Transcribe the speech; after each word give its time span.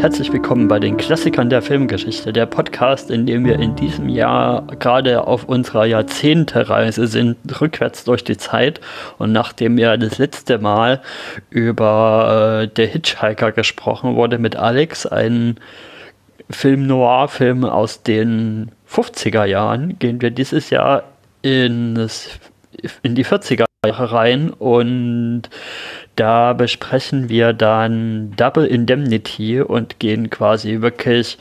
Herzlich 0.00 0.32
willkommen 0.32 0.68
bei 0.68 0.78
den 0.78 0.96
Klassikern 0.96 1.50
der 1.50 1.60
Filmgeschichte, 1.60 2.32
der 2.32 2.46
Podcast, 2.46 3.10
in 3.10 3.26
dem 3.26 3.44
wir 3.44 3.58
in 3.58 3.74
diesem 3.74 4.08
Jahr 4.08 4.62
gerade 4.78 5.26
auf 5.26 5.42
unserer 5.46 5.86
Jahrzehntereise 5.86 7.08
sind, 7.08 7.36
rückwärts 7.60 8.04
durch 8.04 8.22
die 8.22 8.36
Zeit. 8.36 8.80
Und 9.18 9.32
nachdem 9.32 9.76
wir 9.76 9.96
das 9.96 10.18
letzte 10.18 10.60
Mal 10.60 11.02
über 11.50 12.62
äh, 12.62 12.68
Der 12.68 12.86
Hitchhiker 12.86 13.50
gesprochen 13.50 14.14
wurde 14.14 14.38
mit 14.38 14.54
Alex, 14.54 15.04
ein 15.04 15.56
Film 16.48 16.86
Noir-Film 16.86 17.64
aus 17.64 18.04
den 18.04 18.70
50er 18.88 19.46
Jahren, 19.46 19.98
gehen 19.98 20.22
wir 20.22 20.30
dieses 20.30 20.70
Jahr 20.70 21.02
in, 21.42 21.96
das, 21.96 22.38
in 23.02 23.16
die 23.16 23.24
40er 23.24 23.64
Jahre 23.84 24.12
rein 24.12 24.50
und 24.50 25.42
da 26.18 26.52
besprechen 26.52 27.28
wir 27.28 27.52
dann 27.52 28.32
Double 28.36 28.66
Indemnity 28.66 29.60
und 29.60 30.00
gehen 30.00 30.30
quasi 30.30 30.80
wirklich 30.80 31.38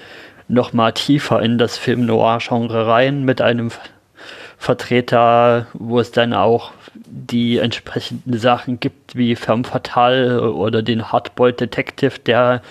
nochmal 0.48 0.94
tiefer 0.94 1.42
in 1.42 1.58
das 1.58 1.78
Film 1.78 2.06
Noir-Genre 2.06 2.88
rein 2.88 3.24
mit 3.24 3.42
einem 3.42 3.72
Vertreter, 4.58 5.68
wo 5.74 6.00
es 6.00 6.12
dann 6.12 6.34
auch 6.34 6.72
die 7.06 7.60
entsprechenden 7.60 8.38
Sachen 8.40 8.80
gibt, 8.80 9.16
wie 9.16 9.36
Femme 9.36 9.64
Fatale 9.64 10.52
oder 10.52 10.82
den 10.82 11.12
Hardboiled 11.12 11.60
Detective, 11.60 12.20
der 12.26 12.62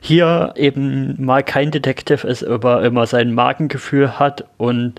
hier 0.00 0.52
eben 0.56 1.14
mal 1.24 1.42
kein 1.42 1.70
Detective 1.70 2.26
ist, 2.26 2.44
aber 2.44 2.84
immer 2.84 3.06
sein 3.06 3.32
Magengefühl 3.32 4.18
hat 4.18 4.44
und 4.56 4.94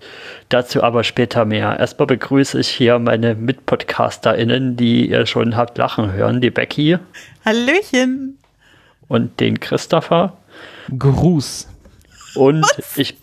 dazu 0.48 0.82
aber 0.82 1.04
später 1.04 1.46
mehr. 1.46 1.78
Erstmal 1.78 2.08
begrüße 2.08 2.60
ich 2.60 2.70
hier 2.70 3.00
meine 3.00 3.36
MitpodcasterInnen, 3.36 4.78
die 4.78 5.10
ihr 5.10 5.26
schon 5.26 5.58
habt 5.58 5.78
lachen 5.78 6.14
hören, 6.14 6.42
die 6.42 6.52
Becky. 6.52 6.98
Hallöchen. 7.46 8.38
Und 9.08 9.40
den 9.40 9.60
Christopher. 9.60 10.38
Gruß. 10.98 11.68
Und 12.36 12.62
Was? 12.62 12.98
ich 12.98 13.18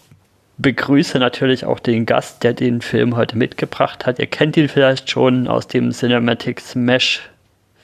begrüße 0.59 1.19
natürlich 1.19 1.65
auch 1.65 1.81
den 1.81 2.07
Gast, 2.07 2.43
der 2.43 2.55
den 2.55 2.81
Film 2.81 3.17
heute 3.17 3.37
mitgebracht 3.37 4.07
hat. 4.07 4.19
Ihr 4.19 4.27
kennt 4.27 4.57
ihn 4.57 4.69
vielleicht 4.69 5.11
schon 5.11 5.49
aus 5.49 5.69
dem 5.69 5.93
Cinematic 5.93 6.61
Smash 6.61 7.29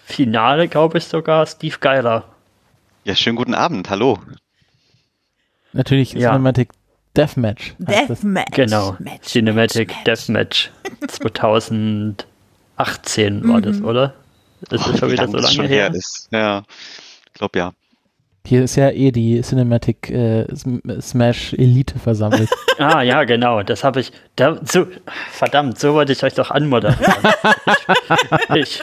Finale, 0.05 0.69
glaube 0.69 0.98
ich 0.98 1.05
sogar, 1.05 1.47
Steve 1.47 1.77
Geiler. 1.81 2.25
Ja, 3.05 3.14
schönen 3.14 3.37
guten 3.37 3.55
Abend, 3.55 3.89
hallo. 3.91 4.19
Natürlich 5.73 6.13
ja. 6.13 6.33
Cinematic 6.33 6.70
Deathmatch. 7.17 7.74
Deathmatch. 7.79 8.52
Genau, 8.52 8.96
Match, 8.98 9.29
Cinematic 9.29 9.89
Match, 9.89 10.05
Deathmatch 10.05 10.70
2018 11.08 13.48
war 13.48 13.61
das, 13.61 13.79
mhm. 13.79 13.85
oder? 13.85 14.14
Ist 14.63 14.86
das 14.86 14.98
schon 14.98 15.11
wieder 15.11 15.29
so 15.29 15.39
lange 15.39 15.69
her? 15.69 15.92
Ist. 15.92 16.29
Ja, 16.30 16.63
ich 17.27 17.33
glaube 17.35 17.58
ja. 17.58 17.73
Hier 18.45 18.64
ist 18.64 18.77
ja 18.77 18.91
eh 18.91 19.13
die 19.13 19.41
Cinematic 19.41 20.11
äh, 20.11 20.47
Smash 21.01 21.53
Elite 21.55 21.98
versammelt. 21.98 22.51
ah, 22.79 23.01
ja, 23.03 23.23
genau. 23.25 23.63
Das 23.63 23.85
habe 23.85 24.01
ich. 24.01 24.13
Da, 24.35 24.58
so, 24.64 24.86
verdammt, 25.30 25.79
so 25.79 25.95
wollte 25.95 26.13
ich 26.13 26.25
euch 26.25 26.35
doch 26.35 26.51
anmoderieren. 26.51 27.14
ich, 28.55 28.83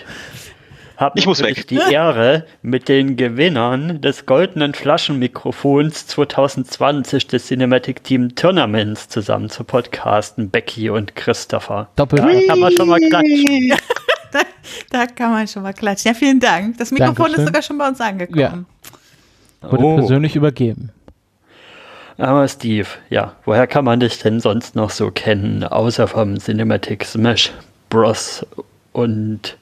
ich 1.15 1.27
habe 1.27 1.53
die 1.69 1.79
Ehre, 1.91 2.45
mit 2.61 2.87
den 2.87 3.17
Gewinnern 3.17 4.01
des 4.01 4.25
goldenen 4.25 4.73
Flaschenmikrofons 4.73 6.07
2020 6.07 7.27
des 7.27 7.47
Cinematic 7.47 8.03
Team 8.03 8.35
Tournaments 8.35 9.09
zusammen 9.09 9.49
zu 9.49 9.65
podcasten, 9.65 10.49
Becky 10.49 10.89
und 10.89 11.15
Christopher. 11.15 11.89
Doppel. 11.97 12.19
Da 12.19 12.47
kann 12.47 12.59
man 12.59 12.71
schon 12.71 12.87
mal 12.87 12.99
klatschen. 12.99 13.73
da, 14.31 14.39
da, 14.89 15.05
kann 15.05 15.31
man 15.31 15.47
schon 15.47 15.63
mal 15.63 15.73
klatschen. 15.73 16.11
Ja, 16.11 16.17
vielen 16.17 16.39
Dank. 16.39 16.77
Das 16.77 16.91
Mikrofon 16.91 17.15
Dankeschön. 17.15 17.39
ist 17.39 17.47
sogar 17.47 17.61
schon 17.61 17.77
bei 17.77 17.87
uns 17.87 18.01
angekommen. 18.01 18.39
Ja. 18.39 18.63
Wurde 19.61 19.83
oh. 19.83 19.95
persönlich 19.97 20.35
übergeben. 20.35 20.91
Aber 22.17 22.47
Steve, 22.47 22.87
ja, 23.09 23.35
woher 23.45 23.65
kann 23.65 23.85
man 23.85 24.01
dich 24.01 24.19
denn 24.19 24.41
sonst 24.41 24.75
noch 24.75 24.89
so 24.89 25.09
kennen, 25.09 25.63
außer 25.63 26.07
vom 26.07 26.37
Cinematic 26.37 27.05
Smash 27.05 27.53
Bros. 27.89 28.45
und 28.91 29.57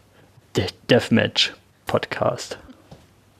Deathmatch 0.90 1.53
Podcast? 1.86 2.57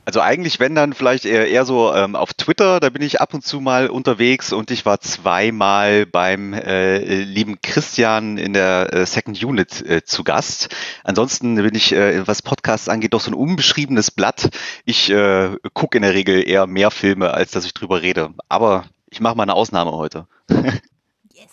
Also 0.08 0.22
eigentlich, 0.22 0.62
wenn 0.62 0.74
dann 0.74 0.94
vielleicht 0.94 1.26
eher, 1.26 1.50
eher 1.50 1.66
so 1.66 1.94
ähm, 1.94 2.16
auf 2.16 2.34
Twitter, 2.34 2.80
da 2.80 2.90
bin 2.90 3.02
ich 3.02 3.20
ab 3.20 3.34
und 3.34 3.44
zu 3.44 3.60
mal 3.60 3.90
unterwegs 3.90 4.54
und 4.54 4.72
ich 4.72 4.86
war 4.86 5.02
zweimal 5.02 6.06
beim 6.06 6.54
äh, 6.54 7.24
lieben 7.24 7.60
Christian 7.62 8.38
in 8.38 8.54
der 8.54 8.94
äh, 8.94 9.06
Second 9.06 9.44
Unit 9.44 9.86
äh, 9.86 10.06
zu 10.06 10.24
Gast. 10.24 10.74
Ansonsten 11.04 11.56
bin 11.56 11.76
ich, 11.76 11.92
äh, 11.92 12.26
was 12.26 12.42
Podcasts 12.42 12.88
angeht, 12.88 13.14
doch 13.14 13.20
so 13.20 13.32
ein 13.32 13.34
unbeschriebenes 13.34 14.12
Blatt. 14.12 14.50
Ich 14.86 15.10
äh, 15.10 15.58
gucke 15.74 15.98
in 15.98 16.04
der 16.04 16.14
Regel 16.14 16.48
eher 16.48 16.68
mehr 16.68 16.90
Filme, 16.90 17.34
als 17.34 17.52
dass 17.52 17.66
ich 17.66 17.74
drüber 17.74 18.02
rede. 18.02 18.30
Aber 18.48 18.86
ich 19.10 19.20
mache 19.20 19.36
mal 19.36 19.44
eine 19.44 19.56
Ausnahme 19.56 19.92
heute. 19.92 20.26
yes. 21.34 21.50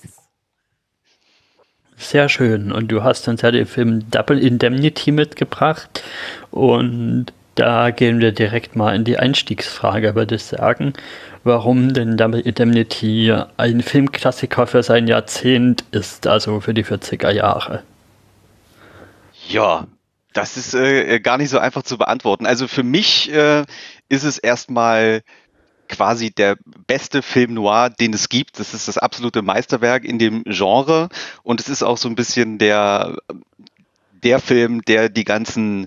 Sehr 1.96 2.28
schön. 2.28 2.70
Und 2.70 2.86
du 2.86 3.02
hast 3.02 3.26
uns 3.26 3.42
ja 3.42 3.50
den 3.50 3.66
Film 3.66 4.08
Double 4.12 4.38
Indemnity 4.38 5.10
mitgebracht. 5.10 6.04
Und 6.52 7.32
da 7.54 7.90
gehen 7.90 8.20
wir 8.20 8.32
direkt 8.32 8.76
mal 8.76 8.94
in 8.94 9.04
die 9.04 9.18
Einstiegsfrage, 9.18 10.14
würde 10.14 10.36
ich 10.36 10.44
sagen. 10.44 10.92
Warum 11.44 11.92
denn 11.92 12.16
Double 12.16 12.40
Indemnity 12.40 13.34
ein 13.56 13.82
Filmklassiker 13.82 14.66
für 14.66 14.82
sein 14.82 15.06
Jahrzehnt 15.06 15.84
ist, 15.90 16.26
also 16.26 16.60
für 16.60 16.74
die 16.74 16.84
40er 16.84 17.30
Jahre? 17.30 17.82
Ja, 19.48 19.86
das 20.32 20.56
ist 20.56 20.74
äh, 20.74 21.20
gar 21.20 21.38
nicht 21.38 21.50
so 21.50 21.58
einfach 21.58 21.82
zu 21.82 21.98
beantworten. 21.98 22.46
Also 22.46 22.66
für 22.66 22.82
mich 22.82 23.30
äh, 23.32 23.64
ist 24.08 24.24
es 24.24 24.38
erstmal 24.38 25.22
quasi 25.88 26.30
der 26.30 26.56
beste 26.86 27.22
Film 27.22 27.54
noir, 27.54 27.90
den 27.90 28.14
es 28.14 28.28
gibt. 28.28 28.58
Das 28.58 28.74
ist 28.74 28.88
das 28.88 28.98
absolute 28.98 29.42
Meisterwerk 29.42 30.04
in 30.04 30.18
dem 30.18 30.42
Genre 30.44 31.08
und 31.42 31.60
es 31.60 31.68
ist 31.68 31.82
auch 31.82 31.98
so 31.98 32.08
ein 32.08 32.16
bisschen 32.16 32.58
der 32.58 33.16
der 34.24 34.40
Film, 34.40 34.82
der 34.82 35.08
die 35.08 35.24
ganzen, 35.24 35.86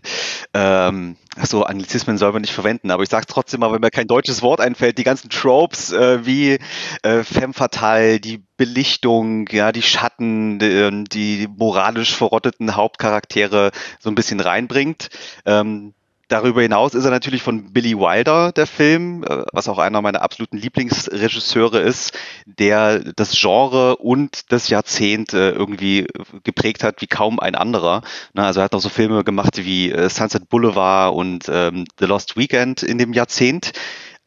ähm, 0.54 1.18
so 1.44 1.64
Anglizismen 1.64 2.18
soll 2.18 2.32
man 2.32 2.42
nicht 2.42 2.54
verwenden, 2.54 2.92
aber 2.92 3.04
ich 3.04 3.10
sage 3.10 3.26
trotzdem 3.28 3.60
mal, 3.60 3.72
wenn 3.72 3.82
mir 3.82 3.92
kein 3.92 4.08
deutsches 4.08 4.42
Wort 4.42 4.62
einfällt, 4.62 4.98
die 4.98 5.04
ganzen 5.04 5.30
Tropes 5.30 5.92
äh, 5.92 6.26
wie 6.26 6.60
äh, 7.04 7.24
Femme 7.24 7.54
Fatale, 7.54 8.20
die 8.20 8.44
Belichtung, 8.58 9.48
ja, 9.52 9.72
die 9.72 9.82
Schatten, 9.82 10.60
die, 10.60 11.04
die 11.12 11.48
moralisch 11.48 12.16
verrotteten 12.16 12.76
Hauptcharaktere 12.76 13.72
so 14.00 14.10
ein 14.10 14.16
bisschen 14.16 14.40
reinbringt. 14.40 15.10
Ähm, 15.46 15.94
Darüber 16.30 16.62
hinaus 16.62 16.94
ist 16.94 17.06
er 17.06 17.12
natürlich 17.12 17.42
von 17.42 17.72
Billy 17.72 17.98
Wilder, 17.98 18.52
der 18.52 18.68
Film, 18.68 19.24
äh, 19.24 19.44
was 19.54 19.70
auch 19.70 19.78
einer 19.78 20.02
meiner 20.02 20.22
absoluten 20.22 20.58
Lieblingsregisseure 20.58 21.80
ist, 21.80 22.18
der 22.46 23.00
das 23.14 23.40
Genre 23.40 23.96
und 23.96 24.52
das 24.52 24.68
Jahrzehnt 24.68 25.34
äh, 25.34 25.52
irgendwie 25.52 26.06
geprägt 26.44 26.84
hat 26.84 27.02
wie 27.02 27.08
kaum 27.08 27.40
ein 27.40 27.56
anderer. 27.56 28.02
Also 28.36 28.60
er 28.60 28.66
hat 28.66 28.76
auch 28.76 28.82
so 28.82 28.90
Filme 28.90 29.24
gemacht 29.24 29.58
wie 29.58 29.90
äh, 29.90 30.10
Sunset 30.10 30.50
Boulevard 30.50 31.16
und 31.16 31.46
ähm, 31.50 31.86
The 31.98 32.06
Lost 32.06 32.36
Weekend 32.36 32.84
in 32.84 32.98
dem 32.98 33.14
Jahrzehnt. 33.14 33.72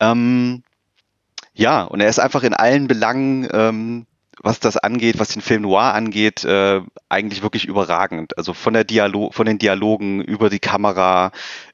Ähm, 0.01 0.63
ja, 1.53 1.83
und 1.83 2.01
er 2.01 2.09
ist 2.09 2.19
einfach 2.19 2.45
in 2.45 2.55
allen 2.55 2.87
Belangen 2.87 3.47
ähm, 3.53 4.07
was 4.43 4.59
das 4.59 4.79
angeht, 4.79 5.19
was 5.19 5.29
den 5.29 5.43
Film 5.43 5.63
Noir 5.63 5.93
angeht, 5.93 6.47
eigentlich 7.11 7.43
wirklich 7.43 7.67
überragend. 7.67 8.39
Also 8.39 8.55
von 8.55 8.73
der 8.73 8.85
Dialog, 8.85 9.35
von 9.35 9.45
den 9.45 9.59
Dialogen 9.59 10.23
über 10.23 10.49
die 10.49 10.61
Kamera, 10.61 11.31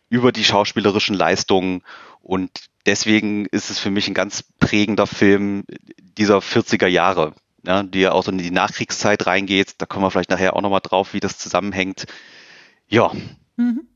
über 0.09 0.33
die 0.33 0.45
schauspielerischen 0.45 1.15
Leistungen 1.15 1.83
und 2.23 2.51
deswegen 2.87 3.47
ist 3.47 3.71
es 3.71 3.79
für 3.79 3.91
mich 3.91 4.09
ein 4.09 4.15
ganz 4.15 4.43
prägender 4.43 5.07
Film 5.07 5.65
dieser 5.99 6.39
40er 6.39 6.87
Jahre, 6.87 7.35
ja, 7.65 7.83
die 7.83 8.01
ja 8.01 8.13
auch 8.13 8.25
so 8.25 8.31
in 8.31 8.39
die 8.39 8.51
Nachkriegszeit 8.51 9.27
reingeht. 9.27 9.75
Da 9.79 9.87
kommen 9.87 10.05
wir 10.05 10.11
vielleicht 10.11 10.31
nachher 10.31 10.57
auch 10.57 10.63
nochmal 10.63 10.81
drauf, 10.83 11.13
wie 11.13 11.21
das 11.21 11.39
zusammenhängt. 11.39 12.07
Ja. 12.89 13.13
Mhm. 13.57 13.89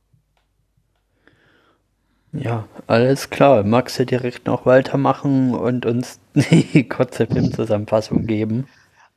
Ja, 2.33 2.69
alles 2.87 3.31
klar. 3.31 3.65
Magst 3.65 3.99
du 3.99 4.07
direkt 4.07 4.47
noch 4.47 4.67
weitermachen 4.67 5.55
und 5.55 5.87
uns 5.87 6.21
die 6.35 6.89
kurze 6.89 7.27
Filmzusammenfassung 7.27 8.27
geben? 8.27 8.69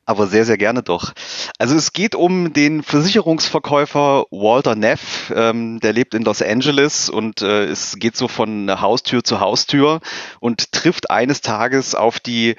Aber 0.06 0.28
sehr, 0.28 0.44
sehr 0.44 0.58
gerne 0.58 0.84
doch. 0.84 1.14
Also 1.58 1.76
es 1.76 1.94
geht 1.94 2.14
um 2.14 2.52
den 2.52 2.84
Versicherungsverkäufer 2.84 4.26
Walter 4.32 4.76
Neff, 4.76 5.32
ähm, 5.34 5.80
der 5.80 5.94
lebt 5.94 6.14
in 6.14 6.24
Los 6.24 6.42
Angeles 6.42 7.10
und 7.10 7.42
äh, 7.42 7.66
es 7.66 7.98
geht 7.98 8.18
so 8.18 8.28
von 8.28 8.82
Haustür 8.82 9.24
zu 9.24 9.40
Haustür 9.40 10.02
und 10.42 10.74
trifft 10.74 11.10
eines 11.10 11.40
Tages 11.40 11.96
auf 11.96 12.20
die 12.20 12.56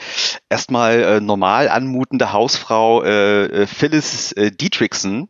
erstmal 0.48 1.02
äh, 1.02 1.20
normal 1.20 1.68
anmutende 1.68 2.32
Hausfrau 2.32 3.02
äh, 3.02 3.44
äh 3.44 3.66
Phyllis 3.66 4.32
äh, 4.32 4.50
Dietrichson. 4.50 5.28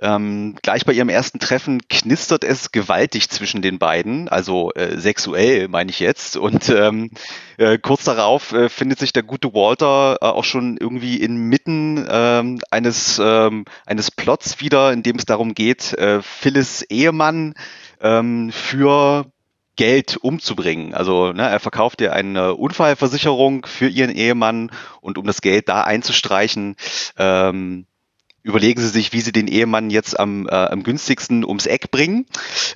Ähm, 0.00 0.56
gleich 0.62 0.86
bei 0.86 0.94
ihrem 0.94 1.10
ersten 1.10 1.38
Treffen 1.38 1.86
knistert 1.88 2.44
es 2.44 2.72
gewaltig 2.72 3.28
zwischen 3.28 3.60
den 3.60 3.78
beiden, 3.78 4.28
also 4.28 4.70
äh, 4.72 4.98
sexuell 4.98 5.68
meine 5.68 5.90
ich 5.90 6.00
jetzt. 6.00 6.38
Und 6.38 6.70
ähm, 6.70 7.10
äh, 7.58 7.78
kurz 7.78 8.04
darauf 8.04 8.52
äh, 8.52 8.68
findet 8.68 8.98
sich 8.98 9.12
der 9.12 9.22
gute 9.22 9.52
Walter 9.54 10.18
äh, 10.20 10.26
auch 10.26 10.44
schon 10.44 10.76
irgendwie 10.76 11.16
inmitten 11.16 12.06
ähm, 12.08 12.60
eines, 12.70 13.20
ähm, 13.22 13.64
eines 13.86 14.10
Plots 14.10 14.60
wieder, 14.60 14.92
in 14.92 15.02
dem 15.02 15.16
es 15.16 15.24
darum 15.24 15.54
geht, 15.54 15.92
äh, 15.94 16.22
Phyllis 16.22 16.82
Ehemann 16.82 17.54
ähm, 18.00 18.50
für 18.52 19.26
Geld 19.76 20.18
umzubringen. 20.18 20.94
Also 20.94 21.32
ne, 21.32 21.48
er 21.48 21.60
verkauft 21.60 22.00
ihr 22.00 22.12
eine 22.12 22.54
Unfallversicherung 22.54 23.66
für 23.66 23.88
ihren 23.88 24.10
Ehemann 24.10 24.70
und 25.00 25.18
um 25.18 25.26
das 25.26 25.40
Geld 25.40 25.68
da 25.68 25.82
einzustreichen, 25.82 26.76
ähm, 27.18 27.86
überlegen 28.42 28.80
sie 28.80 28.88
sich, 28.88 29.12
wie 29.12 29.20
sie 29.20 29.32
den 29.32 29.48
Ehemann 29.48 29.90
jetzt 29.90 30.18
am, 30.18 30.46
äh, 30.46 30.54
am 30.54 30.82
günstigsten 30.82 31.44
ums 31.44 31.66
Eck 31.66 31.90
bringen. 31.90 32.26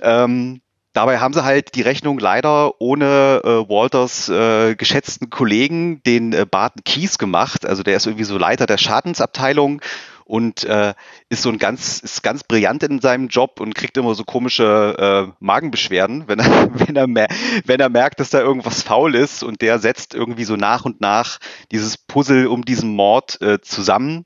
Ähm, 0.01 0.61
dabei 0.97 1.19
haben 1.19 1.35
sie 1.35 1.45
halt 1.45 1.75
die 1.75 1.83
Rechnung 1.83 2.19
leider 2.19 2.81
ohne 2.81 3.43
äh, 3.45 3.69
Walters 3.69 4.29
äh, 4.29 4.75
geschätzten 4.75 5.29
Kollegen, 5.29 6.03
den 6.05 6.33
äh, 6.33 6.47
Barton 6.51 6.83
Keys, 6.85 7.19
gemacht. 7.19 7.67
Also 7.67 7.83
der 7.83 7.97
ist 7.97 8.07
irgendwie 8.07 8.25
so 8.25 8.39
Leiter 8.39 8.67
der 8.67 8.79
Schadensabteilung 8.79 9.83
und 10.25 10.65
äh, 10.65 10.95
ist 11.29 11.43
so 11.43 11.51
ein 11.51 11.59
ganz, 11.59 12.01
ist 12.01 12.23
ganz 12.23 12.43
brillant 12.43 12.83
in 12.83 13.01
seinem 13.01 13.29
Job 13.29 13.61
und 13.61 13.75
kriegt 13.75 13.97
immer 13.97 14.15
so 14.15 14.25
komische 14.25 15.29
äh, 15.31 15.33
Magenbeschwerden, 15.39 16.25
wenn 16.27 16.41
er, 16.41 16.69
wenn 16.87 16.97
er, 16.97 17.07
mer 17.07 17.29
wenn 17.65 17.79
er 17.79 17.89
merkt, 17.89 18.19
dass 18.19 18.31
da 18.31 18.41
irgendwas 18.41 18.83
faul 18.83 19.15
ist 19.15 19.45
und 19.45 19.63
der 19.63 19.79
setzt 19.79 20.15
irgendwie 20.15 20.45
so 20.45 20.57
nach 20.57 20.85
und 20.85 21.01
nach 21.01 21.39
dieses 21.71 21.97
Puzzle 21.97 22.49
um 22.49 22.65
diesen 22.65 22.91
Mord 22.95 23.41
äh, 23.41 23.61
zusammen. 23.61 24.25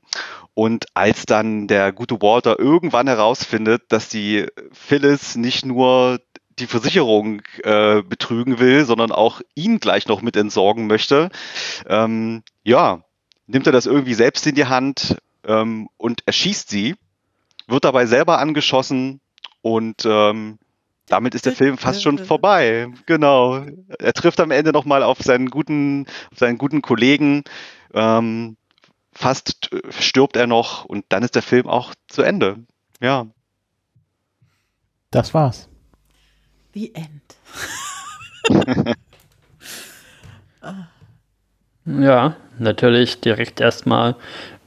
Und 0.53 0.87
als 0.95 1.25
dann 1.25 1.67
der 1.67 1.93
gute 1.93 2.21
Walter 2.21 2.59
irgendwann 2.59 3.07
herausfindet, 3.07 3.83
dass 3.89 4.09
die 4.09 4.47
Phyllis 4.73 5.35
nicht 5.35 5.65
nur 5.65 6.19
die 6.59 6.67
Versicherung 6.67 7.41
äh, 7.63 8.01
betrügen 8.01 8.59
will, 8.59 8.85
sondern 8.85 9.11
auch 9.11 9.41
ihn 9.55 9.79
gleich 9.79 10.07
noch 10.07 10.21
mit 10.21 10.35
entsorgen 10.35 10.87
möchte, 10.87 11.29
ähm, 11.87 12.43
ja, 12.63 13.03
nimmt 13.47 13.67
er 13.67 13.73
das 13.73 13.85
irgendwie 13.85 14.13
selbst 14.13 14.45
in 14.47 14.55
die 14.55 14.65
Hand, 14.65 15.15
ähm, 15.45 15.89
und 15.97 16.23
erschießt 16.25 16.69
sie, 16.69 16.95
wird 17.67 17.85
dabei 17.85 18.05
selber 18.05 18.39
angeschossen 18.39 19.21
und 19.61 20.05
ähm, 20.05 20.59
damit 21.07 21.35
ist 21.35 21.45
der 21.45 21.53
Film 21.53 21.77
fast 21.77 22.03
schon 22.03 22.19
vorbei. 22.19 22.87
Genau. 23.05 23.65
Er 23.99 24.13
trifft 24.13 24.39
am 24.39 24.51
Ende 24.51 24.71
nochmal 24.71 25.03
auf 25.03 25.19
seinen 25.19 25.49
guten, 25.49 26.05
seinen 26.33 26.57
guten 26.57 26.81
Kollegen. 26.81 27.43
Ähm, 27.93 28.55
fast 29.11 29.69
stirbt 29.99 30.37
er 30.37 30.47
noch 30.47 30.85
und 30.85 31.05
dann 31.09 31.23
ist 31.23 31.35
der 31.35 31.41
Film 31.41 31.67
auch 31.67 31.93
zu 32.07 32.21
Ende. 32.21 32.59
Ja. 33.01 33.27
Das 35.09 35.33
war's. 35.33 35.70
The 36.73 36.93
End. 36.95 37.35
ja, 41.85 42.35
natürlich 42.59 43.19
direkt 43.19 43.59
erstmal 43.61 44.15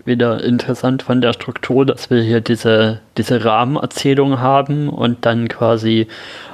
wieder 0.05 0.43
interessant 0.45 1.03
von 1.03 1.21
der 1.21 1.33
Struktur, 1.33 1.87
dass 1.87 2.11
wir 2.11 2.23
hier 2.23 2.41
diese, 2.41 3.01
diese 3.17 3.45
Rahmenerzählung 3.45 4.39
haben 4.39 4.89
und 4.89 5.25
dann 5.25 5.49
quasi 5.49 6.09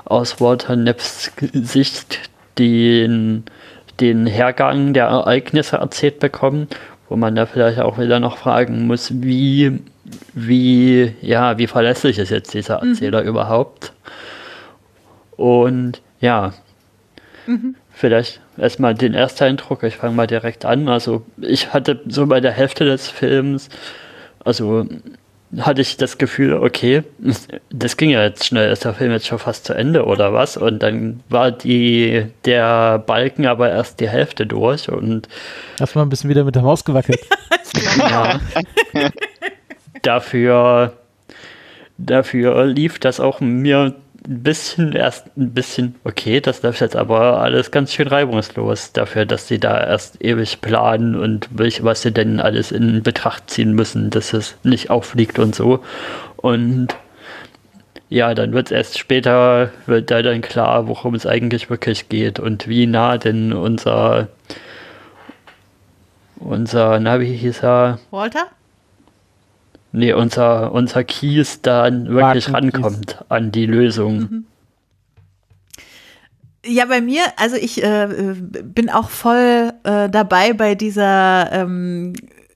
aus 0.05 0.41
Walter 0.41 0.77
Nepps 0.77 1.33
Sicht 1.53 2.31
den, 2.59 3.45
den 3.99 4.27
Hergang 4.27 4.93
der 4.93 5.07
Ereignisse 5.07 5.77
erzählt 5.77 6.21
bekommen, 6.21 6.69
wo 7.09 7.17
man 7.17 7.35
da 7.35 7.47
vielleicht 7.47 7.81
auch 7.81 7.99
wieder 7.99 8.21
noch 8.21 8.39
fragen 8.39 8.87
muss, 8.87 9.11
wie, 9.23 9.81
wie, 10.33 11.13
ja, 11.21 11.59
wie 11.59 11.67
verlässlich 11.67 12.19
ist 12.19 12.31
jetzt 12.31 12.55
dieser 12.55 12.83
mhm. 12.83 12.91
Erzähler 12.91 13.23
mhm. 13.23 13.29
überhaupt? 13.29 13.93
Und 15.41 16.03
ja, 16.21 16.53
mhm 17.47 17.75
vielleicht 18.01 18.41
erstmal 18.57 18.95
den 18.95 19.15
ersten 19.15 19.45
Eindruck. 19.45 19.83
Ich 19.83 19.97
fange 19.97 20.15
mal 20.15 20.27
direkt 20.27 20.65
an. 20.65 20.89
Also 20.89 21.25
ich 21.41 21.73
hatte 21.73 22.01
so 22.09 22.27
bei 22.27 22.41
der 22.41 22.53
Hälfte 22.53 22.87
des 22.87 23.09
Films, 23.09 23.69
also 24.43 24.87
hatte 25.59 25.83
ich 25.83 25.97
das 25.99 26.17
Gefühl, 26.17 26.55
okay, 26.55 27.03
das 27.71 27.97
ging 27.99 28.11
ja 28.11 28.23
jetzt 28.23 28.47
schnell, 28.47 28.73
ist 28.73 28.85
der 28.85 28.95
Film 28.95 29.13
jetzt 29.13 29.27
schon 29.27 29.39
fast 29.39 29.67
zu 29.67 29.75
Ende 29.75 30.07
oder 30.07 30.33
was? 30.33 30.57
Und 30.57 30.83
dann 30.83 31.21
war 31.29 31.53
die, 31.53 32.27
der 32.47 32.99
Balken 32.99 33.47
aber 33.47 33.71
erst 33.71 34.01
die 34.01 34.09
Hälfte 34.09 34.47
durch 34.47 34.89
und. 34.89 35.29
Hast 35.79 35.95
mal 35.95 36.03
ein 36.03 36.09
bisschen 36.09 36.31
wieder 36.31 36.45
mit 36.45 36.55
der 36.55 36.63
Maus 36.63 36.85
gewackelt? 36.85 37.21
ja. 37.99 38.41
dafür, 40.03 40.95
dafür 41.99 42.65
lief 42.65 42.99
das 42.99 43.21
auch 43.21 43.41
mir 43.41 43.95
ein 44.27 44.43
bisschen 44.43 44.93
erst 44.93 45.27
ein 45.37 45.53
bisschen, 45.53 45.95
okay, 46.05 46.41
das 46.41 46.63
läuft 46.63 46.81
jetzt 46.81 46.97
aber 46.97 47.41
alles 47.41 47.71
ganz 47.71 47.93
schön 47.93 48.09
reibungslos 48.09 48.93
dafür, 48.93 49.27
dass 49.27 49.49
sie 49.49 49.59
da 49.59 49.83
erst 49.83 50.23
ewig 50.23 50.61
planen 50.61 51.17
und 51.17 51.49
was 51.51 52.03
sie 52.03 52.13
denn 52.13 52.41
alles 52.41 52.73
in 52.73 53.03
Betracht 53.03 53.51
ziehen 53.51 53.75
müssen, 53.75 54.11
dass 54.11 54.33
es 54.33 54.57
nicht 54.63 54.91
auffliegt 54.91 55.39
und 55.39 55.55
so. 55.55 55.83
Und 56.37 56.89
ja, 58.09 58.35
dann 58.35 58.53
wird 58.53 58.67
es 58.67 58.73
erst 58.73 58.99
später, 58.99 59.71
wird 59.87 60.11
da 60.11 60.21
dann 60.23 60.41
klar, 60.41 60.89
worum 60.89 61.15
es 61.15 61.27
eigentlich 61.27 61.71
wirklich 61.71 62.09
geht 62.09 62.41
und 62.41 62.69
wie 62.69 62.87
nah 62.87 63.19
denn 63.19 63.53
unser 63.53 64.29
unser, 66.41 66.99
na, 67.01 67.21
wie 67.21 67.37
hieß 67.37 67.63
er? 67.63 67.99
Walter? 68.11 68.47
Nee, 69.93 70.13
unser, 70.13 70.73
unser 70.73 71.05
Keys 71.05 71.63
dann 71.63 72.09
wirklich 72.09 72.53
rankommt 72.53 73.19
Keys. 73.19 73.27
an 73.29 73.53
die 73.53 73.67
Lösung. 73.67 74.19
Mhm. 74.19 74.45
Ja, 76.65 76.85
bei 76.85 77.01
mir, 77.01 77.23
also 77.37 77.57
ich 77.57 77.83
äh, 77.83 78.35
bin 78.63 78.91
auch 78.91 79.09
voll 79.09 79.73
äh, 79.83 80.11
dabei 80.11 80.53
bei 80.53 80.75
dieser 80.75 81.51
ähm, 81.53 82.13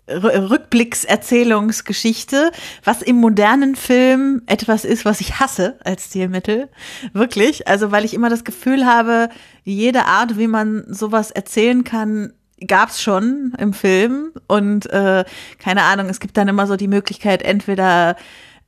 Rückblickserzählungsgeschichte, 0.08 2.52
was 2.84 3.00
im 3.00 3.16
modernen 3.16 3.76
Film 3.76 4.42
etwas 4.46 4.84
ist, 4.84 5.06
was 5.06 5.22
ich 5.22 5.40
hasse 5.40 5.78
als 5.82 6.04
Stilmittel. 6.06 6.68
Wirklich. 7.14 7.66
Also, 7.66 7.90
weil 7.90 8.04
ich 8.04 8.12
immer 8.12 8.28
das 8.28 8.44
Gefühl 8.44 8.84
habe, 8.84 9.30
jede 9.62 10.04
Art, 10.04 10.36
wie 10.38 10.48
man 10.48 10.84
sowas 10.88 11.30
erzählen 11.30 11.84
kann, 11.84 12.34
gab's 12.60 13.02
schon 13.02 13.52
im 13.58 13.72
Film 13.72 14.32
und 14.46 14.86
äh, 14.90 15.24
keine 15.58 15.82
Ahnung, 15.82 16.08
es 16.08 16.20
gibt 16.20 16.36
dann 16.36 16.48
immer 16.48 16.66
so 16.66 16.76
die 16.76 16.88
Möglichkeit, 16.88 17.42
entweder 17.42 18.16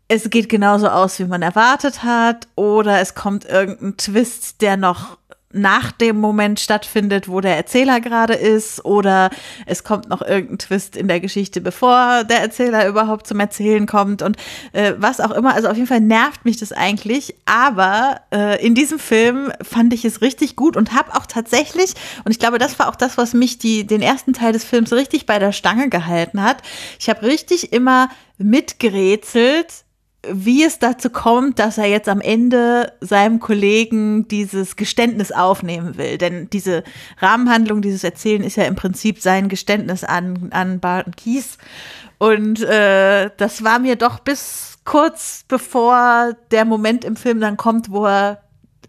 es 0.08 0.30
geht 0.30 0.48
genauso 0.48 0.88
aus, 0.88 1.18
wie 1.18 1.24
man 1.24 1.42
erwartet 1.42 2.04
hat, 2.04 2.46
oder 2.54 3.00
es 3.00 3.14
kommt 3.14 3.44
irgendein 3.44 3.96
Twist, 3.96 4.62
der 4.62 4.76
noch 4.76 5.18
nach 5.56 5.92
dem 5.92 6.20
Moment 6.20 6.60
stattfindet, 6.60 7.28
wo 7.28 7.40
der 7.40 7.56
Erzähler 7.56 8.00
gerade 8.00 8.34
ist, 8.34 8.84
oder 8.84 9.30
es 9.66 9.84
kommt 9.84 10.08
noch 10.08 10.22
irgendein 10.22 10.58
Twist 10.58 10.96
in 10.96 11.08
der 11.08 11.20
Geschichte, 11.20 11.60
bevor 11.60 12.24
der 12.24 12.40
Erzähler 12.40 12.86
überhaupt 12.86 13.26
zum 13.26 13.40
Erzählen 13.40 13.86
kommt 13.86 14.22
und 14.22 14.36
äh, 14.72 14.94
was 14.98 15.20
auch 15.20 15.30
immer. 15.30 15.54
Also 15.54 15.68
auf 15.68 15.76
jeden 15.76 15.88
Fall 15.88 16.00
nervt 16.00 16.44
mich 16.44 16.58
das 16.58 16.72
eigentlich, 16.72 17.34
aber 17.46 18.20
äh, 18.32 18.64
in 18.64 18.74
diesem 18.74 18.98
Film 18.98 19.52
fand 19.62 19.92
ich 19.94 20.04
es 20.04 20.20
richtig 20.20 20.56
gut 20.56 20.76
und 20.76 20.92
habe 20.92 21.14
auch 21.14 21.26
tatsächlich, 21.26 21.94
und 22.24 22.30
ich 22.30 22.38
glaube, 22.38 22.58
das 22.58 22.78
war 22.78 22.88
auch 22.88 22.96
das, 22.96 23.16
was 23.16 23.32
mich 23.32 23.58
die, 23.58 23.86
den 23.86 24.02
ersten 24.02 24.32
Teil 24.32 24.52
des 24.52 24.64
Films 24.64 24.92
richtig 24.92 25.26
bei 25.26 25.38
der 25.38 25.52
Stange 25.52 25.88
gehalten 25.88 26.42
hat. 26.42 26.58
Ich 26.98 27.08
habe 27.08 27.22
richtig 27.22 27.72
immer 27.72 28.08
mitgerätselt, 28.38 29.85
wie 30.30 30.64
es 30.64 30.78
dazu 30.78 31.10
kommt, 31.10 31.58
dass 31.58 31.78
er 31.78 31.86
jetzt 31.86 32.08
am 32.08 32.20
Ende 32.20 32.92
seinem 33.00 33.40
Kollegen 33.40 34.28
dieses 34.28 34.76
Geständnis 34.76 35.32
aufnehmen 35.32 35.96
will. 35.96 36.18
Denn 36.18 36.50
diese 36.50 36.84
Rahmenhandlung, 37.18 37.82
dieses 37.82 38.04
Erzählen 38.04 38.42
ist 38.42 38.56
ja 38.56 38.64
im 38.64 38.76
Prinzip 38.76 39.20
sein 39.20 39.48
Geständnis 39.48 40.04
an, 40.04 40.48
an 40.52 40.80
Barton 40.80 41.14
Kies. 41.16 41.58
Und 42.18 42.62
äh, 42.62 43.30
das 43.36 43.62
war 43.64 43.78
mir 43.78 43.96
doch 43.96 44.20
bis 44.20 44.78
kurz 44.84 45.44
bevor 45.48 46.34
der 46.50 46.64
Moment 46.64 47.04
im 47.04 47.16
Film 47.16 47.40
dann 47.40 47.56
kommt, 47.56 47.90
wo 47.90 48.06
er 48.06 48.42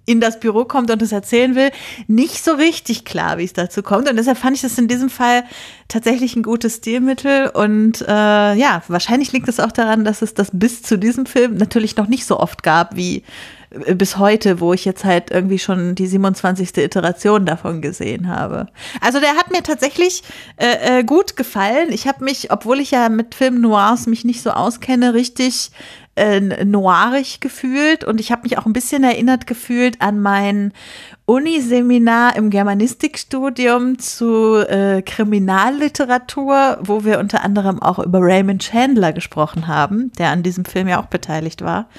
in 0.07 0.21
das 0.21 0.39
Büro 0.39 0.63
kommt 0.65 0.89
und 0.89 1.01
es 1.01 1.11
erzählen 1.11 1.53
will, 1.53 1.69
nicht 2.07 2.43
so 2.43 2.53
richtig 2.53 3.03
klar, 3.03 3.37
wie 3.37 3.43
es 3.43 3.53
dazu 3.53 3.83
kommt. 3.83 4.09
Und 4.09 4.15
deshalb 4.15 4.37
fand 4.37 4.55
ich 4.55 4.61
das 4.61 4.77
in 4.77 4.87
diesem 4.87 5.09
Fall 5.09 5.43
tatsächlich 5.89 6.35
ein 6.35 6.43
gutes 6.43 6.77
Stilmittel. 6.77 7.49
Und 7.49 8.01
äh, 8.01 8.53
ja, 8.55 8.81
wahrscheinlich 8.87 9.33
liegt 9.33 9.49
es 9.49 9.59
auch 9.59 9.73
daran, 9.73 10.05
dass 10.05 10.21
es 10.21 10.33
das 10.33 10.49
bis 10.53 10.81
zu 10.81 10.97
diesem 10.97 11.25
Film 11.25 11.57
natürlich 11.57 11.97
noch 11.97 12.07
nicht 12.07 12.25
so 12.25 12.39
oft 12.39 12.63
gab 12.63 12.95
wie 12.95 13.23
bis 13.95 14.17
heute, 14.17 14.59
wo 14.59 14.73
ich 14.73 14.85
jetzt 14.85 15.05
halt 15.05 15.31
irgendwie 15.31 15.59
schon 15.59 15.95
die 15.95 16.07
27. 16.07 16.77
Iteration 16.77 17.45
davon 17.45 17.81
gesehen 17.81 18.27
habe. 18.27 18.67
Also 19.01 19.19
der 19.19 19.35
hat 19.35 19.51
mir 19.51 19.63
tatsächlich 19.63 20.23
äh, 20.57 20.99
äh, 20.99 21.03
gut 21.03 21.35
gefallen. 21.35 21.91
Ich 21.91 22.07
habe 22.07 22.23
mich, 22.23 22.51
obwohl 22.51 22.79
ich 22.79 22.91
ja 22.91 23.09
mit 23.09 23.35
Film 23.35 23.61
Noirs 23.61 24.07
mich 24.07 24.25
nicht 24.25 24.41
so 24.41 24.51
auskenne, 24.51 25.13
richtig 25.13 25.71
äh, 26.15 26.39
noirig 26.65 27.39
gefühlt 27.39 28.03
und 28.03 28.19
ich 28.19 28.31
habe 28.31 28.43
mich 28.43 28.57
auch 28.57 28.65
ein 28.65 28.73
bisschen 28.73 29.03
erinnert 29.03 29.47
gefühlt 29.47 30.01
an 30.01 30.19
mein 30.19 30.73
Uniseminar 31.29 32.37
im 32.37 32.49
Germanistikstudium 32.49 33.99
zu 33.99 34.65
äh, 34.65 35.01
Kriminalliteratur, 35.01 36.77
wo 36.81 37.03
wir 37.03 37.19
unter 37.19 37.43
anderem 37.43 37.81
auch 37.81 37.99
über 37.99 38.19
Raymond 38.21 38.61
Chandler 38.61 39.11
gesprochen 39.11 39.67
haben, 39.67 40.13
der 40.17 40.29
an 40.29 40.41
diesem 40.41 40.63
Film 40.63 40.87
ja 40.87 41.01
auch 41.01 41.07
beteiligt 41.07 41.61
war. 41.61 41.89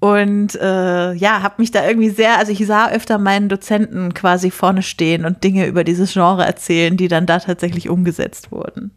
Und 0.00 0.56
äh, 0.56 1.12
ja, 1.12 1.42
habe 1.42 1.54
mich 1.58 1.70
da 1.70 1.86
irgendwie 1.86 2.10
sehr, 2.10 2.36
also 2.36 2.50
ich 2.50 2.66
sah 2.66 2.90
öfter 2.90 3.18
meinen 3.18 3.48
Dozenten 3.48 4.12
quasi 4.12 4.50
vorne 4.50 4.82
stehen 4.82 5.24
und 5.24 5.44
Dinge 5.44 5.66
über 5.66 5.84
dieses 5.84 6.12
Genre 6.12 6.44
erzählen, 6.44 6.96
die 6.96 7.06
dann 7.06 7.26
da 7.26 7.38
tatsächlich 7.38 7.88
umgesetzt 7.88 8.50
wurden. 8.50 8.90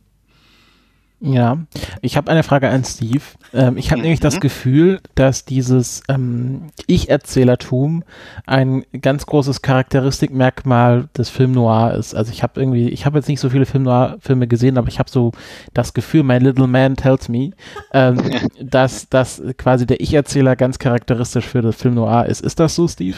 Ja, 1.20 1.58
ich 2.02 2.16
habe 2.16 2.30
eine 2.30 2.44
Frage 2.44 2.70
an 2.70 2.84
Steve. 2.84 3.24
Ähm, 3.52 3.78
ich 3.78 3.90
habe 3.90 3.98
mhm. 3.98 4.04
nämlich 4.04 4.20
das 4.20 4.40
Gefühl, 4.40 5.00
dass 5.16 5.46
dieses 5.46 6.04
ähm, 6.10 6.68
Ich-Erzählertum 6.86 8.04
ein 8.46 8.84
ganz 9.02 9.26
großes 9.26 9.64
Charakteristikmerkmal 9.64 11.10
des 11.18 11.30
Film 11.30 11.54
Noir 11.54 11.96
ist. 11.96 12.14
Also 12.14 12.32
ich 12.32 12.44
habe 12.44 12.60
irgendwie, 12.60 12.90
ich 12.90 13.08
habe 13.08 13.18
jetzt 13.18 13.30
nicht 13.30 13.40
so 13.40 13.50
viele 13.50 13.66
Film 13.66 13.84
Noir-Filme 13.84 14.48
gesehen, 14.48 14.78
aber 14.78 14.90
ich 14.90 15.00
habe 15.00 15.10
so 15.10 15.32
das 15.74 15.96
Gefühl, 15.96 16.22
My 16.22 16.38
Little 16.38 16.68
Man 16.68 16.96
tells 16.96 17.30
me, 17.30 17.52
ähm, 17.94 18.22
dass, 18.62 19.10
dass 19.10 19.42
quasi 19.58 19.88
der 19.88 20.00
Ich-Erzähler 20.00 20.56
ganz 20.56 20.78
charakteristisch 20.78 21.48
für 21.48 21.64
das 21.64 21.78
Film 21.78 21.96
Noir 21.96 22.28
ist. 22.28 22.42
Ist 22.42 22.60
das 22.60 22.76
so, 22.76 22.88
Steve? 22.88 23.18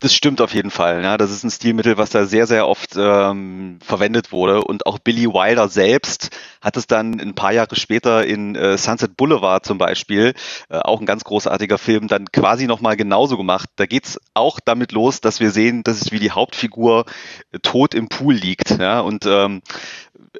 Das 0.00 0.14
stimmt 0.14 0.40
auf 0.40 0.54
jeden 0.54 0.70
Fall. 0.70 1.02
Ja. 1.02 1.16
Das 1.16 1.30
ist 1.30 1.42
ein 1.42 1.50
Stilmittel, 1.50 1.98
was 1.98 2.10
da 2.10 2.24
sehr, 2.24 2.46
sehr 2.46 2.68
oft 2.68 2.94
ähm, 2.96 3.78
verwendet 3.82 4.30
wurde. 4.30 4.62
Und 4.62 4.86
auch 4.86 4.98
Billy 4.98 5.26
Wilder 5.26 5.68
selbst 5.68 6.30
hat 6.60 6.76
es 6.76 6.86
dann 6.86 7.20
ein 7.20 7.34
paar 7.34 7.52
Jahre 7.52 7.74
später 7.74 8.24
in 8.24 8.54
äh, 8.54 8.78
Sunset 8.78 9.16
Boulevard 9.16 9.64
zum 9.64 9.78
Beispiel, 9.78 10.34
äh, 10.68 10.78
auch 10.78 11.00
ein 11.00 11.06
ganz 11.06 11.24
großartiger 11.24 11.78
Film, 11.78 12.06
dann 12.06 12.30
quasi 12.30 12.66
nochmal 12.66 12.96
genauso 12.96 13.36
gemacht. 13.36 13.70
Da 13.76 13.86
geht's 13.86 14.20
auch 14.34 14.60
damit 14.60 14.92
los, 14.92 15.20
dass 15.20 15.40
wir 15.40 15.50
sehen, 15.50 15.82
dass 15.82 16.00
es 16.00 16.12
wie 16.12 16.20
die 16.20 16.30
Hauptfigur 16.30 17.04
äh, 17.50 17.58
tot 17.58 17.94
im 17.94 18.08
Pool 18.08 18.34
liegt. 18.34 18.78
Ja. 18.78 19.00
Und 19.00 19.26
ähm, 19.26 19.62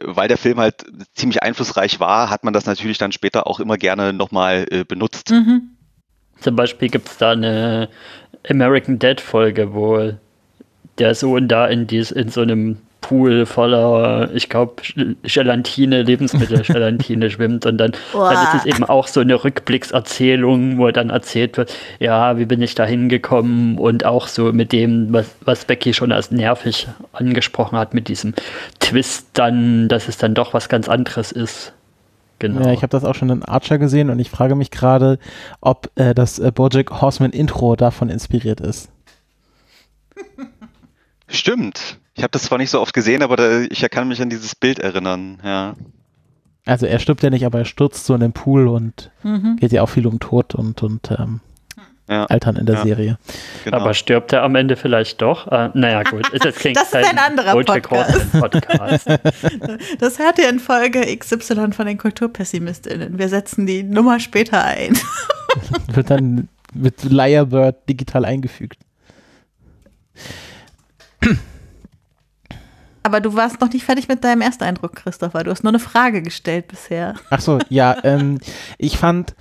weil 0.05 0.29
der 0.29 0.39
Film 0.39 0.61
halt 0.61 0.85
ziemlich 1.15 1.43
einflussreich 1.43 1.99
war, 1.99 2.31
hat 2.31 2.45
man 2.45 2.53
das 2.53 2.67
natürlich 2.67 2.99
dann 2.99 3.11
später 3.11 3.49
auch 3.49 3.59
immer 3.59 3.77
gerne 3.77 4.13
nochmal 4.13 4.67
äh, 4.71 4.85
benutzt. 4.85 5.31
Mhm. 5.31 5.71
Zum 6.41 6.55
Beispiel 6.55 6.89
gibt 6.89 7.09
es 7.09 7.19
da 7.19 7.33
eine 7.33 7.89
American 8.49 8.99
Dead 8.99 9.21
Folge, 9.21 9.75
wo 9.75 10.13
der 10.99 11.15
Sohn 11.15 11.49
da 11.49 11.67
in, 11.67 11.87
dies, 11.87 12.11
in 12.11 12.29
so 12.29 12.41
einem 12.41 12.79
Pool 13.01 13.47
voller, 13.47 14.29
ich 14.35 14.49
glaube, 14.49 14.83
Gelatine, 15.23 16.03
Lebensmittelgelatine 16.03 17.31
schwimmt 17.31 17.65
und 17.65 17.79
dann, 17.79 17.93
dann 18.13 18.45
ist 18.45 18.55
es 18.55 18.67
eben 18.67 18.85
auch 18.85 19.07
so 19.07 19.21
eine 19.21 19.43
Rückblickserzählung, 19.43 20.79
wo 20.79 20.91
dann 20.91 21.11
erzählt 21.11 21.57
wird, 21.57 21.75
ja, 22.01 22.39
wie 22.39 22.45
bin 22.45 22.61
ich 22.61 22.75
da 22.75 22.85
hingekommen 22.85 23.79
und 23.79 24.05
auch 24.05 24.27
so 24.27 24.53
mit 24.53 24.73
dem, 24.73 25.13
was, 25.13 25.35
was 25.43 25.65
Becky 25.65 25.95
schon 25.95 26.13
als 26.13 26.31
nervig 26.31 26.89
angesprochen 27.13 27.79
hat, 27.79 27.95
mit 27.95 28.09
diesem 28.09 28.35
Twist 28.81 29.29
dann, 29.35 29.89
dass 29.89 30.09
es 30.09 30.19
dann 30.19 30.35
doch 30.35 30.53
was 30.53 30.69
ganz 30.69 30.89
anderes 30.89 31.33
ist. 31.33 31.73
Genau. 32.39 32.61
Ja, 32.61 32.73
ich 32.73 32.83
habe 32.83 32.91
das 32.91 33.05
auch 33.05 33.15
schon 33.15 33.31
in 33.31 33.45
Archer 33.45 33.79
gesehen 33.79 34.11
und 34.11 34.19
ich 34.19 34.31
frage 34.31 34.55
mich 34.55 34.71
gerade, 34.71 35.19
ob 35.61 35.91
äh, 35.97 36.15
das 36.15 36.39
äh, 36.39 36.53
Bojack 36.53 37.01
Horseman 37.01 37.33
Intro 37.33 37.75
davon 37.75 38.09
inspiriert 38.09 38.61
ist. 38.61 38.91
Stimmt. 41.27 41.99
Ich 42.15 42.23
habe 42.23 42.31
das 42.31 42.45
zwar 42.45 42.59
nicht 42.59 42.71
so 42.71 42.81
oft 42.81 42.95
gesehen, 42.95 43.23
aber 43.23 43.37
da, 43.37 43.61
ich 43.61 43.81
kann 43.91 44.09
mich 44.09 44.21
an 44.23 44.31
dieses 44.31 44.55
Bild 44.55 44.79
erinnern, 44.79 45.39
ja. 45.45 45.75
Also 46.65 46.87
er 46.87 46.99
stirbt 46.99 47.23
ja 47.23 47.31
nicht, 47.31 47.47
aber 47.47 47.61
er 47.61 47.65
stürzt 47.65 48.05
so 48.05 48.15
in 48.15 48.21
den 48.21 48.33
Pool 48.33 48.69
und 48.69 49.11
mhm. 49.23 49.57
geht 49.57 49.73
ja 49.73 49.83
auch 49.83 49.89
viel 49.89 50.07
um 50.07 50.21
Tod 50.21 50.55
und, 50.55 50.83
und 50.83 51.11
ähm, 51.13 51.41
ja. 52.09 52.25
Altern 52.27 52.57
in 52.57 52.67
der 52.67 52.77
ja. 52.77 52.83
Serie. 52.83 53.19
Genau. 53.65 53.77
Aber 53.77 53.95
stirbt 53.95 54.33
er 54.33 54.43
am 54.43 54.55
Ende 54.55 54.77
vielleicht 54.77 55.21
doch? 55.21 55.47
Äh, 55.49 55.71
naja, 55.75 56.03
gut. 56.03 56.27
Das, 56.43 56.55
klingt 56.57 56.77
das 56.81 56.89
ist 56.89 56.95
ein 56.95 57.19
anderer 57.19 57.53
Podcast. 57.53 58.33
Podcast. 58.33 59.07
das 59.99 60.19
hört 60.19 60.39
ihr 60.39 60.49
in 60.49 60.59
Folge 60.59 61.17
XY 61.17 61.73
von 61.73 61.87
den 61.87 61.99
KulturpessimistInnen. 61.99 63.19
Wir 63.19 63.29
setzen 63.29 63.67
die 63.67 63.83
Nummer 63.83 64.21
später 64.21 64.65
ein. 64.65 64.99
Wird 65.93 66.11
dann 66.11 66.49
mit 66.73 67.05
Liarbird 67.05 67.89
digital 67.89 68.25
eingefügt. 68.25 68.79
Aber 73.03 73.21
du 73.21 73.35
warst 73.35 73.61
noch 73.61 73.71
nicht 73.73 73.85
fertig 73.85 74.09
mit 74.09 74.25
deinem 74.25 74.41
Ersteindruck, 74.43 74.97
Christopher. 74.97 75.45
Du 75.45 75.51
hast 75.51 75.63
nur 75.63 75.71
eine 75.73 75.79
Frage 75.79 76.23
gestellt 76.23 76.69
bisher. 76.69 77.15
Ach 77.31 77.41
so, 77.41 77.59
ja. 77.69 77.97
Ähm, 78.05 78.39
ich 78.77 78.99
fand 78.99 79.35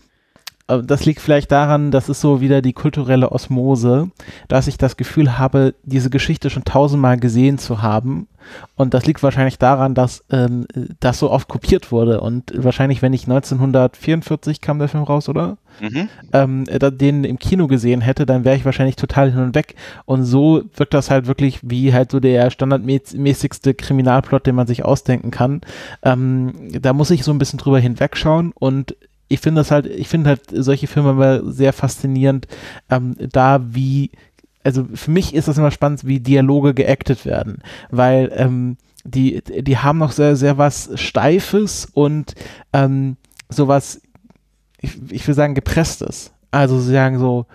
das 0.67 1.05
liegt 1.05 1.21
vielleicht 1.21 1.51
daran, 1.51 1.91
das 1.91 2.09
ist 2.09 2.21
so 2.21 2.41
wieder 2.41 2.62
die 2.62 2.74
kulturelle 2.74 3.31
Osmose, 3.31 4.09
dass 4.47 4.67
ich 4.67 4.77
das 4.77 4.97
Gefühl 4.97 5.38
habe, 5.38 5.75
diese 5.83 6.09
Geschichte 6.09 6.50
schon 6.50 6.65
tausendmal 6.65 7.17
gesehen 7.17 7.57
zu 7.57 7.81
haben. 7.81 8.27
Und 8.75 8.93
das 8.93 9.05
liegt 9.05 9.24
wahrscheinlich 9.24 9.57
daran, 9.57 9.93
dass 9.93 10.24
ähm, 10.31 10.67
das 11.00 11.19
so 11.19 11.31
oft 11.31 11.47
kopiert 11.47 11.91
wurde. 11.91 12.21
Und 12.21 12.53
wahrscheinlich, 12.55 13.01
wenn 13.01 13.13
ich 13.13 13.24
1944 13.24 14.62
kam 14.62 14.79
der 14.79 14.88
Film 14.88 15.03
raus, 15.03 15.27
oder? 15.29 15.57
Mhm. 15.81 16.09
Ähm, 16.33 16.65
den 16.65 17.24
im 17.24 17.39
Kino 17.39 17.67
gesehen 17.67 18.01
hätte, 18.01 18.25
dann 18.25 18.45
wäre 18.45 18.55
ich 18.55 18.65
wahrscheinlich 18.65 18.95
total 18.95 19.31
hin 19.31 19.41
und 19.41 19.55
weg. 19.55 19.75
Und 20.05 20.24
so 20.24 20.63
wirkt 20.75 20.93
das 20.93 21.12
halt 21.12 21.27
wirklich 21.27 21.59
wie 21.63 21.93
halt 21.93 22.12
so 22.12 22.19
der 22.19 22.50
standardmäßigste 22.50 23.74
Kriminalplot, 23.74 24.45
den 24.45 24.55
man 24.55 24.67
sich 24.67 24.86
ausdenken 24.86 25.31
kann. 25.31 25.62
Ähm, 26.03 26.53
da 26.81 26.93
muss 26.93 27.12
ich 27.12 27.24
so 27.24 27.31
ein 27.31 27.39
bisschen 27.39 27.59
drüber 27.59 27.79
hinwegschauen 27.79 28.53
und 28.55 28.95
ich 29.27 29.39
finde 29.39 29.62
das 29.62 29.72
halt, 29.72 29.86
ich 29.86 30.07
finde 30.07 30.29
halt 30.29 30.41
solche 30.51 30.88
Filme 30.88 31.12
immer 31.12 31.51
sehr 31.51 31.74
faszinierend, 31.74 32.48
ähm, 32.89 33.15
da 33.19 33.62
wie, 33.63 34.12
also 34.63 34.86
für 34.93 35.12
mich 35.12 35.34
ist 35.34 35.48
das 35.48 35.57
immer 35.57 35.72
spannend, 35.72 36.05
wie 36.05 36.19
Dialoge 36.19 36.74
geactet 36.74 37.25
werden, 37.25 37.62
weil 37.89 38.31
ähm, 38.36 38.77
die, 39.03 39.41
die 39.41 39.77
haben 39.77 40.00
noch 40.00 40.12
sehr, 40.12 40.36
sehr 40.36 40.57
was 40.57 40.91
Steifes 40.96 41.86
und 41.93 42.36
ähm, 42.74 43.17
sowas, 43.50 44.01
ich, 44.79 45.00
ich 45.10 45.27
will 45.27 45.36
sagen, 45.36 45.55
gepresstes. 45.55 46.34
Also 46.51 46.79
sie 46.79 46.91
sagen 46.91 47.19
so, 47.19 47.46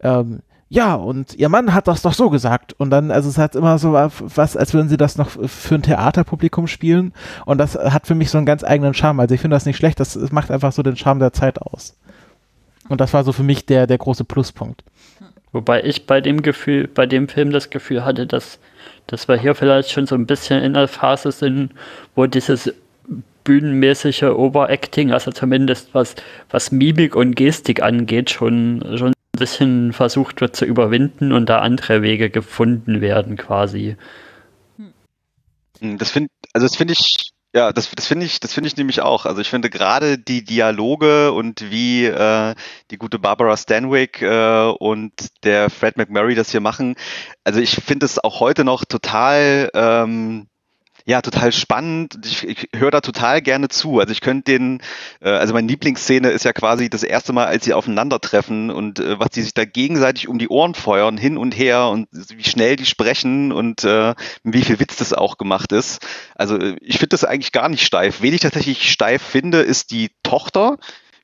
ähm, 0.00 0.40
ja, 0.72 0.94
und 0.94 1.34
ihr 1.34 1.48
Mann 1.48 1.74
hat 1.74 1.88
das 1.88 2.02
doch 2.02 2.14
so 2.14 2.30
gesagt. 2.30 2.74
Und 2.78 2.90
dann, 2.90 3.10
also 3.10 3.28
es 3.28 3.38
hat 3.38 3.56
immer 3.56 3.76
so 3.78 3.92
was, 3.92 4.56
als 4.56 4.72
würden 4.72 4.88
sie 4.88 4.96
das 4.96 5.18
noch 5.18 5.28
für 5.28 5.74
ein 5.74 5.82
Theaterpublikum 5.82 6.68
spielen. 6.68 7.12
Und 7.44 7.58
das 7.58 7.74
hat 7.74 8.06
für 8.06 8.14
mich 8.14 8.30
so 8.30 8.38
einen 8.38 8.46
ganz 8.46 8.62
eigenen 8.62 8.94
Charme. 8.94 9.18
Also 9.18 9.34
ich 9.34 9.40
finde 9.40 9.56
das 9.56 9.66
nicht 9.66 9.76
schlecht, 9.76 9.98
das, 9.98 10.16
macht 10.30 10.52
einfach 10.52 10.70
so 10.70 10.84
den 10.84 10.96
Charme 10.96 11.18
der 11.18 11.32
Zeit 11.32 11.60
aus. 11.60 11.98
Und 12.88 13.00
das 13.00 13.12
war 13.12 13.24
so 13.24 13.32
für 13.32 13.42
mich 13.42 13.66
der, 13.66 13.88
der 13.88 13.98
große 13.98 14.22
Pluspunkt. 14.22 14.84
Wobei 15.50 15.82
ich 15.82 16.06
bei 16.06 16.20
dem 16.20 16.40
Gefühl, 16.40 16.86
bei 16.86 17.04
dem 17.04 17.26
Film 17.26 17.50
das 17.50 17.70
Gefühl 17.70 18.04
hatte, 18.04 18.28
dass, 18.28 18.60
dass 19.08 19.26
wir 19.26 19.36
hier 19.36 19.56
vielleicht 19.56 19.90
schon 19.90 20.06
so 20.06 20.14
ein 20.14 20.26
bisschen 20.26 20.62
in 20.62 20.74
der 20.74 20.86
Phase 20.86 21.32
sind, 21.32 21.70
wo 22.14 22.26
dieses 22.26 22.72
bühnenmäßige 23.42 24.22
Overacting, 24.22 25.10
also 25.10 25.32
zumindest 25.32 25.94
was, 25.94 26.14
was 26.48 26.70
Mimik 26.70 27.16
und 27.16 27.34
Gestik 27.34 27.82
angeht, 27.82 28.30
schon, 28.30 28.84
schon 28.96 29.12
bisschen 29.40 29.92
versucht 29.92 30.40
wird 30.40 30.54
zu 30.54 30.64
überwinden 30.64 31.32
und 31.32 31.46
da 31.46 31.58
andere 31.58 32.02
Wege 32.02 32.30
gefunden 32.30 33.00
werden 33.00 33.36
quasi. 33.36 33.96
Hm, 35.80 35.98
das 35.98 36.12
finde 36.12 36.30
also 36.52 36.66
das 36.66 36.76
finde 36.76 36.92
ich 36.92 37.32
ja, 37.52 37.72
das, 37.72 37.90
das 37.90 38.06
finde 38.06 38.26
ich, 38.26 38.38
das 38.38 38.54
finde 38.54 38.68
ich 38.68 38.76
nämlich 38.76 39.00
auch. 39.00 39.26
Also 39.26 39.40
ich 39.40 39.50
finde 39.50 39.70
gerade 39.70 40.18
die 40.18 40.44
Dialoge 40.44 41.32
und 41.32 41.68
wie 41.72 42.04
äh, 42.04 42.54
die 42.92 42.96
gute 42.96 43.18
Barbara 43.18 43.56
Stanwyck 43.56 44.22
äh, 44.22 44.70
und 44.78 45.12
der 45.42 45.68
Fred 45.68 45.96
McMurray 45.96 46.36
das 46.36 46.52
hier 46.52 46.60
machen. 46.60 46.94
Also 47.42 47.58
ich 47.58 47.74
finde 47.74 48.06
es 48.06 48.22
auch 48.22 48.38
heute 48.38 48.64
noch 48.64 48.84
total 48.84 49.68
ähm, 49.74 50.46
ja, 51.04 51.22
total 51.22 51.52
spannend. 51.52 52.18
Ich, 52.24 52.46
ich 52.46 52.68
höre 52.74 52.90
da 52.90 53.00
total 53.00 53.42
gerne 53.42 53.68
zu. 53.68 54.00
Also 54.00 54.12
ich 54.12 54.20
könnte 54.20 54.52
den, 54.52 54.80
äh, 55.20 55.30
also 55.30 55.54
meine 55.54 55.68
Lieblingsszene 55.68 56.30
ist 56.30 56.44
ja 56.44 56.52
quasi 56.52 56.90
das 56.90 57.02
erste 57.02 57.32
Mal, 57.32 57.46
als 57.46 57.64
sie 57.64 57.74
aufeinandertreffen 57.74 58.70
und 58.70 58.98
äh, 58.98 59.18
was 59.18 59.30
die 59.30 59.42
sich 59.42 59.54
da 59.54 59.64
gegenseitig 59.64 60.28
um 60.28 60.38
die 60.38 60.48
Ohren 60.48 60.74
feuern, 60.74 61.16
hin 61.16 61.36
und 61.36 61.56
her 61.56 61.88
und 61.88 62.08
wie 62.12 62.44
schnell 62.44 62.76
die 62.76 62.86
sprechen 62.86 63.52
und 63.52 63.84
äh, 63.84 64.14
wie 64.44 64.62
viel 64.62 64.80
Witz 64.80 64.96
das 64.96 65.12
auch 65.12 65.38
gemacht 65.38 65.72
ist. 65.72 66.06
Also 66.34 66.56
äh, 66.58 66.76
ich 66.80 66.98
finde 66.98 67.08
das 67.08 67.24
eigentlich 67.24 67.52
gar 67.52 67.68
nicht 67.68 67.84
steif. 67.84 68.22
Wen 68.22 68.34
ich 68.34 68.40
tatsächlich 68.40 68.90
steif 68.90 69.22
finde, 69.22 69.60
ist 69.60 69.90
die 69.90 70.10
Tochter. 70.22 70.78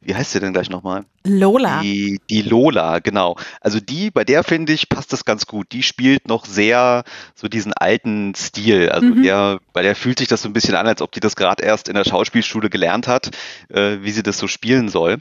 Wie 0.06 0.14
heißt 0.14 0.30
sie 0.30 0.38
denn 0.38 0.52
gleich 0.52 0.70
nochmal? 0.70 1.04
Lola. 1.24 1.80
Die, 1.80 2.20
die 2.30 2.42
Lola, 2.42 3.00
genau. 3.00 3.36
Also 3.60 3.80
die, 3.80 4.12
bei 4.12 4.22
der 4.24 4.44
finde 4.44 4.72
ich, 4.72 4.88
passt 4.88 5.12
das 5.12 5.24
ganz 5.24 5.46
gut. 5.46 5.72
Die 5.72 5.82
spielt 5.82 6.28
noch 6.28 6.46
sehr 6.46 7.02
so 7.34 7.48
diesen 7.48 7.72
alten 7.72 8.32
Stil. 8.36 8.88
Also 8.90 9.08
mhm. 9.08 9.24
der, 9.24 9.58
bei 9.72 9.82
der 9.82 9.96
fühlt 9.96 10.20
sich 10.20 10.28
das 10.28 10.42
so 10.42 10.48
ein 10.48 10.52
bisschen 10.52 10.76
an, 10.76 10.86
als 10.86 11.02
ob 11.02 11.10
die 11.10 11.18
das 11.18 11.34
gerade 11.34 11.64
erst 11.64 11.88
in 11.88 11.96
der 11.96 12.04
Schauspielschule 12.04 12.70
gelernt 12.70 13.08
hat, 13.08 13.30
äh, 13.68 13.96
wie 14.02 14.12
sie 14.12 14.22
das 14.22 14.38
so 14.38 14.46
spielen 14.46 14.88
soll. 14.88 15.18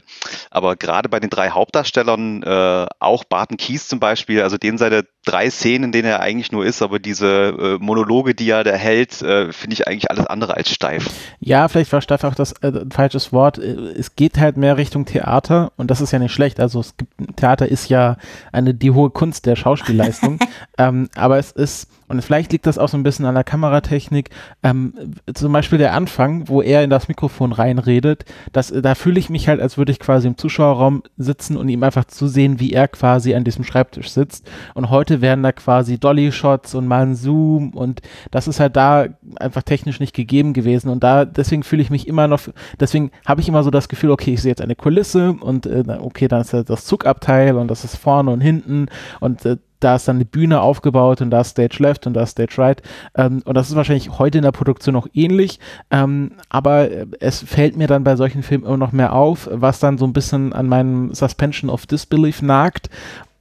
Aber 0.52 0.76
gerade 0.76 1.08
bei 1.08 1.18
den 1.18 1.30
drei 1.30 1.50
Hauptdarstellern, 1.50 2.44
äh, 2.44 2.86
auch 3.00 3.24
Barton 3.24 3.56
Keys 3.56 3.88
zum 3.88 3.98
Beispiel, 3.98 4.42
also 4.42 4.56
den 4.56 4.78
seine 4.78 5.04
drei 5.26 5.50
Szenen, 5.50 5.84
in 5.84 5.92
denen 5.92 6.08
er 6.08 6.20
eigentlich 6.20 6.52
nur 6.52 6.64
ist, 6.64 6.80
aber 6.80 6.98
diese 6.98 7.76
äh, 7.78 7.84
Monologe, 7.84 8.34
die 8.34 8.48
er 8.48 8.64
da 8.64 8.72
hält, 8.72 9.20
äh, 9.20 9.52
finde 9.52 9.74
ich 9.74 9.86
eigentlich 9.86 10.10
alles 10.10 10.26
andere 10.26 10.56
als 10.56 10.70
steif. 10.70 11.10
Ja, 11.40 11.68
vielleicht 11.68 11.92
war 11.92 12.00
steif 12.00 12.24
auch 12.24 12.34
das 12.34 12.52
äh, 12.62 12.68
ein 12.68 12.90
falsches 12.90 13.32
Wort. 13.32 13.58
Äh, 13.58 13.74
es 13.98 14.16
geht 14.16 14.38
halt 14.38 14.56
mehr 14.56 14.76
Richtung 14.78 15.04
Theater 15.04 15.72
und 15.76 15.90
das 15.90 16.00
ist 16.00 16.12
ja 16.12 16.18
nicht 16.18 16.32
schlecht. 16.32 16.60
Also 16.60 16.80
es 16.80 16.96
gibt, 16.96 17.12
Theater 17.36 17.68
ist 17.68 17.88
ja 17.88 18.16
eine 18.52 18.72
die 18.72 18.92
hohe 18.92 19.10
Kunst 19.10 19.46
der 19.46 19.56
Schauspielleistung. 19.56 20.38
ähm, 20.78 21.08
aber 21.16 21.38
es 21.38 21.50
ist 21.52 21.88
und 22.08 22.22
vielleicht 22.22 22.52
liegt 22.52 22.66
das 22.66 22.78
auch 22.78 22.88
so 22.88 22.96
ein 22.96 23.02
bisschen 23.02 23.24
an 23.24 23.34
der 23.34 23.44
Kameratechnik. 23.44 24.30
Ähm, 24.62 24.94
zum 25.34 25.52
Beispiel 25.52 25.78
der 25.78 25.92
Anfang, 25.92 26.48
wo 26.48 26.62
er 26.62 26.84
in 26.84 26.90
das 26.90 27.08
Mikrofon 27.08 27.52
reinredet, 27.52 28.24
das, 28.52 28.72
da 28.72 28.94
fühle 28.94 29.18
ich 29.18 29.30
mich 29.30 29.48
halt, 29.48 29.60
als 29.60 29.76
würde 29.76 29.92
ich 29.92 29.98
quasi 29.98 30.28
im 30.28 30.38
Zuschauerraum 30.38 31.02
sitzen 31.16 31.56
und 31.56 31.68
ihm 31.68 31.82
einfach 31.82 32.04
zusehen, 32.04 32.60
wie 32.60 32.72
er 32.72 32.88
quasi 32.88 33.34
an 33.34 33.44
diesem 33.44 33.64
Schreibtisch 33.64 34.10
sitzt. 34.10 34.48
Und 34.74 34.90
heute 34.90 35.20
werden 35.20 35.42
da 35.42 35.52
quasi 35.52 35.98
Dolly-Shots 35.98 36.74
und 36.74 36.86
mal 36.86 37.02
ein 37.02 37.14
Zoom 37.16 37.70
und 37.70 38.02
das 38.30 38.48
ist 38.48 38.60
halt 38.60 38.76
da 38.76 39.06
einfach 39.40 39.62
technisch 39.62 40.00
nicht 40.00 40.14
gegeben 40.14 40.52
gewesen 40.52 40.88
und 40.88 41.02
da, 41.02 41.24
deswegen 41.24 41.62
fühle 41.62 41.82
ich 41.82 41.90
mich 41.90 42.06
immer 42.06 42.28
noch, 42.28 42.40
deswegen 42.78 43.10
habe 43.26 43.40
ich 43.40 43.48
immer 43.48 43.62
so 43.62 43.70
das 43.70 43.88
Gefühl, 43.88 44.10
okay, 44.10 44.34
ich 44.34 44.42
sehe 44.42 44.50
jetzt 44.50 44.62
eine 44.62 44.76
Kulisse 44.76 45.32
und 45.32 45.66
äh, 45.66 45.84
okay, 46.00 46.28
dann 46.28 46.40
ist 46.40 46.52
das 46.52 46.84
Zugabteil 46.84 47.56
und 47.56 47.68
das 47.68 47.84
ist 47.84 47.96
vorne 47.96 48.30
und 48.30 48.40
hinten 48.40 48.86
und 49.20 49.44
äh, 49.44 49.56
da 49.86 49.94
ist 49.94 50.08
dann 50.08 50.16
eine 50.16 50.24
Bühne 50.24 50.62
aufgebaut 50.62 51.20
und 51.20 51.30
da 51.30 51.42
ist 51.42 51.50
Stage 51.50 51.76
Left 51.78 52.08
und 52.08 52.14
da 52.14 52.24
ist 52.24 52.30
Stage 52.30 52.58
Right. 52.58 52.82
Ähm, 53.14 53.40
und 53.44 53.54
das 53.54 53.68
ist 53.68 53.76
wahrscheinlich 53.76 54.18
heute 54.18 54.38
in 54.38 54.42
der 54.42 54.50
Produktion 54.50 54.96
auch 54.96 55.06
ähnlich. 55.14 55.60
Ähm, 55.92 56.32
aber 56.48 56.88
es 57.20 57.40
fällt 57.40 57.76
mir 57.76 57.86
dann 57.86 58.02
bei 58.02 58.16
solchen 58.16 58.42
Filmen 58.42 58.64
immer 58.64 58.76
noch 58.76 58.90
mehr 58.90 59.12
auf, 59.12 59.48
was 59.52 59.78
dann 59.78 59.96
so 59.96 60.04
ein 60.04 60.12
bisschen 60.12 60.52
an 60.52 60.66
meinem 60.66 61.14
Suspension 61.14 61.70
of 61.70 61.86
Disbelief 61.86 62.42
nagt 62.42 62.90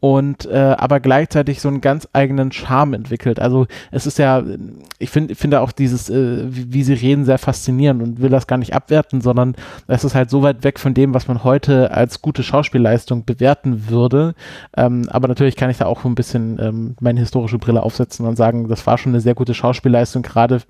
und 0.06 0.46
äh, 0.46 0.76
aber 0.78 1.00
gleichzeitig 1.00 1.62
so 1.62 1.68
einen 1.68 1.82
ganz 1.82 2.08
eigenen 2.14 2.52
Charme 2.52 2.94
entwickelt. 2.94 3.40
Also 3.40 3.66
es 3.90 4.06
ist 4.06 4.20
ja, 4.20 4.44
ich 5.00 5.10
finde 5.10 5.34
finde 5.34 5.62
auch 5.62 5.72
dieses, 5.72 6.12
äh, 6.12 6.46
wie, 6.48 6.72
wie, 6.72 6.84
sie 6.84 6.94
reden, 6.94 7.26
sehr 7.26 7.40
faszinierend 7.40 8.04
und 8.04 8.22
will 8.22 8.30
das 8.30 8.46
gar 8.46 8.58
nicht 8.58 8.76
abwerten, 8.76 9.22
sondern 9.22 9.56
es 9.88 10.04
ist 10.04 10.14
halt 10.14 10.30
so 10.30 10.44
weit 10.44 10.64
weg 10.64 10.78
von 10.78 10.94
dem, 10.94 11.16
was 11.16 11.28
man 11.28 11.44
heute 11.44 11.90
als 11.90 12.22
gute 12.22 12.44
Schauspielleistung 12.44 13.26
bewerten 13.26 13.90
würde. 13.90 14.36
Ähm, 14.78 15.08
aber 15.10 15.28
natürlich 15.28 15.56
kann 15.56 15.72
ich 15.72 15.80
da 15.80 15.88
auch 15.88 16.06
ein 16.06 16.14
bisschen 16.14 16.60
ähm, 16.62 16.96
meine 17.00 17.20
historische 17.20 17.58
Brille 17.58 17.82
aufsetzen 17.82 18.28
und 18.28 18.36
sagen, 18.36 18.68
das 18.68 18.86
war 18.86 19.00
schon 19.00 19.14
eine 19.14 19.22
sehr 19.22 19.34
gute 19.34 19.56
Schauspielleistung. 19.56 20.22
Gerade 20.22 20.62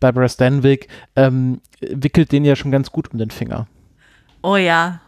Barbara 0.00 0.28
Stanwyck 0.28 0.88
ähm, 1.16 1.62
wickelt 1.80 2.30
den 2.30 2.44
ja 2.44 2.56
schon 2.56 2.70
ganz 2.70 2.92
gut 2.92 3.10
um 3.10 3.18
den 3.18 3.30
Finger. 3.30 3.66
Oh 4.42 4.56
ja, 4.56 5.00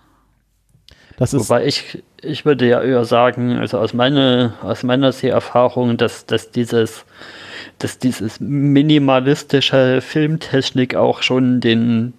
das 1.16 1.32
ist 1.32 1.48
Wobei 1.48 1.66
ich, 1.66 2.02
ich 2.24 2.44
würde 2.44 2.68
ja 2.68 2.82
eher 2.82 3.04
sagen, 3.04 3.58
also 3.58 3.78
aus 3.78 3.94
meiner, 3.94 4.54
aus 4.62 4.82
meiner 4.82 5.12
Seherfahrung, 5.12 5.96
dass, 5.96 6.26
dass 6.26 6.50
dieses, 6.50 7.04
dass 7.78 7.98
dieses 7.98 8.40
minimalistische 8.40 10.00
Filmtechnik 10.00 10.94
auch 10.94 11.22
schon 11.22 11.60
den, 11.60 12.14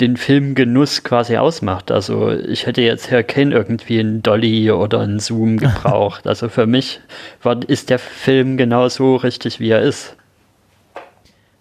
den 0.00 0.16
Filmgenuss 0.16 1.04
quasi 1.04 1.36
ausmacht. 1.36 1.90
Also 1.90 2.32
ich 2.32 2.66
hätte 2.66 2.82
jetzt 2.82 3.08
hier 3.08 3.22
kein 3.22 3.52
irgendwie 3.52 4.00
einen 4.00 4.22
Dolly 4.22 4.70
oder 4.70 5.00
einen 5.00 5.20
Zoom 5.20 5.56
gebraucht. 5.58 6.26
Also 6.26 6.48
für 6.48 6.66
mich 6.66 7.00
war, 7.42 7.58
ist 7.68 7.90
der 7.90 7.98
Film 7.98 8.56
genau 8.56 8.88
so 8.88 9.16
richtig, 9.16 9.60
wie 9.60 9.70
er 9.70 9.82
ist. 9.82 10.15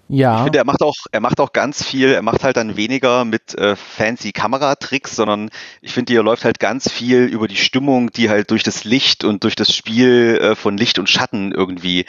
Ja. 0.08 0.38
Ich 0.38 0.44
finde, 0.44 0.60
er 0.60 0.66
macht 0.66 0.84
auch, 0.84 0.94
er 1.12 1.20
macht 1.20 1.40
auch 1.40 1.52
ganz 1.52 1.84
viel, 1.84 2.12
er 2.12 2.22
macht 2.22 2.44
halt 2.44 2.58
dann 2.58 2.78
weniger 2.78 3.26
mit 3.26 3.56
äh, 3.56 3.76
fancy 3.76 4.32
Kameratricks, 4.32 5.16
sondern 5.16 5.50
ich 5.82 5.94
finde, 5.94 6.14
hier 6.14 6.22
läuft 6.22 6.46
halt 6.46 6.60
ganz 6.60 6.92
viel 6.92 7.24
über 7.24 7.48
die 7.48 7.56
Stimmung, 7.56 8.12
die 8.12 8.30
halt 8.30 8.52
durch 8.52 8.64
das 8.64 8.84
Licht 8.84 9.24
und 9.24 9.44
durch 9.44 9.56
das 9.56 9.74
Spiel 9.74 10.38
äh, 10.42 10.56
von 10.56 10.78
Licht 10.78 11.00
und 11.00 11.10
Schatten 11.10 11.52
irgendwie 11.52 12.06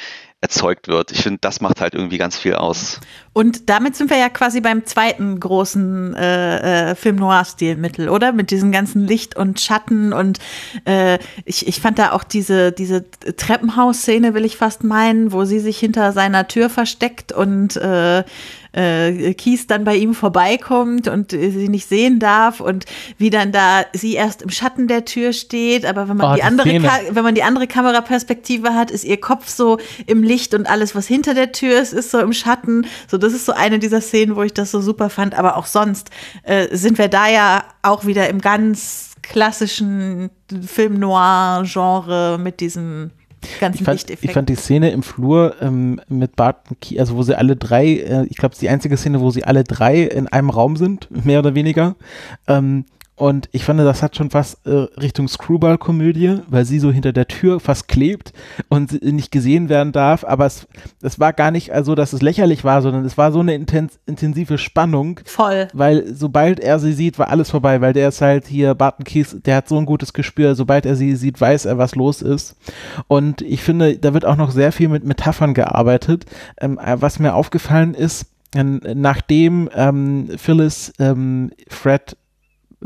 erzeugt 0.47 0.87
wird. 0.87 1.11
Ich 1.11 1.23
finde, 1.23 1.39
das 1.41 1.61
macht 1.61 1.81
halt 1.81 1.95
irgendwie 1.95 2.19
ganz 2.19 2.39
viel 2.39 2.55
aus. 2.55 3.01
Und 3.33 3.69
damit 3.69 3.97
sind 3.97 4.11
wir 4.11 4.17
ja 4.17 4.29
quasi 4.29 4.61
beim 4.61 4.87
zweiten 4.87 5.41
großen 5.41 6.15
äh, 6.15 6.91
äh, 6.91 6.95
Film 6.95 7.17
Noir-Stilmittel, 7.17 8.09
oder? 8.09 8.33
Mit 8.33 8.53
diesem 8.53 8.71
ganzen 8.71 9.07
Licht 9.07 9.37
und 9.37 9.61
Schatten 9.61 10.13
und 10.13 10.39
äh, 10.85 11.19
ich, 11.45 11.67
ich 11.67 11.81
fand 11.81 11.99
da 11.99 12.13
auch 12.13 12.23
diese, 12.23 12.71
diese 12.71 13.05
Treppenhaus-Szene, 13.11 14.35
will 14.35 14.45
ich 14.45 14.57
fast 14.57 14.85
meinen, 14.85 15.33
wo 15.33 15.45
sie 15.45 15.59
sich 15.59 15.79
hinter 15.79 16.13
seiner 16.13 16.47
Tür 16.47 16.71
versteckt 16.71 17.33
und 17.33 17.77
äh, 17.77 18.23
äh, 18.77 19.35
Kies 19.35 19.67
dann 19.67 19.85
bei 19.85 19.97
ihm 19.97 20.15
vorbeikommt 20.15 21.09
und 21.09 21.33
äh, 21.33 21.51
sie 21.51 21.69
nicht 21.69 21.89
sehen 21.89 22.19
darf 22.19 22.61
und 22.61 22.85
wie 23.19 23.31
dann 23.31 23.51
da 23.51 23.85
sie 23.93 24.15
erst 24.15 24.43
im 24.43 24.51
Schatten 24.51 24.87
der 24.87 25.05
Tür 25.05 25.33
steht, 25.33 25.87
aber 25.87 26.09
wenn 26.09 26.17
man 26.17 26.33
oh, 26.33 26.35
die, 26.37 26.43
andere 26.43 26.69
wenn 27.11 27.25
man 27.25 27.35
die 27.35 27.43
andere 27.43 27.67
Kameraperspektive 27.67 28.75
hat, 28.75 28.91
ist 28.91 29.05
ihr 29.05 29.19
Kopf 29.19 29.49
so 29.49 29.79
im 30.07 30.23
Licht 30.23 30.55
und 30.55 30.67
alles 30.67 30.95
was 30.95 31.07
hinter 31.07 31.35
der 31.35 31.53
Tür 31.53 31.81
ist, 31.81 31.93
ist 31.93 32.11
so 32.11 32.19
im 32.19 32.33
Schatten. 32.33 32.87
So 33.09 33.17
das 33.19 33.33
ist 33.33 33.47
so 33.47 33.53
eine 33.53 33.79
dieser 33.79 34.01
Szenen, 34.01 34.37
wo 34.37 34.43
ich 34.43 34.53
das 34.53 34.71
so 34.71 34.81
super 34.81 35.09
fand, 35.09 35.35
aber 35.35 35.57
auch 35.57 35.67
sonst 35.67 36.11
äh, 36.43 36.69
sind 36.77 36.99
wir 36.99 37.09
da 37.09 37.29
ja 37.29 37.65
auch 37.83 38.05
wieder 38.05 38.29
im 38.29 38.41
ganz 38.41 39.15
klassischen 39.23 40.31
Film 40.67 40.99
Noir 40.99 41.65
Genre 41.65 42.39
mit 42.39 42.61
diesem 42.61 43.11
ganzen 43.61 43.79
ich 43.79 43.85
fand, 43.85 44.11
Ich 44.11 44.33
fand 44.33 44.49
die 44.49 44.57
Szene 44.57 44.91
im 44.91 45.03
Flur 45.03 45.57
ähm, 45.61 46.01
mit 46.09 46.37
Barton 46.37 46.77
Key, 46.81 46.99
also 46.99 47.17
wo 47.17 47.23
sie 47.23 47.37
alle 47.37 47.57
drei, 47.57 47.87
äh, 47.87 48.27
ich 48.29 48.37
glaube, 48.37 48.53
es 48.53 48.57
ist 48.57 48.63
die 48.63 48.69
einzige 48.69 48.97
Szene, 48.97 49.21
wo 49.21 49.31
sie 49.31 49.45
alle 49.45 49.65
drei 49.65 50.03
in 50.03 50.29
einem 50.29 50.51
Raum 50.51 50.77
sind, 50.77 51.09
mehr 51.25 51.41
oder 51.41 51.55
weniger. 51.55 51.97
Ähm, 52.47 52.85
und 53.19 53.49
ich 53.53 53.65
fand, 53.65 53.81
das 53.81 54.03
hat 54.03 54.15
schon 54.15 54.29
fast 54.29 54.67
äh, 54.67 54.89
Richtung 55.01 55.27
Screwball-Komödie, 55.27 56.41
weil 56.49 56.67
sie 56.67 56.79
so 56.79 56.93
hinter 56.93 57.15
der 57.15 57.27
Tür 57.27 57.61
fast 57.61 57.89
klebt 57.89 58.35
und 58.69 59.03
nicht 59.03 59.33
gesehen 59.33 59.71
werden 59.71 59.93
darf. 59.93 60.23
Aber 60.23 60.45
es, 60.45 60.69
es 61.01 61.19
war 61.19 61.33
gar 61.33 61.51
nicht 61.51 61.73
also, 61.73 61.95
dass 61.95 62.13
es 62.13 62.21
lächerlich 62.21 62.63
war, 62.63 62.83
sondern 62.83 63.07
es 63.07 63.17
war 63.17 63.33
so 63.33 63.41
eine 63.41 63.55
intens, 63.55 63.99
intensive 64.05 64.59
Spannung. 64.59 65.21
Voll. 65.25 65.69
Weil 65.73 66.15
sobald 66.15 66.61
er 66.61 66.79
sie 66.79 66.93
sieht, 66.93 67.19
war 67.19 67.31
alles 67.31 67.51
vorbei, 67.51 67.81
weil 67.81 67.95
der 67.95 68.09
ist 68.09 68.21
halt 68.21 68.47
hier, 68.47 68.75
Barton 68.75 69.05
Keys, 69.05 69.35
der 69.47 69.57
hat 69.57 69.69
so 69.69 69.79
ein 69.79 69.87
gutes 69.87 70.13
Gespür. 70.13 70.55
Sobald 70.55 70.85
er 70.85 70.95
sie 70.95 71.17
sieht, 71.17 71.41
weiß 71.41 71.65
er, 71.65 71.79
was 71.79 71.95
los 71.95 72.21
ist. 72.21 72.55
Und 73.09 73.41
ich 73.41 73.63
finde, 73.63 73.97
da 73.97 74.13
wird 74.13 74.27
auch 74.27 74.37
noch 74.37 74.51
sehr 74.51 74.73
viel 74.73 74.89
mit 74.89 75.05
Metaphern 75.05 75.55
gearbeitet. 75.55 76.27
Ähm, 76.61 76.79
was 76.83 77.19
mir 77.19 77.35
aufgefallen 77.35 77.95
ist, 77.95 78.27
nachdem 78.55 79.71
ähm, 79.75 80.29
Phyllis 80.37 80.93
ähm, 80.99 81.51
Fred 81.69 82.17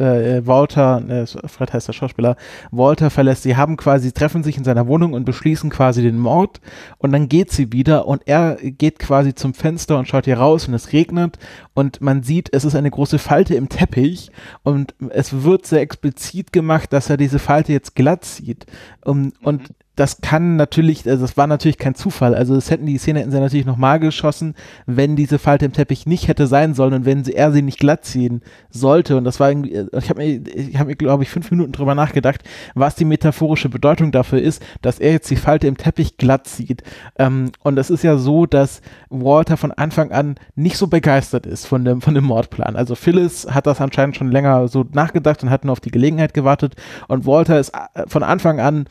äh, 0.00 0.46
Walter, 0.46 1.02
äh, 1.08 1.26
Fred 1.26 1.72
heißt 1.72 1.88
der 1.88 1.92
Schauspieler, 1.92 2.36
Walter 2.70 3.10
verlässt, 3.10 3.42
sie 3.42 3.56
haben 3.56 3.76
quasi, 3.76 4.12
treffen 4.12 4.42
sich 4.42 4.56
in 4.56 4.64
seiner 4.64 4.86
Wohnung 4.86 5.12
und 5.12 5.24
beschließen 5.24 5.70
quasi 5.70 6.02
den 6.02 6.18
Mord 6.18 6.60
und 6.98 7.12
dann 7.12 7.28
geht 7.28 7.52
sie 7.52 7.72
wieder 7.72 8.06
und 8.06 8.22
er 8.26 8.56
geht 8.56 8.98
quasi 8.98 9.34
zum 9.34 9.54
Fenster 9.54 9.98
und 9.98 10.08
schaut 10.08 10.24
hier 10.24 10.38
raus 10.38 10.66
und 10.66 10.74
es 10.74 10.92
regnet 10.92 11.38
und 11.74 12.00
man 12.00 12.22
sieht, 12.22 12.52
es 12.52 12.64
ist 12.64 12.74
eine 12.74 12.90
große 12.90 13.18
Falte 13.18 13.54
im 13.54 13.68
Teppich 13.68 14.30
und 14.62 14.94
es 15.10 15.42
wird 15.42 15.66
sehr 15.66 15.80
explizit 15.80 16.52
gemacht, 16.52 16.92
dass 16.92 17.10
er 17.10 17.16
diese 17.16 17.38
Falte 17.38 17.72
jetzt 17.72 17.94
glatt 17.94 18.24
sieht. 18.24 18.66
Und, 19.04 19.34
und 19.42 19.62
mhm 19.62 19.74
das 20.00 20.22
kann 20.22 20.56
natürlich, 20.56 21.06
also 21.06 21.20
das 21.20 21.36
war 21.36 21.46
natürlich 21.46 21.76
kein 21.76 21.94
Zufall. 21.94 22.34
Also 22.34 22.56
es 22.56 22.70
hätten 22.70 22.86
die 22.86 22.96
Szene 22.96 23.20
hätten 23.20 23.32
sie 23.32 23.38
natürlich 23.38 23.66
nochmal 23.66 24.00
geschossen, 24.00 24.54
wenn 24.86 25.14
diese 25.14 25.38
Falte 25.38 25.66
im 25.66 25.74
Teppich 25.74 26.06
nicht 26.06 26.26
hätte 26.26 26.46
sein 26.46 26.72
sollen 26.72 26.94
und 26.94 27.04
wenn 27.04 27.22
sie, 27.22 27.34
er 27.34 27.52
sie 27.52 27.60
nicht 27.60 27.78
glatt 27.78 28.06
ziehen 28.06 28.40
sollte. 28.70 29.18
Und 29.18 29.24
das 29.24 29.40
war 29.40 29.50
irgendwie, 29.50 29.86
ich 29.92 30.08
habe 30.08 30.22
mir, 30.22 30.40
ich 30.54 30.78
habe 30.78 30.88
mir, 30.88 30.96
glaube 30.96 31.22
ich, 31.22 31.28
fünf 31.28 31.50
Minuten 31.50 31.72
drüber 31.72 31.94
nachgedacht, 31.94 32.42
was 32.74 32.94
die 32.94 33.04
metaphorische 33.04 33.68
Bedeutung 33.68 34.10
dafür 34.10 34.40
ist, 34.40 34.62
dass 34.80 35.00
er 35.00 35.12
jetzt 35.12 35.30
die 35.30 35.36
Falte 35.36 35.66
im 35.66 35.76
Teppich 35.76 36.16
glatt 36.16 36.46
zieht. 36.46 36.82
Ähm, 37.18 37.52
und 37.62 37.78
es 37.78 37.90
ist 37.90 38.02
ja 38.02 38.16
so, 38.16 38.46
dass 38.46 38.80
Walter 39.10 39.58
von 39.58 39.70
Anfang 39.70 40.12
an 40.12 40.36
nicht 40.54 40.78
so 40.78 40.86
begeistert 40.86 41.44
ist 41.44 41.66
von 41.66 41.84
dem, 41.84 42.00
von 42.00 42.14
dem 42.14 42.24
Mordplan. 42.24 42.74
Also 42.74 42.94
Phyllis 42.94 43.48
hat 43.50 43.66
das 43.66 43.82
anscheinend 43.82 44.16
schon 44.16 44.32
länger 44.32 44.66
so 44.68 44.86
nachgedacht 44.92 45.42
und 45.42 45.50
hat 45.50 45.66
nur 45.66 45.72
auf 45.72 45.80
die 45.80 45.90
Gelegenheit 45.90 46.32
gewartet. 46.32 46.74
Und 47.06 47.26
Walter 47.26 47.60
ist 47.60 47.74
äh, 47.74 48.06
von 48.06 48.22
Anfang 48.22 48.60
an 48.60 48.86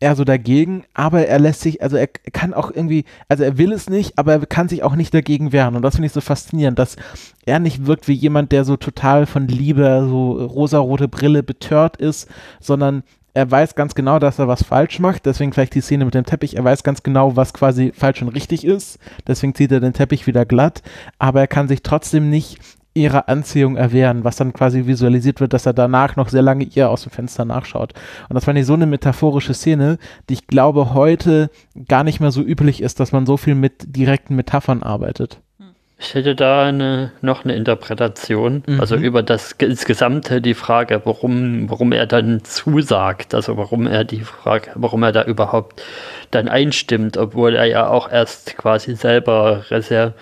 eher 0.00 0.14
so 0.14 0.24
dagegen, 0.24 0.84
aber 0.94 1.26
er 1.26 1.38
lässt 1.38 1.62
sich, 1.62 1.82
also 1.82 1.96
er 1.96 2.06
kann 2.06 2.52
auch 2.52 2.70
irgendwie, 2.70 3.04
also 3.28 3.44
er 3.44 3.56
will 3.56 3.72
es 3.72 3.88
nicht, 3.88 4.18
aber 4.18 4.32
er 4.32 4.46
kann 4.46 4.68
sich 4.68 4.82
auch 4.82 4.94
nicht 4.94 5.14
dagegen 5.14 5.52
wehren. 5.52 5.74
Und 5.74 5.82
das 5.82 5.94
finde 5.96 6.06
ich 6.06 6.12
so 6.12 6.20
faszinierend, 6.20 6.78
dass 6.78 6.96
er 7.46 7.58
nicht 7.60 7.86
wirkt 7.86 8.06
wie 8.08 8.12
jemand, 8.12 8.52
der 8.52 8.64
so 8.64 8.76
total 8.76 9.26
von 9.26 9.48
Liebe, 9.48 10.06
so 10.08 10.32
rosarote 10.44 11.08
Brille 11.08 11.42
betört 11.42 11.96
ist, 11.96 12.28
sondern 12.60 13.04
er 13.32 13.50
weiß 13.50 13.74
ganz 13.74 13.94
genau, 13.94 14.18
dass 14.18 14.38
er 14.38 14.48
was 14.48 14.62
falsch 14.62 14.98
macht, 14.98 15.26
deswegen 15.26 15.52
vielleicht 15.52 15.74
die 15.74 15.82
Szene 15.82 16.06
mit 16.06 16.14
dem 16.14 16.24
Teppich, 16.24 16.56
er 16.56 16.64
weiß 16.64 16.82
ganz 16.82 17.02
genau, 17.02 17.36
was 17.36 17.52
quasi 17.52 17.92
falsch 17.94 18.22
und 18.22 18.28
richtig 18.28 18.64
ist, 18.64 18.98
deswegen 19.26 19.54
zieht 19.54 19.70
er 19.72 19.80
den 19.80 19.92
Teppich 19.92 20.26
wieder 20.26 20.46
glatt, 20.46 20.82
aber 21.18 21.40
er 21.40 21.46
kann 21.46 21.68
sich 21.68 21.82
trotzdem 21.82 22.30
nicht 22.30 22.58
ihrer 22.96 23.28
Anziehung 23.28 23.76
erwehren, 23.76 24.24
was 24.24 24.36
dann 24.36 24.52
quasi 24.52 24.86
visualisiert 24.86 25.40
wird, 25.40 25.52
dass 25.52 25.66
er 25.66 25.74
danach 25.74 26.16
noch 26.16 26.28
sehr 26.28 26.42
lange 26.42 26.64
ihr 26.64 26.90
aus 26.90 27.02
dem 27.02 27.12
Fenster 27.12 27.44
nachschaut. 27.44 27.92
Und 28.28 28.34
das 28.34 28.44
fand 28.44 28.58
ich 28.58 28.66
so 28.66 28.74
eine 28.74 28.86
metaphorische 28.86 29.54
Szene, 29.54 29.98
die 30.28 30.34
ich 30.34 30.46
glaube 30.46 30.94
heute 30.94 31.50
gar 31.88 32.02
nicht 32.02 32.20
mehr 32.20 32.30
so 32.32 32.42
üblich 32.42 32.82
ist, 32.82 32.98
dass 32.98 33.12
man 33.12 33.26
so 33.26 33.36
viel 33.36 33.54
mit 33.54 33.96
direkten 33.96 34.34
Metaphern 34.34 34.82
arbeitet. 34.82 35.40
Ich 35.98 36.12
hätte 36.12 36.34
da 36.34 36.66
eine, 36.66 37.10
noch 37.22 37.44
eine 37.44 37.54
Interpretation, 37.54 38.62
mhm. 38.66 38.80
also 38.80 38.96
über 38.96 39.22
das 39.22 39.52
insgesamte 39.52 40.42
die 40.42 40.52
Frage, 40.52 41.00
warum, 41.04 41.70
warum 41.70 41.90
er 41.92 42.06
dann 42.06 42.44
zusagt, 42.44 43.34
also 43.34 43.56
warum 43.56 43.86
er 43.86 44.04
die 44.04 44.20
Frage, 44.20 44.72
warum 44.74 45.02
er 45.04 45.12
da 45.12 45.24
überhaupt 45.24 45.82
dann 46.32 46.48
einstimmt, 46.48 47.16
obwohl 47.16 47.56
er 47.56 47.64
ja 47.64 47.88
auch 47.88 48.12
erst 48.12 48.58
quasi 48.58 48.94
selber 48.94 49.64
reser 49.70 50.12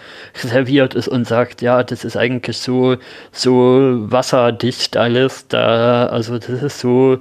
reserviert 0.45 0.95
ist 0.95 1.09
und 1.09 1.27
sagt, 1.27 1.61
ja, 1.61 1.83
das 1.83 2.05
ist 2.05 2.17
eigentlich 2.17 2.59
so, 2.59 2.97
so 3.33 3.97
wasserdicht 4.13 4.97
alles, 4.97 5.49
da, 5.49 6.07
also 6.07 6.39
das 6.39 6.63
ist 6.63 6.79
so 6.79 7.19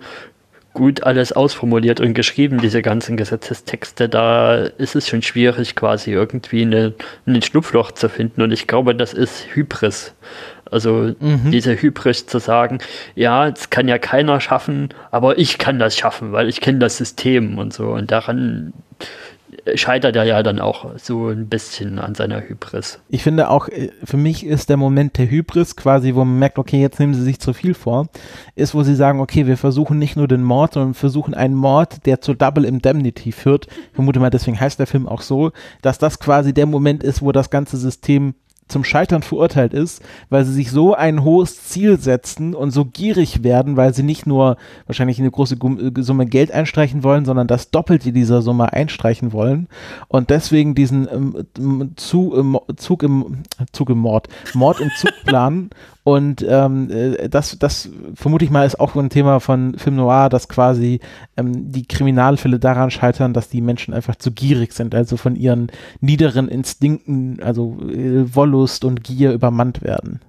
gut 0.74 1.04
alles 1.04 1.32
ausformuliert 1.32 2.00
und 2.00 2.14
geschrieben, 2.14 2.60
diese 2.60 2.82
ganzen 2.82 3.16
Gesetzestexte, 3.16 4.10
da 4.10 4.56
ist 4.56 4.96
es 4.96 5.08
schon 5.08 5.22
schwierig, 5.22 5.76
quasi 5.76 6.12
irgendwie 6.12 6.64
eine, 6.64 6.94
ein 7.26 7.42
Schlupfloch 7.42 7.92
zu 7.92 8.10
finden. 8.10 8.42
Und 8.42 8.52
ich 8.52 8.68
glaube, 8.68 8.96
das 8.96 9.14
ist 9.14 9.46
Hybris. 9.54 10.16
Also 10.72 11.14
mhm. 11.20 11.52
diese 11.52 11.80
Hybris 11.80 12.26
zu 12.26 12.40
sagen, 12.40 12.80
ja, 13.14 13.48
es 13.48 13.70
kann 13.70 13.88
ja 13.88 14.00
keiner 14.00 14.42
schaffen, 14.42 14.90
aber 15.12 15.38
ich 15.38 15.60
kann 15.60 15.78
das 15.78 15.96
schaffen, 15.96 16.32
weil 16.32 16.50
ich 16.50 16.62
kenne 16.62 16.80
das 16.80 16.98
System 16.98 17.60
und 17.60 17.74
so. 17.74 17.90
Und 17.90 18.10
daran 18.10 18.74
scheitert 19.76 20.16
er 20.16 20.24
ja 20.24 20.44
dann 20.44 20.60
auch 20.60 20.98
so 20.98 21.30
ein 21.30 21.48
bisschen 21.48 22.00
an 22.00 22.16
seiner 22.16 22.42
Hybris. 22.42 23.00
Ich 23.10 23.24
finde 23.24 23.50
auch, 23.50 23.68
äh, 23.68 23.90
für 24.04 24.18
mich 24.18 24.46
ist 24.46 24.70
der 24.70 24.78
Moment 24.78 25.18
der 25.18 25.30
Hybris 25.30 25.76
quasi, 25.76 26.16
wo 26.16 26.20
man 26.20 26.40
merkt, 26.40 26.60
okay, 26.60 26.82
jetzt 26.82 27.00
nehmen 27.00 27.14
sie 27.14 27.24
sich 27.24 27.40
zu 27.40 27.54
viel 27.54 27.74
vor, 27.74 28.08
ist, 28.56 28.74
wo 28.74 28.84
sie 28.84 28.96
sagen, 28.96 29.20
okay, 29.20 29.48
wir 29.48 29.58
versuchen 29.58 30.00
nicht 30.00 30.16
nur 30.16 30.28
den 30.28 30.44
Mord, 30.44 30.74
sondern 30.74 30.94
versuchen 30.94 31.34
einen 31.34 31.56
Mord, 31.56 32.06
der 32.06 32.22
zu 32.22 32.34
Double 32.34 32.66
Indemnity 32.66 33.32
führt. 33.32 33.68
Ich 33.68 33.96
vermute 33.96 34.20
mal, 34.20 34.30
deswegen 34.30 34.60
heißt 34.60 34.80
der 34.80 34.88
Film 34.88 35.08
auch 35.08 35.22
so, 35.22 35.52
dass 35.82 35.98
das 35.98 36.20
quasi 36.20 36.54
der 36.54 36.66
Moment 36.66 37.04
ist, 37.04 37.22
wo 37.22 37.32
das 37.32 37.50
ganze 37.50 37.78
System 37.78 38.36
zum 38.74 38.84
Scheitern 38.84 39.22
verurteilt 39.22 39.74
ist, 39.74 40.02
weil 40.30 40.44
sie 40.44 40.52
sich 40.52 40.72
so 40.72 40.94
ein 40.96 41.24
hohes 41.24 41.64
Ziel 41.64 42.00
setzen 42.00 42.54
und 42.56 42.72
so 42.72 42.84
gierig 42.86 43.44
werden, 43.44 43.78
weil 43.78 43.94
sie 43.94 44.04
nicht 44.04 44.26
nur 44.26 44.58
wahrscheinlich 44.88 45.20
eine 45.20 45.32
große 45.32 45.56
äh, 45.56 46.02
Summe 46.02 46.26
Geld 46.26 46.52
einstreichen 46.52 47.04
wollen, 47.04 47.24
sondern 47.24 47.48
das 47.48 47.70
Doppelte 47.72 48.12
dieser 48.12 48.42
Summe 48.42 48.74
einstreichen 48.74 49.32
wollen 49.32 49.68
und 50.08 50.32
deswegen 50.32 50.76
diesen 50.76 51.08
ähm, 51.10 51.92
Zug, 51.96 52.36
im, 52.36 52.60
Zug 52.76 53.04
im 53.04 53.44
Zug 53.72 53.90
im 53.92 54.00
Mord, 54.00 54.28
Mord 54.54 54.82
im 54.82 54.90
Zug 54.98 55.14
planen 55.24 55.70
und 56.04 56.46
ähm, 56.48 56.90
äh, 56.92 57.30
das, 57.30 57.58
das 57.58 57.90
vermute 58.16 58.44
ich 58.44 58.52
mal 58.52 58.66
ist 58.66 58.80
auch 58.80 58.96
ein 58.96 59.10
Thema 59.10 59.40
von 59.40 59.78
Film 59.78 59.96
Noir, 59.96 60.30
dass 60.30 60.50
quasi 60.50 61.00
ähm, 61.38 61.72
die 61.72 61.88
Kriminalfälle 61.88 62.60
daran 62.60 62.92
scheitern, 62.92 63.34
dass 63.34 63.50
die 63.50 63.62
Menschen 63.62 63.94
einfach 63.94 64.18
zu 64.18 64.32
gierig 64.32 64.74
sind, 64.74 64.94
also 64.96 65.16
von 65.16 65.36
ihren 65.38 65.72
niederen 66.02 66.50
Instinkten, 66.50 67.42
also 67.42 67.78
äh, 67.90 68.36
Wollust 68.36 68.84
und 68.84 69.04
Gier 69.04 69.32
übermannt 69.32 69.82
werden. 69.82 70.20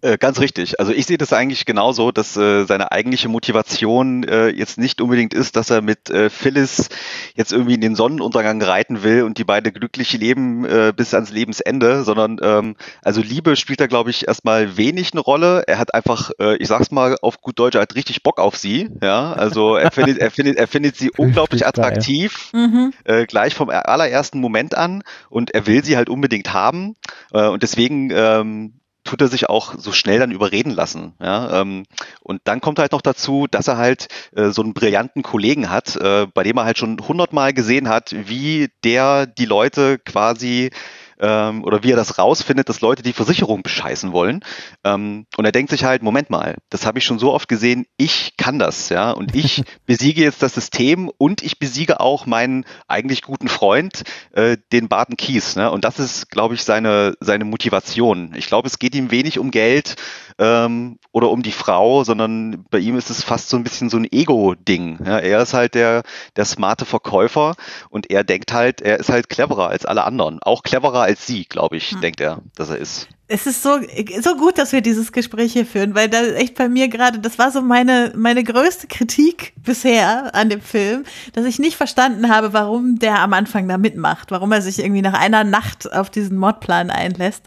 Äh, 0.00 0.16
ganz 0.16 0.38
richtig. 0.38 0.78
Also 0.78 0.92
ich 0.92 1.06
sehe 1.06 1.18
das 1.18 1.32
eigentlich 1.32 1.66
genauso, 1.66 2.12
dass 2.12 2.36
äh, 2.36 2.64
seine 2.64 2.92
eigentliche 2.92 3.28
Motivation 3.28 4.22
äh, 4.22 4.48
jetzt 4.48 4.78
nicht 4.78 5.00
unbedingt 5.00 5.34
ist, 5.34 5.56
dass 5.56 5.70
er 5.70 5.82
mit 5.82 6.08
äh, 6.08 6.30
Phyllis 6.30 6.88
jetzt 7.34 7.52
irgendwie 7.52 7.74
in 7.74 7.80
den 7.80 7.96
Sonnenuntergang 7.96 8.62
reiten 8.62 9.02
will 9.02 9.22
und 9.22 9.38
die 9.38 9.44
beide 9.44 9.72
glücklich 9.72 10.12
leben 10.12 10.64
äh, 10.64 10.92
bis 10.96 11.14
ans 11.14 11.32
Lebensende, 11.32 12.04
sondern 12.04 12.38
ähm, 12.42 12.76
also 13.02 13.20
Liebe 13.20 13.56
spielt 13.56 13.80
da 13.80 13.88
glaube 13.88 14.10
ich 14.10 14.28
erstmal 14.28 14.76
wenig 14.76 15.12
eine 15.12 15.20
Rolle. 15.20 15.64
Er 15.66 15.78
hat 15.78 15.92
einfach, 15.94 16.30
äh, 16.38 16.56
ich 16.58 16.68
sag's 16.68 16.92
mal 16.92 17.16
auf 17.20 17.40
gut 17.40 17.58
Deutsch, 17.58 17.74
er 17.74 17.82
hat 17.82 17.96
richtig 17.96 18.22
Bock 18.22 18.38
auf 18.38 18.56
sie. 18.56 18.88
Ja, 19.02 19.32
also 19.32 19.74
er 19.74 19.90
findet, 19.90 20.18
er 20.18 20.30
findet, 20.30 20.58
er 20.58 20.68
findet 20.68 20.96
sie 20.96 21.10
unglaublich 21.16 21.66
attraktiv, 21.66 22.52
mhm. 22.52 22.92
äh, 23.02 23.26
gleich 23.26 23.56
vom 23.56 23.68
allerersten 23.68 24.40
Moment 24.40 24.76
an 24.76 25.02
und 25.28 25.52
er 25.54 25.66
will 25.66 25.84
sie 25.84 25.96
halt 25.96 26.08
unbedingt 26.08 26.52
haben 26.52 26.94
äh, 27.32 27.48
und 27.48 27.64
deswegen 27.64 28.10
ähm, 28.12 28.74
tut 29.08 29.22
er 29.22 29.28
sich 29.28 29.48
auch 29.48 29.74
so 29.78 29.90
schnell 29.92 30.18
dann 30.18 30.30
überreden 30.30 30.70
lassen. 30.70 31.14
Ja? 31.18 31.62
Ähm, 31.62 31.84
und 32.20 32.42
dann 32.44 32.60
kommt 32.60 32.78
halt 32.78 32.92
noch 32.92 33.00
dazu, 33.00 33.46
dass 33.50 33.66
er 33.66 33.78
halt 33.78 34.08
äh, 34.36 34.50
so 34.50 34.62
einen 34.62 34.74
brillanten 34.74 35.22
Kollegen 35.22 35.70
hat, 35.70 35.96
äh, 35.96 36.26
bei 36.26 36.42
dem 36.42 36.58
er 36.58 36.66
halt 36.66 36.76
schon 36.76 36.98
hundertmal 37.00 37.54
gesehen 37.54 37.88
hat, 37.88 38.14
wie 38.14 38.68
der 38.84 39.26
die 39.26 39.46
Leute 39.46 39.98
quasi 39.98 40.70
ähm, 41.20 41.64
oder 41.64 41.82
wie 41.82 41.92
er 41.92 41.96
das 41.96 42.18
rausfindet, 42.18 42.68
dass 42.68 42.80
Leute 42.80 43.02
die 43.02 43.12
Versicherung 43.12 43.62
bescheißen 43.62 44.12
wollen. 44.12 44.40
Ähm, 44.84 45.26
und 45.36 45.44
er 45.44 45.52
denkt 45.52 45.70
sich 45.70 45.84
halt, 45.84 46.02
Moment 46.02 46.30
mal, 46.30 46.56
das 46.70 46.86
habe 46.86 46.98
ich 46.98 47.04
schon 47.04 47.18
so 47.18 47.32
oft 47.32 47.48
gesehen, 47.48 47.86
ich 47.96 48.36
kann 48.36 48.58
das, 48.58 48.88
ja, 48.88 49.10
und 49.10 49.34
ich 49.34 49.64
besiege 49.86 50.22
jetzt 50.22 50.42
das 50.42 50.54
System 50.54 51.10
und 51.18 51.42
ich 51.42 51.58
besiege 51.58 52.00
auch 52.00 52.26
meinen 52.26 52.64
eigentlich 52.86 53.22
guten 53.22 53.48
Freund, 53.48 54.02
äh, 54.32 54.56
den 54.72 54.88
Barton 54.88 55.16
Kies. 55.16 55.56
Ne? 55.56 55.70
Und 55.70 55.84
das 55.84 55.98
ist, 55.98 56.30
glaube 56.30 56.54
ich, 56.54 56.62
seine, 56.62 57.14
seine 57.20 57.44
Motivation. 57.44 58.32
Ich 58.36 58.46
glaube, 58.46 58.68
es 58.68 58.78
geht 58.78 58.94
ihm 58.94 59.10
wenig 59.10 59.38
um 59.38 59.50
Geld 59.50 59.96
ähm, 60.38 60.98
oder 61.12 61.30
um 61.30 61.42
die 61.42 61.52
Frau, 61.52 62.04
sondern 62.04 62.64
bei 62.70 62.78
ihm 62.78 62.96
ist 62.96 63.10
es 63.10 63.24
fast 63.24 63.48
so 63.48 63.56
ein 63.56 63.64
bisschen 63.64 63.90
so 63.90 63.96
ein 63.96 64.06
Ego-Ding. 64.10 64.98
Ja? 65.04 65.18
Er 65.18 65.42
ist 65.42 65.54
halt 65.54 65.74
der, 65.74 66.02
der 66.36 66.44
smarte 66.44 66.84
Verkäufer 66.84 67.54
und 67.90 68.10
er 68.10 68.24
denkt 68.24 68.52
halt, 68.52 68.80
er 68.80 68.98
ist 68.98 69.10
halt 69.10 69.28
cleverer 69.28 69.68
als 69.68 69.84
alle 69.84 70.04
anderen. 70.04 70.38
Auch 70.42 70.62
cleverer 70.62 71.07
als 71.08 71.26
sie, 71.26 71.46
glaube 71.46 71.78
ich, 71.78 71.92
hm. 71.92 72.02
denkt 72.02 72.20
er, 72.20 72.42
dass 72.54 72.68
er 72.68 72.76
ist 72.76 73.08
es 73.30 73.46
ist 73.46 73.62
so, 73.62 73.78
so 74.22 74.36
gut, 74.36 74.56
dass 74.56 74.72
wir 74.72 74.80
dieses 74.80 75.12
Gespräch 75.12 75.52
hier 75.52 75.66
führen, 75.66 75.94
weil 75.94 76.08
da 76.08 76.22
echt 76.22 76.54
bei 76.54 76.66
mir 76.70 76.88
gerade, 76.88 77.18
das 77.18 77.38
war 77.38 77.50
so 77.50 77.60
meine, 77.60 78.10
meine 78.16 78.42
größte 78.42 78.86
Kritik 78.86 79.52
bisher 79.56 80.34
an 80.34 80.48
dem 80.48 80.62
Film, 80.62 81.04
dass 81.34 81.44
ich 81.44 81.58
nicht 81.58 81.76
verstanden 81.76 82.30
habe, 82.30 82.54
warum 82.54 82.98
der 82.98 83.20
am 83.20 83.34
Anfang 83.34 83.68
da 83.68 83.76
mitmacht, 83.76 84.30
warum 84.30 84.50
er 84.52 84.62
sich 84.62 84.78
irgendwie 84.78 85.02
nach 85.02 85.12
einer 85.12 85.44
Nacht 85.44 85.92
auf 85.92 86.08
diesen 86.08 86.38
Modplan 86.38 86.88
einlässt. 86.90 87.44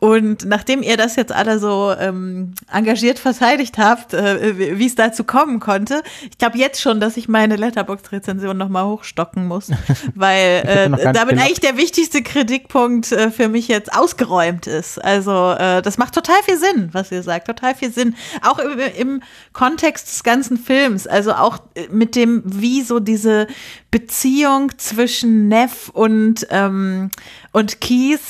Und 0.00 0.44
nachdem 0.44 0.82
ihr 0.82 0.98
das 0.98 1.16
jetzt 1.16 1.32
alle 1.32 1.58
so 1.58 1.94
ähm, 1.98 2.52
engagiert 2.70 3.18
verteidigt 3.18 3.78
habt, 3.78 4.12
äh, 4.12 4.78
wie 4.78 4.86
es 4.86 4.96
dazu 4.96 5.24
kommen 5.24 5.60
konnte, 5.60 6.02
ich 6.30 6.36
glaube 6.36 6.58
jetzt 6.58 6.82
schon, 6.82 7.00
dass 7.00 7.16
ich 7.16 7.26
meine 7.26 7.56
Letterbox-Rezension 7.56 8.58
nochmal 8.58 8.84
hochstocken 8.84 9.48
muss, 9.48 9.70
weil 10.14 10.62
äh, 10.66 11.12
damit 11.14 11.38
eigentlich 11.38 11.60
der 11.60 11.78
wichtigste 11.78 12.22
Kritikpunkt 12.22 13.12
äh, 13.12 13.30
für 13.30 13.48
mich 13.48 13.66
jetzt 13.68 13.94
ausgeräumt 13.94 14.66
ist. 14.66 15.02
Also 15.02 15.21
also 15.26 15.52
äh, 15.62 15.82
das 15.82 15.98
macht 15.98 16.14
total 16.14 16.42
viel 16.42 16.58
Sinn, 16.58 16.88
was 16.92 17.12
ihr 17.12 17.22
sagt, 17.22 17.46
total 17.46 17.74
viel 17.74 17.92
Sinn. 17.92 18.16
Auch 18.42 18.58
im, 18.58 18.78
im 18.78 19.22
Kontext 19.52 20.08
des 20.08 20.22
ganzen 20.22 20.56
Films, 20.56 21.06
also 21.06 21.32
auch 21.32 21.58
äh, 21.74 21.86
mit 21.90 22.16
dem, 22.16 22.42
wie 22.44 22.82
so 22.82 23.00
diese 23.00 23.46
Beziehung 23.90 24.72
zwischen 24.78 25.48
Neff 25.48 25.88
und, 25.90 26.46
ähm, 26.50 27.10
und 27.52 27.80
Keith 27.80 28.20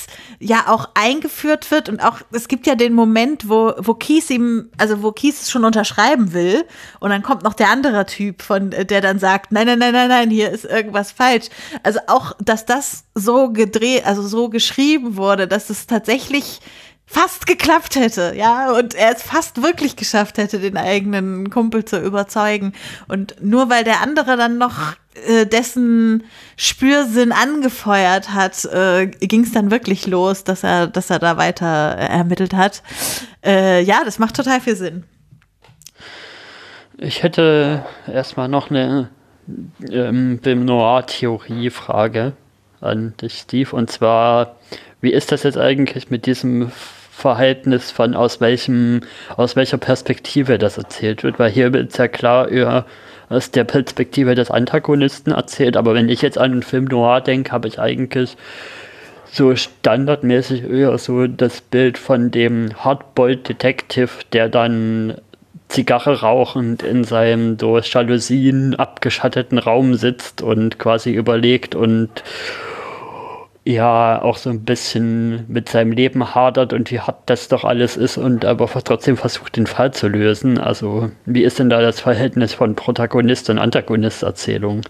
ja 0.43 0.65
auch 0.69 0.89
eingeführt 0.95 1.71
wird 1.71 1.89
und 1.89 2.01
auch, 2.01 2.19
es 2.33 2.49
gibt 2.49 2.67
ja 2.67 2.75
den 2.75 2.93
Moment, 2.93 3.49
wo, 3.49 3.73
wo 3.79 3.95
Keith 3.95 4.29
ihm, 4.31 4.71
also 4.77 5.03
wo 5.03 5.13
Keith 5.13 5.35
es 5.41 5.51
schon 5.51 5.65
unterschreiben 5.65 6.33
will 6.33 6.65
und 7.01 7.11
dann 7.11 7.23
kommt 7.23 7.45
noch 7.45 7.55
der 7.55 7.71
andere 7.71 8.07
Typ 8.07 8.43
von, 8.43 8.73
äh, 8.73 8.85
der 8.85 9.01
dann 9.01 9.19
sagt, 9.19 9.53
nein, 9.53 9.67
nein, 9.67 9.79
nein, 9.79 9.93
nein, 9.93 10.09
nein, 10.09 10.31
hier 10.31 10.51
ist 10.51 10.65
irgendwas 10.65 11.13
falsch. 11.13 11.47
Also 11.83 12.01
auch, 12.09 12.33
dass 12.41 12.67
das 12.67 13.05
so 13.15 13.51
gedreht, 13.51 14.05
also 14.05 14.23
so 14.23 14.49
geschrieben 14.49 15.17
wurde, 15.17 15.47
dass 15.47 15.71
es 15.71 15.87
tatsächlich 15.87 16.61
fast 17.07 17.47
geklappt 17.47 17.97
hätte, 17.97 18.33
ja, 18.35 18.73
und 18.73 18.95
er 18.95 19.15
es 19.15 19.23
fast 19.23 19.63
wirklich 19.63 19.97
geschafft 19.97 20.39
hätte, 20.39 20.59
den 20.59 20.77
eigenen 20.77 21.51
Kumpel 21.51 21.85
zu 21.85 22.01
überzeugen. 22.01 22.73
Und 23.07 23.37
nur 23.41 23.69
weil 23.69 23.85
der 23.85 24.01
andere 24.01 24.37
dann 24.37 24.57
noch 24.57 24.95
äh, 25.15 25.47
dessen 25.47 26.25
Spürsinn 26.57 27.33
angefeuert 27.33 28.31
hat, 28.31 28.65
äh, 28.65 29.07
ging 29.07 29.43
es 29.43 29.53
dann 29.53 29.71
wirklich 29.71 30.07
los, 30.07 30.45
dass 30.45 30.65
er, 30.65 30.87
dass 30.87 31.11
er 31.11 31.19
da 31.19 31.37
weiter 31.37 31.67
ermittelt 31.67 32.55
hat. 32.55 32.83
Äh, 33.45 33.83
ja, 33.83 34.03
das 34.05 34.19
macht 34.19 34.37
total 34.37 34.61
viel 34.61 34.77
Sinn. 34.77 35.05
Ich 36.99 37.23
hätte 37.23 37.85
erstmal 38.07 38.49
noch 38.49 38.71
eine 38.71 39.11
ähm, 39.91 40.41
Film 40.43 40.65
Noir-Theorie-Frage 40.65 42.33
an 42.81 43.15
dich, 43.21 43.39
Steve, 43.39 43.75
und 43.75 43.91
zwar, 43.91 44.57
wie 45.01 45.13
ist 45.13 45.33
das 45.33 45.43
jetzt 45.43 45.59
eigentlich 45.59 46.11
mit 46.11 46.27
diesem 46.27 46.71
Verhältnis 46.71 47.91
von 47.91 48.15
aus 48.15 48.41
welchem, 48.41 49.01
aus 49.37 49.57
welcher 49.57 49.79
Perspektive 49.79 50.59
das 50.59 50.79
erzählt 50.79 51.23
wird, 51.23 51.39
weil 51.39 51.51
hier 51.51 51.73
wird 51.73 51.97
ja 51.97 52.09
klar 52.09 52.49
eher 52.49 52.87
aus 53.33 53.51
der 53.51 53.65
Perspektive 53.65 54.35
des 54.35 54.51
Antagonisten 54.51 55.33
erzählt, 55.33 55.77
aber 55.77 55.95
wenn 55.95 56.09
ich 56.09 56.23
jetzt 56.23 56.39
an 56.39 56.53
einen 56.53 56.63
Film 56.63 56.85
Noir 56.85 57.21
denke, 57.21 57.53
habe 57.53 57.69
ich 57.69 57.79
eigentlich 57.79 58.37
so 59.31 59.57
standardmäßig 59.57 60.65
eher 60.65 60.97
so 60.99 61.27
das 61.27 61.63
Bild 61.63 61.97
von 61.97 62.31
dem 62.31 62.71
Hardboiled 62.85 63.49
Detective, 63.49 64.11
der 64.33 64.49
dann 64.49 65.17
Zigarre 65.69 66.21
rauchend 66.21 66.83
in 66.83 67.03
seinem 67.03 67.57
durch 67.57 67.95
Jalousien 67.95 68.75
abgeschatteten 68.75 69.57
Raum 69.57 69.95
sitzt 69.95 70.43
und 70.43 70.79
quasi 70.79 71.13
überlegt 71.13 71.75
und 71.75 72.11
ja 73.65 74.21
auch 74.23 74.37
so 74.37 74.51
ein 74.51 74.65
bisschen 74.65 75.45
mit 75.49 75.69
seinem 75.69 75.93
Leben 75.93 76.35
hadert 76.35 76.73
und 76.73 76.91
wie 76.91 77.01
hart 77.01 77.23
das 77.27 77.49
doch 77.49 77.65
alles 77.65 77.97
ist 77.97 78.19
und 78.19 78.45
aber 78.45 78.67
trotzdem 78.67 79.17
versucht, 79.17 79.57
den 79.57 79.67
Fall 79.67 79.93
zu 79.93 80.09
lösen. 80.09 80.59
Also, 80.59 81.11
wie 81.27 81.45
ist 81.45 81.59
denn 81.59 81.71
da 81.71 81.81
das 81.81 82.01
Verhältnis 82.01 82.55
von 82.55 82.75
Protagonist 82.75 83.51
und 83.51 83.59
Antagonist-Erzählung? 83.59 84.83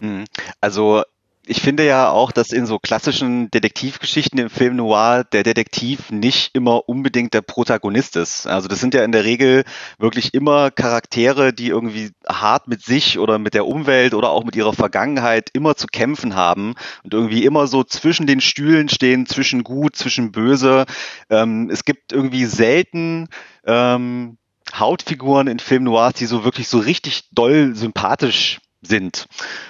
Mhm. 0.00 0.24
Also, 0.60 1.02
ich 1.46 1.60
finde 1.60 1.84
ja 1.84 2.10
auch, 2.10 2.32
dass 2.32 2.52
in 2.52 2.66
so 2.66 2.78
klassischen 2.78 3.50
Detektivgeschichten 3.50 4.38
im 4.38 4.50
Film 4.50 4.76
Noir 4.76 5.24
der 5.24 5.42
Detektiv 5.42 6.10
nicht 6.10 6.50
immer 6.54 6.88
unbedingt 6.88 7.34
der 7.34 7.42
Protagonist 7.42 8.16
ist. 8.16 8.46
Also 8.46 8.68
das 8.68 8.80
sind 8.80 8.94
ja 8.94 9.04
in 9.04 9.12
der 9.12 9.24
Regel 9.24 9.64
wirklich 9.98 10.32
immer 10.32 10.70
Charaktere, 10.70 11.52
die 11.52 11.68
irgendwie 11.68 12.12
hart 12.26 12.68
mit 12.68 12.82
sich 12.82 13.18
oder 13.18 13.38
mit 13.38 13.54
der 13.54 13.66
Umwelt 13.66 14.14
oder 14.14 14.30
auch 14.30 14.44
mit 14.44 14.56
ihrer 14.56 14.72
Vergangenheit 14.72 15.50
immer 15.52 15.76
zu 15.76 15.86
kämpfen 15.86 16.34
haben 16.34 16.74
und 17.02 17.12
irgendwie 17.12 17.44
immer 17.44 17.66
so 17.66 17.84
zwischen 17.84 18.26
den 18.26 18.40
Stühlen 18.40 18.88
stehen, 18.88 19.26
zwischen 19.26 19.64
gut, 19.64 19.96
zwischen 19.96 20.32
böse. 20.32 20.86
Ähm, 21.28 21.68
es 21.70 21.84
gibt 21.84 22.12
irgendwie 22.12 22.46
selten 22.46 23.28
ähm, 23.66 24.38
Hautfiguren 24.72 25.46
in 25.46 25.58
Film 25.58 25.84
Noirs, 25.84 26.14
die 26.14 26.26
so 26.26 26.42
wirklich 26.44 26.68
so 26.68 26.78
richtig 26.78 27.28
doll 27.32 27.74
sympathisch 27.74 28.60
sind. 28.86 29.26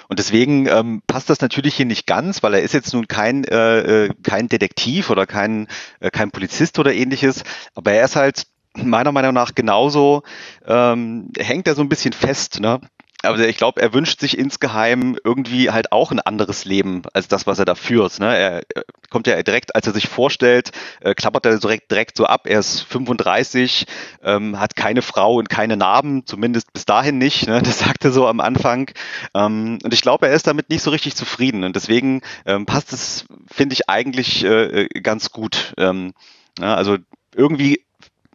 Und 0.07 0.19
deswegen 0.19 0.67
ähm, 0.67 1.01
passt 1.07 1.29
das 1.29 1.41
natürlich 1.41 1.75
hier 1.75 1.85
nicht 1.85 2.07
ganz, 2.07 2.43
weil 2.43 2.53
er 2.53 2.61
ist 2.61 2.73
jetzt 2.73 2.93
nun 2.93 3.07
kein, 3.07 3.43
äh, 3.45 4.05
äh, 4.05 4.09
kein 4.23 4.47
Detektiv 4.47 5.09
oder 5.09 5.25
kein, 5.25 5.67
äh, 5.99 6.09
kein 6.11 6.31
Polizist 6.31 6.79
oder 6.79 6.93
ähnliches, 6.93 7.43
aber 7.73 7.91
er 7.91 8.05
ist 8.05 8.15
halt 8.15 8.47
meiner 8.75 9.11
Meinung 9.11 9.33
nach 9.33 9.55
genauso, 9.55 10.23
ähm, 10.65 11.31
hängt 11.37 11.67
er 11.67 11.75
so 11.75 11.81
ein 11.81 11.89
bisschen 11.89 12.13
fest. 12.13 12.59
Ne? 12.59 12.81
Aber 13.25 13.39
ich 13.39 13.57
glaube, 13.57 13.81
er 13.81 13.93
wünscht 13.93 14.19
sich 14.19 14.37
insgeheim 14.37 15.17
irgendwie 15.23 15.71
halt 15.71 15.91
auch 15.91 16.11
ein 16.11 16.19
anderes 16.19 16.65
Leben 16.65 17.03
als 17.13 17.27
das, 17.27 17.47
was 17.47 17.59
er 17.59 17.65
da 17.65 17.75
führt. 17.75 18.19
Ne? 18.19 18.35
Er 18.35 18.63
kommt 19.09 19.27
ja 19.27 19.41
direkt, 19.41 19.75
als 19.75 19.87
er 19.87 19.93
sich 19.93 20.07
vorstellt, 20.07 20.71
äh, 21.01 21.13
klappert 21.13 21.45
er 21.45 21.59
direkt, 21.59 21.91
direkt 21.91 22.17
so 22.17 22.25
ab. 22.25 22.47
Er 22.47 22.59
ist 22.59 22.81
35, 22.81 23.85
ähm, 24.23 24.59
hat 24.59 24.75
keine 24.75 25.01
Frau 25.01 25.35
und 25.35 25.49
keine 25.49 25.77
Narben, 25.77 26.25
zumindest 26.25 26.71
bis 26.73 26.85
dahin 26.85 27.17
nicht. 27.17 27.47
Ne? 27.47 27.61
Das 27.61 27.79
sagt 27.79 28.05
er 28.05 28.11
so 28.11 28.27
am 28.27 28.39
Anfang. 28.39 28.91
Ähm, 29.33 29.79
und 29.83 29.93
ich 29.93 30.01
glaube, 30.01 30.27
er 30.27 30.33
ist 30.33 30.47
damit 30.47 30.69
nicht 30.69 30.81
so 30.81 30.91
richtig 30.91 31.15
zufrieden. 31.15 31.63
Und 31.63 31.75
deswegen 31.75 32.21
ähm, 32.45 32.65
passt 32.65 32.93
es, 32.93 33.25
finde 33.51 33.73
ich, 33.73 33.89
eigentlich 33.89 34.43
äh, 34.43 34.83
äh 34.83 35.01
ganz 35.01 35.31
gut. 35.31 35.73
Ähm, 35.77 36.13
ja, 36.59 36.75
also 36.75 36.97
irgendwie 37.35 37.81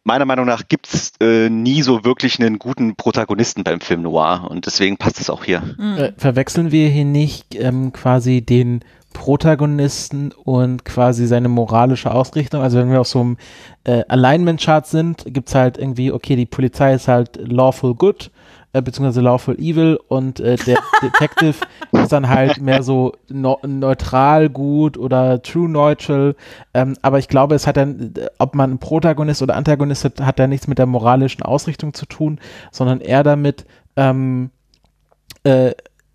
meiner 0.05 0.25
Meinung 0.25 0.47
nach 0.47 0.69
gibt 0.69 0.93
es 0.93 1.13
äh, 1.21 1.49
nie 1.49 1.83
so 1.83 2.05
wirklich 2.05 2.41
einen 2.41 2.59
guten 2.59 2.97
Protagonisten 2.97 3.65
beim 3.65 3.81
Film 3.81 4.03
Noir 4.03 4.47
und 4.51 4.67
deswegen 4.67 4.97
passt 4.97 5.21
es 5.21 5.31
auch 5.31 5.45
hier. 5.45 5.63
Mhm. 5.79 5.99
Äh, 5.99 6.13
verwechseln 6.17 6.73
wir 6.73 6.89
hier 6.89 7.05
nicht 7.05 7.55
ähm, 7.55 7.93
quasi 7.93 8.41
den 8.41 8.81
Protagonisten 9.13 10.33
und 10.33 10.85
quasi 10.85 11.27
seine 11.27 11.49
moralische 11.49 12.13
Ausrichtung. 12.13 12.63
Also 12.63 12.79
wenn 12.79 12.91
wir 12.91 13.01
auf 13.01 13.09
so 13.09 13.21
einem 13.21 13.37
äh, 13.85 14.05
Alignment-Chart 14.09 14.87
sind, 14.87 15.25
gibt 15.27 15.49
es 15.49 15.55
halt 15.55 15.79
irgendwie, 15.79 16.13
okay, 16.13 16.37
die 16.37 16.47
Polizei 16.47 16.95
ist 16.95 17.09
halt 17.09 17.37
lawful 17.37 17.95
good 17.95 18.31
äh, 18.73 18.83
beziehungsweise 18.83 19.21
Lawful 19.21 19.57
Evil 19.57 19.99
und 20.09 20.41
äh, 20.41 20.57
der 20.57 20.79
Detective 21.03 21.57
ist 21.93 22.13
dann 22.13 22.29
halt 22.29 22.61
mehr 22.61 22.83
so 22.83 23.13
no 23.29 23.59
neutral 23.67 24.49
gut 24.49 24.97
oder 24.97 25.43
true 25.43 25.69
neutral. 25.69 26.37
Ähm, 26.73 26.97
aber 27.03 27.19
ich 27.19 27.29
glaube, 27.29 27.55
es 27.55 27.67
hat 27.67 27.77
dann, 27.77 28.15
ob 28.39 28.55
man 28.55 28.79
Protagonist 28.79 29.43
oder 29.43 29.57
Antagonist 29.57 30.05
hat, 30.05 30.21
hat 30.21 30.39
da 30.39 30.47
nichts 30.47 30.69
mit 30.69 30.79
der 30.79 30.87
moralischen 30.87 31.43
Ausrichtung 31.43 31.95
zu 31.95 32.07
tun, 32.07 32.39
sondern 32.71 33.01
eher 33.01 33.25
damit, 33.25 33.67
ähm, 33.97 34.51
äh, 35.45 35.73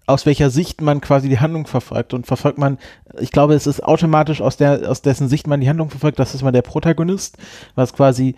aus 0.07 0.25
welcher 0.25 0.49
Sicht 0.49 0.81
man 0.81 1.01
quasi 1.01 1.29
die 1.29 1.39
Handlung 1.39 1.65
verfolgt. 1.65 2.13
Und 2.13 2.27
verfolgt 2.27 2.57
man, 2.57 2.77
ich 3.19 3.31
glaube, 3.31 3.55
es 3.55 3.67
ist 3.67 3.83
automatisch 3.83 4.41
aus, 4.41 4.55
der, 4.57 4.89
aus 4.89 5.01
dessen 5.01 5.27
Sicht 5.27 5.47
man 5.47 5.61
die 5.61 5.69
Handlung 5.69 5.89
verfolgt, 5.89 6.19
das 6.19 6.35
ist 6.35 6.43
mal 6.43 6.51
der 6.51 6.61
Protagonist, 6.61 7.37
was 7.75 7.93
quasi 7.93 8.35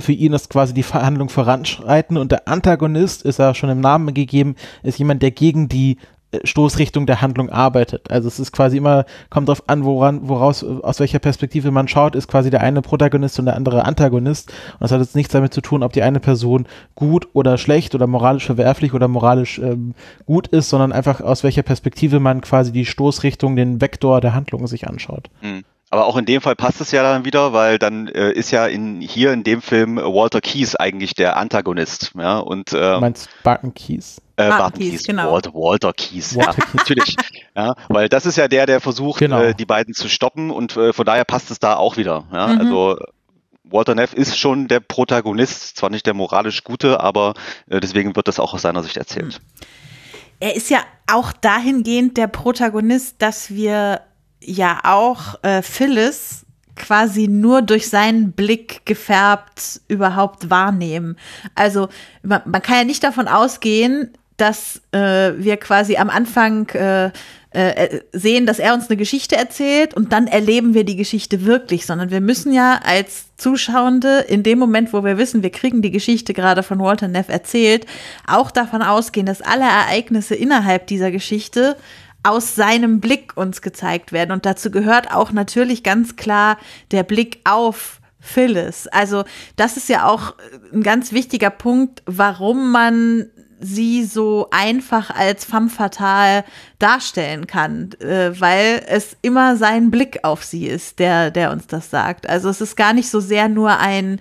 für 0.00 0.12
ihn 0.12 0.32
ist 0.32 0.50
quasi 0.50 0.74
die 0.74 0.82
Verhandlung 0.82 1.28
voranschreiten 1.28 2.16
und 2.16 2.32
der 2.32 2.48
Antagonist 2.48 3.22
ist 3.22 3.38
ja 3.38 3.54
schon 3.54 3.70
im 3.70 3.80
Namen 3.80 4.14
gegeben, 4.14 4.56
ist 4.82 4.98
jemand, 4.98 5.22
der 5.22 5.30
gegen 5.30 5.68
die 5.68 5.98
äh, 6.32 6.38
Stoßrichtung 6.44 7.06
der 7.06 7.20
Handlung 7.20 7.50
arbeitet. 7.50 8.10
Also 8.10 8.28
es 8.28 8.38
ist 8.38 8.52
quasi 8.52 8.76
immer, 8.76 9.04
kommt 9.30 9.48
darauf 9.48 9.68
an, 9.68 9.84
woran, 9.84 10.28
woraus, 10.28 10.62
aus 10.62 11.00
welcher 11.00 11.18
Perspektive 11.18 11.70
man 11.70 11.88
schaut, 11.88 12.14
ist 12.14 12.28
quasi 12.28 12.50
der 12.50 12.60
eine 12.60 12.82
Protagonist 12.82 13.38
und 13.38 13.46
der 13.46 13.56
andere 13.56 13.84
Antagonist. 13.84 14.50
Und 14.74 14.82
das 14.82 14.92
hat 14.92 15.00
jetzt 15.00 15.16
nichts 15.16 15.32
damit 15.32 15.52
zu 15.52 15.60
tun, 15.60 15.82
ob 15.82 15.92
die 15.92 16.02
eine 16.02 16.20
Person 16.20 16.66
gut 16.94 17.28
oder 17.32 17.58
schlecht 17.58 17.94
oder 17.94 18.06
moralisch 18.06 18.46
verwerflich 18.46 18.94
oder 18.94 19.08
moralisch 19.08 19.58
ähm, 19.58 19.94
gut 20.26 20.48
ist, 20.48 20.68
sondern 20.68 20.92
einfach 20.92 21.20
aus 21.20 21.42
welcher 21.42 21.62
Perspektive 21.62 22.20
man 22.20 22.40
quasi 22.40 22.72
die 22.72 22.86
Stoßrichtung, 22.86 23.56
den 23.56 23.80
Vektor 23.80 24.20
der 24.20 24.34
Handlung 24.34 24.66
sich 24.66 24.88
anschaut. 24.88 25.30
Mhm. 25.42 25.64
Aber 25.92 26.06
auch 26.06 26.16
in 26.16 26.24
dem 26.24 26.40
Fall 26.40 26.54
passt 26.54 26.80
es 26.80 26.92
ja 26.92 27.02
dann 27.02 27.24
wieder, 27.24 27.52
weil 27.52 27.80
dann 27.80 28.06
äh, 28.06 28.30
ist 28.30 28.52
ja 28.52 28.66
in, 28.66 29.00
hier 29.00 29.32
in 29.32 29.42
dem 29.42 29.60
Film 29.60 29.96
Walter 29.96 30.40
Keys 30.40 30.76
eigentlich 30.76 31.14
der 31.14 31.36
Antagonist. 31.36 32.12
Ja, 32.16 32.38
und, 32.38 32.72
äh, 32.72 32.94
du 32.94 33.00
meinst 33.00 33.28
Barton 33.42 33.74
Keys? 33.74 34.18
Äh, 34.36 34.48
Barton, 34.48 34.58
Barton 34.58 34.80
Keys, 34.80 34.90
Keys, 34.90 35.06
genau. 35.08 35.32
Walter, 35.32 35.52
Walter 35.52 35.92
Keys, 35.92 36.36
Walter 36.36 36.58
ja, 36.58 36.64
Keys. 36.64 36.74
natürlich. 36.74 37.16
Ja, 37.56 37.74
weil 37.88 38.08
das 38.08 38.24
ist 38.24 38.36
ja 38.36 38.46
der, 38.46 38.66
der 38.66 38.80
versucht, 38.80 39.18
genau. 39.18 39.42
äh, 39.42 39.54
die 39.54 39.66
beiden 39.66 39.92
zu 39.92 40.08
stoppen 40.08 40.52
und 40.52 40.76
äh, 40.76 40.92
von 40.92 41.04
daher 41.04 41.24
passt 41.24 41.50
es 41.50 41.58
da 41.58 41.74
auch 41.74 41.96
wieder. 41.96 42.24
Ja? 42.32 42.46
Mhm. 42.46 42.60
Also 42.60 42.96
Walter 43.64 43.96
Neff 43.96 44.14
ist 44.14 44.38
schon 44.38 44.68
der 44.68 44.78
Protagonist, 44.78 45.76
zwar 45.76 45.90
nicht 45.90 46.06
der 46.06 46.14
moralisch 46.14 46.62
Gute, 46.62 47.00
aber 47.00 47.34
äh, 47.68 47.80
deswegen 47.80 48.14
wird 48.14 48.28
das 48.28 48.38
auch 48.38 48.54
aus 48.54 48.62
seiner 48.62 48.84
Sicht 48.84 48.96
erzählt. 48.96 49.40
Er 50.38 50.54
ist 50.54 50.70
ja 50.70 50.78
auch 51.10 51.32
dahingehend 51.32 52.16
der 52.16 52.28
Protagonist, 52.28 53.16
dass 53.20 53.50
wir 53.50 54.02
ja 54.42 54.80
auch 54.84 55.42
äh, 55.42 55.62
Phyllis 55.62 56.46
quasi 56.76 57.28
nur 57.28 57.62
durch 57.62 57.88
seinen 57.88 58.32
Blick 58.32 58.86
gefärbt 58.86 59.80
überhaupt 59.88 60.48
wahrnehmen. 60.50 61.16
Also 61.54 61.88
man, 62.22 62.40
man 62.46 62.62
kann 62.62 62.78
ja 62.78 62.84
nicht 62.84 63.04
davon 63.04 63.28
ausgehen, 63.28 64.12
dass 64.36 64.80
äh, 64.92 65.32
wir 65.36 65.58
quasi 65.58 65.96
am 65.96 66.08
Anfang 66.08 66.68
äh, 66.70 67.10
äh, 67.50 68.00
sehen, 68.12 68.46
dass 68.46 68.58
er 68.58 68.74
uns 68.74 68.88
eine 68.88 68.96
Geschichte 68.96 69.36
erzählt 69.36 69.92
und 69.92 70.12
dann 70.12 70.26
erleben 70.26 70.72
wir 70.72 70.84
die 70.84 70.96
Geschichte 70.96 71.44
wirklich, 71.44 71.84
sondern 71.84 72.10
wir 72.10 72.20
müssen 72.20 72.52
ja 72.52 72.80
als 72.84 73.36
Zuschauende 73.36 74.20
in 74.20 74.42
dem 74.42 74.58
Moment, 74.58 74.92
wo 74.92 75.04
wir 75.04 75.18
wissen, 75.18 75.42
wir 75.42 75.50
kriegen 75.50 75.82
die 75.82 75.90
Geschichte 75.90 76.32
gerade 76.32 76.62
von 76.62 76.78
Walter 76.78 77.08
Neff 77.08 77.28
erzählt, 77.28 77.86
auch 78.26 78.50
davon 78.50 78.82
ausgehen, 78.82 79.26
dass 79.26 79.42
alle 79.42 79.64
Ereignisse 79.64 80.34
innerhalb 80.34 80.86
dieser 80.86 81.10
Geschichte 81.10 81.76
aus 82.22 82.54
seinem 82.54 83.00
Blick 83.00 83.36
uns 83.36 83.62
gezeigt 83.62 84.12
werden. 84.12 84.32
Und 84.32 84.46
dazu 84.46 84.70
gehört 84.70 85.12
auch 85.12 85.32
natürlich 85.32 85.82
ganz 85.82 86.16
klar 86.16 86.58
der 86.90 87.02
Blick 87.02 87.40
auf 87.44 88.00
Phyllis. 88.20 88.86
Also 88.88 89.24
das 89.56 89.76
ist 89.76 89.88
ja 89.88 90.06
auch 90.06 90.34
ein 90.72 90.82
ganz 90.82 91.12
wichtiger 91.12 91.50
Punkt, 91.50 92.02
warum 92.06 92.70
man 92.72 93.26
sie 93.60 94.04
so 94.04 94.48
einfach 94.50 95.10
als 95.10 95.44
femme 95.44 95.68
fatale 95.68 96.44
darstellen 96.78 97.46
kann, 97.46 97.92
äh, 98.00 98.32
weil 98.40 98.82
es 98.88 99.16
immer 99.20 99.56
sein 99.56 99.90
Blick 99.90 100.24
auf 100.24 100.44
sie 100.44 100.66
ist, 100.66 100.98
der, 100.98 101.30
der 101.30 101.50
uns 101.50 101.66
das 101.66 101.90
sagt. 101.90 102.28
Also 102.28 102.48
es 102.48 102.60
ist 102.60 102.76
gar 102.76 102.94
nicht 102.94 103.10
so 103.10 103.20
sehr 103.20 103.48
nur 103.48 103.78
ein 103.78 104.20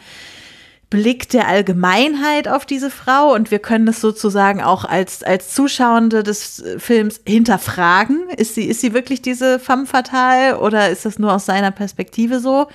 Blick 0.89 1.29
der 1.29 1.47
Allgemeinheit 1.47 2.47
auf 2.47 2.65
diese 2.65 2.89
Frau 2.89 3.33
und 3.33 3.51
wir 3.51 3.59
können 3.59 3.87
es 3.87 4.01
sozusagen 4.01 4.61
auch 4.61 4.85
als, 4.85 5.21
als 5.21 5.53
Zuschauende 5.53 6.23
des 6.23 6.63
Films 6.77 7.21
hinterfragen. 7.27 8.27
Ist 8.35 8.55
sie, 8.55 8.65
ist 8.65 8.81
sie 8.81 8.93
wirklich 8.93 9.21
diese 9.21 9.59
femme 9.59 9.85
fatale 9.85 10.59
oder 10.59 10.89
ist 10.89 11.05
das 11.05 11.19
nur 11.19 11.33
aus 11.33 11.45
seiner 11.45 11.69
Perspektive 11.69 12.39
so? 12.39 12.67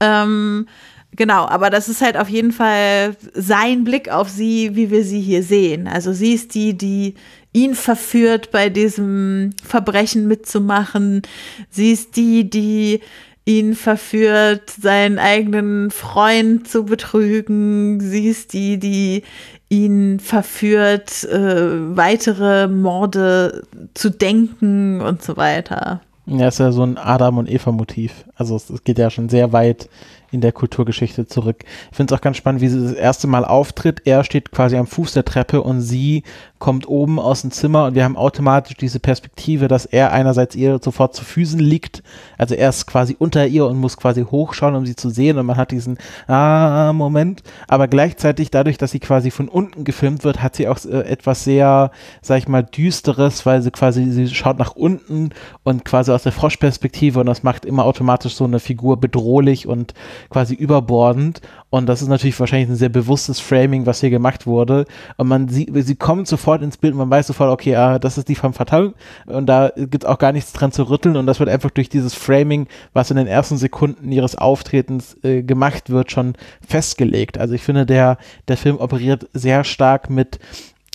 Ähm, 0.00 0.66
genau, 1.14 1.46
aber 1.46 1.70
das 1.70 1.88
ist 1.88 2.02
halt 2.02 2.16
auf 2.16 2.28
jeden 2.28 2.50
Fall 2.50 3.16
sein 3.32 3.84
Blick 3.84 4.10
auf 4.10 4.28
sie, 4.28 4.74
wie 4.74 4.90
wir 4.90 5.04
sie 5.04 5.20
hier 5.20 5.44
sehen. 5.44 5.86
Also 5.86 6.12
sie 6.12 6.32
ist 6.32 6.56
die, 6.56 6.76
die 6.76 7.14
ihn 7.52 7.76
verführt, 7.76 8.50
bei 8.50 8.70
diesem 8.70 9.50
Verbrechen 9.62 10.26
mitzumachen. 10.26 11.22
Sie 11.70 11.92
ist 11.92 12.16
die, 12.16 12.50
die 12.50 13.00
ihn 13.44 13.74
verführt, 13.74 14.70
seinen 14.70 15.18
eigenen 15.18 15.90
Freund 15.90 16.68
zu 16.68 16.84
betrügen. 16.84 18.00
Sie 18.00 18.28
ist 18.28 18.52
die, 18.52 18.78
die 18.78 19.22
ihn 19.68 20.20
verführt, 20.20 21.24
äh, 21.24 21.96
weitere 21.96 22.68
Morde 22.68 23.62
zu 23.94 24.10
denken 24.10 25.00
und 25.00 25.22
so 25.22 25.36
weiter. 25.36 26.02
Ja, 26.26 26.48
ist 26.48 26.60
ja 26.60 26.70
so 26.70 26.84
ein 26.84 26.98
Adam- 26.98 27.38
und 27.38 27.50
Eva-Motiv. 27.50 28.24
Also 28.42 28.56
es, 28.56 28.70
es, 28.70 28.82
geht 28.82 28.98
ja 28.98 29.08
schon 29.08 29.28
sehr 29.28 29.52
weit 29.52 29.88
in 30.32 30.40
der 30.40 30.52
Kulturgeschichte 30.52 31.26
zurück. 31.26 31.64
Ich 31.90 31.96
finde 31.96 32.12
es 32.12 32.18
auch 32.18 32.22
ganz 32.22 32.38
spannend, 32.38 32.62
wie 32.62 32.68
sie 32.68 32.82
das 32.82 32.94
erste 32.94 33.26
Mal 33.26 33.44
auftritt. 33.44 34.02
Er 34.06 34.24
steht 34.24 34.50
quasi 34.50 34.76
am 34.76 34.86
Fuß 34.86 35.12
der 35.12 35.24
Treppe 35.24 35.62
und 35.62 35.82
sie 35.82 36.24
kommt 36.58 36.88
oben 36.88 37.18
aus 37.18 37.42
dem 37.42 37.50
Zimmer 37.50 37.86
und 37.86 37.96
wir 37.96 38.04
haben 38.04 38.16
automatisch 38.16 38.76
diese 38.76 39.00
Perspektive, 39.00 39.66
dass 39.68 39.84
er 39.84 40.12
einerseits 40.12 40.54
ihr 40.54 40.78
sofort 40.80 41.14
zu 41.14 41.24
Füßen 41.24 41.58
liegt. 41.58 42.02
Also 42.38 42.54
er 42.54 42.70
ist 42.70 42.86
quasi 42.86 43.16
unter 43.18 43.46
ihr 43.46 43.66
und 43.66 43.78
muss 43.78 43.96
quasi 43.96 44.22
hochschauen, 44.22 44.76
um 44.76 44.86
sie 44.86 44.96
zu 44.96 45.10
sehen 45.10 45.38
und 45.38 45.46
man 45.46 45.56
hat 45.56 45.70
diesen 45.70 45.98
ah, 46.28 46.92
Moment. 46.94 47.42
Aber 47.68 47.88
gleichzeitig 47.88 48.50
dadurch, 48.50 48.78
dass 48.78 48.92
sie 48.92 49.00
quasi 49.00 49.30
von 49.30 49.48
unten 49.48 49.84
gefilmt 49.84 50.24
wird, 50.24 50.40
hat 50.40 50.56
sie 50.56 50.68
auch 50.68 50.78
äh, 50.84 51.00
etwas 51.00 51.44
sehr, 51.44 51.90
sag 52.22 52.38
ich 52.38 52.48
mal, 52.48 52.62
düsteres, 52.62 53.44
weil 53.44 53.60
sie 53.60 53.72
quasi, 53.72 54.10
sie 54.10 54.28
schaut 54.28 54.58
nach 54.58 54.76
unten 54.76 55.30
und 55.64 55.84
quasi 55.84 56.12
aus 56.12 56.22
der 56.22 56.32
Froschperspektive 56.32 57.20
und 57.20 57.26
das 57.26 57.42
macht 57.42 57.64
immer 57.64 57.84
automatisch 57.84 58.31
so 58.36 58.44
eine 58.44 58.60
Figur 58.60 58.98
bedrohlich 58.98 59.66
und 59.66 59.94
quasi 60.30 60.54
überbordend. 60.54 61.40
Und 61.70 61.86
das 61.86 62.02
ist 62.02 62.08
natürlich 62.08 62.38
wahrscheinlich 62.38 62.68
ein 62.68 62.76
sehr 62.76 62.90
bewusstes 62.90 63.40
Framing, 63.40 63.86
was 63.86 64.00
hier 64.00 64.10
gemacht 64.10 64.46
wurde. 64.46 64.84
Und 65.16 65.28
man 65.28 65.48
sieht, 65.48 65.70
sie 65.74 65.96
kommt 65.96 66.28
sofort 66.28 66.62
ins 66.62 66.76
Bild 66.76 66.92
und 66.92 66.98
man 66.98 67.10
weiß 67.10 67.28
sofort, 67.28 67.50
okay, 67.50 67.76
ah, 67.76 67.98
das 67.98 68.18
ist 68.18 68.28
die 68.28 68.34
femme 68.34 68.52
fatale. 68.52 68.92
Und 69.26 69.46
da 69.46 69.72
gibt 69.76 70.04
es 70.04 70.08
auch 70.10 70.18
gar 70.18 70.32
nichts 70.32 70.52
dran 70.52 70.72
zu 70.72 70.88
rütteln. 70.88 71.16
Und 71.16 71.26
das 71.26 71.38
wird 71.38 71.48
einfach 71.48 71.70
durch 71.70 71.88
dieses 71.88 72.14
Framing, 72.14 72.66
was 72.92 73.10
in 73.10 73.16
den 73.16 73.26
ersten 73.26 73.56
Sekunden 73.56 74.12
ihres 74.12 74.36
Auftretens 74.36 75.16
äh, 75.22 75.42
gemacht 75.42 75.88
wird, 75.88 76.10
schon 76.10 76.34
festgelegt. 76.66 77.38
Also 77.38 77.54
ich 77.54 77.62
finde, 77.62 77.86
der, 77.86 78.18
der 78.48 78.56
Film 78.56 78.76
operiert 78.76 79.28
sehr 79.32 79.64
stark 79.64 80.10
mit 80.10 80.38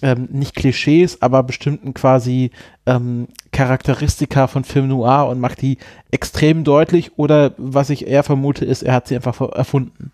ähm, 0.02 0.28
nicht 0.32 0.56
Klischees, 0.56 1.21
aber 1.21 1.43
bestimmten 1.43 1.93
quasi 1.93 2.52
ähm, 2.86 3.28
Charakteristika 3.58 4.46
von 4.46 4.63
Film 4.63 4.88
Noir 4.88 5.28
und 5.28 5.39
macht 5.39 5.63
die 5.63 5.80
extrem 6.12 6.63
deutlich 6.63 7.17
oder 7.17 7.56
was 7.58 7.89
ich 7.89 8.06
eher 8.06 8.22
vermute 8.22 8.63
ist, 8.63 8.84
er 8.84 8.93
hat 8.93 9.08
sie 9.08 9.15
einfach 9.15 9.41
erfunden. 9.41 10.12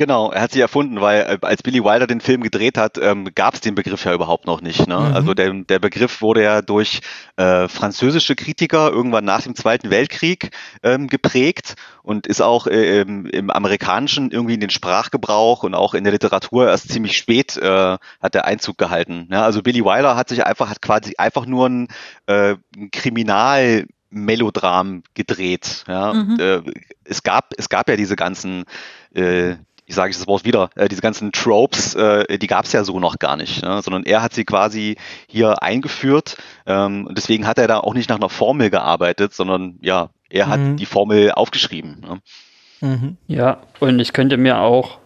Genau, 0.00 0.32
er 0.32 0.40
hat 0.40 0.52
sie 0.52 0.62
erfunden, 0.62 1.02
weil 1.02 1.20
äh, 1.20 1.46
als 1.46 1.62
Billy 1.62 1.84
Wilder 1.84 2.06
den 2.06 2.22
Film 2.22 2.42
gedreht 2.42 2.78
hat, 2.78 2.96
ähm, 2.96 3.28
gab 3.34 3.52
es 3.52 3.60
den 3.60 3.74
Begriff 3.74 4.06
ja 4.06 4.14
überhaupt 4.14 4.46
noch 4.46 4.62
nicht. 4.62 4.88
Ne? 4.88 4.98
Mhm. 4.98 5.14
Also 5.14 5.34
der, 5.34 5.52
der 5.52 5.78
Begriff 5.78 6.22
wurde 6.22 6.42
ja 6.42 6.62
durch 6.62 7.02
äh, 7.36 7.68
französische 7.68 8.34
Kritiker 8.34 8.90
irgendwann 8.90 9.26
nach 9.26 9.42
dem 9.42 9.54
Zweiten 9.54 9.90
Weltkrieg 9.90 10.56
ähm, 10.82 11.06
geprägt 11.06 11.74
und 12.02 12.26
ist 12.26 12.40
auch 12.40 12.66
äh, 12.66 13.02
im, 13.02 13.26
im, 13.26 13.50
amerikanischen 13.50 14.30
irgendwie 14.30 14.54
in 14.54 14.60
den 14.60 14.70
Sprachgebrauch 14.70 15.64
und 15.64 15.74
auch 15.74 15.92
in 15.92 16.04
der 16.04 16.14
Literatur 16.14 16.68
erst 16.68 16.90
ziemlich 16.90 17.18
spät 17.18 17.58
äh, 17.58 17.98
hat 18.22 18.32
der 18.32 18.46
Einzug 18.46 18.78
gehalten. 18.78 19.28
Ja? 19.30 19.44
Also 19.44 19.60
Billy 19.60 19.84
Wilder 19.84 20.16
hat 20.16 20.30
sich 20.30 20.46
einfach, 20.46 20.70
hat 20.70 20.80
quasi 20.80 21.16
einfach 21.18 21.44
nur 21.44 21.68
ein, 21.68 21.88
äh, 22.24 22.54
ein 22.74 22.90
Kriminal 22.90 23.84
Melodram 24.08 25.02
gedreht. 25.12 25.84
Ja? 25.86 26.14
Mhm. 26.14 26.30
Und, 26.30 26.40
äh, 26.40 26.62
es 27.04 27.22
gab 27.22 27.52
es 27.56 27.68
gab 27.68 27.88
ja 27.88 27.96
diese 27.96 28.16
ganzen 28.16 28.64
äh, 29.14 29.56
ich 29.90 29.96
sage 29.96 30.12
das 30.12 30.28
Wort 30.28 30.44
wieder, 30.44 30.70
äh, 30.76 30.88
diese 30.88 31.02
ganzen 31.02 31.32
Tropes, 31.32 31.96
äh, 31.96 32.38
die 32.38 32.46
gab 32.46 32.64
es 32.64 32.72
ja 32.72 32.84
so 32.84 33.00
noch 33.00 33.18
gar 33.18 33.36
nicht, 33.36 33.64
ne? 33.64 33.82
sondern 33.82 34.04
er 34.04 34.22
hat 34.22 34.32
sie 34.32 34.44
quasi 34.44 34.96
hier 35.26 35.64
eingeführt 35.64 36.36
ähm, 36.64 37.08
und 37.08 37.18
deswegen 37.18 37.44
hat 37.44 37.58
er 37.58 37.66
da 37.66 37.80
auch 37.80 37.94
nicht 37.94 38.08
nach 38.08 38.16
einer 38.16 38.28
Formel 38.28 38.70
gearbeitet, 38.70 39.34
sondern 39.34 39.78
ja, 39.82 40.10
er 40.28 40.46
hat 40.46 40.60
mhm. 40.60 40.76
die 40.76 40.86
Formel 40.86 41.32
aufgeschrieben. 41.32 42.00
Ne? 42.00 42.20
Mhm. 42.88 43.16
Ja, 43.26 43.58
und 43.80 43.98
ich 43.98 44.12
könnte 44.12 44.36
mir 44.36 44.60
auch 44.60 44.98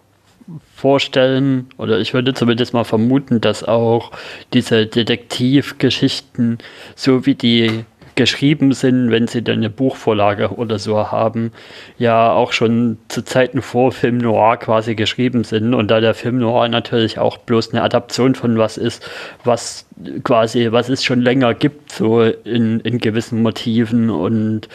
vorstellen, 0.74 1.70
oder 1.78 1.98
ich 1.98 2.12
würde 2.12 2.34
zumindest 2.34 2.74
mal 2.74 2.84
vermuten, 2.84 3.40
dass 3.40 3.64
auch 3.64 4.12
diese 4.52 4.86
Detektivgeschichten, 4.86 6.58
so 6.94 7.24
wie 7.24 7.34
die 7.34 7.86
geschrieben 8.14 8.72
sind, 8.72 9.10
wenn 9.10 9.26
sie 9.26 9.42
dann 9.42 9.56
eine 9.56 9.70
Buchvorlage 9.70 10.50
oder 10.50 10.78
so 10.78 11.10
haben, 11.10 11.52
ja 11.98 12.32
auch 12.32 12.52
schon 12.52 12.98
zu 13.08 13.24
Zeiten 13.24 13.62
vor 13.62 13.92
Film 13.92 14.18
Noir 14.18 14.56
quasi 14.56 14.94
geschrieben 14.94 15.44
sind. 15.44 15.74
Und 15.74 15.90
da 15.90 16.00
der 16.00 16.14
Film 16.14 16.38
Noir 16.38 16.68
natürlich 16.68 17.18
auch 17.18 17.38
bloß 17.38 17.72
eine 17.72 17.82
Adaption 17.82 18.34
von 18.34 18.58
was 18.58 18.76
ist, 18.76 19.08
was 19.44 19.86
quasi, 20.22 20.68
was 20.70 20.88
es 20.88 21.04
schon 21.04 21.20
länger 21.20 21.54
gibt, 21.54 21.92
so 21.92 22.22
in, 22.22 22.80
in 22.80 22.98
gewissen 22.98 23.42
Motiven 23.42 24.10
und 24.10 24.68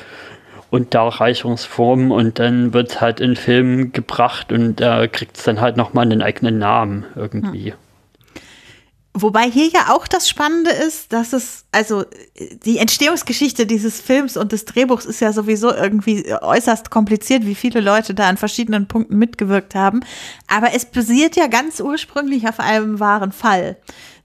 und 0.72 0.94
Darreichungsformen 0.94 2.12
und 2.12 2.38
dann 2.38 2.74
wird 2.74 2.92
es 2.92 3.02
halt 3.02 3.20
in 3.20 3.36
Film 3.36 3.92
gebracht 3.92 4.52
und 4.52 4.80
da 4.80 5.08
kriegt 5.08 5.38
es 5.38 5.44
dann 5.44 5.62
halt 5.62 5.78
nochmal 5.78 6.06
einen 6.06 6.22
eigenen 6.22 6.60
Namen 6.60 7.06
irgendwie. 7.16 7.72
Hm. 7.72 7.78
Wobei 9.22 9.50
hier 9.50 9.68
ja 9.68 9.94
auch 9.94 10.08
das 10.08 10.30
Spannende 10.30 10.72
ist, 10.72 11.14
dass 11.14 11.34
es, 11.34 11.66
also 11.72 12.06
die 12.64 12.78
Entstehungsgeschichte 12.78 13.66
dieses 13.66 14.00
Films 14.00 14.38
und 14.38 14.52
des 14.52 14.66
Drehbuchs 14.66 15.06
ist 15.06 15.20
ja 15.20 15.34
sowieso 15.34 15.74
irgendwie 15.74 16.32
äußerst 16.34 16.90
kompliziert, 16.90 17.46
wie 17.46 17.56
viele 17.56 17.80
Leute 17.80 18.14
da 18.14 18.28
an 18.28 18.38
verschiedenen 18.38 18.88
Punkten 18.88 19.18
mitgewirkt 19.18 19.76
haben. 19.76 20.02
Aber 20.48 20.74
es 20.74 20.86
basiert 20.86 21.36
ja 21.36 21.48
ganz 21.48 21.80
ursprünglich 21.80 22.48
auf 22.48 22.60
einem 22.60 23.00
wahren 23.00 23.32
Fall, 23.32 23.78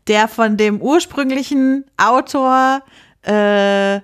der 0.06 0.28
von 0.28 0.56
dem 0.56 0.80
ursprünglichen 0.80 1.84
Autor, 1.96 2.82
äh, 3.22 4.00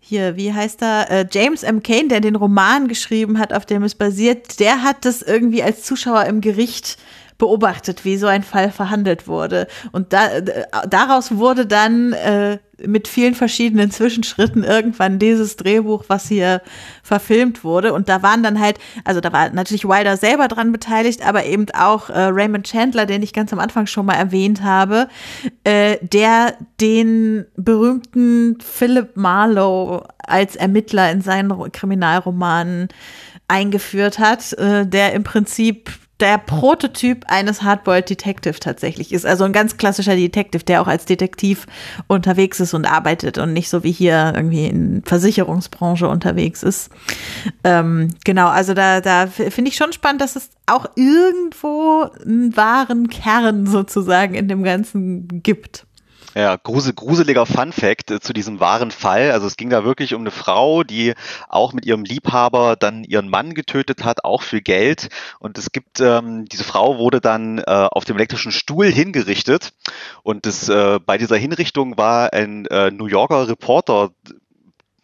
hier, 0.00 0.36
wie 0.36 0.52
heißt 0.52 0.82
er, 0.82 1.10
äh, 1.10 1.26
James 1.30 1.62
M. 1.62 1.82
Kane, 1.82 2.08
der 2.08 2.20
den 2.20 2.36
Roman 2.36 2.88
geschrieben 2.88 3.38
hat, 3.38 3.52
auf 3.52 3.64
dem 3.64 3.82
es 3.84 3.94
basiert, 3.94 4.60
der 4.60 4.82
hat 4.82 5.04
das 5.04 5.22
irgendwie 5.22 5.62
als 5.62 5.82
Zuschauer 5.82 6.24
im 6.24 6.40
Gericht 6.40 6.98
beobachtet, 7.38 8.04
wie 8.04 8.16
so 8.16 8.26
ein 8.26 8.42
Fall 8.42 8.70
verhandelt 8.70 9.26
wurde. 9.26 9.66
Und 9.92 10.12
da, 10.12 10.40
daraus 10.88 11.36
wurde 11.36 11.66
dann 11.66 12.12
äh, 12.12 12.58
mit 12.86 13.08
vielen 13.08 13.34
verschiedenen 13.34 13.90
Zwischenschritten 13.90 14.64
irgendwann 14.64 15.18
dieses 15.18 15.56
Drehbuch, 15.56 16.04
was 16.08 16.28
hier 16.28 16.62
verfilmt 17.02 17.64
wurde. 17.64 17.92
Und 17.92 18.08
da 18.08 18.22
waren 18.22 18.42
dann 18.42 18.60
halt, 18.60 18.78
also 19.04 19.20
da 19.20 19.32
war 19.32 19.50
natürlich 19.50 19.84
Wilder 19.84 20.16
selber 20.16 20.48
dran 20.48 20.72
beteiligt, 20.72 21.26
aber 21.26 21.44
eben 21.44 21.66
auch 21.76 22.10
äh, 22.10 22.18
Raymond 22.18 22.66
Chandler, 22.66 23.06
den 23.06 23.22
ich 23.22 23.32
ganz 23.32 23.52
am 23.52 23.58
Anfang 23.58 23.86
schon 23.86 24.06
mal 24.06 24.14
erwähnt 24.14 24.62
habe, 24.62 25.08
äh, 25.64 25.98
der 26.02 26.54
den 26.80 27.46
berühmten 27.56 28.58
Philip 28.60 29.16
Marlowe 29.16 30.06
als 30.18 30.56
Ermittler 30.56 31.10
in 31.10 31.20
seinen 31.20 31.72
Kriminalromanen 31.72 32.88
eingeführt 33.48 34.18
hat, 34.18 34.52
äh, 34.54 34.86
der 34.86 35.12
im 35.12 35.22
Prinzip 35.22 35.90
der 36.20 36.38
Prototyp 36.38 37.24
eines 37.26 37.62
Hardboiled 37.62 38.08
Detective 38.08 38.60
tatsächlich 38.60 39.12
ist. 39.12 39.26
Also 39.26 39.44
ein 39.44 39.52
ganz 39.52 39.76
klassischer 39.76 40.14
Detective, 40.14 40.62
der 40.64 40.80
auch 40.80 40.86
als 40.86 41.06
Detektiv 41.06 41.66
unterwegs 42.06 42.60
ist 42.60 42.72
und 42.72 42.86
arbeitet 42.86 43.38
und 43.38 43.52
nicht 43.52 43.68
so 43.68 43.82
wie 43.82 43.90
hier 43.90 44.32
irgendwie 44.34 44.66
in 44.66 45.02
Versicherungsbranche 45.04 46.08
unterwegs 46.08 46.62
ist. 46.62 46.90
Ähm, 47.64 48.14
genau, 48.24 48.48
also 48.48 48.74
da, 48.74 49.00
da 49.00 49.26
finde 49.26 49.70
ich 49.70 49.76
schon 49.76 49.92
spannend, 49.92 50.20
dass 50.20 50.36
es 50.36 50.50
auch 50.66 50.86
irgendwo 50.94 52.08
einen 52.24 52.56
wahren 52.56 53.08
Kern 53.08 53.66
sozusagen 53.66 54.34
in 54.34 54.46
dem 54.46 54.62
Ganzen 54.62 55.42
gibt. 55.42 55.84
Ja, 56.34 56.56
grusel, 56.56 56.94
gruseliger 56.94 57.46
Fun 57.46 57.72
Fact 57.72 58.10
äh, 58.10 58.20
zu 58.20 58.32
diesem 58.32 58.58
wahren 58.58 58.90
Fall. 58.90 59.30
Also 59.30 59.46
es 59.46 59.56
ging 59.56 59.70
da 59.70 59.84
wirklich 59.84 60.14
um 60.14 60.22
eine 60.22 60.32
Frau, 60.32 60.82
die 60.82 61.14
auch 61.48 61.72
mit 61.72 61.86
ihrem 61.86 62.02
Liebhaber 62.02 62.74
dann 62.74 63.04
ihren 63.04 63.28
Mann 63.28 63.54
getötet 63.54 64.04
hat, 64.04 64.24
auch 64.24 64.42
für 64.42 64.60
Geld. 64.60 65.10
Und 65.38 65.58
es 65.58 65.70
gibt, 65.70 66.00
ähm, 66.00 66.46
diese 66.46 66.64
Frau 66.64 66.98
wurde 66.98 67.20
dann 67.20 67.58
äh, 67.58 67.62
auf 67.66 68.04
dem 68.04 68.16
elektrischen 68.16 68.50
Stuhl 68.50 68.86
hingerichtet. 68.86 69.72
Und 70.24 70.46
das, 70.46 70.68
äh, 70.68 70.98
bei 70.98 71.18
dieser 71.18 71.36
Hinrichtung 71.36 71.96
war 71.96 72.32
ein 72.32 72.66
äh, 72.66 72.90
New 72.90 73.06
Yorker 73.06 73.48
Reporter 73.48 74.10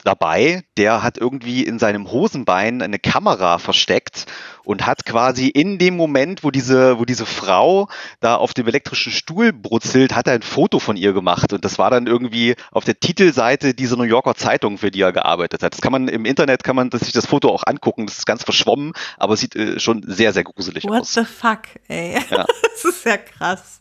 dabei, 0.05 0.63
der 0.77 1.03
hat 1.03 1.19
irgendwie 1.19 1.65
in 1.65 1.79
seinem 1.79 2.11
Hosenbein 2.11 2.83
eine 2.83 2.99
Kamera 2.99 3.59
versteckt 3.59 4.27
und 4.65 4.87
hat 4.87 5.05
quasi 5.05 5.49
in 5.49 5.79
dem 5.79 5.97
Moment, 5.97 6.45
wo 6.45 6.51
diese, 6.51 6.99
wo 6.99 7.05
diese 7.05 7.27
Frau 7.27 7.89
da 8.21 8.37
auf 8.37 8.55
dem 8.55 8.67
elektrischen 8.67 9.13
Stuhl 9.13 9.53
brutzelt, 9.53 10.15
hat 10.15 10.27
er 10.27 10.35
ein 10.35 10.43
Foto 10.43 10.79
von 10.79 10.97
ihr 10.97 11.13
gemacht 11.13 11.53
und 11.53 11.65
das 11.65 11.79
war 11.79 11.91
dann 11.91 12.07
irgendwie 12.07 12.55
auf 12.71 12.85
der 12.85 12.99
Titelseite 12.99 13.75
dieser 13.75 13.97
New 13.97 14.05
Yorker 14.05 14.35
Zeitung, 14.35 14.79
für 14.79 14.91
die 14.91 15.01
er 15.01 15.13
gearbeitet 15.13 15.63
hat. 15.63 15.73
Das 15.73 15.81
kann 15.81 15.93
man 15.93 16.09
im 16.09 16.25
Internet, 16.25 16.65
kann 16.65 16.77
man 16.77 16.91
sich 16.91 17.13
das 17.13 17.27
Foto 17.27 17.49
auch 17.51 17.65
angucken, 17.67 18.07
das 18.07 18.19
ist 18.19 18.27
ganz 18.27 18.45
verschwommen, 18.45 18.93
aber 19.19 19.37
sieht 19.37 19.57
äh, 19.57 19.81
schon 19.81 20.05
sehr, 20.07 20.33
sehr 20.33 20.45
gruselig 20.45 20.85
What 20.85 21.01
aus. 21.01 21.17
What 21.17 21.27
the 21.27 21.33
fuck, 21.33 21.63
ey. 21.89 22.19
Ja. 22.31 22.47
das 22.63 22.85
ist 22.85 23.05
ja 23.05 23.17
krass. 23.17 23.81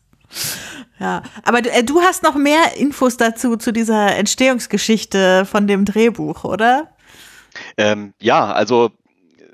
Ja, 0.99 1.23
aber 1.43 1.61
du, 1.61 1.71
äh, 1.71 1.83
du 1.83 2.01
hast 2.01 2.23
noch 2.23 2.35
mehr 2.35 2.75
Infos 2.77 3.17
dazu, 3.17 3.55
zu 3.55 3.71
dieser 3.71 4.15
Entstehungsgeschichte 4.15 5.45
von 5.45 5.65
dem 5.65 5.85
Drehbuch, 5.85 6.43
oder? 6.43 6.89
Ähm, 7.77 8.13
ja, 8.19 8.51
also 8.51 8.91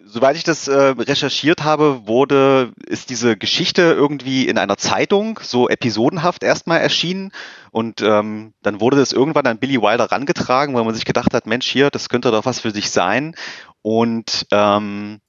soweit 0.05 0.37
ich 0.37 0.43
das 0.43 0.67
äh, 0.67 0.73
recherchiert 0.73 1.63
habe, 1.63 2.07
wurde, 2.07 2.71
ist 2.87 3.09
diese 3.09 3.37
Geschichte 3.37 3.81
irgendwie 3.81 4.47
in 4.47 4.57
einer 4.57 4.77
Zeitung 4.77 5.39
so 5.43 5.67
episodenhaft 5.67 6.43
erstmal 6.43 6.79
erschienen 6.79 7.31
und 7.71 8.01
ähm, 8.01 8.53
dann 8.61 8.79
wurde 8.79 8.97
das 8.97 9.11
irgendwann 9.11 9.45
an 9.45 9.59
Billy 9.59 9.81
Wilder 9.81 10.11
rangetragen, 10.11 10.73
weil 10.73 10.85
man 10.85 10.95
sich 10.95 11.05
gedacht 11.05 11.33
hat, 11.33 11.45
Mensch, 11.47 11.67
hier, 11.67 11.89
das 11.89 12.07
könnte 12.07 12.31
doch 12.31 12.45
was 12.45 12.61
für 12.61 12.71
sich 12.71 12.89
sein. 12.89 13.35
Und 13.81 14.47
ähm, 14.51 15.19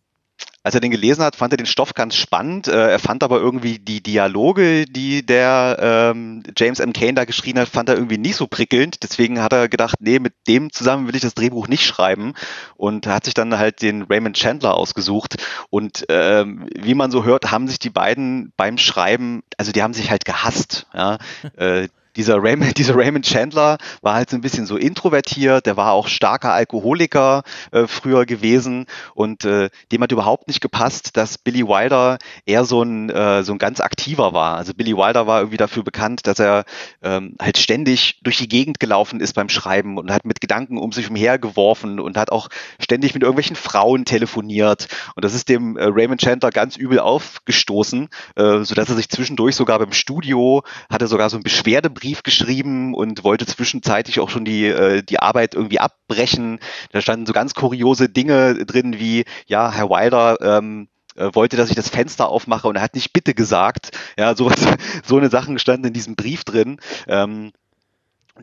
als 0.66 0.74
er 0.74 0.81
den 0.81 0.90
gelesen 0.90 1.22
hat, 1.22 1.37
fand 1.37 1.52
er 1.52 1.59
den 1.59 1.66
Stoff 1.66 1.94
ganz 1.94 2.16
spannend. 2.16 2.66
Äh, 2.66 2.90
er 2.90 2.98
fand 2.98 3.22
aber 3.22 3.38
irgendwie 3.38 3.79
die 3.79 4.02
Dialoge, 4.02 4.87
die 4.87 5.24
der 5.24 5.76
ähm, 5.81 6.42
James 6.57 6.81
M. 6.81 6.92
Kane 6.92 7.14
da 7.14 7.24
geschrieben 7.24 7.61
hat, 7.61 7.68
fand 7.68 7.88
er 7.88 7.94
irgendwie 7.94 8.18
nicht 8.18 8.35
so 8.35 8.48
prickelnd. 8.48 9.05
Deswegen 9.05 9.40
hat 9.40 9.52
er 9.52 9.68
gedacht, 9.68 9.98
nee, 10.00 10.18
mit 10.18 10.35
dem 10.48 10.72
zusammen 10.72 11.07
will 11.07 11.14
ich 11.14 11.22
das 11.22 11.35
Drehbuch 11.35 11.68
nicht 11.68 11.87
schreiben. 11.87 12.35
Und 12.76 13.07
hat 13.07 13.26
sich 13.26 13.35
dann 13.35 13.57
halt 13.57 13.81
den 13.81 14.02
Raymond 14.02 14.37
Chandler 14.37 14.74
ausgesucht. 14.74 15.37
Und 15.71 16.04
ähm, 16.08 16.69
wie 16.75 16.94
man 16.94 17.12
so 17.12 17.23
hört, 17.23 17.52
haben 17.52 17.69
sich 17.69 17.79
die 17.79 17.90
beiden 17.90 18.52
beim 18.56 18.77
Schreiben, 18.77 19.44
also 19.58 19.71
die 19.71 19.85
haben 19.85 19.94
sich 19.94 20.10
halt 20.10 20.25
gehasst. 20.25 20.88
Ja? 20.92 21.19
äh, 21.56 21.87
dieser 22.17 22.42
Raymond, 22.42 22.77
dieser 22.79 22.96
Raymond 22.96 23.25
Chandler 23.25 23.79
war 24.02 24.14
halt 24.14 24.31
so 24.31 24.37
ein 24.37 24.40
bisschen 24.40 24.67
so 24.67 24.77
introvertiert, 24.77 25.67
der 25.67 25.77
war 25.77 25.92
auch 25.92 26.08
starker 26.08 26.52
Alkoholiker 26.52 27.42
äh, 27.73 27.87
früher 27.87 28.27
gewesen 28.27 28.87
und 29.14 29.44
äh, 29.44 29.69
dem 29.92 30.02
hat 30.02 30.12
überhaupt 30.12 30.48
nicht 30.48 30.60
gepasst, 30.60 31.17
dass 31.17 31.38
Billy 31.38 31.67
Wilder 31.67 32.19
eher 32.44 32.64
so 32.64 32.83
ein, 32.83 33.10
äh, 33.10 33.44
so 33.44 33.52
ein 33.52 33.58
ganz 33.58 33.81
aktiver 33.81 34.33
war. 34.33 34.56
Also 34.56 34.75
Billy 34.75 34.96
Wilder 34.96 35.27
war 35.27 35.40
irgendwie 35.40 35.56
dafür 35.56 35.85
bekannt, 35.85 36.27
dass 36.27 36.38
er 36.38 36.64
ähm, 37.02 37.37
halt 37.40 37.58
ständig 37.58 38.21
durch 38.23 38.38
die 38.38 38.48
Gegend 38.48 38.81
gelaufen 38.81 39.21
ist 39.21 39.35
beim 39.35 39.48
Schreiben 39.48 39.98
und 39.98 40.10
hat 40.10 40.25
mit 40.25 40.40
Gedanken 40.40 40.79
um 40.79 40.92
sich 40.92 41.10
umher 41.10 41.38
geworfen 41.38 42.00
und 42.00 42.17
hat 42.17 42.33
auch 42.33 42.48
ständig 42.81 43.14
mit 43.14 43.23
irgendwelchen 43.23 43.56
Frauen 43.56 44.04
telefoniert. 44.04 44.88
Und 45.14 45.25
das 45.25 45.35
ist 45.35 45.48
dem 45.48 45.77
äh, 45.77 45.85
Raymond 45.85 46.21
Chandler 46.21 46.50
ganz 46.50 46.77
übel 46.77 46.98
aufgestoßen, 46.98 48.08
äh, 48.37 48.62
sodass 48.62 48.88
er 48.88 48.96
sich 48.96 49.08
zwischendurch 49.08 49.54
sogar 49.54 49.79
beim 49.79 49.92
Studio 49.92 50.62
hatte 50.90 51.06
sogar 51.06 51.31
so 51.31 51.37
ein 51.37 51.42
Beschwerdebrief 51.42 52.06
Brief 52.07 52.23
geschrieben 52.23 52.94
und 52.94 53.25
wollte 53.25 53.46
zwischenzeitlich 53.46 54.21
auch 54.21 54.31
schon 54.31 54.44
die, 54.44 54.67
äh, 54.67 55.02
die 55.02 55.19
Arbeit 55.19 55.54
irgendwie 55.54 55.81
abbrechen. 55.81 56.61
Da 56.92 57.00
standen 57.00 57.27
so 57.27 57.33
ganz 57.33 57.54
kuriose 57.54 58.09
Dinge 58.09 58.65
drin 58.65 59.00
wie, 59.00 59.25
ja, 59.46 59.73
Herr 59.73 59.90
Wilder, 59.90 60.38
ähm, 60.40 60.87
äh, 61.17 61.31
wollte, 61.33 61.57
dass 61.57 61.69
ich 61.69 61.75
das 61.75 61.88
Fenster 61.88 62.29
aufmache 62.29 62.69
und 62.69 62.77
er 62.77 62.83
hat 62.83 62.94
nicht 62.94 63.13
bitte 63.13 63.35
gesagt. 63.35 63.90
Ja, 64.17 64.37
sowas, 64.37 64.61
so 65.04 65.17
eine 65.17 65.31
Sachen 65.31 65.59
standen 65.59 65.88
in 65.88 65.94
diesem 65.94 66.15
Brief 66.15 66.44
drin. 66.44 66.79
Ähm, 67.09 67.50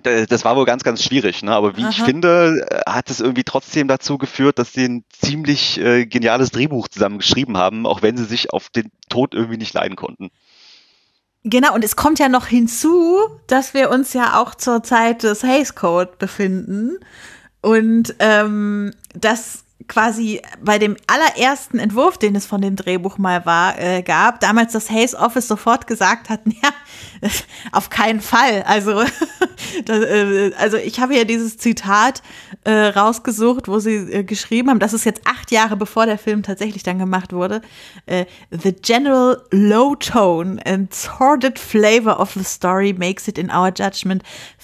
das 0.02 0.44
war 0.44 0.58
wohl 0.58 0.66
ganz, 0.66 0.84
ganz 0.84 1.02
schwierig, 1.02 1.42
ne? 1.44 1.52
aber 1.52 1.78
wie 1.78 1.84
Aha. 1.84 1.90
ich 1.92 2.02
finde, 2.02 2.68
äh, 2.70 2.92
hat 2.92 3.10
es 3.10 3.22
irgendwie 3.22 3.46
trotzdem 3.46 3.88
dazu 3.88 4.18
geführt, 4.18 4.60
dass 4.60 4.74
sie 4.74 4.86
ein 4.86 5.06
ziemlich 5.08 5.80
äh, 5.80 6.06
geniales 6.06 6.52
Drehbuch 6.52 6.90
zusammen 6.90 7.20
geschrieben 7.20 7.56
haben, 7.56 7.86
auch 7.86 8.02
wenn 8.02 8.18
sie 8.18 8.26
sich 8.26 8.52
auf 8.52 8.70
den 8.70 8.92
Tod 9.08 9.34
irgendwie 9.34 9.58
nicht 9.58 9.74
leiden 9.74 9.96
konnten. 9.96 10.32
Genau, 11.46 11.74
und 11.76 11.84
es 11.84 11.96
kommt 11.96 12.20
ja 12.20 12.30
noch 12.30 12.48
hinzu, 12.48 13.20
dass 13.48 13.74
wir 13.74 13.90
uns 13.90 14.14
ja 14.14 14.40
auch 14.40 14.56
zur 14.56 14.82
Zeit 14.84 15.24
des 15.24 15.44
Hays 15.44 15.76
Code 15.76 16.14
befinden. 16.18 16.98
Und 17.62 18.16
ähm, 18.20 18.94
das 19.14 19.63
quasi 19.88 20.42
bei 20.62 20.80
dem 20.80 20.96
allerersten 21.08 21.80
Entwurf, 21.80 22.18
den 22.18 22.36
es 22.36 22.46
von 22.46 22.62
dem 22.62 22.76
Drehbuch 22.76 23.18
mal 23.18 23.46
war, 23.46 23.80
äh, 23.80 24.02
gab, 24.02 24.40
damals 24.40 24.74
das 24.74 24.90
Hayes 24.90 25.16
Office 25.16 25.48
sofort 25.48 25.88
gesagt 25.88 26.30
hat, 26.30 26.42
ja, 26.46 26.70
auf 27.72 27.90
keinen 27.90 28.22
Fall. 28.22 28.64
Also, 28.64 29.04
das, 29.86 30.00
äh, 30.00 30.52
also 30.58 30.78
ich 30.78 31.00
habe 31.00 31.16
ja 31.16 31.24
dieses 31.24 31.58
Zitat 31.58 32.22
äh, 32.64 32.72
rausgesucht, 32.72 33.68
wo 33.68 33.80
sie 33.80 33.96
äh, 33.96 34.24
geschrieben 34.24 34.70
haben, 34.70 34.80
das 34.80 34.94
ist 34.94 35.06
jetzt 35.06 35.22
acht 35.26 35.52
Jahre 35.52 35.76
bevor 35.76 36.06
der 36.06 36.18
Film 36.18 36.44
tatsächlich 36.44 36.84
dann 36.84 37.00
gemacht 37.00 37.34
wurde. 37.34 37.62
Äh, 38.06 38.26
the 38.52 38.74
general 38.74 39.42
low 39.52 39.96
tone 39.96 40.62
and 40.66 40.94
sordid 40.94 41.60
flavor 41.60 42.20
of 42.20 42.34
the 42.34 42.44
story 42.44 42.94
makes 42.94 43.28
it 43.28 43.38
in 43.38 43.50
our 43.50 43.72
judgment 43.76 44.24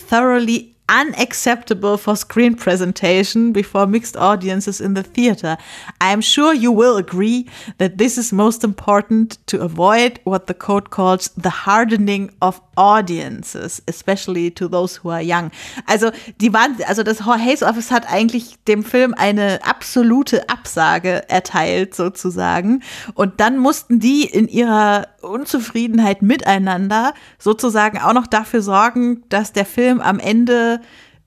thoroughly 0.09 0.75
unacceptable 0.89 1.97
for 1.97 2.15
screen 2.15 2.55
presentation 2.55 3.53
before 3.53 3.85
mixed 3.85 4.17
audiences 4.17 4.81
in 4.81 4.95
the 4.95 5.03
theater. 5.03 5.57
I 6.01 6.11
am 6.11 6.21
sure 6.21 6.53
you 6.53 6.71
will 6.71 6.97
agree 6.97 7.47
that 7.77 7.97
this 7.97 8.17
is 8.17 8.33
most 8.33 8.63
important 8.63 9.37
to 9.47 9.61
avoid 9.61 10.19
what 10.23 10.47
the 10.47 10.53
code 10.53 10.89
calls 10.89 11.29
the 11.37 11.49
hardening 11.49 12.31
of 12.41 12.59
audiences, 12.75 13.81
especially 13.87 14.49
to 14.51 14.67
those 14.67 14.97
who 14.97 15.09
are 15.09 15.21
young. 15.21 15.51
Also, 15.85 16.11
die 16.41 16.53
waren, 16.53 16.77
also 16.87 17.03
das 17.03 17.25
Hays 17.25 17.61
Office 17.61 17.91
hat 17.91 18.09
eigentlich 18.09 18.57
dem 18.67 18.83
Film 18.83 19.13
eine 19.15 19.59
absolute 19.63 20.49
Absage 20.49 21.29
erteilt, 21.29 21.93
sozusagen. 21.93 22.81
Und 23.13 23.39
dann 23.39 23.57
mussten 23.57 23.99
die 23.99 24.23
in 24.23 24.47
ihrer 24.47 25.07
Unzufriedenheit 25.21 26.21
miteinander 26.21 27.13
sozusagen 27.37 27.99
auch 27.99 28.13
noch 28.13 28.27
dafür 28.27 28.61
sorgen, 28.61 29.23
dass 29.29 29.53
der 29.53 29.65
Film 29.65 29.99
am 29.99 30.19
Ende 30.19 30.78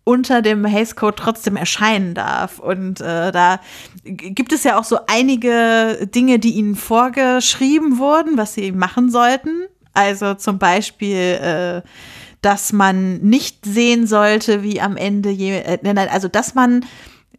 unter 0.05 0.43
dem 0.43 0.65
Hays 0.65 0.97
Code 0.97 1.17
trotzdem 1.17 1.57
erscheinen 1.57 2.15
darf. 2.15 2.59
Und 2.59 3.01
äh, 3.01 3.31
da 3.31 3.61
gibt 4.05 4.53
es 4.53 4.65
ja 4.65 4.79
auch 4.79 4.85
so 4.85 4.99
einige 5.07 6.09
Dinge, 6.13 6.39
die 6.39 6.55
ihnen 6.55 6.75
vorgeschrieben 6.75 7.99
wurden, 7.99 8.37
was 8.37 8.55
sie 8.55 8.73
machen 8.73 9.11
sollten. 9.11 9.67
Also 9.95 10.35
zum 10.35 10.59
Beispiel, 10.59 11.17
äh, 11.17 11.83
dass 12.41 12.73
man 12.73 13.19
nicht 13.19 13.65
sehen 13.65 14.07
sollte, 14.07 14.63
wie 14.65 14.81
am 14.81 14.97
Ende, 14.97 15.31
je, 15.31 15.59
äh, 15.59 16.09
also 16.11 16.27
dass 16.27 16.55
man 16.55 16.85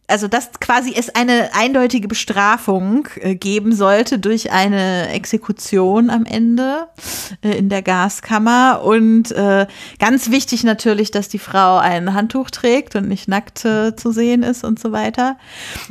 also 0.06 0.28
dass 0.28 0.52
quasi 0.60 0.94
es 0.94 1.14
eine 1.14 1.50
eindeutige 1.54 2.08
Bestrafung 2.08 3.08
äh, 3.20 3.34
geben 3.34 3.74
sollte 3.74 4.18
durch 4.18 4.52
eine 4.52 5.08
Exekution 5.08 6.10
am 6.10 6.26
Ende 6.26 6.88
äh, 7.42 7.56
in 7.56 7.70
der 7.70 7.80
Gaskammer. 7.80 8.82
Und 8.84 9.32
äh, 9.32 9.66
ganz 9.98 10.30
wichtig 10.30 10.62
natürlich, 10.62 11.10
dass 11.10 11.28
die 11.28 11.38
Frau 11.38 11.78
ein 11.78 12.12
Handtuch 12.12 12.50
trägt 12.50 12.96
und 12.96 13.08
nicht 13.08 13.28
nackt 13.28 13.64
äh, 13.64 13.96
zu 13.96 14.12
sehen 14.12 14.42
ist 14.42 14.62
und 14.62 14.78
so 14.78 14.92
weiter. 14.92 15.38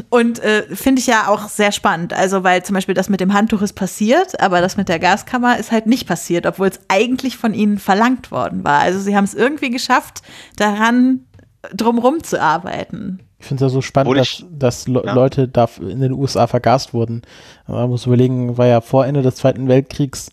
Und 0.09 0.39
äh, 0.39 0.64
finde 0.76 0.99
ich 0.99 1.07
ja 1.07 1.28
auch 1.28 1.49
sehr 1.49 1.72
spannend. 1.72 2.14
Also, 2.14 2.43
weil 2.43 2.64
zum 2.64 2.76
Beispiel 2.76 2.95
das 2.95 3.09
mit 3.09 3.20
dem 3.20 3.34
Handtuch 3.34 3.64
ist 3.64 3.74
passiert, 3.74 4.39
aber 4.39 4.61
das 4.61 4.78
mit 4.78 4.89
der 4.89 4.99
Gaskammer 4.99 5.57
ist 5.57 5.72
halt 5.72 5.88
nicht 5.88 6.07
passiert, 6.07 6.45
obwohl 6.45 6.68
es 6.68 6.80
eigentlich 6.88 7.38
von 7.38 7.55
ihnen 7.55 7.80
verlangt 7.80 8.30
worden 8.30 8.64
war. 8.64 8.80
Also 8.80 8.99
sie 8.99 9.16
haben 9.16 9.24
es 9.26 9.34
irgendwie 9.34 9.72
geschafft, 9.72 10.22
daran 10.55 11.26
drumrum 11.74 12.24
zu 12.24 12.41
arbeiten. 12.41 13.20
Ich 13.39 13.47
finde 13.47 13.66
es 13.66 13.72
ja 13.72 13.74
so 13.74 13.82
spannend, 13.82 14.18
dass, 14.18 14.45
dass 14.49 14.88
Le 14.88 15.03
ja. 15.05 15.14
Leute 15.14 15.47
da 15.47 15.68
in 15.80 15.99
den 15.99 16.14
USA 16.14 16.47
vergast 16.47 16.93
wurden. 16.93 17.24
Man 17.68 17.89
muss 17.89 18.05
überlegen, 18.05 18.57
war 18.57 18.68
ja 18.68 18.80
vor 18.80 19.05
Ende 19.05 19.22
des 19.22 19.36
Zweiten 19.36 19.68
Weltkriegs, 19.68 20.32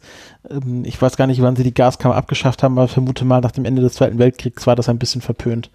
ähm, 0.48 0.84
ich 0.84 1.00
weiß 1.00 1.16
gar 1.16 1.26
nicht, 1.26 1.42
wann 1.42 1.56
sie 1.56 1.64
die 1.64 1.74
Gaskammer 1.74 2.14
abgeschafft 2.14 2.62
haben, 2.62 2.78
aber 2.78 2.88
vermute 2.88 3.24
mal, 3.24 3.40
nach 3.40 3.50
dem 3.50 3.64
Ende 3.64 3.82
des 3.82 3.94
Zweiten 3.94 4.18
Weltkriegs 4.18 4.66
war 4.66 4.76
das 4.76 4.88
ein 4.88 4.98
bisschen 4.98 5.22
verpönt. 5.22 5.70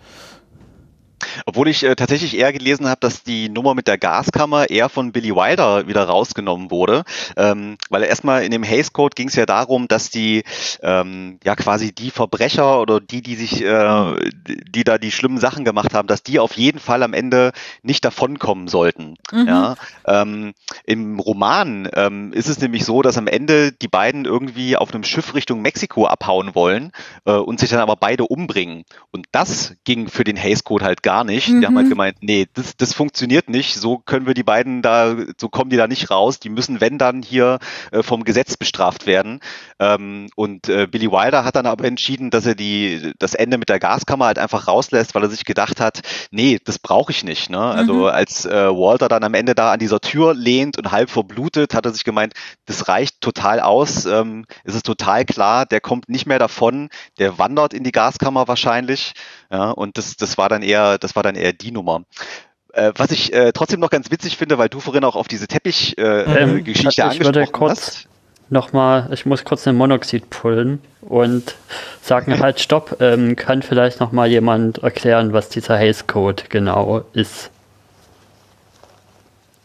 Obwohl 1.46 1.68
ich 1.68 1.84
äh, 1.84 1.96
tatsächlich 1.96 2.38
eher 2.38 2.54
gelesen 2.54 2.88
habe, 2.88 3.00
dass 3.02 3.24
die 3.24 3.50
Nummer 3.50 3.76
mit 3.76 3.88
der 3.88 3.98
Gaskammer 3.98 4.70
eher 4.70 4.90
von 4.90 5.12
Billy 5.12 5.36
Wilder 5.36 5.88
wieder 5.88 6.04
rausgenommen 6.04 6.72
wurde. 6.72 7.04
Ähm, 7.38 7.78
weil 7.90 8.04
erstmal 8.04 8.44
in 8.44 8.52
dem 8.52 8.64
Hays 8.64 8.94
Code 8.94 9.16
ging 9.16 9.28
es 9.28 9.36
ja 9.36 9.46
darum, 9.46 9.88
dass 9.88 10.10
die 10.10 10.44
ähm, 10.82 11.40
ja 11.44 11.56
quasi 11.56 11.94
die 11.94 12.12
Verbrecher 12.12 12.80
oder 12.80 13.00
die, 13.00 13.22
die 13.22 13.36
sich, 13.36 13.64
äh, 13.64 14.30
die 14.48 14.84
da 14.84 14.98
die 14.98 15.12
schlimmen 15.12 15.38
Sachen 15.38 15.66
gemacht 15.66 15.94
haben, 15.94 16.08
dass 16.08 16.24
die 16.24 16.40
auf 16.40 16.54
jeden 16.54 16.80
Fall 16.80 17.04
am 17.04 17.14
Ende 17.14 17.52
nicht 17.84 18.06
davonkommen 18.06 18.68
sollten. 18.68 19.16
Mhm. 19.32 19.48
Ja? 19.48 19.76
Ähm, 20.06 20.54
Im 20.86 21.20
Roman 21.20 21.90
ähm, 21.94 22.34
ist 22.34 22.48
es 22.48 22.60
nämlich 22.60 22.86
so, 22.86 23.02
dass 23.02 23.18
am 23.18 23.28
Ende 23.28 23.72
die 23.72 23.88
beiden 23.88 24.26
irgendwie 24.26 24.78
auf 24.78 24.94
einem 24.94 25.04
Schiff 25.04 25.34
Richtung 25.34 25.62
Mexiko 25.62 26.06
abhauen 26.06 26.56
wollen 26.56 26.92
äh, 27.26 27.34
und 27.34 27.60
sich 27.60 27.70
dann 27.70 27.80
aber 27.80 27.96
beide 27.96 28.24
umbringen. 28.24 28.84
Und 29.12 29.28
das 29.32 29.76
ging 29.84 30.08
für 30.08 30.24
den 30.24 30.38
Hays 30.38 30.64
Code 30.64 30.86
halt 30.86 31.04
gar 31.04 31.24
nicht. 31.26 31.50
Mhm. 31.50 31.62
Die 31.62 31.68
haben 31.68 31.76
halt 31.76 31.88
mhm. 31.88 31.92
gemeint, 31.92 32.18
nee, 32.22 32.48
das, 32.54 32.78
das 32.78 32.94
funktioniert 32.94 33.50
nicht. 33.50 33.76
So 33.76 33.98
können 33.98 34.28
wir 34.28 34.34
die 34.34 34.44
beiden 34.44 34.82
da, 34.82 35.16
so 35.38 35.50
kommen 35.50 35.70
die 35.70 35.78
da 35.78 35.88
nicht 35.88 36.10
raus. 36.12 36.40
Die 36.40 36.50
müssen, 36.50 36.82
wenn 36.82 36.98
dann, 36.98 37.22
hier 37.22 37.60
äh, 37.92 38.04
vom 38.04 38.24
Gesetz 38.24 38.58
bestraft 38.58 39.06
werden. 39.06 39.40
Ähm, 39.80 40.28
und 40.36 40.70
äh, 40.70 40.88
Billy 40.88 41.12
Wilder 41.12 41.44
hat 41.44 41.56
dann 41.56 41.66
aber 41.66 41.86
entschieden, 41.86 42.30
dass 42.30 42.46
er 42.46 42.56
die, 42.56 43.14
das 43.20 43.34
Ende 43.34 43.58
mit 43.58 43.70
der 43.70 43.80
Gaskammer 43.80 44.26
halt 44.26 44.40
einfach 44.40 44.68
rauslässt, 44.68 45.16
weil 45.16 45.24
er 45.24 45.30
sich 45.30 45.46
gedacht 45.46 45.80
hat, 45.82 46.02
nee, 46.32 46.60
das 46.64 46.80
brauche 46.80 47.12
ich 47.12 47.24
nicht. 47.24 47.50
Ne? 47.50 47.60
Also 47.60 47.94
mhm. 47.94 48.06
als 48.06 48.46
äh, 48.46 48.70
Walter 48.70 49.08
dann 49.08 49.24
am 49.24 49.34
Ende 49.34 49.56
da 49.56 49.74
an 49.74 49.80
dieser 49.80 50.00
Tür 50.00 50.34
lehnt 50.34 50.78
und 50.78 50.92
halb 50.92 51.10
verblutet, 51.10 51.74
hat 51.74 51.86
er 51.86 51.94
sich 51.94 52.04
gemeint, 52.04 52.34
das 52.66 52.88
reicht 52.88 53.22
total 53.22 53.60
aus. 53.60 54.06
Ähm, 54.06 54.46
es 54.64 54.76
ist 54.76 54.86
total 54.86 55.26
klar, 55.26 55.66
der 55.66 55.82
kommt 55.82 56.10
nicht 56.10 56.26
mehr 56.26 56.40
davon, 56.40 56.90
der 57.20 57.38
wandert 57.38 57.74
in 57.74 57.84
die 57.84 57.92
Gaskammer 57.92 58.48
wahrscheinlich. 58.48 59.14
Ja, 59.56 59.72
und 59.72 59.98
das, 59.98 60.18
das 60.18 60.38
war 60.38 60.50
dann 60.50 60.64
eher, 60.64 60.98
das 60.98 61.16
war 61.16 61.24
dann 61.24 61.36
eher 61.36 61.54
die 61.54 61.72
Nummer. 61.72 62.04
Äh, 62.74 62.92
was 62.98 63.12
ich 63.12 63.32
äh, 63.32 63.54
trotzdem 63.54 63.80
noch 63.80 63.90
ganz 63.90 64.12
witzig 64.12 64.36
finde, 64.36 64.58
weil 64.58 64.68
du 64.68 64.82
vorhin 64.82 65.06
auch 65.06 65.16
auf 65.16 65.30
diese 65.30 65.48
Teppichgeschichte 65.48 66.02
äh, 66.02 66.44
ähm, 66.44 66.64
Geschichte 66.66 66.90
ich 66.90 67.04
angesprochen 67.04 67.36
würde 67.36 67.52
kurz 67.54 67.72
hast. 67.72 68.08
Nochmal, 68.50 69.08
ich 69.14 69.26
muss 69.26 69.46
kurz 69.46 69.64
den 69.64 69.78
Monoxid 69.78 70.30
pullen 70.30 70.82
und 71.00 71.56
sagen 72.02 72.38
halt 72.42 72.60
Stopp. 72.60 72.98
Ähm, 73.00 73.38
kann 73.38 73.62
vielleicht 73.62 74.02
nochmal 74.02 74.28
jemand 74.28 74.80
erklären, 74.80 75.32
was 75.32 75.48
dieser 75.48 75.80
Haze 75.80 76.04
Code 76.04 76.44
genau 76.50 77.06
ist? 77.14 77.50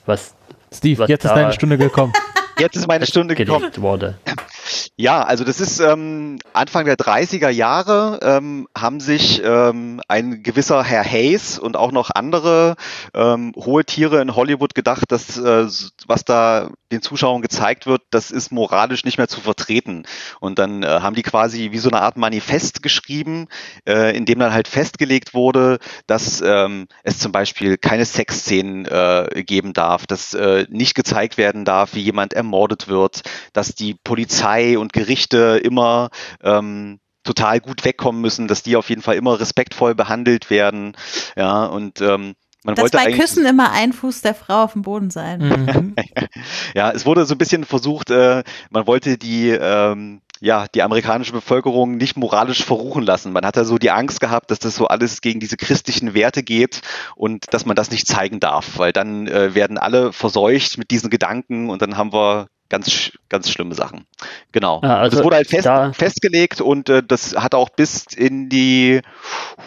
Was 0.06 0.34
Steve, 0.72 1.00
was 1.00 1.08
jetzt 1.08 1.24
ist 1.24 1.32
deine 1.32 1.52
Stunde 1.52 1.78
gekommen. 1.78 2.12
Jetzt 2.60 2.76
ist 2.76 2.86
meine 2.86 3.06
Stunde 3.08 3.34
gekommen. 3.34 3.72
Wurde. 3.74 4.18
Ja, 4.96 5.22
also 5.22 5.44
das 5.44 5.60
ist 5.60 5.80
ähm, 5.80 6.38
Anfang 6.52 6.84
der 6.84 6.96
30er 6.96 7.48
Jahre 7.48 8.20
ähm, 8.22 8.68
haben 8.76 9.00
sich 9.00 9.42
ähm, 9.44 10.00
ein 10.08 10.42
gewisser 10.42 10.82
Herr 10.82 11.04
Hayes 11.04 11.58
und 11.58 11.76
auch 11.76 11.92
noch 11.92 12.10
andere 12.10 12.76
ähm, 13.14 13.52
hohe 13.56 13.84
Tiere 13.84 14.20
in 14.20 14.34
Hollywood 14.34 14.74
gedacht, 14.74 15.04
dass 15.08 15.38
äh, 15.38 15.66
was 16.06 16.24
da 16.24 16.70
den 16.92 17.02
Zuschauern 17.02 17.42
gezeigt 17.42 17.86
wird, 17.86 18.02
das 18.10 18.30
ist 18.30 18.50
moralisch 18.50 19.04
nicht 19.04 19.18
mehr 19.18 19.28
zu 19.28 19.40
vertreten. 19.40 20.04
Und 20.40 20.58
dann 20.58 20.82
äh, 20.82 20.86
haben 20.86 21.14
die 21.14 21.22
quasi 21.22 21.70
wie 21.72 21.78
so 21.78 21.88
eine 21.88 22.02
Art 22.02 22.16
Manifest 22.16 22.82
geschrieben, 22.82 23.46
äh, 23.86 24.16
in 24.16 24.24
dem 24.24 24.38
dann 24.38 24.52
halt 24.52 24.68
festgelegt 24.68 25.34
wurde, 25.34 25.78
dass 26.06 26.42
ähm, 26.44 26.88
es 27.02 27.18
zum 27.18 27.32
Beispiel 27.32 27.78
keine 27.78 28.04
Sexszenen 28.04 28.86
äh, 28.86 29.44
geben 29.46 29.72
darf, 29.72 30.06
dass 30.06 30.34
äh, 30.34 30.66
nicht 30.68 30.94
gezeigt 30.94 31.38
werden 31.38 31.64
darf, 31.64 31.94
wie 31.94 32.00
jemand 32.00 32.32
ermordet 32.32 32.88
wird, 32.88 33.22
dass 33.52 33.74
die 33.74 33.94
Polizei 33.94 34.59
und 34.76 34.92
Gerichte 34.92 35.60
immer 35.62 36.10
ähm, 36.42 37.00
total 37.24 37.60
gut 37.60 37.84
wegkommen 37.84 38.20
müssen, 38.20 38.48
dass 38.48 38.62
die 38.62 38.76
auf 38.76 38.88
jeden 38.88 39.02
Fall 39.02 39.16
immer 39.16 39.38
respektvoll 39.38 39.94
behandelt 39.94 40.50
werden. 40.50 40.96
Ja, 41.36 41.66
und 41.66 42.00
ähm, 42.00 42.34
man 42.64 42.74
Dass 42.74 42.84
wollte 42.84 42.98
bei 42.98 43.12
Küssen 43.12 43.46
immer 43.46 43.72
ein 43.72 43.92
Fuß 43.92 44.20
der 44.20 44.34
Frau 44.34 44.64
auf 44.64 44.74
dem 44.74 44.82
Boden 44.82 45.10
sein. 45.10 45.40
Mhm. 45.40 45.94
ja, 46.74 46.90
es 46.90 47.06
wurde 47.06 47.24
so 47.24 47.34
ein 47.34 47.38
bisschen 47.38 47.64
versucht, 47.64 48.10
äh, 48.10 48.42
man 48.68 48.86
wollte 48.86 49.16
die, 49.16 49.48
ähm, 49.48 50.20
ja, 50.40 50.66
die 50.74 50.82
amerikanische 50.82 51.32
Bevölkerung 51.32 51.96
nicht 51.96 52.18
moralisch 52.18 52.62
verruchen 52.62 53.02
lassen. 53.02 53.32
Man 53.32 53.46
hatte 53.46 53.64
so 53.64 53.78
die 53.78 53.90
Angst 53.90 54.20
gehabt, 54.20 54.50
dass 54.50 54.58
das 54.58 54.76
so 54.76 54.88
alles 54.88 55.22
gegen 55.22 55.40
diese 55.40 55.56
christlichen 55.56 56.12
Werte 56.12 56.42
geht 56.42 56.82
und 57.16 57.52
dass 57.54 57.64
man 57.64 57.76
das 57.76 57.90
nicht 57.90 58.06
zeigen 58.06 58.40
darf, 58.40 58.78
weil 58.78 58.92
dann 58.92 59.26
äh, 59.26 59.54
werden 59.54 59.78
alle 59.78 60.12
verseucht 60.12 60.76
mit 60.76 60.90
diesen 60.90 61.08
Gedanken 61.08 61.70
und 61.70 61.80
dann 61.80 61.96
haben 61.96 62.12
wir 62.12 62.48
ganz, 62.70 63.12
ganz 63.28 63.50
schlimme 63.50 63.74
Sachen. 63.74 64.06
Genau. 64.52 64.80
Ja, 64.82 64.98
also 64.98 65.18
das 65.18 65.24
wurde 65.24 65.36
halt 65.36 65.48
fest, 65.48 65.66
da 65.66 65.92
festgelegt 65.92 66.60
und 66.62 66.88
äh, 66.88 67.02
das 67.02 67.34
hat 67.36 67.54
auch 67.54 67.68
bis 67.68 68.06
in 68.06 68.48
die, 68.48 69.02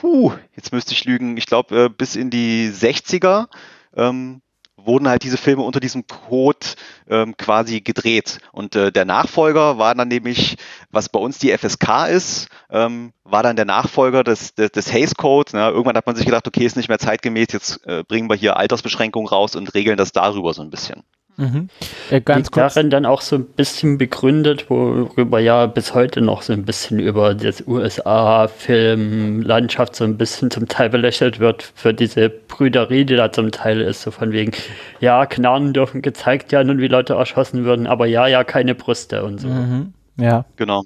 huh, 0.01 0.31
jetzt 0.55 0.71
müsste 0.71 0.93
ich 0.93 1.05
lügen, 1.05 1.37
ich 1.37 1.45
glaube 1.45 1.85
äh, 1.85 1.89
bis 1.89 2.15
in 2.15 2.31
die 2.31 2.69
60er 2.69 3.47
ähm, 3.95 4.41
wurden 4.85 5.07
halt 5.07 5.23
diese 5.23 5.37
Filme 5.37 5.63
unter 5.63 5.79
diesem 5.79 6.07
Code 6.07 6.67
ähm, 7.07 7.37
quasi 7.37 7.81
gedreht. 7.81 8.39
Und 8.51 8.75
äh, 8.75 8.91
der 8.91 9.05
Nachfolger 9.05 9.77
war 9.77 9.95
dann 9.95 10.07
nämlich, 10.07 10.57
was 10.91 11.09
bei 11.09 11.19
uns 11.19 11.37
die 11.39 11.55
FSK 11.55 12.07
ist, 12.09 12.47
ähm, 12.69 13.13
war 13.23 13.43
dann 13.43 13.55
der 13.55 13.65
Nachfolger 13.65 14.23
des, 14.23 14.55
des, 14.55 14.71
des 14.71 14.91
Hays 14.91 15.15
Code. 15.15 15.55
Ne? 15.55 15.69
Irgendwann 15.69 15.95
hat 15.95 16.05
man 16.05 16.15
sich 16.15 16.25
gedacht, 16.25 16.47
okay, 16.47 16.65
ist 16.65 16.77
nicht 16.77 16.89
mehr 16.89 16.99
zeitgemäß, 16.99 17.47
jetzt 17.51 17.85
äh, 17.85 18.03
bringen 18.03 18.29
wir 18.29 18.35
hier 18.35 18.57
Altersbeschränkungen 18.57 19.27
raus 19.27 19.55
und 19.55 19.73
regeln 19.73 19.97
das 19.97 20.11
darüber 20.11 20.53
so 20.53 20.61
ein 20.61 20.69
bisschen. 20.69 21.03
Mhm. 21.37 21.69
Äh, 22.11 22.21
ganz 22.21 22.45
Liegt 22.45 22.51
kurz. 22.51 22.75
darin 22.75 22.89
dann 22.89 23.05
auch 23.05 23.21
so 23.21 23.37
ein 23.37 23.45
bisschen 23.45 23.97
begründet, 23.97 24.69
worüber 24.69 25.39
ja 25.39 25.65
bis 25.65 25.93
heute 25.93 26.21
noch 26.21 26.41
so 26.41 26.53
ein 26.53 26.63
bisschen 26.63 26.99
über 26.99 27.33
das 27.33 27.63
USA-Filmlandschaft 27.65 29.95
so 29.95 30.03
ein 30.03 30.17
bisschen 30.17 30.51
zum 30.51 30.67
Teil 30.67 30.89
belächelt 30.89 31.39
wird 31.39 31.71
für 31.75 31.93
diese 31.93 32.29
Brüderie, 32.29 33.05
die 33.05 33.15
da 33.15 33.31
zum 33.31 33.51
Teil 33.51 33.81
ist, 33.81 34.03
so 34.03 34.11
von 34.11 34.31
wegen, 34.31 34.51
ja, 34.99 35.25
Knarren 35.25 35.73
dürfen 35.73 36.01
gezeigt 36.01 36.51
werden 36.51 36.69
und 36.69 36.79
wie 36.79 36.87
Leute 36.87 37.13
erschossen 37.13 37.65
würden, 37.65 37.87
aber 37.87 38.05
ja, 38.05 38.27
ja, 38.27 38.43
keine 38.43 38.75
Brüste 38.75 39.23
und 39.23 39.39
so. 39.39 39.47
Mhm. 39.47 39.93
Ja. 40.15 40.45
Genau. 40.57 40.83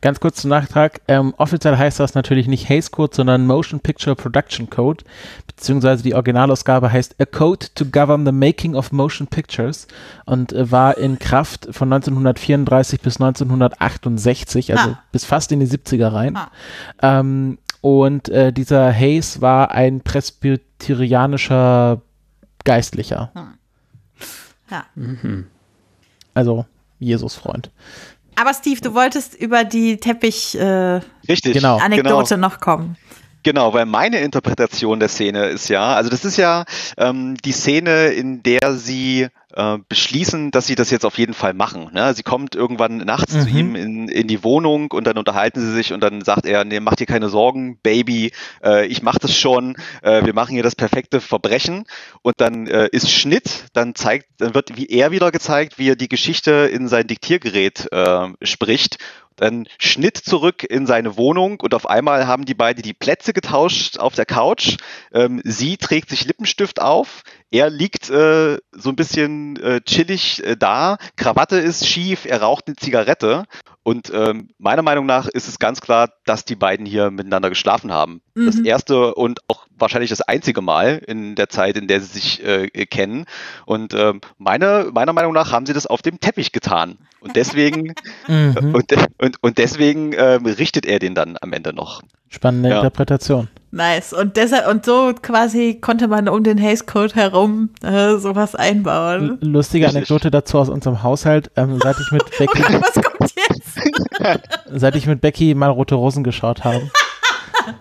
Ganz 0.00 0.20
kurz 0.20 0.40
zum 0.40 0.50
Nachtrag. 0.50 1.02
Ähm, 1.06 1.34
offiziell 1.36 1.76
heißt 1.76 2.00
das 2.00 2.14
natürlich 2.14 2.48
nicht 2.48 2.68
Hays 2.68 2.90
Code, 2.90 3.14
sondern 3.14 3.46
Motion 3.46 3.80
Picture 3.80 4.16
Production 4.16 4.70
Code, 4.70 5.04
beziehungsweise 5.46 6.02
die 6.02 6.14
Originalausgabe 6.14 6.90
heißt 6.90 7.20
A 7.20 7.26
Code 7.26 7.66
to 7.74 7.84
Govern 7.84 8.24
the 8.24 8.32
Making 8.32 8.74
of 8.74 8.92
Motion 8.92 9.26
Pictures 9.26 9.86
und 10.24 10.52
äh, 10.52 10.70
war 10.70 10.96
in 10.96 11.18
Kraft 11.18 11.68
von 11.70 11.92
1934 11.92 13.00
bis 13.00 13.20
1968, 13.20 14.72
also 14.72 14.90
ah. 14.90 15.02
bis 15.12 15.26
fast 15.26 15.52
in 15.52 15.60
die 15.60 15.66
70er 15.66 16.12
rein. 16.12 16.36
Ah. 16.36 16.50
Ähm, 17.02 17.58
und 17.82 18.30
äh, 18.30 18.52
dieser 18.52 18.92
Hayes 18.92 19.42
war 19.42 19.72
ein 19.72 20.00
presbyterianischer 20.00 22.00
Geistlicher. 22.64 23.30
Hm. 23.34 23.58
Ja. 24.70 24.84
Mhm. 24.94 25.46
Also 26.34 26.66
Jesus-Freund. 26.98 27.70
Aber 28.40 28.54
Steve, 28.54 28.80
du 28.80 28.94
wolltest 28.94 29.34
über 29.34 29.64
die 29.64 29.98
Teppich-Anekdote 29.98 31.50
äh, 31.50 31.52
genau. 31.52 32.22
genau. 32.24 32.36
noch 32.36 32.58
kommen. 32.58 32.96
Genau, 33.42 33.74
weil 33.74 33.84
meine 33.84 34.20
Interpretation 34.20 34.98
der 34.98 35.10
Szene 35.10 35.46
ist 35.46 35.68
ja, 35.68 35.94
also 35.94 36.08
das 36.08 36.24
ist 36.24 36.38
ja 36.38 36.64
ähm, 36.96 37.36
die 37.44 37.52
Szene, 37.52 38.08
in 38.08 38.42
der 38.42 38.76
sie 38.76 39.28
äh, 39.54 39.78
beschließen, 39.88 40.50
dass 40.50 40.66
sie 40.66 40.74
das 40.74 40.90
jetzt 40.90 41.04
auf 41.04 41.18
jeden 41.18 41.34
Fall 41.34 41.54
machen. 41.54 41.90
Ne? 41.92 42.14
Sie 42.14 42.22
kommt 42.22 42.54
irgendwann 42.54 42.98
nachts 42.98 43.34
mhm. 43.34 43.40
zu 43.40 43.48
ihm 43.48 43.74
in, 43.74 44.08
in 44.08 44.28
die 44.28 44.44
Wohnung 44.44 44.90
und 44.92 45.06
dann 45.06 45.18
unterhalten 45.18 45.60
sie 45.60 45.72
sich 45.72 45.92
und 45.92 46.00
dann 46.00 46.22
sagt 46.22 46.46
er, 46.46 46.64
nee, 46.64 46.80
mach 46.80 46.96
dir 46.96 47.06
keine 47.06 47.28
Sorgen, 47.28 47.78
Baby, 47.82 48.32
äh, 48.62 48.86
ich 48.86 49.02
mach 49.02 49.18
das 49.18 49.36
schon, 49.36 49.76
äh, 50.02 50.24
wir 50.24 50.34
machen 50.34 50.54
hier 50.54 50.62
das 50.62 50.76
perfekte 50.76 51.20
Verbrechen 51.20 51.84
und 52.22 52.34
dann 52.38 52.66
äh, 52.66 52.88
ist 52.92 53.10
Schnitt, 53.10 53.66
dann 53.72 53.94
zeigt, 53.94 54.26
dann 54.38 54.54
wird 54.54 54.76
wie 54.76 54.86
er 54.86 55.10
wieder 55.10 55.30
gezeigt, 55.30 55.78
wie 55.78 55.90
er 55.90 55.96
die 55.96 56.08
Geschichte 56.08 56.70
in 56.72 56.88
sein 56.88 57.06
Diktiergerät 57.06 57.88
äh, 57.92 58.28
spricht 58.42 58.98
dann 59.40 59.66
Schnitt 59.78 60.18
zurück 60.18 60.64
in 60.64 60.86
seine 60.86 61.16
Wohnung 61.16 61.60
und 61.60 61.74
auf 61.74 61.88
einmal 61.88 62.26
haben 62.26 62.44
die 62.44 62.54
beiden 62.54 62.82
die 62.82 62.92
Plätze 62.92 63.32
getauscht 63.32 63.98
auf 63.98 64.14
der 64.14 64.26
Couch. 64.26 64.76
Ähm, 65.12 65.40
sie 65.44 65.78
trägt 65.78 66.10
sich 66.10 66.26
Lippenstift 66.26 66.80
auf, 66.80 67.22
er 67.50 67.70
liegt 67.70 68.10
äh, 68.10 68.58
so 68.72 68.90
ein 68.90 68.96
bisschen 68.96 69.56
äh, 69.56 69.80
chillig 69.80 70.44
äh, 70.44 70.56
da, 70.56 70.98
Krawatte 71.16 71.56
ist 71.56 71.86
schief, 71.86 72.24
er 72.24 72.42
raucht 72.42 72.66
eine 72.66 72.76
Zigarette 72.76 73.44
und 73.82 74.12
ähm, 74.14 74.50
meiner 74.58 74.82
Meinung 74.82 75.06
nach 75.06 75.26
ist 75.26 75.48
es 75.48 75.58
ganz 75.58 75.80
klar, 75.80 76.10
dass 76.24 76.44
die 76.44 76.54
beiden 76.54 76.86
hier 76.86 77.10
miteinander 77.10 77.48
geschlafen 77.48 77.92
haben. 77.92 78.20
Mhm. 78.34 78.46
Das 78.46 78.60
erste 78.60 79.14
und 79.14 79.40
auch 79.48 79.66
wahrscheinlich 79.80 80.10
das 80.10 80.20
einzige 80.22 80.60
Mal 80.60 81.02
in 81.06 81.34
der 81.34 81.48
Zeit, 81.48 81.76
in 81.76 81.88
der 81.88 82.00
sie 82.00 82.18
sich 82.18 82.44
äh, 82.44 82.68
kennen. 82.86 83.24
Und 83.66 83.94
ähm, 83.94 84.20
meine, 84.38 84.90
meiner 84.92 85.12
Meinung 85.12 85.32
nach 85.32 85.52
haben 85.52 85.66
sie 85.66 85.72
das 85.72 85.86
auf 85.86 86.02
dem 86.02 86.20
Teppich 86.20 86.52
getan. 86.52 86.98
Und 87.20 87.36
deswegen, 87.36 87.94
mhm. 88.28 88.74
und, 88.74 88.92
und, 89.18 89.42
und 89.42 89.58
deswegen 89.58 90.12
ähm, 90.16 90.46
richtet 90.46 90.86
er 90.86 90.98
den 90.98 91.14
dann 91.14 91.36
am 91.40 91.52
Ende 91.52 91.72
noch. 91.72 92.02
Spannende 92.28 92.70
ja. 92.70 92.76
Interpretation. 92.76 93.48
Nice. 93.72 94.12
Und 94.12 94.36
deshalb, 94.36 94.66
und 94.68 94.84
so 94.84 95.12
quasi 95.20 95.78
konnte 95.80 96.08
man 96.08 96.28
um 96.28 96.42
den 96.42 96.60
Haze 96.60 96.84
Code 96.84 97.14
herum 97.14 97.70
äh, 97.82 98.16
sowas 98.16 98.54
einbauen. 98.54 99.38
Lustige 99.40 99.88
Anekdote 99.88 100.30
dazu 100.30 100.58
aus 100.58 100.68
unserem 100.68 101.02
Haushalt. 101.02 101.50
Ähm, 101.56 101.78
seit 101.80 101.96
ich 102.00 102.10
mit 102.10 102.24
Becky. 102.38 102.62
Oh 102.62 102.80
was 102.80 102.94
kommt 102.94 103.34
jetzt? 103.36 104.50
seit 104.80 104.96
ich 104.96 105.06
mit 105.06 105.20
Becky 105.20 105.54
mal 105.54 105.70
Rote 105.70 105.94
Rosen 105.94 106.24
geschaut 106.24 106.64
habe. 106.64 106.90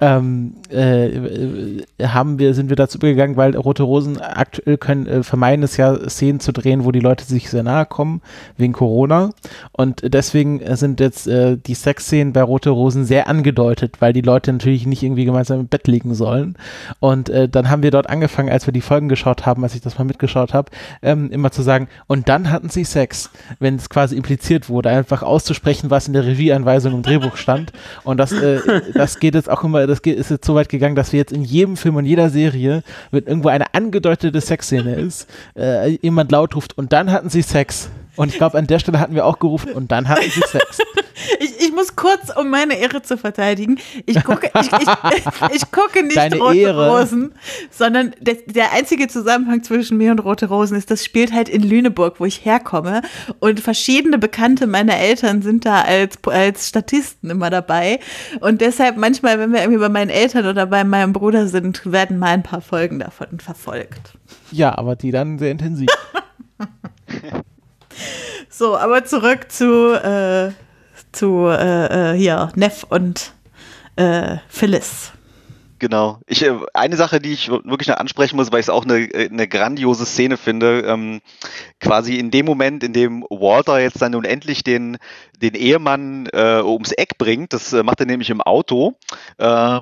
Ähm, 0.01 0.53
äh, 0.69 1.83
haben 2.01 2.39
wir, 2.39 2.53
sind 2.53 2.69
wir 2.69 2.75
dazu 2.75 2.97
übergegangen, 2.97 3.37
weil 3.37 3.55
Rote 3.55 3.83
Rosen 3.83 4.19
aktuell 4.19 4.77
können, 4.77 5.07
äh, 5.07 5.23
vermeiden 5.23 5.63
es 5.63 5.77
ja, 5.77 6.09
Szenen 6.09 6.39
zu 6.39 6.51
drehen, 6.51 6.85
wo 6.85 6.91
die 6.91 6.99
Leute 6.99 7.25
sich 7.25 7.49
sehr 7.49 7.63
nahe 7.63 7.85
kommen, 7.85 8.21
wegen 8.57 8.73
Corona. 8.73 9.31
Und 9.71 10.01
deswegen 10.13 10.61
sind 10.75 10.99
jetzt 10.99 11.27
äh, 11.27 11.57
die 11.57 11.73
Sexszenen 11.73 12.33
bei 12.33 12.41
Rote 12.41 12.69
Rosen 12.69 13.05
sehr 13.05 13.27
angedeutet, 13.27 13.97
weil 13.99 14.13
die 14.13 14.21
Leute 14.21 14.51
natürlich 14.51 14.85
nicht 14.85 15.03
irgendwie 15.03 15.25
gemeinsam 15.25 15.61
im 15.61 15.67
Bett 15.67 15.87
liegen 15.87 16.13
sollen. 16.13 16.55
Und 16.99 17.29
äh, 17.29 17.49
dann 17.49 17.69
haben 17.69 17.83
wir 17.83 17.91
dort 17.91 18.09
angefangen, 18.09 18.49
als 18.49 18.67
wir 18.67 18.73
die 18.73 18.81
Folgen 18.81 19.09
geschaut 19.09 19.45
haben, 19.45 19.63
als 19.63 19.75
ich 19.75 19.81
das 19.81 19.97
mal 19.97 20.05
mitgeschaut 20.05 20.53
habe, 20.53 20.71
ähm, 21.01 21.31
immer 21.31 21.51
zu 21.51 21.61
sagen, 21.61 21.87
und 22.07 22.29
dann 22.29 22.51
hatten 22.51 22.69
sie 22.69 22.83
Sex, 22.83 23.29
wenn 23.59 23.75
es 23.75 23.89
quasi 23.89 24.15
impliziert 24.15 24.69
wurde, 24.69 24.89
einfach 24.89 25.23
auszusprechen, 25.23 25.89
was 25.89 26.07
in 26.07 26.13
der 26.13 26.25
Regieanweisung 26.25 26.93
im 26.93 27.01
Drehbuch 27.03 27.37
stand. 27.37 27.71
Und 28.03 28.17
das, 28.17 28.31
äh, 28.31 28.59
das 28.93 29.19
geht 29.19 29.35
jetzt 29.35 29.49
auch 29.49 29.63
immer, 29.63 29.78
das 29.87 29.99
ist 29.99 30.29
jetzt 30.29 30.45
so 30.45 30.55
weit 30.55 30.69
gegangen, 30.69 30.95
dass 30.95 31.11
wir 31.11 31.19
jetzt 31.19 31.31
in 31.31 31.43
jedem 31.43 31.77
Film 31.77 31.95
und 31.95 32.05
jeder 32.05 32.29
Serie, 32.29 32.83
wenn 33.11 33.25
irgendwo 33.25 33.49
eine 33.49 33.73
angedeutete 33.73 34.41
Sexszene 34.41 34.95
ist, 34.95 35.27
äh, 35.57 35.97
jemand 36.01 36.31
laut 36.31 36.55
ruft 36.55 36.77
und 36.77 36.93
dann 36.93 37.11
hatten 37.11 37.29
sie 37.29 37.41
Sex. 37.41 37.89
Und 38.19 38.33
ich 38.33 38.37
glaube, 38.37 38.57
an 38.57 38.67
der 38.67 38.79
Stelle 38.79 38.99
hatten 38.99 39.15
wir 39.15 39.25
auch 39.25 39.39
gerufen 39.39 39.71
und 39.71 39.93
dann 39.93 40.09
hatten 40.09 40.29
sie 40.29 40.41
Sex. 40.41 40.79
ich, 41.39 41.57
ich 41.57 41.71
muss 41.71 41.95
kurz, 41.95 42.35
um 42.35 42.49
meine 42.49 42.77
Ehre 42.77 43.01
zu 43.01 43.17
verteidigen, 43.17 43.79
ich 44.05 44.21
gucke, 44.25 44.51
ich, 44.59 44.69
ich, 44.73 45.51
ich 45.55 45.71
gucke 45.71 46.03
nicht 46.03 46.17
Deine 46.17 46.35
Rote 46.35 46.57
Ehre. 46.57 46.89
Rosen, 46.89 47.31
sondern 47.71 48.11
der, 48.19 48.35
der 48.45 48.73
einzige 48.73 49.07
Zusammenhang 49.07 49.63
zwischen 49.63 49.95
mir 49.95 50.11
und 50.11 50.19
Rote 50.19 50.47
Rosen 50.47 50.75
ist, 50.75 50.91
das 50.91 51.05
spielt 51.05 51.31
halt 51.31 51.47
in 51.47 51.63
Lüneburg, 51.63 52.19
wo 52.19 52.25
ich 52.25 52.43
herkomme. 52.43 53.03
Und 53.39 53.61
verschiedene 53.61 54.17
Bekannte 54.17 54.67
meiner 54.67 54.97
Eltern 54.97 55.41
sind 55.41 55.63
da 55.63 55.83
als, 55.83 56.17
als 56.25 56.67
Statisten 56.67 57.29
immer 57.29 57.49
dabei. 57.49 58.01
Und 58.41 58.59
deshalb 58.59 58.97
manchmal, 58.97 59.39
wenn 59.39 59.53
wir 59.53 59.61
irgendwie 59.61 59.79
bei 59.79 59.87
meinen 59.87 60.09
Eltern 60.09 60.45
oder 60.45 60.65
bei 60.65 60.83
meinem 60.83 61.13
Bruder 61.13 61.47
sind, 61.47 61.89
werden 61.89 62.19
mal 62.19 62.33
ein 62.33 62.43
paar 62.43 62.59
Folgen 62.59 62.99
davon 62.99 63.39
verfolgt. 63.39 64.17
Ja, 64.51 64.77
aber 64.77 64.97
die 64.97 65.11
dann 65.11 65.39
sehr 65.39 65.51
intensiv. 65.51 65.87
So, 68.49 68.77
aber 68.77 69.05
zurück 69.05 69.51
zu, 69.51 69.93
äh, 69.93 70.51
zu 71.11 71.47
äh, 71.47 72.13
äh, 72.13 72.17
hier, 72.17 72.51
Neff 72.55 72.83
und 72.89 73.33
äh, 73.95 74.37
Phyllis. 74.47 75.11
Genau. 75.79 76.19
Ich, 76.27 76.43
äh, 76.43 76.53
eine 76.73 76.97
Sache, 76.97 77.21
die 77.21 77.31
ich 77.31 77.49
wirklich 77.49 77.87
noch 77.87 77.97
ansprechen 77.97 78.35
muss, 78.35 78.51
weil 78.51 78.59
ich 78.59 78.65
es 78.65 78.69
auch 78.69 78.83
eine, 78.83 78.99
äh, 78.99 79.29
eine 79.29 79.47
grandiose 79.47 80.05
Szene 80.05 80.35
finde, 80.35 80.81
ähm, 80.81 81.21
quasi 81.79 82.17
in 82.17 82.31
dem 82.31 82.45
Moment, 82.45 82.83
in 82.83 82.91
dem 82.91 83.23
Walter 83.29 83.79
jetzt 83.79 84.01
dann 84.01 84.11
nun 84.11 84.25
endlich 84.25 84.63
den, 84.63 84.97
den 85.41 85.55
Ehemann 85.55 86.27
äh, 86.33 86.61
ums 86.61 86.91
Eck 86.91 87.17
bringt, 87.17 87.53
das 87.53 87.71
macht 87.71 88.01
er 88.01 88.05
nämlich 88.05 88.29
im 88.29 88.41
Auto, 88.41 88.97
äh, 89.37 89.79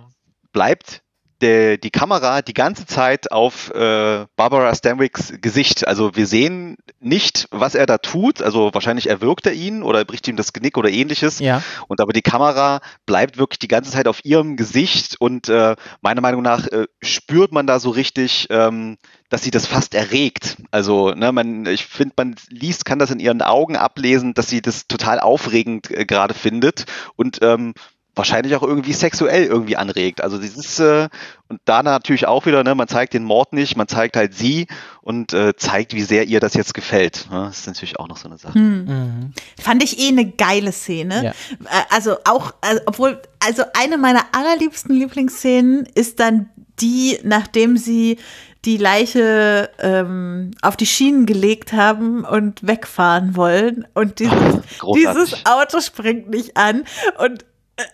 bleibt 0.53 1.01
der, 1.41 1.77
die 1.77 1.91
Kamera 1.91 2.41
die 2.41 2.53
ganze 2.53 2.85
Zeit 2.85 3.31
auf 3.31 3.69
äh, 3.71 4.25
Barbara 4.35 4.73
Stanwicks 4.73 5.33
Gesicht. 5.41 5.87
Also 5.87 6.15
wir 6.15 6.27
sehen 6.27 6.77
nicht, 6.99 7.47
was 7.51 7.75
er 7.75 7.85
da 7.85 7.97
tut. 7.97 8.41
Also 8.41 8.71
wahrscheinlich 8.73 9.09
erwürgt 9.09 9.45
er 9.45 9.53
ihn 9.53 9.83
oder 9.83 10.03
bricht 10.05 10.27
ihm 10.27 10.35
das 10.35 10.53
Genick 10.53 10.77
oder 10.77 10.89
ähnliches. 10.89 11.39
Ja. 11.39 11.61
Und 11.87 12.01
aber 12.01 12.13
die 12.13 12.21
Kamera 12.21 12.81
bleibt 13.05 13.37
wirklich 13.37 13.59
die 13.59 13.67
ganze 13.67 13.91
Zeit 13.91 14.07
auf 14.07 14.25
ihrem 14.25 14.55
Gesicht 14.55 15.15
und 15.19 15.49
äh, 15.49 15.75
meiner 16.01 16.21
Meinung 16.21 16.41
nach 16.41 16.67
äh, 16.67 16.87
spürt 17.01 17.51
man 17.51 17.67
da 17.67 17.79
so 17.79 17.89
richtig, 17.89 18.47
ähm, 18.49 18.97
dass 19.29 19.43
sie 19.43 19.51
das 19.51 19.67
fast 19.67 19.93
erregt. 19.93 20.57
Also, 20.71 21.11
ne, 21.11 21.31
man, 21.31 21.65
ich 21.65 21.85
finde, 21.85 22.13
man 22.17 22.35
liest, 22.49 22.85
kann 22.85 22.99
das 22.99 23.11
in 23.11 23.19
ihren 23.19 23.41
Augen 23.41 23.75
ablesen, 23.75 24.33
dass 24.33 24.49
sie 24.49 24.61
das 24.61 24.87
total 24.87 25.19
aufregend 25.19 25.91
äh, 25.91 26.05
gerade 26.05 26.33
findet 26.33 26.85
und 27.15 27.39
ähm, 27.41 27.73
wahrscheinlich 28.17 28.55
auch 28.55 28.63
irgendwie 28.63 28.93
sexuell 28.93 29.45
irgendwie 29.45 29.77
anregt. 29.77 30.21
Also 30.21 30.37
dieses 30.37 30.79
äh, 30.79 31.09
und 31.49 31.61
da 31.65 31.81
natürlich 31.81 32.27
auch 32.27 32.45
wieder, 32.45 32.63
ne, 32.63 32.75
man 32.75 32.87
zeigt 32.87 33.13
den 33.13 33.23
Mord 33.23 33.53
nicht, 33.53 33.77
man 33.77 33.87
zeigt 33.87 34.17
halt 34.17 34.33
sie 34.33 34.67
und 35.01 35.33
äh, 35.33 35.55
zeigt, 35.55 35.93
wie 35.93 36.01
sehr 36.01 36.25
ihr 36.25 36.39
das 36.39 36.53
jetzt 36.55 36.73
gefällt. 36.73 37.27
Ne? 37.31 37.45
Das 37.47 37.59
ist 37.59 37.67
natürlich 37.67 37.99
auch 37.99 38.07
noch 38.07 38.17
so 38.17 38.27
eine 38.27 38.37
Sache. 38.37 38.55
Hm. 38.55 38.85
Mhm. 38.85 39.33
Fand 39.59 39.83
ich 39.83 39.99
eh 39.99 40.09
eine 40.09 40.29
geile 40.29 40.71
Szene. 40.71 41.23
Ja. 41.23 41.31
Äh, 41.31 41.83
also 41.89 42.17
auch, 42.25 42.53
also, 42.61 42.81
obwohl, 42.85 43.21
also 43.39 43.63
eine 43.79 43.97
meiner 43.97 44.23
allerliebsten 44.33 44.93
Lieblingsszenen 44.93 45.87
ist 45.95 46.19
dann 46.19 46.49
die, 46.79 47.17
nachdem 47.23 47.77
sie 47.77 48.17
die 48.65 48.77
Leiche 48.77 49.69
ähm, 49.79 50.51
auf 50.61 50.75
die 50.75 50.85
Schienen 50.85 51.25
gelegt 51.25 51.71
haben 51.71 52.25
und 52.25 52.67
wegfahren 52.67 53.37
wollen. 53.37 53.87
Und 53.93 54.19
dieses, 54.19 54.59
dieses 54.93 55.45
Auto 55.45 55.79
springt 55.79 56.29
nicht 56.29 56.57
an. 56.57 56.83
Und 57.17 57.45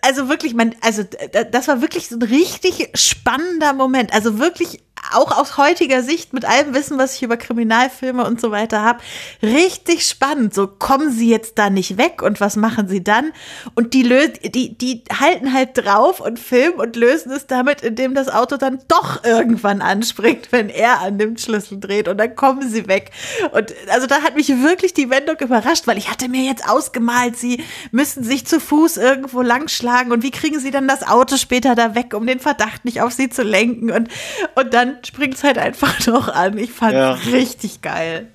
also 0.02 0.28
wirklich, 0.28 0.54
man, 0.54 0.74
also 0.80 1.04
das 1.50 1.68
war 1.68 1.80
wirklich 1.80 2.08
so 2.08 2.16
ein 2.16 2.22
richtig 2.22 2.90
spannender 2.94 3.72
Moment. 3.72 4.12
Also 4.12 4.38
wirklich 4.38 4.83
auch 5.12 5.36
aus 5.36 5.56
heutiger 5.56 6.02
Sicht 6.02 6.32
mit 6.32 6.44
allem 6.44 6.74
Wissen, 6.74 6.98
was 6.98 7.16
ich 7.16 7.22
über 7.22 7.36
Kriminalfilme 7.36 8.24
und 8.24 8.40
so 8.40 8.50
weiter 8.50 8.82
habe, 8.82 9.00
richtig 9.42 10.06
spannend. 10.06 10.54
So 10.54 10.66
kommen 10.66 11.10
sie 11.10 11.28
jetzt 11.28 11.58
da 11.58 11.70
nicht 11.70 11.98
weg 11.98 12.22
und 12.22 12.40
was 12.40 12.56
machen 12.56 12.88
sie 12.88 13.02
dann? 13.02 13.32
Und 13.74 13.94
die, 13.94 14.02
die, 14.50 14.76
die 14.76 15.02
halten 15.20 15.52
halt 15.52 15.70
drauf 15.74 16.20
und 16.20 16.38
filmen 16.38 16.78
und 16.78 16.96
lösen 16.96 17.32
es 17.32 17.46
damit, 17.46 17.82
indem 17.82 18.14
das 18.14 18.28
Auto 18.28 18.56
dann 18.56 18.78
doch 18.88 19.24
irgendwann 19.24 19.82
anspringt, 19.82 20.52
wenn 20.52 20.68
er 20.68 21.00
an 21.00 21.18
dem 21.18 21.36
Schlüssel 21.36 21.78
dreht 21.80 22.08
und 22.08 22.18
dann 22.18 22.34
kommen 22.34 22.68
sie 22.68 22.88
weg. 22.88 23.10
Und 23.52 23.74
also 23.88 24.06
da 24.06 24.22
hat 24.22 24.36
mich 24.36 24.48
wirklich 24.48 24.94
die 24.94 25.10
Wendung 25.10 25.36
überrascht, 25.40 25.86
weil 25.86 25.98
ich 25.98 26.10
hatte 26.10 26.28
mir 26.28 26.42
jetzt 26.42 26.68
ausgemalt, 26.68 27.36
sie 27.36 27.62
müssen 27.90 28.24
sich 28.24 28.46
zu 28.46 28.60
Fuß 28.60 28.96
irgendwo 28.96 29.42
langschlagen 29.42 30.12
und 30.12 30.22
wie 30.22 30.30
kriegen 30.30 30.58
sie 30.58 30.70
dann 30.70 30.88
das 30.88 31.06
Auto 31.06 31.36
später 31.36 31.74
da 31.74 31.94
weg, 31.94 32.14
um 32.14 32.26
den 32.26 32.40
Verdacht 32.40 32.84
nicht 32.84 33.02
auf 33.02 33.12
sie 33.12 33.28
zu 33.28 33.42
lenken 33.42 33.90
und, 33.90 34.08
und 34.54 34.74
dann 34.74 34.93
springt 35.02 35.34
es 35.34 35.44
halt 35.44 35.58
einfach 35.58 36.06
noch 36.06 36.28
an. 36.28 36.58
Ich 36.58 36.72
fand 36.72 36.92
es 36.94 36.98
ja. 36.98 37.12
richtig 37.32 37.82
geil. 37.82 38.28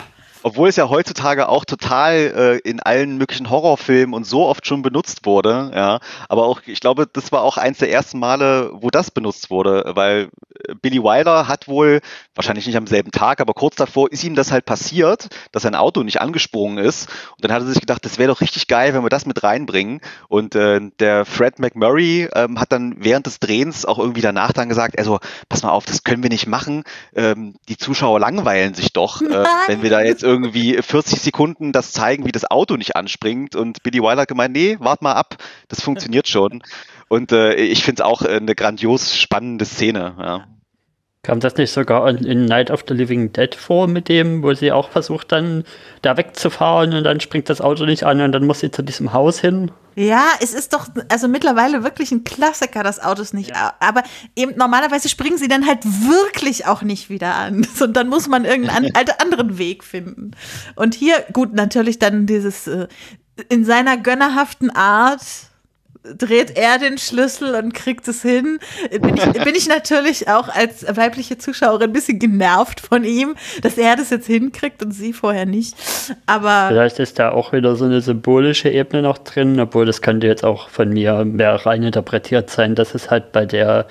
Obwohl 0.50 0.70
es 0.70 0.78
ja 0.78 0.90
heutzutage 0.90 1.48
auch 1.48 1.64
total 1.64 2.60
äh, 2.66 2.68
in 2.68 2.80
allen 2.80 3.20
möglichen 3.20 3.52
Horrorfilmen 3.52 4.16
und 4.16 4.26
so 4.26 4.48
oft 4.48 4.66
schon 4.66 4.82
benutzt 4.82 5.28
wurde, 5.28 5.72
ja. 5.76 6.00
Aber 6.28 6.48
auch, 6.48 6.62
ich 6.66 6.80
glaube, 6.80 7.06
das 7.06 7.32
war 7.32 7.44
auch 7.44 7.58
eins 7.58 7.78
der 7.78 7.92
ersten 7.92 8.18
Male, 8.18 8.72
wo 8.74 8.90
das 8.90 9.12
benutzt 9.12 9.52
wurde, 9.52 9.92
weil 9.94 10.30
äh, 10.68 10.74
Billy 10.82 11.04
Wilder 11.04 11.48
hat 11.48 11.68
wohl, 11.68 12.00
wahrscheinlich 12.34 12.66
nicht 12.66 12.78
am 12.78 12.88
selben 12.88 13.12
Tag, 13.12 13.42
aber 13.42 13.54
kurz 13.54 13.76
davor 13.76 14.12
ist 14.12 14.24
ihm 14.24 14.34
das 14.34 14.52
halt 14.52 14.66
passiert, 14.66 15.28
dass 15.52 15.62
sein 15.62 15.76
Auto 15.76 16.02
nicht 16.02 16.20
angesprungen 16.20 16.84
ist. 16.84 17.10
Und 17.36 17.46
dann 17.46 17.52
hat 17.52 17.62
er 17.62 17.68
sich 17.68 17.80
gedacht, 17.80 18.04
das 18.04 18.18
wäre 18.18 18.32
doch 18.32 18.42
richtig 18.42 18.66
geil, 18.66 18.96
wenn 18.96 19.04
wir 19.04 19.10
das 19.10 19.28
mit 19.28 19.44
reinbringen. 19.44 20.02
Und 20.30 20.56
äh, 20.56 20.82
der 21.00 21.26
Fred 21.26 21.60
McMurray 21.60 22.28
ähm, 22.34 22.60
hat 22.60 22.72
dann 22.72 22.96
während 22.98 23.28
des 23.28 23.40
Drehens 23.40 23.86
auch 23.86 24.00
irgendwie 24.00 24.22
danach 24.22 24.52
dann 24.52 24.68
gesagt, 24.68 24.98
also 24.98 25.20
pass 25.48 25.62
mal 25.62 25.70
auf, 25.70 25.86
das 25.86 26.04
können 26.04 26.24
wir 26.24 26.32
nicht 26.32 26.48
machen. 26.48 26.86
Ähm, 27.16 27.54
die 27.68 27.78
Zuschauer 27.78 28.20
langweilen 28.20 28.74
sich 28.74 28.94
doch, 28.94 29.22
äh, 29.22 29.46
wenn 29.68 29.84
wir 29.84 29.92
da 29.92 30.02
jetzt 30.02 30.24
irgendwie 30.24 30.39
40 30.48 31.22
Sekunden 31.22 31.72
das 31.72 31.92
zeigen, 31.92 32.26
wie 32.26 32.32
das 32.32 32.50
Auto 32.50 32.76
nicht 32.76 32.96
anspringt. 32.96 33.56
Und 33.56 33.84
Billy 33.84 34.02
Wilder 34.02 34.22
hat 34.22 34.28
gemeint, 34.28 34.54
nee, 34.54 34.78
wart 34.80 35.02
mal 35.02 35.14
ab, 35.14 35.38
das 35.68 35.82
funktioniert 35.82 36.28
schon. 36.28 36.64
Und 37.10 37.32
äh, 37.32 37.56
ich 37.56 37.84
finde 37.84 38.04
es 38.04 38.06
auch 38.06 38.22
eine 38.22 38.54
grandios 38.54 39.18
spannende 39.18 39.66
Szene. 39.66 40.16
Ja. 40.20 40.48
Kam 41.30 41.42
das 41.42 41.58
nicht 41.58 41.72
sogar 41.72 42.10
in 42.10 42.46
Night 42.46 42.72
of 42.72 42.86
the 42.88 42.96
Living 42.96 43.32
Dead 43.32 43.54
vor 43.54 43.88
mit 43.88 44.10
dem, 44.10 44.42
wo 44.42 44.52
sie 44.56 44.72
auch 44.72 44.90
versucht 44.90 45.32
dann 45.32 45.64
da 46.02 46.18
wegzufahren 46.18 46.92
und 46.96 47.04
dann 47.04 47.20
springt 47.20 47.52
das 47.52 47.62
Auto 47.62 47.86
nicht 47.86 48.04
an 48.04 48.20
und 48.22 48.32
dann 48.32 48.48
muss 48.48 48.62
sie 48.62 48.72
zu 48.72 48.82
diesem 48.82 49.14
Haus 49.14 49.40
hin? 49.40 49.70
Ja, 49.96 50.26
es 50.42 50.56
ist 50.56 50.74
doch 50.74 50.88
also 51.08 51.28
mittlerweile 51.28 51.84
wirklich 51.84 52.12
ein 52.12 52.24
Klassiker, 52.24 52.82
dass 52.82 53.00
Autos 53.00 53.34
nicht, 53.34 53.52
ja. 53.52 53.76
aber 53.80 54.02
eben 54.36 54.56
normalerweise 54.56 55.08
springen 55.08 55.38
sie 55.38 55.48
dann 55.48 55.68
halt 55.68 55.86
wirklich 55.86 56.66
auch 56.66 56.82
nicht 56.82 57.12
wieder 57.12 57.36
an. 57.36 57.68
Und 57.80 57.94
dann 57.94 58.08
muss 58.08 58.28
man 58.28 58.44
irgendeinen 58.44 58.92
anderen 59.20 59.60
Weg 59.60 59.84
finden. 59.84 60.32
Und 60.76 60.96
hier, 60.96 61.24
gut, 61.32 61.54
natürlich 61.54 62.00
dann 62.00 62.26
dieses 62.26 62.66
äh, 62.66 62.88
in 63.50 63.66
seiner 63.66 63.98
gönnerhaften 63.98 64.72
Art 64.72 65.22
dreht 66.18 66.58
er 66.58 66.78
den 66.78 66.98
Schlüssel 66.98 67.56
und 67.56 67.74
kriegt 67.74 68.08
es 68.08 68.22
hin. 68.22 68.60
Bin 68.90 69.16
ich, 69.16 69.44
bin 69.44 69.56
ich 69.56 69.68
natürlich 69.68 70.28
auch 70.28 70.50
als 70.50 70.86
weibliche 70.96 71.38
Zuschauerin 71.38 71.90
ein 71.90 71.94
bisschen 71.94 72.20
genervt 72.20 72.80
von 72.80 73.04
ihm, 73.04 73.36
dass 73.62 73.78
er 73.78 73.96
das 73.96 74.10
jetzt 74.10 74.28
hinkriegt 74.28 74.84
und 74.84 74.92
sie 74.92 75.14
vorher 75.14 75.46
nicht. 75.46 75.76
Aber 76.26 76.68
vielleicht 76.70 77.00
ist 77.00 77.20
da 77.20 77.32
auch 77.32 77.54
wieder 77.54 77.76
so 77.76 77.86
eine 77.86 78.02
symbolische 78.02 78.70
Ebene 78.70 79.02
noch 79.02 79.18
drin, 79.18 79.60
obwohl 79.60 79.86
das 79.86 80.02
könnte 80.02 80.28
jetzt 80.28 80.44
auch 80.44 80.70
von 80.70 80.90
mir 80.90 81.26
mehr 81.26 81.66
rein 81.66 81.84
interpretiert 81.84 82.50
sein, 82.50 82.76
dass 82.76 82.96
es 82.96 83.10
halt 83.10 83.32
bei 83.32 83.46
der 83.46 83.88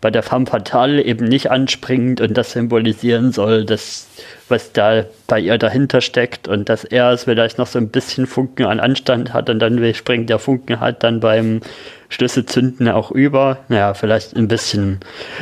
bei 0.00 0.10
der 0.10 0.22
femme 0.22 0.46
fatale 0.46 1.02
eben 1.02 1.26
nicht 1.26 1.50
anspringt 1.50 2.20
und 2.20 2.34
das 2.34 2.52
symbolisieren 2.52 3.32
soll, 3.32 3.64
dass 3.64 4.06
was 4.48 4.72
da 4.72 5.04
bei 5.26 5.40
ihr 5.40 5.58
dahinter 5.58 6.00
steckt 6.00 6.48
und 6.48 6.68
dass 6.68 6.84
er 6.84 7.10
es 7.10 7.24
vielleicht 7.24 7.58
noch 7.58 7.66
so 7.66 7.78
ein 7.78 7.88
bisschen 7.88 8.26
Funken 8.26 8.66
an 8.66 8.80
Anstand 8.80 9.32
hat 9.32 9.50
und 9.50 9.58
dann 9.58 9.94
springt 9.94 10.30
der 10.30 10.38
Funken 10.38 10.80
halt 10.80 11.02
dann 11.02 11.20
beim 11.20 11.60
Schlüsselzünden 12.08 12.88
auch 12.88 13.10
über. 13.10 13.58
Naja, 13.68 13.94
vielleicht 13.94 14.36
ein 14.36 14.48
bisschen, 14.48 15.00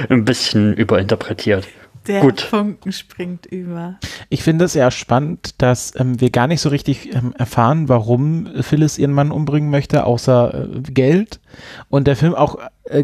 ein 0.09 0.25
bisschen 0.25 0.75
überinterpretiert. 0.75 1.67
Der 2.07 2.21
Gut. 2.21 2.43
Funken 2.43 2.93
springt 2.93 3.47
über. 3.47 3.99
Ich 4.29 4.43
finde 4.43 4.67
es 4.67 4.77
eher 4.77 4.91
spannend, 4.91 5.63
dass 5.63 5.99
ähm, 5.99 6.21
wir 6.21 6.29
gar 6.29 6.47
nicht 6.47 6.61
so 6.61 6.69
richtig 6.69 7.15
ähm, 7.15 7.35
erfahren, 7.39 7.89
warum 7.89 8.47
Phyllis 8.61 8.99
ihren 8.99 9.13
Mann 9.13 9.31
umbringen 9.31 9.71
möchte, 9.71 10.05
außer 10.05 10.69
äh, 10.69 10.81
Geld. 10.83 11.41
Und 11.89 12.07
der 12.07 12.17
Film 12.17 12.35
auch 12.35 12.59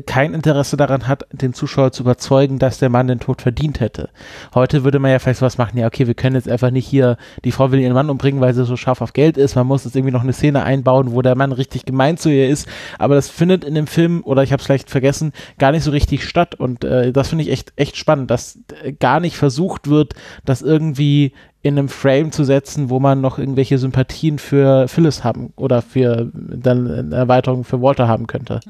kein 0.07 0.35
Interesse 0.35 0.76
daran 0.76 1.09
hat, 1.09 1.26
den 1.33 1.55
Zuschauer 1.55 1.93
zu 1.93 2.03
überzeugen, 2.03 2.59
dass 2.59 2.78
der 2.78 2.91
Mann 2.91 3.07
den 3.07 3.18
Tod 3.18 3.41
verdient 3.41 3.81
hätte. 3.81 4.11
Heute 4.55 4.85
würde 4.85 4.99
man 4.99 5.11
ja 5.11 5.18
vielleicht 5.18 5.41
sowas 5.41 5.57
machen, 5.57 5.78
ja, 5.78 5.87
okay, 5.87 6.07
wir 6.07 6.14
können 6.14 6.37
jetzt 6.37 6.49
einfach 6.49 6.70
nicht 6.70 6.87
hier, 6.87 7.16
die 7.45 7.53
Frau 7.53 7.72
will 7.72 7.81
ihren 7.81 7.95
Mann 7.95 8.11
umbringen, 8.11 8.43
weil 8.43 8.53
sie 8.53 8.66
so 8.66 8.76
scharf 8.76 9.01
auf 9.01 9.14
Geld 9.14 9.39
ist. 9.39 9.55
Man 9.55 9.66
muss 9.66 9.85
jetzt 9.85 9.97
irgendwie 9.97 10.12
noch 10.12 10.22
eine 10.22 10.35
Szene 10.35 10.64
einbauen, 10.64 11.12
wo 11.12 11.22
der 11.22 11.35
Mann 11.35 11.53
richtig 11.53 11.87
gemein 11.87 12.18
zu 12.18 12.28
ihr 12.28 12.49
ist. 12.49 12.68
Aber 12.99 13.14
das 13.14 13.31
findet 13.31 13.64
in 13.64 13.74
dem 13.74 13.87
Film, 13.87 14.22
oder 14.24 14.43
ich 14.43 14.53
habe 14.53 14.61
es 14.61 14.66
vielleicht 14.66 14.91
vergessen, 14.91 15.33
gar 15.59 15.72
nicht 15.72 15.85
so 15.85 15.91
richtig 15.91 16.24
statt. 16.24 16.55
Und 16.55 16.85
äh, 16.85 17.12
das 17.12 17.28
finde 17.28 17.45
ich 17.45 17.51
echt, 17.51 17.72
echt 17.76 17.97
spannend, 17.97 18.31
dass 18.31 18.59
äh, 18.83 18.93
gar 18.93 19.20
nicht 19.20 19.37
versucht 19.37 19.89
wird, 19.89 20.14
das 20.45 20.61
irgendwie 20.61 21.33
in 21.62 21.78
einem 21.78 21.88
Frame 21.90 22.32
zu 22.32 22.44
setzen, 22.44 22.88
wo 22.88 23.00
man 23.00 23.20
noch 23.20 23.38
irgendwelche 23.38 23.76
Sympathien 23.76 24.38
für 24.38 24.88
Phyllis 24.88 25.24
haben 25.24 25.52
oder 25.56 25.82
für 25.82 26.30
dann 26.32 26.90
eine 26.90 27.16
Erweiterung 27.16 27.64
für 27.64 27.82
Walter 27.82 28.08
haben 28.08 28.26
könnte. 28.26 28.61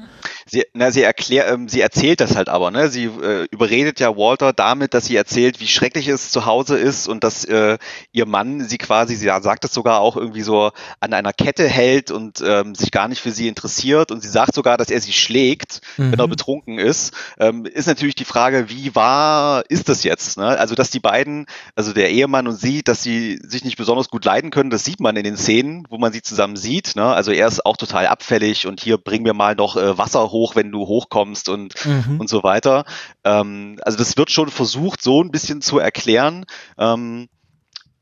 Sie, 0.45 0.65
na, 0.73 0.91
sie, 0.91 1.01
erklär, 1.01 1.47
ähm, 1.47 1.69
sie 1.69 1.79
erzählt 1.79 2.19
das 2.19 2.35
halt 2.35 2.49
aber, 2.49 2.71
ne? 2.71 2.89
Sie 2.89 3.05
äh, 3.05 3.47
überredet 3.51 4.01
ja 4.01 4.17
Walter 4.17 4.51
damit, 4.51 4.93
dass 4.93 5.05
sie 5.05 5.15
erzählt, 5.15 5.61
wie 5.61 5.67
schrecklich 5.67 6.09
es 6.09 6.31
zu 6.31 6.45
Hause 6.45 6.77
ist 6.77 7.07
und 7.07 7.23
dass 7.23 7.45
äh, 7.45 7.77
ihr 8.11 8.25
Mann 8.25 8.67
sie 8.67 8.77
quasi, 8.77 9.15
sie 9.15 9.27
sagt 9.27 9.63
es 9.63 9.73
sogar 9.73 10.01
auch 10.01 10.17
irgendwie 10.17 10.41
so 10.41 10.71
an 10.99 11.13
einer 11.13 11.31
Kette 11.31 11.69
hält 11.69 12.11
und 12.11 12.43
ähm, 12.45 12.75
sich 12.75 12.91
gar 12.91 13.07
nicht 13.07 13.21
für 13.21 13.31
sie 13.31 13.47
interessiert 13.47 14.11
und 14.11 14.21
sie 14.21 14.27
sagt 14.27 14.53
sogar, 14.53 14.77
dass 14.77 14.89
er 14.89 14.99
sie 14.99 15.13
schlägt, 15.13 15.79
mhm. 15.95 16.11
wenn 16.11 16.19
er 16.19 16.27
mhm. 16.27 16.31
betrunken 16.31 16.77
ist. 16.77 17.13
Ähm, 17.39 17.65
ist 17.65 17.87
natürlich 17.87 18.15
die 18.15 18.25
Frage, 18.25 18.69
wie 18.69 18.93
wahr 18.95 19.63
ist 19.69 19.87
das 19.87 20.03
jetzt? 20.03 20.37
Ne? 20.37 20.45
Also, 20.45 20.75
dass 20.75 20.89
die 20.89 20.99
beiden, 20.99 21.45
also 21.75 21.93
der 21.93 22.09
Ehemann 22.09 22.47
und 22.47 22.59
sie, 22.59 22.80
dass 22.83 23.03
sie 23.03 23.39
sich 23.43 23.63
nicht 23.63 23.77
besonders 23.77 24.09
gut 24.09 24.25
leiden 24.25 24.51
können, 24.51 24.69
das 24.69 24.83
sieht 24.83 24.99
man 24.99 25.15
in 25.15 25.23
den 25.23 25.37
Szenen, 25.37 25.85
wo 25.89 25.97
man 25.97 26.13
sie 26.13 26.21
zusammen 26.21 26.55
sieht. 26.55 26.95
Ne? 26.95 27.05
Also 27.05 27.31
er 27.31 27.47
ist 27.47 27.65
auch 27.65 27.77
total 27.77 28.07
abfällig 28.07 28.67
und 28.67 28.81
hier 28.81 28.97
bring 28.97 29.23
mir 29.23 29.33
mal 29.33 29.55
noch 29.55 29.77
äh, 29.77 29.97
Wasser 29.97 30.31
hoch, 30.31 30.55
wenn 30.55 30.71
du 30.71 30.87
hochkommst 30.87 31.49
und, 31.49 31.73
mhm. 31.85 32.19
und 32.19 32.29
so 32.29 32.43
weiter. 32.43 32.85
Ähm, 33.23 33.77
also 33.81 33.97
das 33.97 34.17
wird 34.17 34.31
schon 34.31 34.49
versucht, 34.49 35.01
so 35.01 35.23
ein 35.23 35.31
bisschen 35.31 35.61
zu 35.61 35.79
erklären. 35.79 36.45
Ähm, 36.77 37.27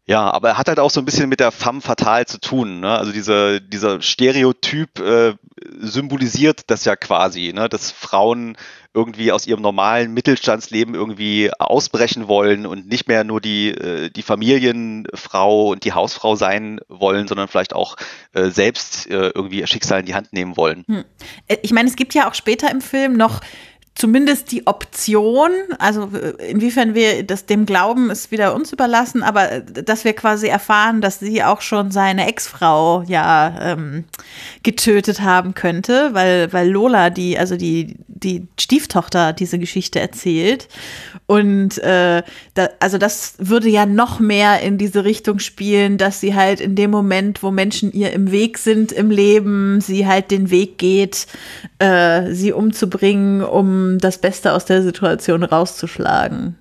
ja, 0.09 0.31
aber 0.31 0.49
er 0.49 0.57
hat 0.57 0.69
halt 0.69 0.79
auch 0.79 0.89
so 0.89 0.99
ein 0.99 1.05
bisschen 1.05 1.29
mit 1.29 1.39
der 1.39 1.51
femme 1.51 1.81
fatale 1.81 2.25
zu 2.25 2.39
tun. 2.39 2.79
Ne? 2.79 2.89
Also 2.89 3.11
dieser, 3.11 3.59
dieser 3.59 4.01
Stereotyp 4.01 4.97
äh, 4.97 5.35
symbolisiert 5.81 6.63
das 6.71 6.83
ja 6.83 6.95
quasi, 6.95 7.53
ne? 7.53 7.69
dass 7.69 7.91
Frauen 7.91 8.57
irgendwie 8.91 9.31
aus 9.31 9.45
ihrem 9.45 9.61
normalen 9.61 10.11
Mittelstandsleben 10.15 10.95
irgendwie 10.95 11.51
ausbrechen 11.59 12.27
wollen 12.27 12.65
und 12.65 12.87
nicht 12.87 13.07
mehr 13.07 13.23
nur 13.23 13.39
die, 13.39 13.69
äh, 13.69 14.09
die 14.09 14.23
Familienfrau 14.23 15.67
und 15.67 15.85
die 15.85 15.93
Hausfrau 15.93 16.35
sein 16.35 16.79
wollen, 16.87 17.27
sondern 17.27 17.47
vielleicht 17.47 17.73
auch 17.73 17.95
äh, 18.33 18.49
selbst 18.49 19.05
äh, 19.11 19.29
irgendwie 19.35 19.59
ihr 19.59 19.67
Schicksal 19.67 19.99
in 19.99 20.07
die 20.07 20.15
Hand 20.15 20.33
nehmen 20.33 20.57
wollen. 20.57 20.85
Hm. 20.87 21.05
Äh, 21.47 21.57
ich 21.61 21.71
meine, 21.71 21.87
es 21.87 21.95
gibt 21.95 22.15
ja 22.15 22.27
auch 22.27 22.33
später 22.33 22.71
im 22.71 22.81
Film 22.81 23.13
noch 23.13 23.41
zumindest 23.99 24.53
die 24.53 24.65
Option, 24.65 25.51
also 25.77 26.09
äh, 26.13 26.49
inwiefern 26.49 26.95
wir 26.95 27.23
das 27.23 27.45
dem 27.45 27.65
glauben, 27.65 28.09
ist 28.09 28.31
wieder 28.31 28.55
uns 28.55 28.71
überlassen, 28.71 29.23
aber 29.23 29.51
äh, 29.51 29.63
dass 29.83 30.05
wir 30.05 30.13
quasi 30.13 30.47
erfahren, 30.47 31.01
dass 31.01 31.19
sie 31.19 31.43
auch 31.43 31.59
schon 31.59 31.91
seine 31.91 32.27
Ex-Frau 32.27 33.03
ja 33.07 33.73
ähm, 33.73 34.05
getötet 34.63 35.21
haben 35.21 35.53
könnte, 35.53 36.13
weil, 36.13 36.51
weil 36.53 36.69
Lola, 36.69 37.09
die, 37.09 37.37
also 37.37 37.57
die, 37.57 37.97
die 38.07 38.47
Stieftochter, 38.57 39.33
diese 39.33 39.59
Geschichte 39.59 39.99
erzählt. 39.99 40.69
Und 41.25 41.77
äh, 41.79 42.23
da, 42.53 42.69
also 42.79 42.97
das 42.97 43.35
würde 43.37 43.69
ja 43.69 43.85
noch 43.85 44.19
mehr 44.19 44.61
in 44.61 44.77
diese 44.77 45.03
Richtung 45.03 45.39
spielen, 45.39 45.97
dass 45.97 46.21
sie 46.21 46.35
halt 46.35 46.61
in 46.61 46.75
dem 46.75 46.89
Moment, 46.89 47.43
wo 47.43 47.51
Menschen 47.51 47.91
ihr 47.91 48.13
im 48.13 48.31
Weg 48.31 48.57
sind 48.57 48.91
im 48.91 49.11
Leben, 49.11 49.81
sie 49.81 50.07
halt 50.07 50.31
den 50.31 50.49
Weg 50.49 50.77
geht, 50.77 51.27
äh, 51.79 52.33
sie 52.33 52.53
umzubringen, 52.53 53.43
um 53.43 53.88
das 53.97 54.19
Beste 54.19 54.53
aus 54.53 54.65
der 54.65 54.83
Situation 54.83 55.43
rauszuschlagen. 55.43 56.57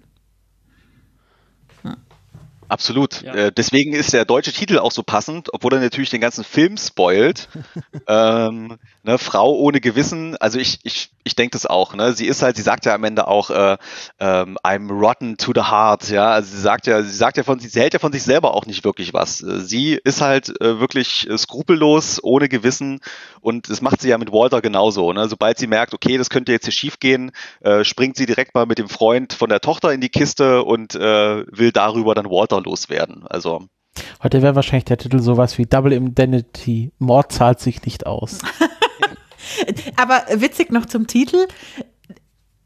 Absolut. 2.68 3.22
Ja. 3.22 3.34
Äh, 3.34 3.52
deswegen 3.52 3.94
ist 3.94 4.12
der 4.12 4.24
deutsche 4.24 4.52
Titel 4.52 4.78
auch 4.78 4.92
so 4.92 5.02
passend, 5.02 5.52
obwohl 5.52 5.72
er 5.74 5.80
natürlich 5.80 6.10
den 6.10 6.20
ganzen 6.20 6.44
Film 6.44 6.76
spoilt. 6.76 7.48
ähm, 8.06 8.78
ne, 9.02 9.18
Frau 9.18 9.54
ohne 9.54 9.80
Gewissen, 9.80 10.36
also 10.36 10.58
ich, 10.58 10.80
ich, 10.82 11.10
ich 11.24 11.34
denke 11.34 11.52
das 11.52 11.66
auch. 11.66 11.94
Ne? 11.94 12.12
Sie 12.12 12.26
ist 12.26 12.42
halt, 12.42 12.56
sie 12.56 12.62
sagt 12.62 12.84
ja 12.84 12.94
am 12.94 13.04
Ende 13.04 13.26
auch, 13.26 13.50
äh, 13.50 13.78
ähm, 14.20 14.58
I'm 14.62 14.90
rotten 14.90 15.36
to 15.38 15.52
the 15.54 15.62
heart. 15.62 16.08
Ja, 16.10 16.30
also 16.32 16.54
sie 16.54 16.60
sagt 16.60 16.86
ja, 16.86 17.02
sie 17.02 17.16
sagt 17.16 17.38
ja 17.38 17.42
von 17.42 17.58
sie 17.58 17.80
hält 17.80 17.94
ja 17.94 17.98
von 17.98 18.12
sich 18.12 18.22
selber 18.22 18.54
auch 18.54 18.66
nicht 18.66 18.84
wirklich 18.84 19.14
was. 19.14 19.42
Äh, 19.42 19.60
sie 19.60 19.98
ist 20.04 20.20
halt 20.20 20.60
äh, 20.60 20.78
wirklich 20.78 21.28
äh, 21.28 21.38
skrupellos, 21.38 22.22
ohne 22.22 22.48
Gewissen 22.48 23.00
und 23.40 23.70
das 23.70 23.80
macht 23.80 24.02
sie 24.02 24.10
ja 24.10 24.18
mit 24.18 24.30
Walter 24.30 24.60
genauso. 24.60 25.12
Ne? 25.12 25.28
Sobald 25.28 25.58
sie 25.58 25.66
merkt, 25.66 25.94
okay, 25.94 26.18
das 26.18 26.28
könnte 26.28 26.52
jetzt 26.52 26.64
hier 26.64 26.72
schief 26.72 27.00
gehen, 27.00 27.32
äh, 27.60 27.84
springt 27.84 28.16
sie 28.16 28.26
direkt 28.26 28.54
mal 28.54 28.66
mit 28.66 28.78
dem 28.78 28.88
Freund 28.88 29.32
von 29.32 29.48
der 29.48 29.60
Tochter 29.60 29.92
in 29.92 30.00
die 30.00 30.10
Kiste 30.10 30.62
und 30.64 30.94
will 30.94 31.72
darüber 31.72 32.14
dann 32.14 32.26
Walter 32.26 32.57
loswerden. 32.60 33.26
Also 33.28 33.66
Heute 34.22 34.42
wäre 34.42 34.54
wahrscheinlich 34.54 34.84
der 34.84 34.98
Titel 34.98 35.20
sowas 35.20 35.58
wie 35.58 35.66
Double 35.66 35.92
Indemnity. 35.92 36.92
Mord 36.98 37.32
zahlt 37.32 37.60
sich 37.60 37.84
nicht 37.84 38.06
aus. 38.06 38.38
Aber 39.96 40.22
witzig 40.34 40.70
noch 40.70 40.86
zum 40.86 41.06
Titel. 41.06 41.46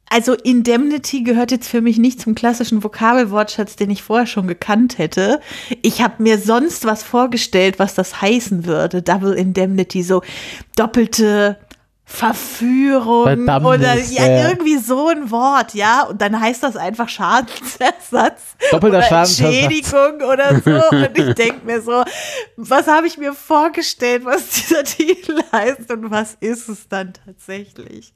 Also 0.09 0.35
Indemnity 0.35 1.23
gehört 1.23 1.53
jetzt 1.53 1.69
für 1.69 1.81
mich 1.81 1.97
nicht 1.97 2.21
zum 2.21 2.35
klassischen 2.35 2.85
Vokabelwortschatz, 2.85 3.77
den 3.77 3.89
ich 3.89 4.03
vorher 4.03 4.27
schon 4.27 4.47
gekannt 4.47 4.99
hätte. 4.99 5.41
Ich 5.81 6.03
habe 6.03 6.23
mir 6.23 6.37
sonst 6.37 6.85
was 6.85 7.03
vorgestellt, 7.03 7.79
was 7.79 7.95
das 7.95 8.21
heißen 8.21 8.67
würde. 8.67 9.01
Double 9.01 9.33
Indemnity, 9.33 10.03
so 10.03 10.21
doppelte 10.77 11.57
Verführung 12.13 13.25
Verdammnis, 13.25 13.69
oder 13.69 13.95
ja, 13.95 14.27
ja, 14.27 14.49
irgendwie 14.51 14.77
so 14.77 15.09
ein 15.09 15.31
Wort, 15.31 15.75
ja. 15.75 16.03
Und 16.03 16.21
dann 16.21 16.39
heißt 16.39 16.63
das 16.63 16.77
einfach 16.77 17.09
Schadensersatz. 17.09 18.55
Doppelter 18.71 18.99
oder 18.99 19.03
Schadensersatz. 19.03 19.55
Entschädigung 19.55 20.21
oder 20.21 20.61
so. 20.61 20.97
Und 20.97 21.19
ich 21.19 21.35
denke 21.35 21.65
mir 21.65 21.81
so, 21.81 22.05
was 22.57 22.87
habe 22.87 23.07
ich 23.07 23.17
mir 23.17 23.33
vorgestellt, 23.33 24.27
was 24.27 24.51
dieser 24.51 24.85
Titel 24.85 25.41
heißt 25.51 25.91
und 25.91 26.11
was 26.11 26.37
ist 26.41 26.69
es 26.69 26.87
dann 26.89 27.15
tatsächlich? 27.15 28.13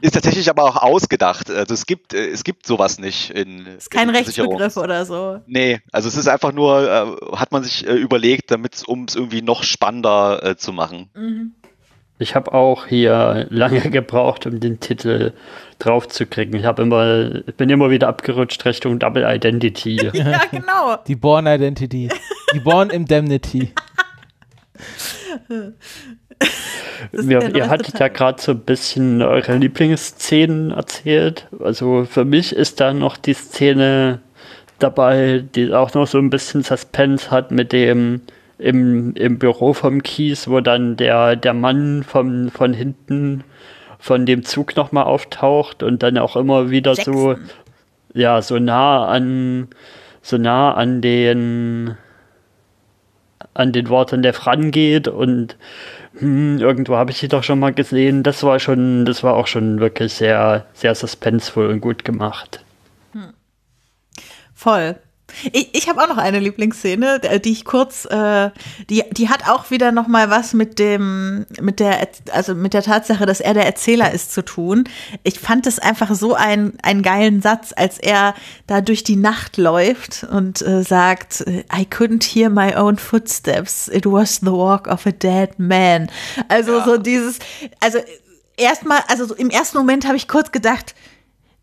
Ist 0.00 0.14
tatsächlich 0.14 0.48
aber 0.48 0.64
auch 0.64 0.76
ausgedacht. 0.76 1.50
Also 1.50 1.74
es 1.74 1.84
gibt, 1.84 2.14
äh, 2.14 2.28
es 2.28 2.44
gibt 2.44 2.66
sowas 2.66 2.98
nicht 2.98 3.30
in. 3.30 3.66
Ist 3.66 3.90
kein 3.90 4.08
in 4.08 4.14
Rechtsbegriff 4.14 4.76
oder 4.76 5.04
so. 5.04 5.40
Nee, 5.46 5.80
also 5.92 6.08
es 6.08 6.16
ist 6.16 6.28
einfach 6.28 6.52
nur, 6.52 6.88
äh, 6.88 7.36
hat 7.36 7.52
man 7.52 7.62
sich 7.64 7.86
äh, 7.86 7.94
überlegt, 7.94 8.50
damit 8.50 8.82
um 8.86 9.04
es 9.04 9.16
irgendwie 9.16 9.42
noch 9.42 9.64
spannender 9.64 10.42
äh, 10.44 10.56
zu 10.56 10.72
machen. 10.72 11.10
Mhm. 11.14 11.54
Ich 12.18 12.34
habe 12.34 12.52
auch 12.52 12.86
hier 12.86 13.46
lange 13.50 13.80
gebraucht, 13.90 14.46
um 14.46 14.58
den 14.60 14.80
Titel 14.80 15.32
draufzukriegen. 15.78 16.58
Ich 16.58 16.64
habe 16.64 16.82
immer, 16.82 17.42
bin 17.56 17.70
immer 17.70 17.90
wieder 17.90 18.08
abgerutscht 18.08 18.64
Richtung 18.64 18.98
Double 18.98 19.24
Identity. 19.24 19.96
ja, 20.12 20.42
genau. 20.50 20.96
Die 21.06 21.14
Born 21.16 21.46
Identity. 21.46 22.08
Die 22.54 22.60
Born 22.60 22.90
Indemnity. 22.90 23.72
Wir, 27.12 27.54
ihr 27.54 27.68
hattet 27.68 27.98
ja 27.98 28.08
gerade 28.08 28.40
so 28.40 28.52
ein 28.52 28.60
bisschen 28.60 29.22
eure 29.22 29.56
Lieblingsszenen 29.56 30.72
erzählt. 30.72 31.46
Also 31.60 32.04
für 32.04 32.24
mich 32.24 32.54
ist 32.54 32.80
da 32.80 32.92
noch 32.92 33.16
die 33.16 33.34
Szene 33.34 34.20
dabei, 34.78 35.44
die 35.54 35.72
auch 35.72 35.94
noch 35.94 36.06
so 36.06 36.18
ein 36.18 36.30
bisschen 36.30 36.62
Suspense 36.62 37.30
hat 37.30 37.50
mit 37.50 37.72
dem 37.72 38.22
im, 38.58 39.14
im 39.14 39.38
Büro 39.38 39.72
vom 39.72 40.02
Kies, 40.02 40.48
wo 40.48 40.60
dann 40.60 40.96
der, 40.96 41.36
der 41.36 41.54
Mann 41.54 42.02
vom, 42.02 42.50
von 42.50 42.72
hinten 42.72 43.44
von 43.98 44.26
dem 44.26 44.44
Zug 44.44 44.76
nochmal 44.76 45.04
auftaucht 45.04 45.82
und 45.82 46.02
dann 46.02 46.18
auch 46.18 46.36
immer 46.36 46.70
wieder 46.70 46.94
Jackson. 46.94 47.14
so, 47.14 47.36
ja, 48.14 48.42
so 48.42 48.58
nah 48.58 49.06
an, 49.06 49.68
so 50.22 50.38
nah 50.38 50.74
an 50.74 51.00
den, 51.00 51.96
an 53.54 53.72
den 53.72 53.88
Worten 53.88 54.22
der 54.22 54.34
Fran 54.34 54.70
geht 54.70 55.08
und 55.08 55.56
hm, 56.18 56.58
irgendwo 56.58 56.96
habe 56.96 57.10
ich 57.10 57.18
sie 57.18 57.28
doch 57.28 57.44
schon 57.44 57.58
mal 57.58 57.72
gesehen. 57.72 58.22
Das 58.22 58.42
war 58.42 58.58
schon, 58.58 59.04
das 59.04 59.22
war 59.22 59.34
auch 59.34 59.46
schon 59.46 59.80
wirklich 59.80 60.14
sehr, 60.14 60.66
sehr 60.72 60.94
suspenseful 60.94 61.68
und 61.68 61.80
gut 61.80 62.04
gemacht. 62.04 62.64
Hm. 63.12 63.32
Voll. 64.54 64.96
Ich, 65.52 65.74
ich 65.74 65.88
habe 65.88 66.02
auch 66.02 66.08
noch 66.08 66.18
eine 66.18 66.40
Lieblingsszene, 66.40 67.20
die 67.44 67.52
ich 67.52 67.64
kurz, 67.64 68.06
äh, 68.06 68.50
die, 68.88 69.04
die 69.12 69.28
hat 69.28 69.48
auch 69.48 69.70
wieder 69.70 69.92
noch 69.92 70.08
mal 70.08 70.30
was 70.30 70.54
mit 70.54 70.78
dem, 70.78 71.46
mit 71.60 71.80
der, 71.80 72.08
also 72.32 72.54
mit 72.54 72.74
der 72.74 72.82
Tatsache, 72.82 73.26
dass 73.26 73.40
er 73.40 73.54
der 73.54 73.66
Erzähler 73.66 74.12
ist, 74.12 74.32
zu 74.32 74.42
tun. 74.42 74.84
Ich 75.22 75.38
fand 75.38 75.66
es 75.66 75.78
einfach 75.78 76.14
so 76.14 76.34
ein, 76.34 76.72
einen 76.82 77.02
geilen 77.02 77.42
Satz, 77.42 77.72
als 77.76 77.98
er 77.98 78.34
da 78.66 78.80
durch 78.80 79.04
die 79.04 79.16
Nacht 79.16 79.56
läuft 79.56 80.24
und 80.24 80.62
äh, 80.62 80.82
sagt, 80.82 81.44
I 81.46 81.86
couldn't 81.88 82.24
hear 82.24 82.50
my 82.50 82.74
own 82.74 82.96
footsteps. 82.96 83.88
It 83.88 84.06
was 84.06 84.36
the 84.36 84.52
walk 84.52 84.86
of 84.86 85.06
a 85.06 85.12
dead 85.12 85.58
man. 85.58 86.10
Also 86.48 86.78
ja. 86.78 86.84
so 86.84 86.96
dieses, 86.96 87.38
also 87.80 87.98
erstmal, 88.56 89.00
also 89.08 89.26
so 89.26 89.34
im 89.34 89.50
ersten 89.50 89.78
Moment 89.78 90.06
habe 90.06 90.16
ich 90.16 90.28
kurz 90.28 90.52
gedacht, 90.52 90.94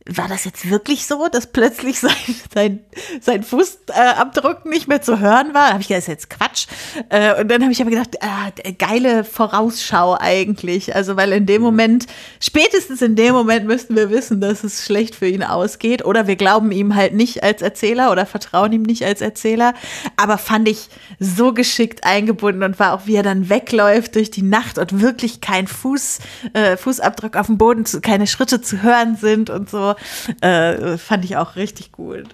war 0.07 0.27
das 0.27 0.45
jetzt 0.45 0.69
wirklich 0.69 1.07
so, 1.07 1.27
dass 1.29 1.47
plötzlich 1.47 1.99
sein, 1.99 2.13
sein, 2.53 2.79
sein 3.21 3.43
Fußabdruck 3.43 4.65
nicht 4.65 4.87
mehr 4.87 5.01
zu 5.01 5.19
hören 5.19 5.53
war? 5.53 5.67
Da 5.67 5.73
habe 5.73 5.81
ich 5.81 5.87
gedacht, 5.87 6.07
das 6.07 6.13
ist 6.13 6.27
jetzt 6.27 6.29
Quatsch. 6.29 6.67
Äh, 7.09 7.41
und 7.41 7.49
dann 7.49 7.63
habe 7.63 7.71
ich 7.71 7.81
aber 7.81 7.89
gedacht, 7.89 8.17
ah, 8.21 8.51
geile 8.77 9.23
Vorausschau 9.23 10.15
eigentlich. 10.19 10.95
Also, 10.95 11.17
weil 11.17 11.31
in 11.31 11.45
dem 11.47 11.61
mhm. 11.61 11.65
Moment, 11.65 12.05
spätestens 12.39 13.01
in 13.01 13.15
dem 13.15 13.33
Moment 13.33 13.65
müssten 13.65 13.95
wir 13.95 14.11
wissen, 14.11 14.41
dass 14.41 14.63
es 14.63 14.85
schlecht 14.85 15.15
für 15.15 15.27
ihn 15.27 15.43
ausgeht. 15.43 16.05
Oder 16.05 16.27
wir 16.27 16.35
glauben 16.35 16.71
ihm 16.71 16.95
halt 16.95 17.13
nicht 17.13 17.43
als 17.43 17.63
Erzähler 17.63 18.11
oder 18.11 18.27
vertrauen 18.27 18.71
ihm 18.73 18.83
nicht 18.83 19.03
als 19.03 19.21
Erzähler. 19.21 19.73
Aber 20.17 20.37
fand 20.37 20.69
ich 20.69 20.89
so 21.19 21.51
geschickt 21.51 22.03
eingebunden 22.03 22.61
und 22.61 22.79
war 22.79 22.93
auch, 22.93 23.07
wie 23.07 23.15
er 23.15 23.23
dann 23.23 23.49
wegläuft 23.49 24.15
durch 24.15 24.29
die 24.29 24.43
Nacht 24.43 24.77
und 24.77 25.01
wirklich 25.01 25.41
kein 25.41 25.65
Fuß, 25.65 26.19
äh, 26.53 26.77
Fußabdruck 26.77 27.35
auf 27.35 27.47
dem 27.47 27.57
Boden, 27.57 27.85
keine 28.01 28.27
Schritte 28.27 28.61
zu 28.61 28.83
hören 28.83 29.15
sind 29.15 29.49
und 29.49 29.69
so. 29.69 29.94
Äh, 30.41 30.97
fand 30.97 31.25
ich 31.25 31.37
auch 31.37 31.55
richtig 31.55 31.91
gut. 31.91 32.25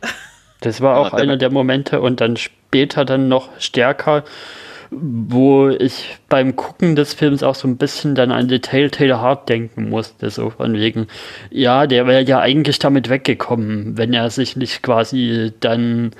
Das 0.61 0.79
war 0.79 0.97
auch 0.97 1.13
ja, 1.13 1.19
einer 1.19 1.37
der 1.37 1.51
Momente 1.51 2.01
und 2.01 2.21
dann 2.21 2.37
später 2.37 3.03
dann 3.03 3.27
noch 3.27 3.49
stärker, 3.59 4.23
wo 4.91 5.69
ich 5.69 6.17
beim 6.27 6.55
Gucken 6.55 6.95
des 6.95 7.13
Films 7.13 7.43
auch 7.43 7.55
so 7.55 7.67
ein 7.67 7.77
bisschen 7.77 8.13
dann 8.13 8.31
an 8.31 8.49
die 8.49 8.59
Telltale 8.59 9.21
Heart 9.21 9.47
denken 9.47 9.89
musste, 9.89 10.29
so 10.29 10.49
von 10.49 10.73
wegen, 10.73 11.07
ja, 11.49 11.87
der 11.87 12.07
wäre 12.07 12.23
ja 12.23 12.39
eigentlich 12.39 12.77
damit 12.77 13.09
weggekommen, 13.09 13.97
wenn 13.97 14.13
er 14.13 14.29
sich 14.29 14.57
nicht 14.57 14.83
quasi 14.83 15.53
dann, 15.61 16.11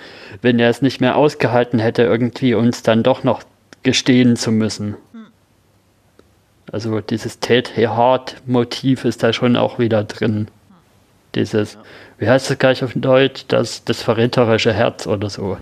wenn 0.42 0.58
er 0.58 0.70
es 0.70 0.82
nicht 0.82 1.02
mehr 1.02 1.18
ausgehalten 1.18 1.80
hätte, 1.80 2.04
irgendwie 2.04 2.54
uns 2.54 2.82
dann 2.82 3.04
doch 3.04 3.24
noch 3.24 3.44
gestehen 3.84 4.38
zu 4.38 4.52
müssen. 4.54 4.96
Hm. 5.12 5.26
Also 6.72 7.02
dieses 7.02 7.40
Telltale 7.42 7.96
Heart 7.96 8.38
Motiv 8.48 9.04
ist 9.04 9.22
da 9.22 9.34
schon 9.34 9.58
auch 9.58 9.80
wieder 9.80 10.06
drin. 10.06 10.48
Dieses, 11.36 11.78
wie 12.18 12.30
heißt 12.30 12.50
das 12.50 12.58
gleich 12.58 12.84
auf 12.84 12.92
Deutsch? 12.96 13.46
Das, 13.48 13.84
das 13.86 14.02
verräterische 14.02 14.74
Herz 14.74 15.08
oder 15.08 15.30
so. 15.30 15.58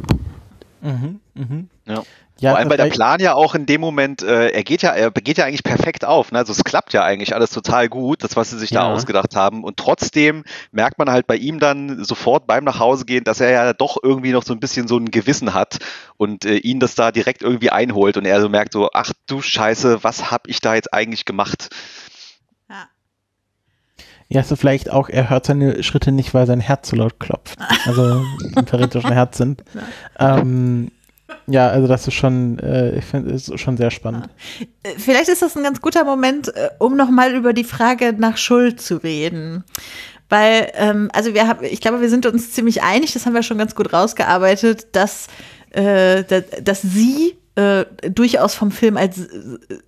Mhm, 0.81 1.19
mhm. 1.35 1.69
Ja. 1.85 2.03
Ja, 2.41 2.51
Vor 2.51 2.59
allem, 2.59 2.69
weil 2.69 2.77
der 2.77 2.85
Plan 2.85 3.19
ja 3.19 3.33
auch 3.33 3.53
in 3.53 3.65
dem 3.65 3.81
Moment, 3.81 4.23
äh, 4.23 4.49
er 4.49 4.63
geht 4.63 4.81
ja, 4.81 4.91
er 4.91 5.11
geht 5.11 5.37
ja 5.37 5.45
eigentlich 5.45 5.63
perfekt 5.63 6.05
auf. 6.05 6.31
Ne? 6.31 6.39
Also 6.39 6.53
es 6.53 6.63
klappt 6.63 6.93
ja 6.93 7.03
eigentlich 7.03 7.35
alles 7.35 7.49
total 7.49 7.89
gut, 7.89 8.23
das, 8.23 8.37
was 8.37 8.49
sie 8.49 8.57
sich 8.57 8.69
ja. 8.69 8.81
da 8.81 8.93
ausgedacht 8.93 9.35
haben. 9.35 9.63
Und 9.63 9.75
trotzdem 9.75 10.45
merkt 10.71 10.99
man 10.99 11.09
halt 11.09 11.27
bei 11.27 11.35
ihm 11.35 11.59
dann 11.59 12.03
sofort 12.03 12.47
beim 12.47 12.63
Nachhausegehen, 12.63 13.25
dass 13.25 13.41
er 13.41 13.51
ja 13.51 13.73
doch 13.73 13.97
irgendwie 14.01 14.31
noch 14.31 14.43
so 14.43 14.53
ein 14.53 14.61
bisschen 14.61 14.87
so 14.87 14.97
ein 14.97 15.11
Gewissen 15.11 15.53
hat 15.53 15.79
und 16.15 16.45
äh, 16.45 16.55
ihn 16.55 16.79
das 16.79 16.95
da 16.95 17.11
direkt 17.11 17.41
irgendwie 17.41 17.71
einholt 17.71 18.15
und 18.15 18.25
er 18.25 18.39
so 18.39 18.47
merkt 18.47 18.71
so, 18.71 18.89
ach 18.93 19.11
du 19.27 19.41
Scheiße, 19.41 20.03
was 20.03 20.31
hab 20.31 20.47
ich 20.47 20.61
da 20.61 20.75
jetzt 20.75 20.93
eigentlich 20.93 21.25
gemacht? 21.25 21.69
Ja, 24.31 24.43
so 24.43 24.55
vielleicht 24.55 24.91
auch, 24.91 25.09
er 25.09 25.29
hört 25.31 25.47
seine 25.47 25.81
Schritte 25.81 26.11
nicht, 26.11 26.35
weil 26.35 26.45
sein 26.45 26.59
Herz 26.59 26.89
so 26.89 26.95
laut 26.95 27.19
klopft. 27.19 27.57
Also 27.85 28.23
im 28.55 28.65
theoretischen 28.65 29.11
Herz 29.11 29.37
sind. 29.39 29.63
Ähm, 30.19 30.91
ja, 31.47 31.67
also 31.69 31.87
das 31.87 32.07
ist 32.07 32.13
schon, 32.13 32.59
äh, 32.59 32.97
ich 32.97 33.05
finde, 33.05 33.31
ist 33.31 33.59
schon 33.59 33.75
sehr 33.75 33.89
spannend. 33.89 34.29
Äh, 34.83 34.91
vielleicht 34.97 35.29
ist 35.29 35.41
das 35.41 35.57
ein 35.57 35.63
ganz 35.63 35.81
guter 35.81 36.03
Moment, 36.03 36.55
äh, 36.55 36.69
um 36.77 36.95
nochmal 36.95 37.33
über 37.33 37.53
die 37.53 37.63
Frage 37.63 38.13
nach 38.15 38.37
Schuld 38.37 38.79
zu 38.79 38.97
reden. 38.97 39.63
Weil, 40.29 40.71
ähm, 40.75 41.09
also 41.11 41.33
wir 41.33 41.47
haben, 41.47 41.63
ich 41.63 41.81
glaube, 41.81 42.01
wir 42.01 42.09
sind 42.09 42.27
uns 42.27 42.51
ziemlich 42.51 42.83
einig, 42.83 43.13
das 43.13 43.25
haben 43.25 43.33
wir 43.33 43.41
schon 43.41 43.57
ganz 43.57 43.73
gut 43.73 43.91
rausgearbeitet, 43.91 44.95
dass, 44.95 45.25
äh, 45.71 46.23
dass, 46.23 46.43
dass 46.63 46.81
sie 46.83 47.38
äh, 47.55 47.85
durchaus 48.09 48.55
vom 48.55 48.71
Film 48.71 48.97
als 48.97 49.27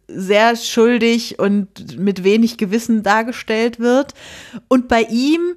sehr 0.08 0.56
schuldig 0.56 1.40
und 1.40 1.98
mit 1.98 2.24
wenig 2.24 2.58
Gewissen 2.58 3.04
dargestellt 3.04 3.80
wird. 3.80 4.14
Und 4.68 4.88
bei 4.88 5.04
ihm 5.04 5.56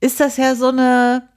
ist 0.00 0.20
das 0.20 0.36
ja 0.36 0.54
so 0.54 0.68
eine 0.68 1.28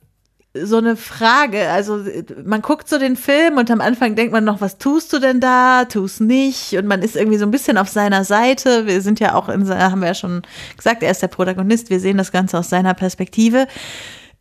so 0.53 0.78
eine 0.78 0.95
Frage. 0.95 1.70
Also 1.70 2.03
man 2.43 2.61
guckt 2.61 2.89
so 2.89 2.97
den 2.97 3.15
Film 3.15 3.57
und 3.57 3.70
am 3.70 3.82
Anfang 3.82 4.15
denkt 4.15 4.34
man 4.34 4.43
noch, 4.43 4.61
was 4.61 4.78
tust 4.78 5.13
du 5.13 5.20
denn 5.20 5.39
da? 5.39 5.86
Tust 5.86 6.22
nicht. 6.22 6.74
Und 6.74 6.88
man 6.88 7.01
ist 7.01 7.15
irgendwie 7.15 7.38
so 7.38 7.45
ein 7.45 7.51
bisschen 7.51 7.78
auf 7.78 7.89
seiner 7.89 8.24
Seite. 8.24 8.88
Wir 8.88 9.01
sind 9.01 9.20
ja 9.20 9.36
auch 9.36 9.47
in, 9.49 9.70
haben 9.70 10.01
wir 10.01 10.07
ja 10.07 10.13
schon 10.15 10.41
gesagt, 10.76 11.03
er 11.03 11.11
ist 11.11 11.22
der 11.22 11.28
Protagonist. 11.28 11.89
Wir 11.89 11.99
sehen 11.99 12.17
das 12.17 12.32
Ganze 12.32 12.57
aus 12.57 12.70
seiner 12.70 12.93
Perspektive. 12.95 13.67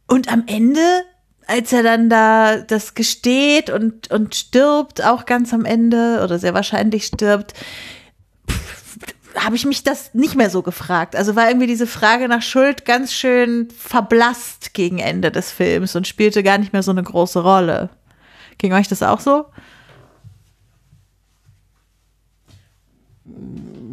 Und 0.06 0.32
am 0.32 0.44
Ende 0.46 0.80
als 1.48 1.72
er 1.72 1.82
dann 1.82 2.10
da 2.10 2.58
das 2.58 2.94
gesteht 2.94 3.70
und, 3.70 4.10
und 4.10 4.34
stirbt, 4.34 5.02
auch 5.02 5.24
ganz 5.24 5.54
am 5.54 5.64
Ende, 5.64 6.20
oder 6.22 6.38
sehr 6.38 6.52
wahrscheinlich 6.52 7.06
stirbt, 7.06 7.54
habe 9.34 9.56
ich 9.56 9.64
mich 9.64 9.82
das 9.82 10.12
nicht 10.14 10.36
mehr 10.36 10.50
so 10.50 10.62
gefragt. 10.62 11.16
Also 11.16 11.36
war 11.36 11.48
irgendwie 11.48 11.66
diese 11.66 11.86
Frage 11.86 12.28
nach 12.28 12.42
Schuld 12.42 12.84
ganz 12.84 13.14
schön 13.14 13.68
verblasst 13.70 14.74
gegen 14.74 14.98
Ende 14.98 15.30
des 15.30 15.50
Films 15.50 15.96
und 15.96 16.06
spielte 16.06 16.42
gar 16.42 16.58
nicht 16.58 16.74
mehr 16.74 16.82
so 16.82 16.90
eine 16.90 17.02
große 17.02 17.42
Rolle. 17.42 17.88
Ging 18.58 18.74
euch 18.74 18.88
das 18.88 19.02
auch 19.02 19.20
so? 19.20 19.46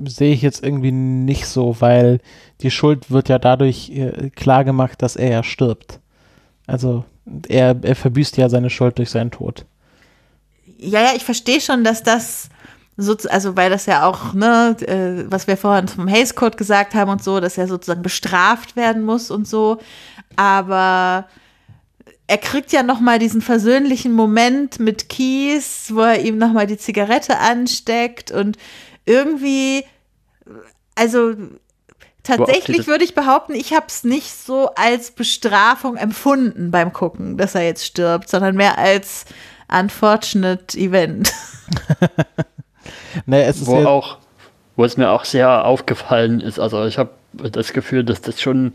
Sehe 0.06 0.34
ich 0.34 0.41
jetzt 0.41 0.62
irgendwie 0.62 0.91
nicht 0.91 1.47
so, 1.47 1.78
weil 1.80 2.20
die 2.62 2.72
Schuld 2.72 3.12
wird 3.12 3.30
ja 3.30 3.39
dadurch 3.39 3.91
äh, 3.91 4.30
klar 4.32 4.66
gemacht, 4.66 5.01
dass 5.01 5.16
er 5.16 5.30
ja 5.30 5.43
stirbt. 5.43 5.99
Also 6.68 7.06
er, 7.47 7.76
er 7.82 7.95
verbüßt 7.95 8.38
ja 8.38 8.49
seine 8.49 8.69
Schuld 8.69 8.97
durch 8.97 9.09
seinen 9.09 9.32
Tod. 9.32 9.65
Ja, 10.78 11.01
ja, 11.01 11.13
ich 11.15 11.23
verstehe 11.23 11.61
schon, 11.61 11.84
dass 11.84 12.03
das 12.03 12.49
so, 12.97 13.15
also 13.30 13.57
weil 13.57 13.69
das 13.69 13.88
ja 13.88 14.05
auch, 14.05 14.34
ne, 14.34 14.76
äh, 14.82 15.30
was 15.30 15.47
wir 15.47 15.57
vorhin 15.57 15.88
vom 15.88 16.07
Hays 16.07 16.36
Code 16.36 16.55
gesagt 16.55 16.95
haben 16.95 17.11
und 17.11 17.23
so, 17.23 17.39
dass 17.39 17.57
er 17.57 17.67
sozusagen 17.67 18.01
bestraft 18.01 18.76
werden 18.76 19.03
muss 19.03 19.32
und 19.32 19.47
so. 19.47 19.80
Aber 20.38 21.28
er 22.28 22.38
kriegt 22.38 22.71
ja 22.71 22.84
noch 22.84 22.99
mal 23.01 23.19
diesen 23.19 23.41
versöhnlichen 23.41 24.13
Moment 24.13 24.80
mit 24.80 25.09
Kies, 25.09 25.91
wo 25.93 26.01
er 26.01 26.21
ihm 26.21 26.38
noch 26.38 26.53
mal 26.53 26.67
die 26.67 26.78
Zigarette 26.78 27.38
ansteckt 27.39 28.32
und 28.32 28.57
irgendwie, 29.05 29.84
also 30.95 31.36
tatsächlich 32.26 32.88
würde 32.88 33.03
ich 33.03 33.15
behaupten, 33.15 33.53
ich 33.53 33.73
habe 33.73 33.86
es 33.88 34.03
nicht 34.03 34.32
so 34.32 34.69
als 34.76 35.11
Bestrafung 35.11 35.95
empfunden 35.95 36.71
beim 36.71 36.91
Gucken, 36.93 37.38
dass 37.38 37.55
er 37.55 37.63
jetzt 37.63 37.86
stirbt, 37.86 38.30
sondern 38.30 38.55
mehr 38.55 38.78
als 38.78 39.26
unfortunate 39.71 40.78
Event. 40.78 41.32
nee, 43.26 43.43
es 43.43 43.61
ist 43.61 43.67
wo 43.67 43.86
auch, 43.86 44.17
wo 44.76 44.84
es 44.84 44.97
mir 44.97 45.09
auch 45.09 45.26
sehr 45.26 45.65
aufgefallen 45.65 46.41
ist, 46.41 46.59
also 46.59 46.86
ich 46.86 46.97
habe 46.97 47.11
das 47.34 47.73
Gefühl, 47.73 48.03
dass 48.03 48.21
das 48.21 48.41
schon 48.41 48.73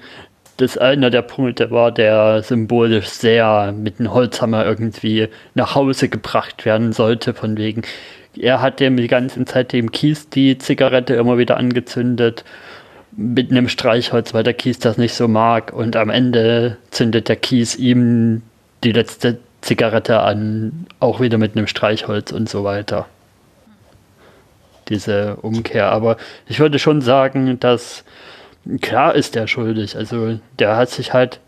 das 0.57 0.77
einer 0.77 1.11
der 1.11 1.23
Punkte 1.23 1.71
war, 1.71 1.91
der 1.91 2.43
symbolisch 2.43 3.09
sehr 3.09 3.73
mit 3.73 3.99
dem 3.99 4.13
Holzhammer 4.13 4.65
irgendwie 4.67 5.29
nach 5.55 5.75
Hause 5.75 6.09
gebracht 6.09 6.67
werden 6.67 6.93
sollte, 6.93 7.33
von 7.33 7.57
wegen, 7.57 7.83
er 8.37 8.61
hat 8.61 8.79
dem 8.79 8.97
die 8.97 9.09
ganze 9.09 9.45
Zeit 9.47 9.73
dem 9.73 9.91
Kies 9.91 10.29
die 10.29 10.59
Zigarette 10.59 11.15
immer 11.15 11.39
wieder 11.39 11.57
angezündet 11.57 12.45
mit 13.13 13.51
einem 13.51 13.69
Streichholz, 13.69 14.35
weil 14.35 14.43
der 14.43 14.55
Kies 14.55 14.79
das 14.79 14.97
nicht 14.97 15.15
so 15.15 15.29
mag 15.29 15.73
und 15.73 15.97
am 15.97 16.11
Ende 16.11 16.77
zündet 16.91 17.29
der 17.29 17.37
Kies 17.37 17.77
ihm 17.77 18.43
die 18.85 18.93
letzte 18.93 19.39
Zigarette 19.61 20.21
an, 20.21 20.87
auch 21.01 21.21
wieder 21.21 21.39
mit 21.39 21.57
einem 21.57 21.67
Streichholz 21.67 22.33
und 22.33 22.49
so 22.49 22.65
weiter. 22.65 23.07
Diese 24.89 25.37
Umkehr. 25.37 25.91
Aber 25.91 26.17
ich 26.49 26.61
würde 26.61 26.79
schon 26.79 27.01
sagen, 27.01 27.61
dass 27.61 28.05
klar 28.81 29.15
ist 29.15 29.37
er 29.37 29.47
schuldig. 29.47 29.97
Also 29.97 30.39
der 30.59 30.77
hat 30.77 30.91
sich 30.91 31.13
halt 31.13 31.41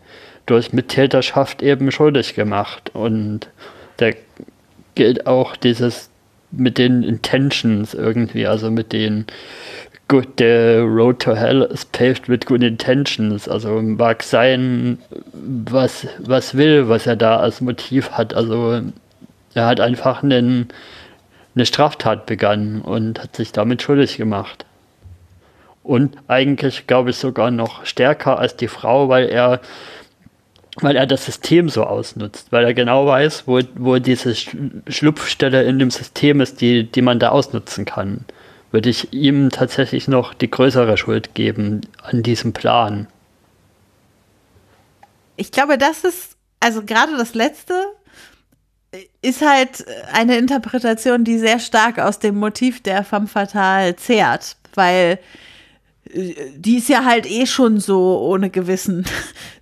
durch 0.45 0.73
Mittäterschaft 0.73 1.61
eben 1.61 1.91
schuldig 1.91 2.35
gemacht. 2.35 2.91
Und 2.93 3.49
da 3.97 4.11
gilt 4.95 5.25
auch 5.25 5.55
dieses 5.55 6.09
mit 6.51 6.77
den 6.77 7.03
Intentions 7.03 7.93
irgendwie, 7.93 8.45
also 8.45 8.69
mit 8.69 8.93
den 8.93 9.25
good, 10.07 10.27
the 10.37 10.83
road 10.85 11.19
to 11.21 11.35
hell 11.35 11.63
is 11.63 11.85
paved 11.85 12.27
with 12.27 12.45
good 12.45 12.63
intentions. 12.63 13.47
Also 13.47 13.81
mag 13.81 14.23
sein, 14.23 14.99
was, 15.33 16.07
was 16.19 16.55
will, 16.55 16.87
was 16.89 17.07
er 17.07 17.15
da 17.15 17.37
als 17.37 17.61
Motiv 17.61 18.11
hat. 18.11 18.33
Also 18.33 18.81
er 19.53 19.65
hat 19.65 19.79
einfach 19.79 20.23
einen, 20.23 20.69
eine 21.55 21.65
Straftat 21.65 22.25
begangen 22.25 22.81
und 22.81 23.21
hat 23.21 23.35
sich 23.35 23.51
damit 23.51 23.81
schuldig 23.81 24.17
gemacht. 24.17 24.65
Und 25.83 26.17
eigentlich 26.27 26.87
glaube 26.87 27.09
ich 27.09 27.17
sogar 27.17 27.51
noch 27.51 27.85
stärker 27.85 28.39
als 28.39 28.55
die 28.55 28.69
Frau, 28.69 29.09
weil 29.09 29.27
er 29.27 29.61
weil 30.81 30.95
er 30.95 31.05
das 31.05 31.25
System 31.25 31.69
so 31.69 31.83
ausnutzt, 31.83 32.51
weil 32.51 32.65
er 32.65 32.73
genau 32.73 33.05
weiß, 33.05 33.43
wo, 33.45 33.59
wo 33.75 33.99
diese 33.99 34.33
Schlupfstelle 34.33 35.63
in 35.63 35.77
dem 35.77 35.91
System 35.91 36.41
ist, 36.41 36.61
die, 36.61 36.85
die 36.85 37.03
man 37.03 37.19
da 37.19 37.29
ausnutzen 37.29 37.85
kann. 37.85 38.25
Würde 38.73 38.89
ich 38.89 39.13
ihm 39.13 39.51
tatsächlich 39.51 40.07
noch 40.07 40.33
die 40.33 40.49
größere 40.49 40.97
Schuld 40.97 41.35
geben 41.35 41.81
an 42.01 42.23
diesem 42.23 42.53
Plan. 42.53 43.07
Ich 45.35 45.51
glaube, 45.51 45.77
das 45.77 46.03
ist, 46.03 46.35
also 46.59 46.83
gerade 46.83 47.15
das 47.15 47.35
Letzte, 47.35 47.75
ist 49.21 49.45
halt 49.45 49.85
eine 50.11 50.37
Interpretation, 50.37 51.23
die 51.23 51.37
sehr 51.37 51.59
stark 51.59 51.99
aus 51.99 52.17
dem 52.17 52.35
Motiv 52.35 52.81
der 52.81 53.03
Femme 53.03 53.27
Fatale 53.27 53.95
zehrt, 53.95 54.57
weil 54.73 55.19
die 56.05 56.77
ist 56.77 56.89
ja 56.89 57.05
halt 57.05 57.29
eh 57.29 57.45
schon 57.45 57.79
so 57.79 58.19
ohne 58.19 58.49
Gewissen. 58.49 59.05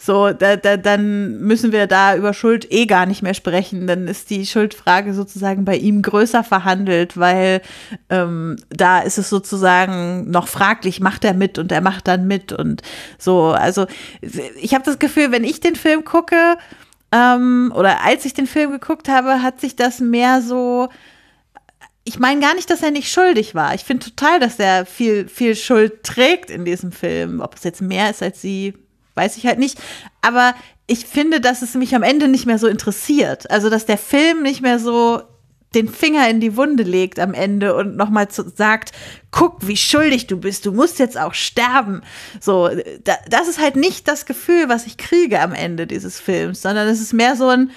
So, 0.04 0.34
da, 0.34 0.56
da, 0.56 0.78
dann 0.78 1.42
müssen 1.42 1.72
wir 1.72 1.86
da 1.86 2.16
über 2.16 2.34
Schuld 2.34 2.72
eh 2.72 2.88
gar 2.88 3.06
nicht 3.06 3.22
mehr 3.22 3.36
sprechen. 3.36 3.86
Dann 3.86 4.08
ist 4.08 4.32
die 4.32 4.48
Schuldfrage 4.48 5.14
sozusagen 5.14 5.64
bei 5.64 5.78
ihm 5.78 6.02
größer 6.02 6.44
verhandelt, 6.44 7.18
weil 7.18 7.62
ähm, 8.10 8.56
da 8.70 9.02
ist 9.02 9.20
es 9.20 9.30
sozusagen 9.30 10.32
noch 10.32 10.48
fraglich, 10.48 11.02
macht 11.02 11.24
er 11.24 11.36
mit 11.36 11.60
und 11.60 11.72
er 11.72 11.82
macht 11.82 12.08
dann 12.08 12.26
mit 12.26 12.52
und 12.52 12.82
so. 13.20 13.52
Also 13.52 13.86
ich 14.60 14.74
habe 14.74 14.84
das 14.84 14.98
Gefühl, 14.98 15.32
wenn 15.32 15.44
ich 15.44 15.60
den 15.60 15.76
Film 15.76 16.04
gucke 16.04 16.58
ähm, 17.12 17.72
oder 17.76 18.04
als 18.04 18.26
ich 18.26 18.34
den 18.34 18.48
Film 18.48 18.72
geguckt 18.72 19.08
habe, 19.08 19.44
hat 19.44 19.62
sich 19.62 19.76
das 19.76 20.00
mehr 20.00 20.42
so 20.42 20.90
ich 22.04 22.20
meine 22.20 22.42
gar 22.42 22.56
nicht, 22.56 22.70
dass 22.70 22.82
er 22.82 22.92
nicht 22.92 23.12
schuldig 23.12 23.54
war. 23.54 23.76
Ich 23.76 23.84
finde 23.84 24.06
total, 24.06 24.40
dass 24.40 24.58
er 24.60 24.86
viel, 24.86 25.28
viel 25.28 25.56
Schuld 25.56 26.04
trägt 26.04 26.50
in 26.50 26.66
diesem 26.66 26.92
Film. 26.92 27.42
Ob 27.42 27.56
es 27.56 27.64
jetzt 27.64 27.82
mehr 27.82 28.10
ist 28.10 28.24
als 28.24 28.42
sie, 28.42 28.74
weiß 29.16 29.38
ich 29.38 29.46
halt 29.46 29.60
nicht. 29.60 29.80
Aber 30.22 30.56
ich 30.88 31.06
finde, 31.06 31.40
dass 31.40 31.62
es 31.62 31.76
mich 31.76 31.94
am 31.96 32.04
Ende 32.04 32.28
nicht 32.28 32.46
mehr 32.46 32.58
so 32.58 32.68
interessiert. 32.68 33.50
Also, 33.52 33.70
dass 33.70 33.86
der 33.86 34.00
Film 34.00 34.42
nicht 34.42 34.62
mehr 34.62 34.80
so 34.80 35.22
den 35.74 35.88
Finger 35.88 36.28
in 36.30 36.42
die 36.42 36.58
Wunde 36.58 36.84
legt 36.84 37.18
am 37.20 37.34
Ende 37.34 37.76
und 37.76 37.96
nochmal 37.96 38.28
sagt, 38.30 38.92
guck, 39.32 39.66
wie 39.66 39.78
schuldig 39.78 40.28
du 40.28 40.38
bist, 40.38 40.66
du 40.66 40.74
musst 40.74 41.00
jetzt 41.00 41.18
auch 41.18 41.34
sterben. 41.34 42.02
So, 42.42 42.70
da, 43.06 43.16
das 43.30 43.48
ist 43.48 43.62
halt 43.62 43.78
nicht 43.78 44.08
das 44.08 44.26
Gefühl, 44.26 44.68
was 44.68 44.86
ich 44.86 44.98
kriege 44.98 45.40
am 45.40 45.54
Ende 45.54 45.88
dieses 45.88 46.20
Films, 46.20 46.62
sondern 46.62 46.90
es 46.90 47.00
ist 47.00 47.14
mehr 47.14 47.38
so 47.38 47.48
ein, 47.48 47.72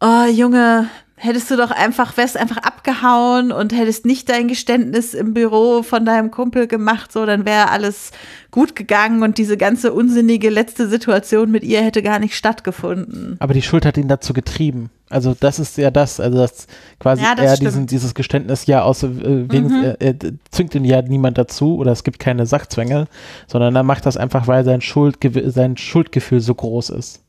oh 0.00 0.24
Junge, 0.26 0.88
hättest 1.22 1.50
du 1.50 1.56
doch 1.56 1.70
einfach, 1.70 2.16
wärst 2.16 2.38
einfach 2.38 2.56
abgehauen 2.56 3.52
und 3.52 3.72
hättest 3.72 4.06
nicht 4.06 4.28
dein 4.30 4.48
Geständnis 4.48 5.12
im 5.12 5.34
Büro 5.34 5.82
von 5.82 6.06
deinem 6.06 6.30
Kumpel 6.30 6.66
gemacht, 6.66 7.12
so, 7.12 7.26
dann 7.26 7.44
wäre 7.44 7.70
alles 7.70 8.10
gut 8.50 8.74
gegangen 8.74 9.22
und 9.22 9.36
diese 9.36 9.58
ganze 9.58 9.92
unsinnige 9.92 10.48
letzte 10.48 10.88
Situation 10.88 11.50
mit 11.50 11.62
ihr 11.62 11.82
hätte 11.82 12.02
gar 12.02 12.18
nicht 12.18 12.34
stattgefunden. 12.34 13.36
Aber 13.38 13.52
die 13.52 13.60
Schuld 13.60 13.84
hat 13.84 13.98
ihn 13.98 14.08
dazu 14.08 14.32
getrieben. 14.32 14.88
Also 15.10 15.36
das 15.38 15.58
ist 15.58 15.76
ja 15.76 15.90
das, 15.90 16.20
also 16.20 16.38
das 16.38 16.66
quasi 17.00 17.22
ja, 17.22 17.34
das 17.34 17.50
er 17.50 17.56
diesen, 17.58 17.86
dieses 17.86 18.14
Geständnis 18.14 18.66
ja 18.66 18.82
aus, 18.82 19.02
äh, 19.02 19.10
wegen, 19.50 19.66
mhm. 19.66 19.84
er, 19.84 20.00
er 20.00 20.14
zwingt 20.50 20.74
ihn 20.74 20.84
ja 20.84 21.02
niemand 21.02 21.36
dazu 21.36 21.76
oder 21.76 21.92
es 21.92 22.02
gibt 22.02 22.18
keine 22.18 22.46
Sachzwänge, 22.46 23.08
sondern 23.46 23.76
er 23.76 23.82
macht 23.82 24.06
das 24.06 24.16
einfach, 24.16 24.46
weil 24.46 24.64
sein, 24.64 24.80
Schuld, 24.80 25.18
sein 25.46 25.76
Schuldgefühl 25.76 26.40
so 26.40 26.54
groß 26.54 26.90
ist. 26.90 27.20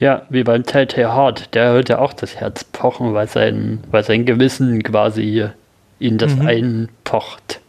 Ja, 0.00 0.22
wie 0.30 0.42
beim 0.42 0.64
Telltale 0.64 1.14
Heart, 1.14 1.54
der 1.54 1.72
hört 1.72 1.90
ja 1.90 1.98
auch 1.98 2.14
das 2.14 2.36
Herz 2.36 2.64
pochen, 2.64 3.12
weil 3.12 3.28
sein, 3.28 3.80
weil 3.90 4.02
sein 4.02 4.24
Gewissen 4.24 4.82
quasi 4.82 5.46
ihn 5.98 6.16
das 6.16 6.34
mhm. 6.34 6.46
einpocht. 6.46 7.60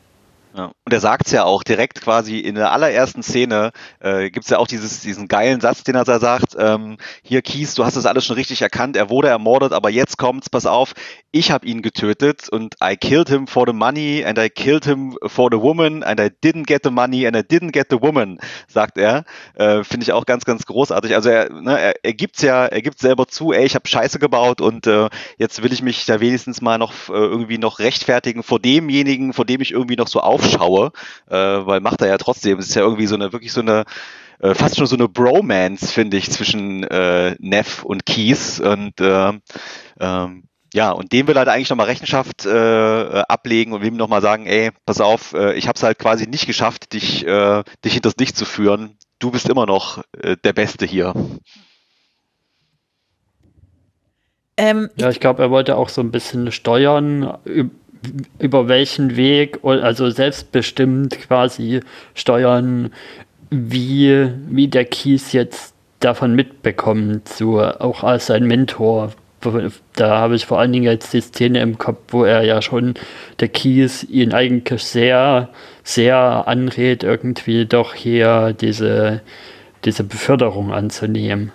Ja. 0.56 0.72
Und 0.86 0.94
er 0.94 1.00
sagt 1.00 1.28
es 1.28 1.32
ja 1.32 1.46
auch 1.46 1.64
direkt 1.64 2.02
quasi 2.02 2.40
in 2.40 2.56
der 2.56 2.72
allerersten 2.72 3.24
Szene, 3.24 3.72
äh, 4.00 4.30
gibt 4.30 4.46
es 4.46 4.50
ja 4.50 4.58
auch 4.58 4.68
dieses, 4.68 5.00
diesen 5.00 5.28
geilen 5.28 5.62
Satz, 5.62 5.84
den 5.84 5.96
er 5.96 6.04
da 6.04 6.20
sagt, 6.20 6.56
ähm, 6.58 6.98
hier 7.24 7.42
Kies, 7.42 7.74
du 7.76 7.86
hast 7.86 7.96
das 7.96 8.06
alles 8.06 8.26
schon 8.26 8.36
richtig 8.36 8.62
erkannt, 8.62 8.98
er 8.98 9.10
wurde 9.10 9.30
ermordet, 9.30 9.72
aber 9.72 9.90
jetzt 9.90 10.18
kommt's, 10.18 10.50
pass 10.50 10.66
auf, 10.66 10.94
ich 11.32 11.52
habe 11.52 11.66
ihn 11.66 11.82
getötet 11.82 12.50
und 12.50 12.76
I 12.84 12.98
killed 12.98 13.30
him 13.30 13.48
for 13.48 13.66
the 13.66 13.74
money 13.74 14.26
and 14.26 14.38
I 14.38 14.50
killed 14.50 14.84
him 14.84 15.18
for 15.26 15.50
the 15.50 15.58
woman 15.58 16.04
and 16.04 16.20
I 16.20 16.30
didn't 16.44 16.66
get 16.66 16.84
the 16.84 16.92
money 16.92 17.26
and 17.26 17.36
I 17.38 17.40
didn't 17.40 17.72
get 17.72 17.88
the 17.90 18.02
woman, 18.02 18.40
sagt 18.68 18.98
er. 18.98 19.24
Äh, 19.56 19.86
Finde 19.86 20.04
ich 20.04 20.12
auch 20.12 20.26
ganz, 20.26 20.44
ganz 20.44 20.66
großartig. 20.66 21.16
Also 21.16 21.30
er, 21.30 21.50
ne, 21.50 21.80
er, 21.80 21.94
er 22.04 22.14
gibt's 22.14 22.42
ja, 22.42 22.66
er 22.66 22.82
gibt 22.82 23.00
selber 23.00 23.28
zu, 23.28 23.54
ey, 23.54 23.66
ich 23.66 23.76
habe 23.76 23.88
Scheiße 23.88 24.20
gebaut 24.20 24.60
und 24.60 24.88
äh, 24.88 25.10
jetzt 25.38 25.64
will 25.64 25.72
ich 25.72 25.82
mich 25.82 26.06
da 26.06 26.20
wenigstens 26.20 26.62
mal 26.62 26.78
noch 26.78 26.92
äh, 27.10 27.14
irgendwie 27.14 27.58
noch 27.58 27.80
rechtfertigen 27.80 28.44
vor 28.44 28.60
demjenigen, 28.60 29.32
vor 29.32 29.46
dem 29.46 29.62
ich 29.62 29.72
irgendwie 29.72 29.96
noch 29.96 30.08
so 30.08 30.20
aufschaue, 30.42 30.92
äh, 31.30 31.36
weil 31.36 31.80
macht 31.80 32.02
er 32.02 32.08
ja 32.08 32.18
trotzdem. 32.18 32.60
Es 32.60 32.70
ist 32.70 32.76
ja 32.76 32.82
irgendwie 32.82 33.08
so 33.08 33.16
eine, 33.16 33.32
wirklich 33.32 33.54
so 33.54 33.62
eine 33.62 33.86
äh, 34.40 34.56
fast 34.56 34.78
schon 34.78 34.88
so 34.88 34.96
eine 34.96 35.08
Bromance, 35.08 35.92
finde 35.92 36.18
ich, 36.18 36.30
zwischen 36.32 36.84
äh, 36.84 37.36
Neff 37.40 37.84
und 37.84 38.06
Keys. 38.06 38.60
Und 38.60 39.00
äh, 39.00 39.34
ähm, 40.00 40.44
ja, 40.74 40.92
und 40.92 41.12
dem 41.12 41.28
will 41.28 41.36
er 41.36 41.40
halt 41.40 41.50
eigentlich 41.50 41.70
nochmal 41.70 41.88
Rechenschaft 41.88 42.46
äh, 42.46 43.24
ablegen 43.28 43.74
und 43.74 43.82
will 43.82 43.90
ihm 43.90 43.98
nochmal 43.98 44.22
sagen, 44.22 44.46
ey, 44.46 44.72
pass 44.86 45.02
auf, 45.02 45.34
äh, 45.34 45.54
ich 45.54 45.68
habe 45.68 45.76
es 45.76 45.84
halt 45.84 46.00
quasi 46.00 46.28
nicht 46.28 46.48
geschafft, 46.48 46.94
dich, 46.94 47.26
äh, 47.28 47.64
dich 47.84 47.94
hinters 47.94 48.16
Licht 48.20 48.38
zu 48.38 48.46
führen. 48.46 48.98
Du 49.20 49.32
bist 49.32 49.50
immer 49.50 49.66
noch 49.66 50.02
äh, 50.22 50.38
der 50.44 50.54
Beste 50.54 50.86
hier. 50.86 51.14
Ähm, 54.58 54.90
ja, 54.96 55.10
ich 55.10 55.20
glaube, 55.20 55.42
er 55.44 55.52
wollte 55.52 55.76
auch 55.76 55.90
so 55.90 56.02
ein 56.02 56.12
bisschen 56.12 56.52
steuern, 56.52 57.38
über 58.40 58.68
welchen 58.68 59.16
Weg, 59.16 59.60
also 59.64 60.10
selbstbestimmt 60.10 61.20
quasi 61.20 61.82
steuern, 62.14 62.92
wie, 63.50 64.30
wie 64.48 64.68
der 64.68 64.86
Kies 64.86 65.34
jetzt 65.34 65.74
davon 66.00 66.36
mitbekommt, 66.36 67.28
so 67.30 67.62
auch 67.62 68.04
als 68.04 68.28
sein 68.28 68.46
Mentor. 68.46 69.12
Da 69.96 70.20
habe 70.20 70.36
ich 70.36 70.46
vor 70.46 70.60
allen 70.60 70.72
Dingen 70.72 70.86
jetzt 70.86 71.14
die 71.14 71.22
Szene 71.22 71.62
im 71.62 71.78
Kopf, 71.78 72.00
wo 72.10 72.24
er 72.24 72.44
ja 72.44 72.62
schon, 72.62 72.94
der 73.40 73.48
Kies 73.48 74.04
ihn 74.04 74.34
eigentlich 74.34 74.84
sehr, 74.84 75.50
sehr 75.84 76.48
anrät, 76.48 77.04
irgendwie 77.04 77.66
doch 77.66 77.94
hier 77.94 78.54
diese, 78.54 79.22
diese 79.84 80.04
Beförderung 80.04 80.72
anzunehmen. 80.72 81.52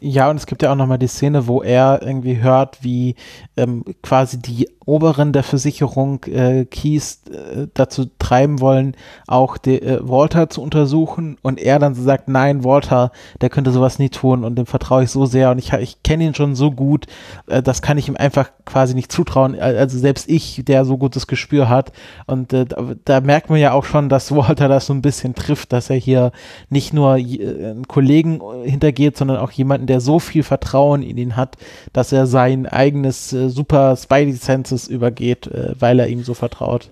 Ja, 0.00 0.28
und 0.28 0.36
es 0.36 0.46
gibt 0.46 0.62
ja 0.62 0.72
auch 0.72 0.76
nochmal 0.76 0.98
die 0.98 1.06
Szene, 1.06 1.46
wo 1.46 1.62
er 1.62 2.00
irgendwie 2.02 2.42
hört, 2.42 2.82
wie 2.82 3.14
ähm, 3.56 3.84
quasi 4.02 4.40
die 4.40 4.68
Oberen 4.86 5.32
der 5.32 5.42
Versicherung 5.42 6.22
äh, 6.24 6.64
Keys 6.64 7.22
äh, 7.28 7.66
dazu 7.74 8.06
treiben 8.20 8.60
wollen, 8.60 8.96
auch 9.26 9.58
de, 9.58 9.80
äh, 9.80 9.98
Walter 10.00 10.48
zu 10.48 10.62
untersuchen. 10.62 11.38
Und 11.42 11.60
er 11.60 11.80
dann 11.80 11.96
so 11.96 12.02
sagt, 12.02 12.28
nein, 12.28 12.62
Walter, 12.62 13.10
der 13.40 13.50
könnte 13.50 13.72
sowas 13.72 13.98
nie 13.98 14.10
tun 14.10 14.44
und 14.44 14.56
dem 14.56 14.66
vertraue 14.66 15.02
ich 15.02 15.10
so 15.10 15.26
sehr 15.26 15.50
und 15.50 15.58
ich, 15.58 15.72
ich 15.72 16.04
kenne 16.04 16.24
ihn 16.24 16.34
schon 16.34 16.54
so 16.54 16.70
gut, 16.70 17.06
äh, 17.48 17.62
das 17.62 17.82
kann 17.82 17.98
ich 17.98 18.08
ihm 18.08 18.16
einfach 18.16 18.50
quasi 18.64 18.94
nicht 18.94 19.10
zutrauen, 19.10 19.58
also 19.58 19.98
selbst 19.98 20.28
ich, 20.28 20.62
der 20.64 20.84
so 20.84 20.98
gutes 20.98 21.26
Gespür 21.26 21.68
hat. 21.68 21.92
Und 22.26 22.52
äh, 22.52 22.64
da, 22.64 22.94
da, 23.04 23.20
merkt 23.20 23.50
man 23.50 23.58
ja 23.58 23.72
auch 23.72 23.84
schon, 23.84 24.08
dass 24.08 24.30
Walter 24.34 24.68
das 24.68 24.86
so 24.86 24.94
ein 24.94 25.02
bisschen 25.02 25.34
trifft, 25.34 25.72
dass 25.72 25.90
er 25.90 25.96
hier 25.96 26.30
nicht 26.70 26.92
nur 26.92 27.16
äh, 27.16 27.70
einen 27.70 27.88
Kollegen 27.88 28.40
hintergeht, 28.64 29.16
sondern 29.16 29.38
auch 29.38 29.50
jemanden, 29.50 29.88
der 29.88 30.00
so 30.00 30.20
viel 30.20 30.44
Vertrauen 30.44 31.02
in 31.02 31.18
ihn 31.18 31.34
hat, 31.34 31.56
dass 31.92 32.12
er 32.12 32.28
sein 32.28 32.66
eigenes 32.66 33.32
äh, 33.32 33.48
super 33.48 33.96
Spidey 33.96 34.34
Senses 34.76 34.88
übergeht, 34.88 35.46
äh, 35.46 35.74
weil 35.78 35.98
er 35.98 36.08
ihm 36.08 36.22
so 36.22 36.34
vertraut. 36.34 36.90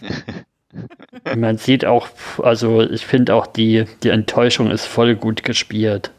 Man 1.36 1.56
sieht 1.56 1.86
auch, 1.86 2.08
also 2.42 2.82
ich 2.82 3.06
finde 3.06 3.34
auch 3.34 3.46
die, 3.46 3.84
die 4.02 4.10
Enttäuschung 4.10 4.70
ist 4.70 4.84
voll 4.84 5.14
gut 5.14 5.42
gespielt. 5.42 6.10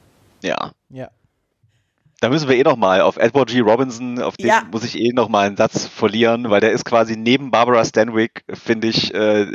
Ja. 0.41 0.71
Ja. 0.89 1.09
Da 2.19 2.29
müssen 2.29 2.49
wir 2.49 2.57
eh 2.57 2.63
nochmal 2.63 3.01
auf 3.01 3.17
Edward 3.17 3.49
G. 3.49 3.59
Robinson, 3.59 4.19
auf 4.19 4.37
den 4.37 4.47
ja. 4.47 4.63
muss 4.71 4.83
ich 4.83 4.97
eh 4.99 5.11
nochmal 5.13 5.45
einen 5.45 5.55
Satz 5.55 5.85
verlieren, 5.85 6.49
weil 6.49 6.59
der 6.61 6.71
ist 6.71 6.83
quasi 6.83 7.15
neben 7.15 7.51
Barbara 7.51 7.85
Stanwyck, 7.85 8.43
finde 8.51 8.87
ich, 8.87 9.13
äh, 9.13 9.45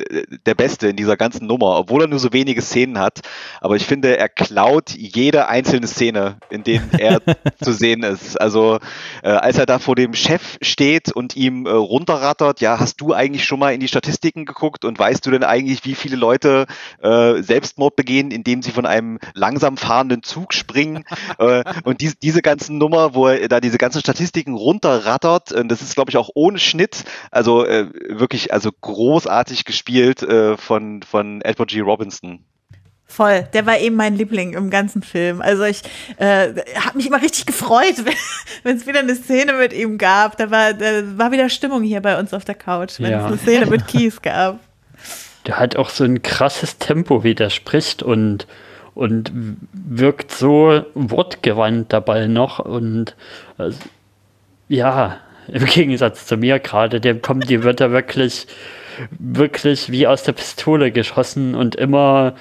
der 0.47 0.55
Beste 0.55 0.87
in 0.87 0.95
dieser 0.95 1.17
ganzen 1.17 1.49
Nummer, 1.49 1.77
obwohl 1.77 2.03
er 2.03 2.07
nur 2.07 2.21
so 2.21 2.33
wenige 2.33 2.63
Szenen 2.63 3.01
hat. 3.01 3.23
Aber 3.61 3.75
ich 3.75 3.85
finde, 3.85 4.17
er 4.17 4.29
klaut 4.29 4.91
jede 4.91 5.49
einzelne 5.49 5.89
Szene, 5.89 6.37
in 6.51 6.63
denen 6.63 6.89
er 6.97 7.21
zu 7.61 7.73
sehen 7.73 8.05
ist. 8.05 8.41
Also 8.41 8.79
äh, 9.25 9.31
als 9.31 9.59
er 9.59 9.67
da 9.67 9.81
vor 9.81 9.97
dem 9.97 10.15
Chef 10.15 10.59
steht 10.63 11.11
und 11.11 11.35
ihm 11.37 11.67
äh, 11.67 11.71
runterrattert, 11.71 12.61
ja, 12.61 12.79
hast 12.79 13.01
du 13.01 13.13
eigentlich 13.13 13.45
schon 13.45 13.59
mal 13.59 13.75
in 13.75 13.81
die 13.81 13.89
Statistiken 13.89 14.45
geguckt 14.45 14.85
und 14.85 14.97
weißt 15.01 15.27
du 15.27 15.33
denn 15.33 15.43
eigentlich, 15.43 15.85
wie 15.85 15.97
viele 15.97 16.15
Leute 16.15 16.67
äh, 17.03 17.43
Selbstmord 17.43 17.97
begehen, 17.97 18.31
indem 18.31 18.63
sie 18.63 18.71
von 18.71 18.87
einem 18.87 19.19
langsam 19.35 19.77
fahrenden 19.77 20.23
Zug 20.23 20.55
springen? 20.55 21.03
äh, 21.39 21.65
und 21.83 22.01
die, 22.01 22.13
diese 22.23 22.41
ganzen 22.53 22.77
Nummer, 22.77 23.15
wo 23.15 23.29
er 23.29 23.49
da 23.49 23.61
diese 23.61 23.79
ganzen 23.79 24.01
Statistiken 24.01 24.55
runterrattert. 24.55 25.55
Das 25.67 25.81
ist, 25.81 25.95
glaube 25.95 26.11
ich, 26.11 26.19
auch 26.19 26.29
ohne 26.35 26.59
Schnitt. 26.59 27.05
Also 27.31 27.65
äh, 27.65 27.87
wirklich, 28.11 28.53
also 28.53 28.71
großartig 28.79 29.65
gespielt 29.65 30.23
äh, 30.23 30.59
von, 30.59 31.03
von 31.03 31.41
Edward 31.41 31.71
G. 31.71 31.81
Robinson. 31.81 32.45
Voll, 33.07 33.47
der 33.55 33.65
war 33.65 33.79
eben 33.79 33.97
mein 33.97 34.17
Liebling 34.17 34.53
im 34.53 34.69
ganzen 34.69 35.03
Film. 35.03 35.41
Also 35.41 35.65
ich 35.65 35.83
äh, 36.19 36.49
habe 36.77 36.97
mich 36.97 37.07
immer 37.07 37.23
richtig 37.23 37.47
gefreut, 37.47 37.97
wenn 38.63 38.77
es 38.77 38.87
wieder 38.87 39.01
eine 39.01 39.15
Szene 39.15 39.55
mit 39.55 39.73
ihm 39.73 39.97
gab. 39.97 40.37
Da 40.37 40.51
war, 40.51 40.75
da 40.75 41.03
war 41.17 41.33
wieder 41.33 41.49
Stimmung 41.49 41.83
hier 41.83 42.03
bei 42.03 42.19
uns 42.19 42.35
auf 42.35 42.45
der 42.45 42.55
Couch, 42.55 43.01
wenn 43.01 43.13
ja. 43.13 43.21
es 43.21 43.27
eine 43.27 43.39
Szene 43.39 43.67
mit 43.67 43.87
Kies 43.87 44.21
gab. 44.21 44.61
Der 45.47 45.59
hat 45.59 45.77
auch 45.77 45.89
so 45.89 46.05
ein 46.05 46.21
krasses 46.21 46.77
Tempo, 46.77 47.25
wie 47.25 47.35
der 47.35 47.49
spricht 47.49 48.03
und 48.03 48.47
und 48.95 49.33
wirkt 49.73 50.33
so 50.33 50.83
wortgewandt 50.95 51.93
dabei 51.93 52.27
noch 52.27 52.59
und 52.59 53.17
also, 53.59 53.79
ja, 54.69 55.19
im 55.49 55.65
Gegensatz 55.67 56.27
zu 56.27 56.37
mir 56.37 56.59
gerade, 56.59 57.01
dem 57.01 57.23
kommen 57.23 57.41
die 57.41 57.65
Wörter 57.65 57.91
wirklich, 57.91 58.47
wirklich 59.19 59.91
wie 59.91 60.07
aus 60.07 60.23
der 60.23 60.33
Pistole 60.33 60.93
geschossen 60.93 61.55
und 61.55 61.75
immer 61.75 62.35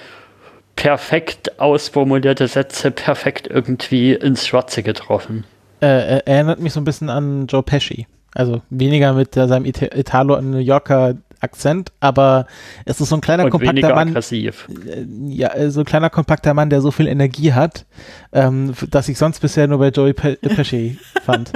perfekt 0.76 1.60
ausformulierte 1.60 2.48
Sätze, 2.48 2.92
perfekt 2.92 3.48
irgendwie 3.48 4.14
ins 4.14 4.48
Schwarze 4.48 4.84
getroffen. 4.84 5.44
Äh, 5.82 6.22
erinnert 6.26 6.60
mich 6.60 6.74
so 6.74 6.80
ein 6.80 6.86
bisschen 6.86 7.10
an 7.10 7.48
Joe 7.48 7.64
Pesci. 7.64 8.08
Also 8.34 8.62
weniger 8.70 9.14
mit 9.14 9.36
äh, 9.36 9.48
seinem 9.48 9.66
Italo-New 9.66 10.60
Yorker 10.60 11.16
Akzent, 11.42 11.92
aber 12.00 12.48
es 12.86 13.02
ist 13.02 13.10
so 13.10 13.16
ein 13.16 13.22
kleiner, 13.22 13.46
Und 13.46 13.50
kompakter 13.50 13.94
Mann. 13.96 14.10
Aggressiv. 14.10 14.68
Äh, 14.88 15.06
ja, 15.28 15.54
äh, 15.54 15.70
so 15.72 15.82
ein 15.82 15.86
kleiner, 15.86 16.10
kompakter 16.10 16.54
Mann, 16.54 16.70
der 16.70 16.82
so 16.82 16.92
viel 16.92 17.08
Energie 17.08 17.54
hat, 17.54 17.86
ähm, 18.32 18.74
dass 18.90 19.10
ich 19.10 19.18
sonst 19.18 19.40
bisher 19.40 19.68
nur 19.68 19.80
bei 19.80 19.90
Joey 19.90 20.14
Pe 20.14 20.36
Pesci 20.38 20.98
fand. 21.24 21.52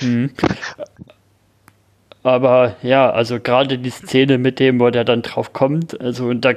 mhm. 0.00 0.30
Aber 2.22 2.76
ja, 2.82 3.10
also 3.10 3.40
gerade 3.40 3.78
die 3.78 3.90
Szene 3.90 4.38
mit 4.38 4.60
dem, 4.60 4.78
wo 4.78 4.90
der 4.90 5.04
dann 5.04 5.22
drauf 5.22 5.52
kommt, 5.52 6.00
also 6.00 6.32
da 6.34 6.52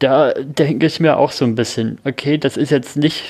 da 0.00 0.32
denke 0.32 0.86
ich 0.86 0.98
mir 0.98 1.18
auch 1.18 1.30
so 1.30 1.44
ein 1.44 1.54
bisschen, 1.54 1.98
okay, 2.04 2.38
das 2.38 2.56
ist 2.56 2.70
jetzt 2.70 2.96
nicht, 2.96 3.22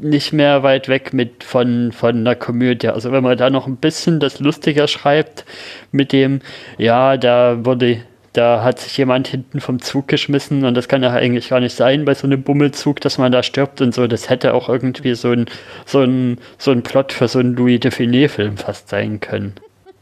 nicht 0.00 0.32
mehr 0.32 0.62
weit 0.62 0.88
weg 0.88 1.12
mit 1.12 1.42
von, 1.42 1.90
von 1.90 2.16
einer 2.16 2.36
Komödie. 2.36 2.88
Also 2.88 3.10
wenn 3.10 3.24
man 3.24 3.36
da 3.36 3.50
noch 3.50 3.66
ein 3.66 3.76
bisschen 3.76 4.20
das 4.20 4.38
lustiger 4.38 4.86
schreibt 4.86 5.44
mit 5.90 6.12
dem, 6.12 6.40
ja, 6.78 7.16
da 7.16 7.64
wurde, 7.64 8.02
da 8.34 8.62
hat 8.62 8.78
sich 8.78 8.96
jemand 8.96 9.26
hinten 9.26 9.60
vom 9.60 9.82
Zug 9.82 10.06
geschmissen 10.06 10.64
und 10.64 10.74
das 10.74 10.86
kann 10.86 11.02
ja 11.02 11.10
eigentlich 11.10 11.48
gar 11.48 11.58
nicht 11.58 11.74
sein 11.74 12.04
bei 12.04 12.14
so 12.14 12.28
einem 12.28 12.42
Bummelzug, 12.42 13.00
dass 13.00 13.18
man 13.18 13.32
da 13.32 13.42
stirbt 13.42 13.80
und 13.80 13.92
so. 13.92 14.06
Das 14.06 14.30
hätte 14.30 14.54
auch 14.54 14.68
irgendwie 14.68 15.16
so 15.16 15.32
ein, 15.32 15.46
so 15.86 16.02
ein, 16.02 16.38
so 16.56 16.70
ein 16.70 16.82
Plot 16.82 17.12
für 17.12 17.26
so 17.26 17.40
einen 17.40 17.56
Louis 17.56 17.80
Define-Film 17.80 18.58
fast 18.58 18.88
sein 18.88 19.18
können. 19.18 19.54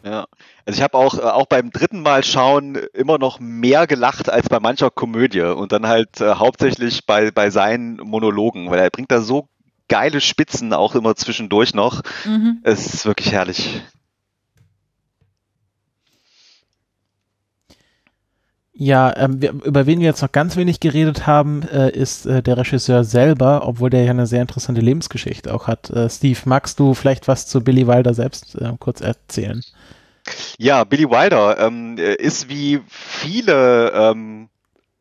Ja, 0.04 0.26
also 0.70 0.78
ich 0.78 0.82
habe 0.84 0.96
auch, 0.96 1.14
äh, 1.18 1.22
auch 1.22 1.46
beim 1.46 1.70
dritten 1.70 2.00
Mal 2.00 2.22
schauen 2.22 2.76
immer 2.94 3.18
noch 3.18 3.40
mehr 3.40 3.88
gelacht 3.88 4.30
als 4.30 4.48
bei 4.48 4.60
mancher 4.60 4.90
Komödie 4.90 5.40
und 5.40 5.72
dann 5.72 5.88
halt 5.88 6.20
äh, 6.20 6.34
hauptsächlich 6.34 7.06
bei, 7.06 7.32
bei 7.32 7.50
seinen 7.50 7.96
Monologen, 7.96 8.70
weil 8.70 8.78
er 8.78 8.90
bringt 8.90 9.10
da 9.10 9.20
so 9.20 9.48
geile 9.88 10.20
Spitzen 10.20 10.72
auch 10.72 10.94
immer 10.94 11.16
zwischendurch 11.16 11.74
noch. 11.74 12.02
Mhm. 12.24 12.60
Es 12.62 12.94
ist 12.94 13.04
wirklich 13.04 13.32
herrlich. 13.32 13.82
Ja, 18.72 19.14
ähm, 19.16 19.42
wir, 19.42 19.50
über 19.50 19.86
wen 19.86 19.98
wir 19.98 20.06
jetzt 20.06 20.22
noch 20.22 20.30
ganz 20.30 20.56
wenig 20.56 20.78
geredet 20.78 21.26
haben, 21.26 21.62
äh, 21.64 21.90
ist 21.90 22.26
äh, 22.26 22.44
der 22.44 22.56
Regisseur 22.56 23.02
selber, 23.02 23.66
obwohl 23.66 23.90
der 23.90 24.04
ja 24.04 24.12
eine 24.12 24.28
sehr 24.28 24.40
interessante 24.40 24.80
Lebensgeschichte 24.80 25.52
auch 25.52 25.66
hat. 25.66 25.90
Äh, 25.90 26.08
Steve, 26.08 26.38
magst 26.44 26.78
du 26.78 26.94
vielleicht 26.94 27.26
was 27.26 27.48
zu 27.48 27.60
Billy 27.60 27.88
Wilder 27.88 28.14
selbst 28.14 28.54
äh, 28.54 28.72
kurz 28.78 29.00
erzählen? 29.00 29.62
Ja, 30.58 30.84
Billy 30.84 31.10
Wilder 31.10 31.58
ähm, 31.58 31.96
ist 31.96 32.48
wie 32.48 32.80
viele, 32.86 33.90
ähm, 33.94 34.48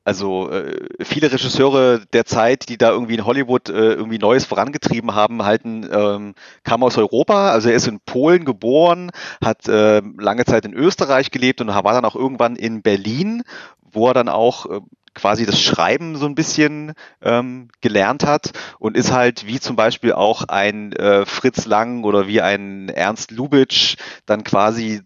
also 0.03 0.49
äh, 0.49 0.87
viele 1.03 1.31
Regisseure 1.31 2.01
der 2.13 2.25
Zeit, 2.25 2.69
die 2.69 2.77
da 2.77 2.91
irgendwie 2.91 3.15
in 3.15 3.25
Hollywood 3.25 3.69
äh, 3.69 3.93
irgendwie 3.93 4.17
Neues 4.19 4.45
vorangetrieben 4.45 5.13
haben, 5.13 5.43
halten, 5.43 5.87
ähm, 5.91 6.33
kam 6.63 6.83
aus 6.83 6.97
Europa. 6.97 7.51
Also 7.51 7.69
er 7.69 7.75
ist 7.75 7.87
in 7.87 7.99
Polen 7.99 8.45
geboren, 8.45 9.11
hat 9.43 9.67
äh, 9.67 10.01
lange 10.17 10.45
Zeit 10.45 10.65
in 10.65 10.73
Österreich 10.73 11.31
gelebt 11.31 11.61
und 11.61 11.67
war 11.67 11.93
dann 11.93 12.05
auch 12.05 12.15
irgendwann 12.15 12.55
in 12.55 12.81
Berlin, 12.81 13.43
wo 13.81 14.07
er 14.07 14.13
dann 14.13 14.29
auch 14.29 14.65
äh, 14.65 14.79
quasi 15.13 15.45
das 15.45 15.61
Schreiben 15.61 16.15
so 16.15 16.25
ein 16.25 16.35
bisschen 16.35 16.93
ähm, 17.21 17.69
gelernt 17.81 18.25
hat 18.25 18.51
und 18.79 18.95
ist 18.95 19.11
halt 19.11 19.45
wie 19.45 19.59
zum 19.59 19.75
Beispiel 19.75 20.13
auch 20.13 20.43
ein 20.43 20.93
äh, 20.93 21.25
Fritz 21.25 21.65
Lang 21.65 22.03
oder 22.03 22.27
wie 22.27 22.41
ein 22.41 22.89
Ernst 22.89 23.31
Lubitsch 23.31 23.97
dann 24.25 24.43
quasi 24.43 25.01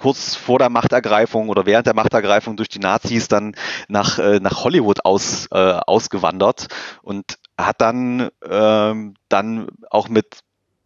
kurz 0.00 0.34
vor 0.34 0.58
der 0.58 0.70
Machtergreifung 0.70 1.50
oder 1.50 1.66
während 1.66 1.86
der 1.86 1.94
Machtergreifung 1.94 2.56
durch 2.56 2.70
die 2.70 2.78
Nazis 2.78 3.28
dann 3.28 3.54
nach, 3.88 4.18
äh, 4.18 4.40
nach 4.40 4.64
Hollywood 4.64 5.04
aus, 5.04 5.46
äh, 5.52 5.58
ausgewandert 5.58 6.68
und 7.02 7.38
hat 7.58 7.80
dann, 7.82 8.30
ähm, 8.48 9.14
dann 9.28 9.68
auch 9.90 10.08
mit 10.08 10.40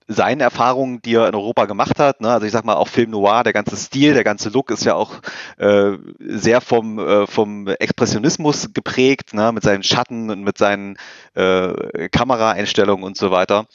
seinen 0.08 0.40
Erfahrungen, 0.40 1.00
die 1.00 1.14
er 1.14 1.28
in 1.28 1.34
Europa 1.34 1.64
gemacht 1.64 1.98
hat, 1.98 2.20
ne, 2.20 2.30
also 2.30 2.44
ich 2.44 2.52
sag 2.52 2.64
mal 2.64 2.74
auch 2.74 2.88
Film 2.88 3.10
Noir, 3.10 3.42
der 3.44 3.54
ganze 3.54 3.76
Stil, 3.76 4.14
der 4.14 4.24
ganze 4.24 4.50
Look 4.50 4.70
ist 4.70 4.84
ja 4.84 4.94
auch 4.94 5.20
äh, 5.56 5.92
sehr 6.18 6.60
vom, 6.60 6.98
äh, 6.98 7.26
vom 7.26 7.68
Expressionismus 7.68 8.74
geprägt, 8.74 9.32
ne, 9.32 9.52
mit 9.52 9.62
seinen 9.62 9.84
Schatten 9.84 10.28
und 10.28 10.42
mit 10.42 10.58
seinen 10.58 10.98
äh, 11.34 12.08
Kameraeinstellungen 12.10 13.04
und 13.04 13.16
so 13.16 13.30
weiter. 13.30 13.66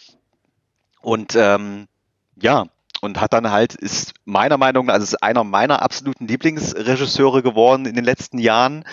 Und 1.01 1.35
ähm, 1.35 1.87
ja, 2.35 2.65
und 3.02 3.22
hat 3.22 3.34
dann 3.34 3.52
halt, 3.52 3.76
ist 3.76 4.14
meiner 4.26 4.58
Meinung 4.58 4.88
nach, 4.88 4.93
also 4.95 5.04
ist 5.04 5.24
einer 5.24 5.43
meiner 5.43 5.82
absoluten 5.82 6.28
Lieblingsregisseure 6.28 7.43
geworden 7.43 7.86
in 7.86 7.95
den 7.95 8.04
letzten 8.04 8.38
Jahren. 8.38 8.84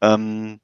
Ähm, 0.00 0.60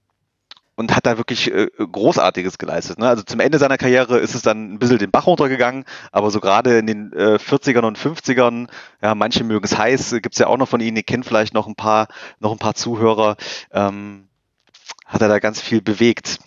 und 0.78 0.94
hat 0.94 1.06
da 1.06 1.18
wirklich 1.18 1.52
äh, 1.52 1.66
Großartiges 1.76 2.56
geleistet. 2.56 3.00
Ne? 3.00 3.08
Also 3.08 3.24
zum 3.24 3.40
Ende 3.40 3.58
seiner 3.58 3.78
Karriere 3.78 4.18
ist 4.18 4.36
es 4.36 4.42
dann 4.42 4.74
ein 4.74 4.78
bisschen 4.78 4.98
den 4.98 5.10
Bach 5.10 5.26
runtergegangen, 5.26 5.84
aber 6.12 6.30
so 6.30 6.38
gerade 6.38 6.78
in 6.78 6.86
den 6.86 7.12
äh, 7.14 7.34
40ern 7.34 7.84
und 7.84 7.98
50ern, 7.98 8.68
ja, 9.02 9.16
manche 9.16 9.42
mögen 9.42 9.64
es 9.64 9.76
heiß, 9.76 10.12
gibt 10.22 10.36
es 10.36 10.38
ja 10.38 10.46
auch 10.46 10.56
noch 10.56 10.68
von 10.68 10.78
Ihnen, 10.78 10.96
ihr 10.96 11.02
kennt 11.02 11.26
vielleicht 11.26 11.52
noch 11.52 11.66
ein 11.66 11.74
paar, 11.74 12.06
noch 12.38 12.52
ein 12.52 12.58
paar 12.58 12.76
Zuhörer, 12.76 13.36
ähm, 13.72 14.28
hat 15.04 15.20
er 15.20 15.26
da 15.26 15.40
ganz 15.40 15.60
viel 15.60 15.82
bewegt. 15.82 16.38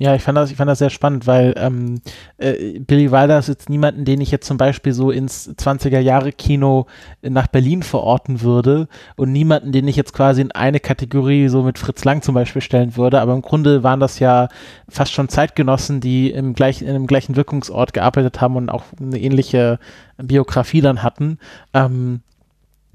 Ja, 0.00 0.14
ich 0.14 0.22
fand 0.22 0.38
das, 0.38 0.52
ich 0.52 0.56
fand 0.56 0.70
das 0.70 0.78
sehr 0.78 0.90
spannend, 0.90 1.26
weil 1.26 1.54
ähm, 1.56 2.00
äh, 2.36 2.78
Billy 2.78 3.10
Wilder 3.10 3.40
ist 3.40 3.48
jetzt 3.48 3.68
niemanden, 3.68 4.04
den 4.04 4.20
ich 4.20 4.30
jetzt 4.30 4.46
zum 4.46 4.56
Beispiel 4.56 4.92
so 4.92 5.10
ins 5.10 5.50
20er 5.50 5.98
Jahre 5.98 6.30
Kino 6.30 6.86
nach 7.20 7.48
Berlin 7.48 7.82
verorten 7.82 8.40
würde 8.40 8.86
und 9.16 9.32
niemanden, 9.32 9.72
den 9.72 9.88
ich 9.88 9.96
jetzt 9.96 10.12
quasi 10.12 10.40
in 10.40 10.52
eine 10.52 10.78
Kategorie 10.78 11.48
so 11.48 11.64
mit 11.64 11.80
Fritz 11.80 12.04
Lang 12.04 12.22
zum 12.22 12.36
Beispiel 12.36 12.62
stellen 12.62 12.96
würde. 12.96 13.20
Aber 13.20 13.32
im 13.34 13.42
Grunde 13.42 13.82
waren 13.82 13.98
das 13.98 14.20
ja 14.20 14.48
fast 14.88 15.12
schon 15.12 15.28
Zeitgenossen, 15.28 16.00
die 16.00 16.30
im 16.30 16.54
gleichen, 16.54 16.86
in 16.86 16.94
dem 16.94 17.08
gleichen 17.08 17.34
Wirkungsort 17.34 17.92
gearbeitet 17.92 18.40
haben 18.40 18.54
und 18.54 18.70
auch 18.70 18.84
eine 19.00 19.18
ähnliche 19.18 19.80
Biografie 20.16 20.80
dann 20.80 21.02
hatten. 21.02 21.38
Ähm, 21.74 22.20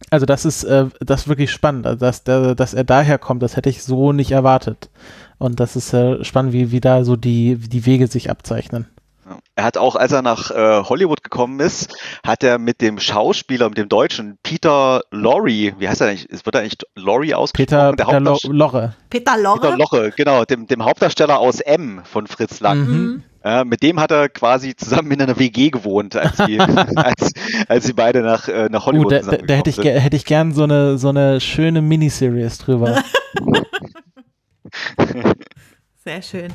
also 0.10 0.26
das 0.26 0.46
ist 0.46 0.64
äh, 0.64 0.86
das 1.00 1.22
ist 1.22 1.28
wirklich 1.28 1.52
spannend, 1.52 1.86
dass, 2.02 2.24
dass 2.24 2.74
er 2.74 2.84
daher 2.84 3.18
kommt, 3.18 3.42
das 3.42 3.58
hätte 3.58 3.70
ich 3.70 3.84
so 3.84 4.12
nicht 4.14 4.32
erwartet. 4.32 4.90
Und 5.38 5.60
das 5.60 5.76
ist 5.76 5.94
äh, 5.94 6.24
spannend, 6.24 6.54
wie, 6.54 6.72
wie 6.72 6.82
da 6.82 7.04
so 7.04 7.16
die, 7.16 7.56
die 7.56 7.86
Wege 7.86 8.08
sich 8.08 8.30
abzeichnen. 8.30 8.88
Er 9.56 9.64
hat 9.64 9.78
auch, 9.78 9.96
als 9.96 10.12
er 10.12 10.22
nach 10.22 10.52
äh, 10.52 10.84
Hollywood 10.84 11.24
gekommen 11.24 11.60
ist, 11.60 11.96
hat 12.26 12.44
er 12.44 12.58
mit 12.58 12.82
dem 12.82 13.00
Schauspieler, 13.00 13.70
mit 13.70 13.78
dem 13.78 13.88
Deutschen 13.88 14.38
Peter 14.44 15.02
Lorre, 15.12 15.74
wie 15.78 15.88
heißt 15.88 16.02
er 16.02 16.08
eigentlich? 16.08 16.28
Es 16.30 16.46
wird 16.46 16.56
er 16.56 16.62
eigentlich 16.62 16.78
Lorre 16.96 17.38
ausgesprochen? 17.38 17.96
Peter, 17.96 18.12
Peter 18.12 18.20
Lo 18.20 18.38
Lorre. 18.50 18.96
Peter 19.10 19.38
Lorre? 19.38 19.60
Peter 19.62 19.78
Lorre, 19.78 20.12
genau, 20.12 20.44
dem, 20.44 20.68
dem 20.68 20.84
Hauptdarsteller 20.84 21.40
aus 21.40 21.62
M 21.62 22.02
von 22.04 22.28
Fritz 22.28 22.60
Lang. 22.60 22.80
Mhm. 22.80 23.24
Äh, 23.44 23.66
mit 23.66 23.84
dem 23.84 24.00
hat 24.00 24.12
er 24.12 24.30
quasi 24.30 24.76
zusammen 24.76 25.12
in 25.12 25.22
einer 25.22 25.38
WG 25.38 25.70
gewohnt, 25.70 26.16
als 26.16 26.38
sie, 26.38 26.60
als, 26.96 27.34
als 27.68 27.86
sie 27.86 27.94
beide 27.94 28.22
nach, 28.22 28.48
äh, 28.48 28.70
nach 28.70 28.86
Hollywood 28.86 29.08
uh, 29.08 29.10
da, 29.10 29.20
da, 29.20 29.38
da 29.38 29.54
hätte 29.54 29.70
ich, 29.70 29.78
hätte 29.78 30.16
ich 30.16 30.26
gern 30.26 30.54
so 30.54 30.64
eine, 30.64 30.98
so 30.98 31.10
eine 31.10 31.40
schöne 31.42 31.82
Miniseries 31.82 32.58
drüber. 32.58 33.04
Sehr 36.04 36.22
schön. 36.22 36.54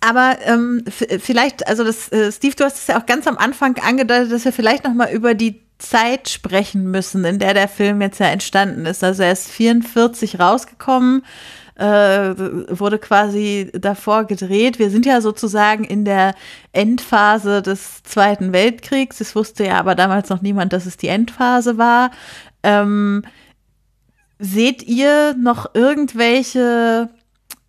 Aber 0.00 0.36
ähm, 0.44 0.84
vielleicht, 0.88 1.66
also 1.66 1.82
das, 1.82 2.12
äh, 2.12 2.30
Steve, 2.30 2.54
du 2.54 2.64
hast 2.64 2.76
es 2.76 2.86
ja 2.86 3.00
auch 3.00 3.06
ganz 3.06 3.26
am 3.26 3.38
Anfang 3.38 3.76
angedeutet, 3.78 4.30
dass 4.30 4.44
wir 4.44 4.52
vielleicht 4.52 4.84
noch 4.84 4.94
mal 4.94 5.10
über 5.10 5.34
die 5.34 5.62
Zeit 5.78 6.28
sprechen 6.28 6.90
müssen, 6.90 7.24
in 7.24 7.38
der 7.38 7.54
der 7.54 7.68
Film 7.68 8.00
jetzt 8.00 8.20
ja 8.20 8.26
entstanden 8.26 8.86
ist. 8.86 9.02
Also 9.02 9.22
er 9.22 9.32
ist 9.32 9.48
44 9.48 10.38
rausgekommen, 10.38 11.22
äh, 11.74 11.84
wurde 11.84 12.98
quasi 12.98 13.70
davor 13.74 14.24
gedreht. 14.24 14.78
Wir 14.78 14.90
sind 14.90 15.04
ja 15.04 15.20
sozusagen 15.20 15.84
in 15.84 16.04
der 16.04 16.34
Endphase 16.72 17.60
des 17.60 18.02
Zweiten 18.04 18.52
Weltkriegs. 18.52 19.20
Es 19.20 19.34
wusste 19.34 19.64
ja 19.64 19.78
aber 19.78 19.94
damals 19.94 20.28
noch 20.28 20.40
niemand, 20.40 20.72
dass 20.72 20.86
es 20.86 20.96
die 20.96 21.08
Endphase 21.08 21.76
war. 21.76 22.10
Ähm, 22.62 23.22
seht 24.38 24.82
ihr 24.82 25.34
noch 25.34 25.74
irgendwelche 25.74 27.08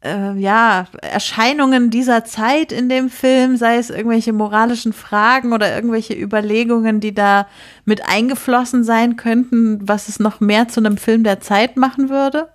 äh, 0.03 0.37
ja, 0.37 0.87
Erscheinungen 1.01 1.89
dieser 1.89 2.23
Zeit 2.25 2.71
in 2.71 2.89
dem 2.89 3.09
Film, 3.09 3.57
sei 3.57 3.77
es 3.77 3.89
irgendwelche 3.89 4.33
moralischen 4.33 4.93
Fragen 4.93 5.53
oder 5.53 5.73
irgendwelche 5.73 6.13
Überlegungen, 6.13 6.99
die 6.99 7.13
da 7.13 7.47
mit 7.85 8.07
eingeflossen 8.07 8.83
sein 8.83 9.15
könnten, 9.15 9.87
was 9.87 10.07
es 10.07 10.19
noch 10.19 10.39
mehr 10.39 10.67
zu 10.67 10.79
einem 10.79 10.97
Film 10.97 11.23
der 11.23 11.39
Zeit 11.39 11.77
machen 11.77 12.09
würde? 12.09 12.49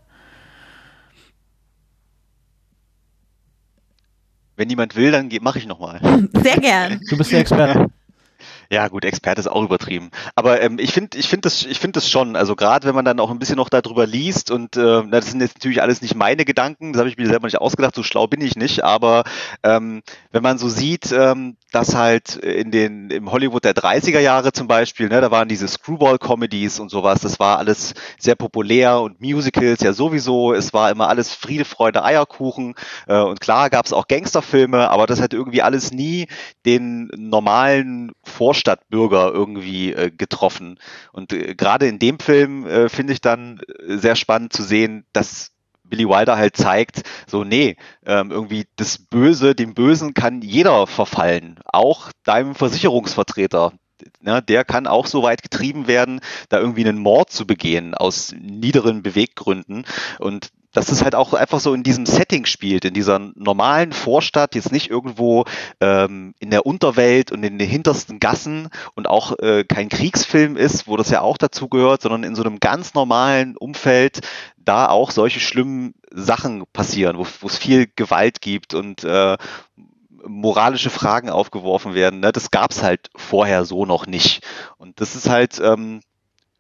Wenn 4.57 4.69
niemand 4.69 4.95
will, 4.97 5.11
dann 5.11 5.31
mache 5.41 5.59
ich 5.59 5.67
nochmal. 5.67 6.01
Sehr 6.35 6.59
gern. 6.59 7.01
Du 7.09 7.17
bist 7.17 7.33
der 7.33 7.41
Experte. 7.41 7.91
Ja, 8.73 8.89
gut, 8.89 9.05
Experte 9.05 9.39
ist 9.39 9.49
auch 9.49 9.65
übertrieben. 9.65 10.11
Aber 10.35 10.63
ähm, 10.63 10.79
ich 10.79 10.95
finde, 10.95 11.19
ich 11.19 11.29
finde 11.29 11.43
das, 11.43 11.67
ich 11.67 11.79
finde 11.79 11.99
das 11.99 12.09
schon. 12.09 12.37
Also 12.37 12.57
gerade 12.57 12.89
wenn 12.89 12.95
man 12.95 13.05
dann 13.05 13.21
auch 13.21 13.31
ein 13.31 13.39
bisschen 13.39 13.57
noch 13.57 13.69
darüber 13.69 14.07
liest 14.07 14.51
und 14.51 14.79
äh, 14.79 15.07
das 15.11 15.27
sind 15.27 15.43
jetzt 15.43 15.57
natürlich 15.57 15.83
alles 15.83 16.01
nicht 16.01 16.15
meine 16.15 16.47
Gedanken, 16.47 16.95
das 16.95 17.01
habe 17.01 17.11
ich 17.11 17.19
mir 17.19 17.27
selber 17.27 17.47
nicht 17.47 17.61
ausgedacht, 17.61 17.95
so 17.95 18.03
schlau 18.03 18.29
bin 18.29 18.41
ich 18.41 18.57
nicht. 18.57 18.83
Aber 18.83 19.25
ähm, 19.63 20.03
wenn 20.31 20.43
man 20.43 20.57
so 20.57 20.71
sieht, 20.71 21.13
ähm, 21.13 21.59
dass 21.71 21.95
halt 21.95 22.37
in 22.37 22.71
den 22.71 23.11
im 23.11 23.31
Hollywood 23.31 23.63
der 23.63 23.75
30er 23.75 24.21
Jahre 24.21 24.53
zum 24.53 24.69
Beispiel, 24.69 25.11
ne, 25.11 25.21
da 25.21 25.31
waren 25.31 25.49
diese 25.49 25.69
Screwball-Comedies 25.69 26.81
und 26.81 26.89
sowas, 26.89 27.21
das 27.21 27.39
war 27.39 27.59
alles 27.59 27.93
sehr 28.19 28.37
populär 28.37 29.01
und 29.03 29.21
Musicals 29.21 29.83
ja 29.83 29.93
sowieso. 29.93 30.55
Es 30.55 30.73
war 30.73 30.91
immer 30.91 31.11
alles 31.11 31.35
Friede, 31.35 31.67
Freude, 31.67 32.05
Eierkuchen. 32.05 32.75
Äh, 33.07 33.21
und 33.21 33.39
klar 33.43 33.69
gab 33.69 33.85
es 33.85 33.93
auch 33.93 34.09
Gangsterfilme, 34.09 34.89
aber 34.89 35.07
das 35.07 35.21
hat 35.21 35.35
irgendwie 35.35 35.61
alles 35.61 35.93
nie 35.93 36.27
den 36.65 37.11
normalen 37.19 38.13
Vorstellungen 38.25 38.62
Vorstadtbürger 38.63 39.33
irgendwie 39.33 39.93
äh, 39.93 40.11
getroffen. 40.11 40.79
Und 41.13 41.33
äh, 41.33 41.55
gerade 41.55 41.87
in 41.87 41.99
dem 41.99 42.19
Film 42.19 42.67
äh, 42.67 42.89
finde 42.89 43.13
ich 43.13 43.21
dann 43.21 43.61
äh, 43.61 43.97
sehr 43.97 44.15
spannend 44.17 44.53
zu 44.53 44.63
sehen, 44.63 45.05
dass 45.13 45.51
Billy 45.85 46.09
Wilder 46.09 46.37
halt 46.37 46.57
zeigt, 46.57 47.03
so 47.27 47.45
nee, 47.45 47.77
ähm, 48.07 48.31
irgendwie 48.31 48.67
das 48.77 48.99
Böse, 48.99 49.55
dem 49.55 49.75
Bösen 49.75 50.15
kann 50.15 50.41
jeder 50.41 50.87
verfallen, 50.87 51.59
auch 51.67 52.11
deinem 52.25 52.55
Versicherungsvertreter. 52.55 53.73
Ne, 54.21 54.43
der 54.43 54.65
kann 54.65 54.89
auch 54.89 55.07
so 55.07 55.23
weit 55.23 55.43
getrieben 55.43 55.87
werden, 55.87 56.21
da 56.49 56.59
irgendwie 56.59 56.85
einen 56.89 56.99
Mord 56.99 57.31
zu 57.31 57.47
begehen 57.47 57.95
aus 57.95 58.35
niederen 58.37 59.03
Beweggründen. 59.03 59.85
Und 60.19 60.49
dass 60.73 60.91
es 60.91 61.03
halt 61.03 61.15
auch 61.15 61.35
einfach 61.35 61.61
so 61.61 61.75
in 61.75 61.83
diesem 61.83 62.07
Setting 62.07 62.47
spielt, 62.47 62.85
in 62.85 62.95
dieser 62.95 63.19
normalen 63.19 63.93
Vorstadt, 63.93 64.55
jetzt 64.55 64.73
nicht 64.73 64.91
irgendwo 64.91 65.45
ähm, 65.81 66.35
in 66.41 66.51
der 66.51 66.67
Unterwelt 66.67 67.31
und 67.31 67.45
in 67.45 67.59
den 67.59 67.69
hintersten 67.69 68.19
Gassen 68.19 68.69
und 68.95 69.07
auch 69.07 69.39
äh, 69.39 69.65
kein 69.65 69.89
Kriegsfilm 69.89 70.57
ist, 70.57 70.87
wo 70.89 70.97
das 70.97 71.11
ja 71.11 71.21
auch 71.21 71.37
dazu 71.37 71.69
gehört, 71.69 72.03
sondern 72.03 72.25
in 72.25 72.35
so 72.35 72.43
einem 72.43 72.59
ganz 72.59 72.95
normalen 72.95 73.57
Umfeld 73.57 74.21
da 74.57 74.89
auch 74.89 75.11
solche 75.11 75.41
schlimmen 75.41 75.95
Sachen 76.11 76.65
passieren, 76.73 77.19
wo 77.19 77.47
es 77.47 77.59
viel 77.59 77.91
Gewalt 77.95 78.41
gibt 78.41 78.75
und 78.75 79.05
äh, 79.05 79.37
moralische 80.27 80.91
Fragen 80.91 81.31
aufgeworfen 81.31 81.95
werden. 81.95 82.21
Ne? 82.21 82.33
Das 82.33 82.51
gab 82.51 82.71
es 82.71 82.83
halt 82.83 83.11
vorher 83.17 83.65
so 83.65 83.87
noch 83.87 84.07
nicht. 84.07 84.45
Und 84.79 85.01
das 85.01 85.15
ist 85.17 85.29
halt 85.29 85.61
ähm, 85.63 86.01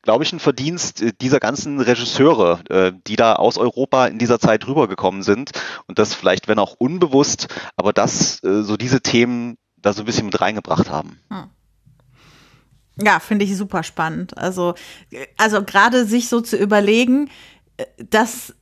glaube 0.03 0.24
ich, 0.24 0.32
ein 0.32 0.40
Verdienst 0.40 1.00
äh, 1.00 1.12
dieser 1.20 1.40
ganzen 1.40 1.80
Regisseure, 1.80 2.61
äh, 2.68 2.92
die 3.07 3.16
da 3.16 3.34
aus 3.34 3.57
Europa 3.57 4.07
in 4.07 4.18
dieser 4.18 4.38
Zeit 4.38 4.66
rübergekommen 4.66 5.22
sind 5.22 5.53
und 5.86 5.98
das 5.98 6.14
vielleicht, 6.14 6.48
wenn 6.48 6.59
auch 6.59 6.74
unbewusst, 6.78 7.48
aber 7.76 7.92
das 7.92 8.42
äh, 8.44 8.62
so 8.62 8.76
diese 8.76 9.00
Themen 9.00 9.57
da 9.76 9.92
so 9.92 10.03
ein 10.03 10.07
bisschen 10.07 10.26
mit 10.26 10.40
reingebracht 10.40 10.90
haben. 10.90 11.18
Hm. 11.30 11.44
Ja, 13.00 13.20
finde 13.20 13.44
ich 13.44 13.57
super 13.57 13.82
spannend. 13.82 14.36
Also, 14.36 14.74
also 15.38 15.64
gerade 15.64 16.05
sich 16.05 16.28
so 16.28 16.40
zu 16.40 16.57
überlegen, 16.57 17.30
dass 18.11 18.55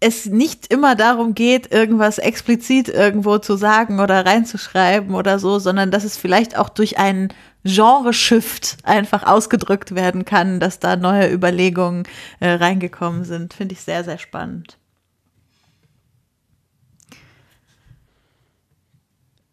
es 0.00 0.26
nicht 0.26 0.72
immer 0.72 0.94
darum 0.94 1.34
geht, 1.34 1.72
irgendwas 1.72 2.18
explizit 2.18 2.88
irgendwo 2.88 3.38
zu 3.38 3.56
sagen 3.56 3.98
oder 4.00 4.26
reinzuschreiben 4.26 5.14
oder 5.14 5.38
so, 5.38 5.58
sondern 5.58 5.90
dass 5.90 6.04
es 6.04 6.16
vielleicht 6.18 6.58
auch 6.58 6.68
durch 6.68 6.98
einen 6.98 7.32
Genre-Shift 7.64 8.78
einfach 8.84 9.24
ausgedrückt 9.26 9.94
werden 9.94 10.24
kann, 10.24 10.60
dass 10.60 10.78
da 10.78 10.96
neue 10.96 11.32
Überlegungen 11.32 12.04
äh, 12.40 12.50
reingekommen 12.50 13.24
sind. 13.24 13.54
Finde 13.54 13.72
ich 13.74 13.80
sehr, 13.80 14.04
sehr 14.04 14.18
spannend. 14.18 14.76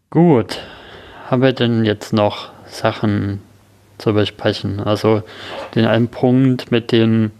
Gut. 0.10 0.60
Haben 1.30 1.42
wir 1.42 1.54
denn 1.54 1.86
jetzt 1.86 2.14
noch 2.14 2.52
Sachen 2.68 3.42
zu 3.98 4.14
besprechen? 4.14 4.80
Also 4.80 5.24
den 5.74 5.86
einen 5.86 6.10
Punkt 6.10 6.70
mit 6.70 6.92
den 6.92 7.32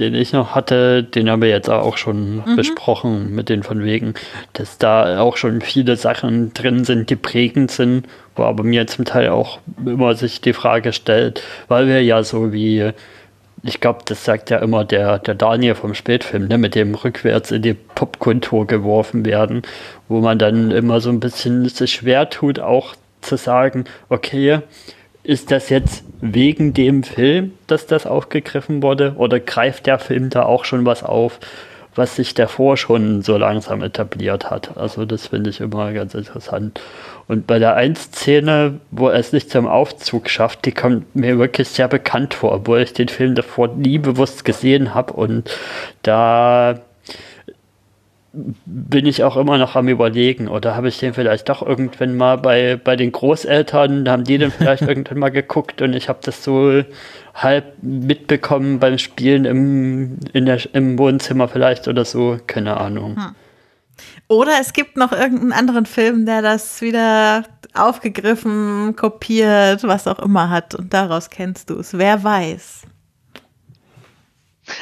den 0.00 0.14
ich 0.14 0.32
noch 0.32 0.54
hatte, 0.54 1.02
den 1.02 1.28
haben 1.28 1.42
wir 1.42 1.48
jetzt 1.48 1.68
auch 1.68 1.96
schon 1.96 2.36
mhm. 2.36 2.56
besprochen, 2.56 3.34
mit 3.34 3.48
den 3.48 3.62
von 3.62 3.84
wegen, 3.84 4.14
dass 4.52 4.78
da 4.78 5.20
auch 5.20 5.36
schon 5.36 5.60
viele 5.60 5.96
Sachen 5.96 6.54
drin 6.54 6.84
sind, 6.84 7.10
die 7.10 7.16
prägend 7.16 7.70
sind, 7.70 8.06
wo 8.36 8.44
aber 8.44 8.64
mir 8.64 8.86
zum 8.86 9.04
Teil 9.04 9.28
auch 9.30 9.58
immer 9.84 10.14
sich 10.14 10.40
die 10.40 10.52
Frage 10.52 10.92
stellt, 10.92 11.42
weil 11.68 11.88
wir 11.88 12.02
ja 12.02 12.22
so 12.22 12.52
wie, 12.52 12.92
ich 13.62 13.80
glaube, 13.80 14.00
das 14.04 14.24
sagt 14.24 14.50
ja 14.50 14.58
immer 14.58 14.84
der, 14.84 15.18
der 15.18 15.34
Daniel 15.34 15.74
vom 15.74 15.94
Spätfilm, 15.94 16.46
ne, 16.46 16.58
mit 16.58 16.74
dem 16.74 16.94
rückwärts 16.94 17.50
in 17.50 17.62
die 17.62 17.74
Popkultur 17.74 18.66
geworfen 18.66 19.24
werden, 19.24 19.62
wo 20.08 20.20
man 20.20 20.38
dann 20.38 20.70
immer 20.70 21.00
so 21.00 21.10
ein 21.10 21.20
bisschen 21.20 21.68
sich 21.68 21.92
schwer 21.92 22.30
tut, 22.30 22.60
auch 22.60 22.94
zu 23.20 23.36
sagen, 23.36 23.84
okay, 24.08 24.60
ist 25.28 25.50
das 25.50 25.68
jetzt 25.68 26.04
wegen 26.22 26.72
dem 26.72 27.02
Film, 27.02 27.52
dass 27.66 27.86
das 27.86 28.06
aufgegriffen 28.06 28.82
wurde? 28.82 29.14
Oder 29.18 29.40
greift 29.40 29.84
der 29.84 29.98
Film 29.98 30.30
da 30.30 30.44
auch 30.44 30.64
schon 30.64 30.86
was 30.86 31.02
auf, 31.02 31.38
was 31.94 32.16
sich 32.16 32.32
davor 32.32 32.78
schon 32.78 33.20
so 33.20 33.36
langsam 33.36 33.82
etabliert 33.82 34.50
hat. 34.50 34.78
Also 34.78 35.04
das 35.04 35.26
finde 35.26 35.50
ich 35.50 35.60
immer 35.60 35.92
ganz 35.92 36.14
interessant. 36.14 36.80
Und 37.26 37.46
bei 37.46 37.58
der 37.58 37.74
einen 37.74 37.94
Szene, 37.94 38.80
wo 38.90 39.08
er 39.08 39.18
es 39.18 39.34
nicht 39.34 39.50
zum 39.50 39.66
Aufzug 39.66 40.30
schafft, 40.30 40.64
die 40.64 40.72
kommt 40.72 41.14
mir 41.14 41.38
wirklich 41.38 41.68
sehr 41.68 41.88
bekannt 41.88 42.32
vor, 42.32 42.52
obwohl 42.52 42.80
ich 42.80 42.94
den 42.94 43.08
Film 43.08 43.34
davor 43.34 43.68
nie 43.68 43.98
bewusst 43.98 44.46
gesehen 44.46 44.94
habe. 44.94 45.12
Und 45.12 45.50
da 46.00 46.80
bin 48.66 49.06
ich 49.06 49.24
auch 49.24 49.36
immer 49.36 49.58
noch 49.58 49.76
am 49.76 49.88
überlegen 49.88 50.48
oder 50.48 50.76
habe 50.76 50.88
ich 50.88 50.98
den 50.98 51.14
vielleicht 51.14 51.48
doch 51.48 51.62
irgendwann 51.62 52.16
mal 52.16 52.36
bei, 52.36 52.76
bei 52.82 52.96
den 52.96 53.12
Großeltern, 53.12 54.08
haben 54.08 54.24
die 54.24 54.38
den 54.38 54.50
vielleicht 54.50 54.82
irgendwann 54.88 55.18
mal 55.18 55.30
geguckt 55.30 55.82
und 55.82 55.94
ich 55.94 56.08
habe 56.08 56.20
das 56.22 56.44
so 56.44 56.82
halb 57.34 57.82
mitbekommen 57.82 58.78
beim 58.78 58.98
Spielen 58.98 59.44
im, 59.44 60.18
in 60.32 60.46
der, 60.46 60.74
im 60.74 60.98
Wohnzimmer 60.98 61.48
vielleicht 61.48 61.88
oder 61.88 62.04
so, 62.04 62.38
keine 62.46 62.76
Ahnung. 62.76 63.16
Hm. 63.16 63.34
Oder 64.28 64.52
es 64.60 64.72
gibt 64.72 64.96
noch 64.96 65.12
irgendeinen 65.12 65.52
anderen 65.52 65.86
Film, 65.86 66.26
der 66.26 66.42
das 66.42 66.80
wieder 66.80 67.44
aufgegriffen, 67.74 68.94
kopiert, 68.96 69.84
was 69.84 70.06
auch 70.06 70.18
immer 70.18 70.50
hat 70.50 70.74
und 70.74 70.92
daraus 70.92 71.30
kennst 71.30 71.70
du 71.70 71.78
es. 71.78 71.96
Wer 71.96 72.22
weiß. 72.22 72.82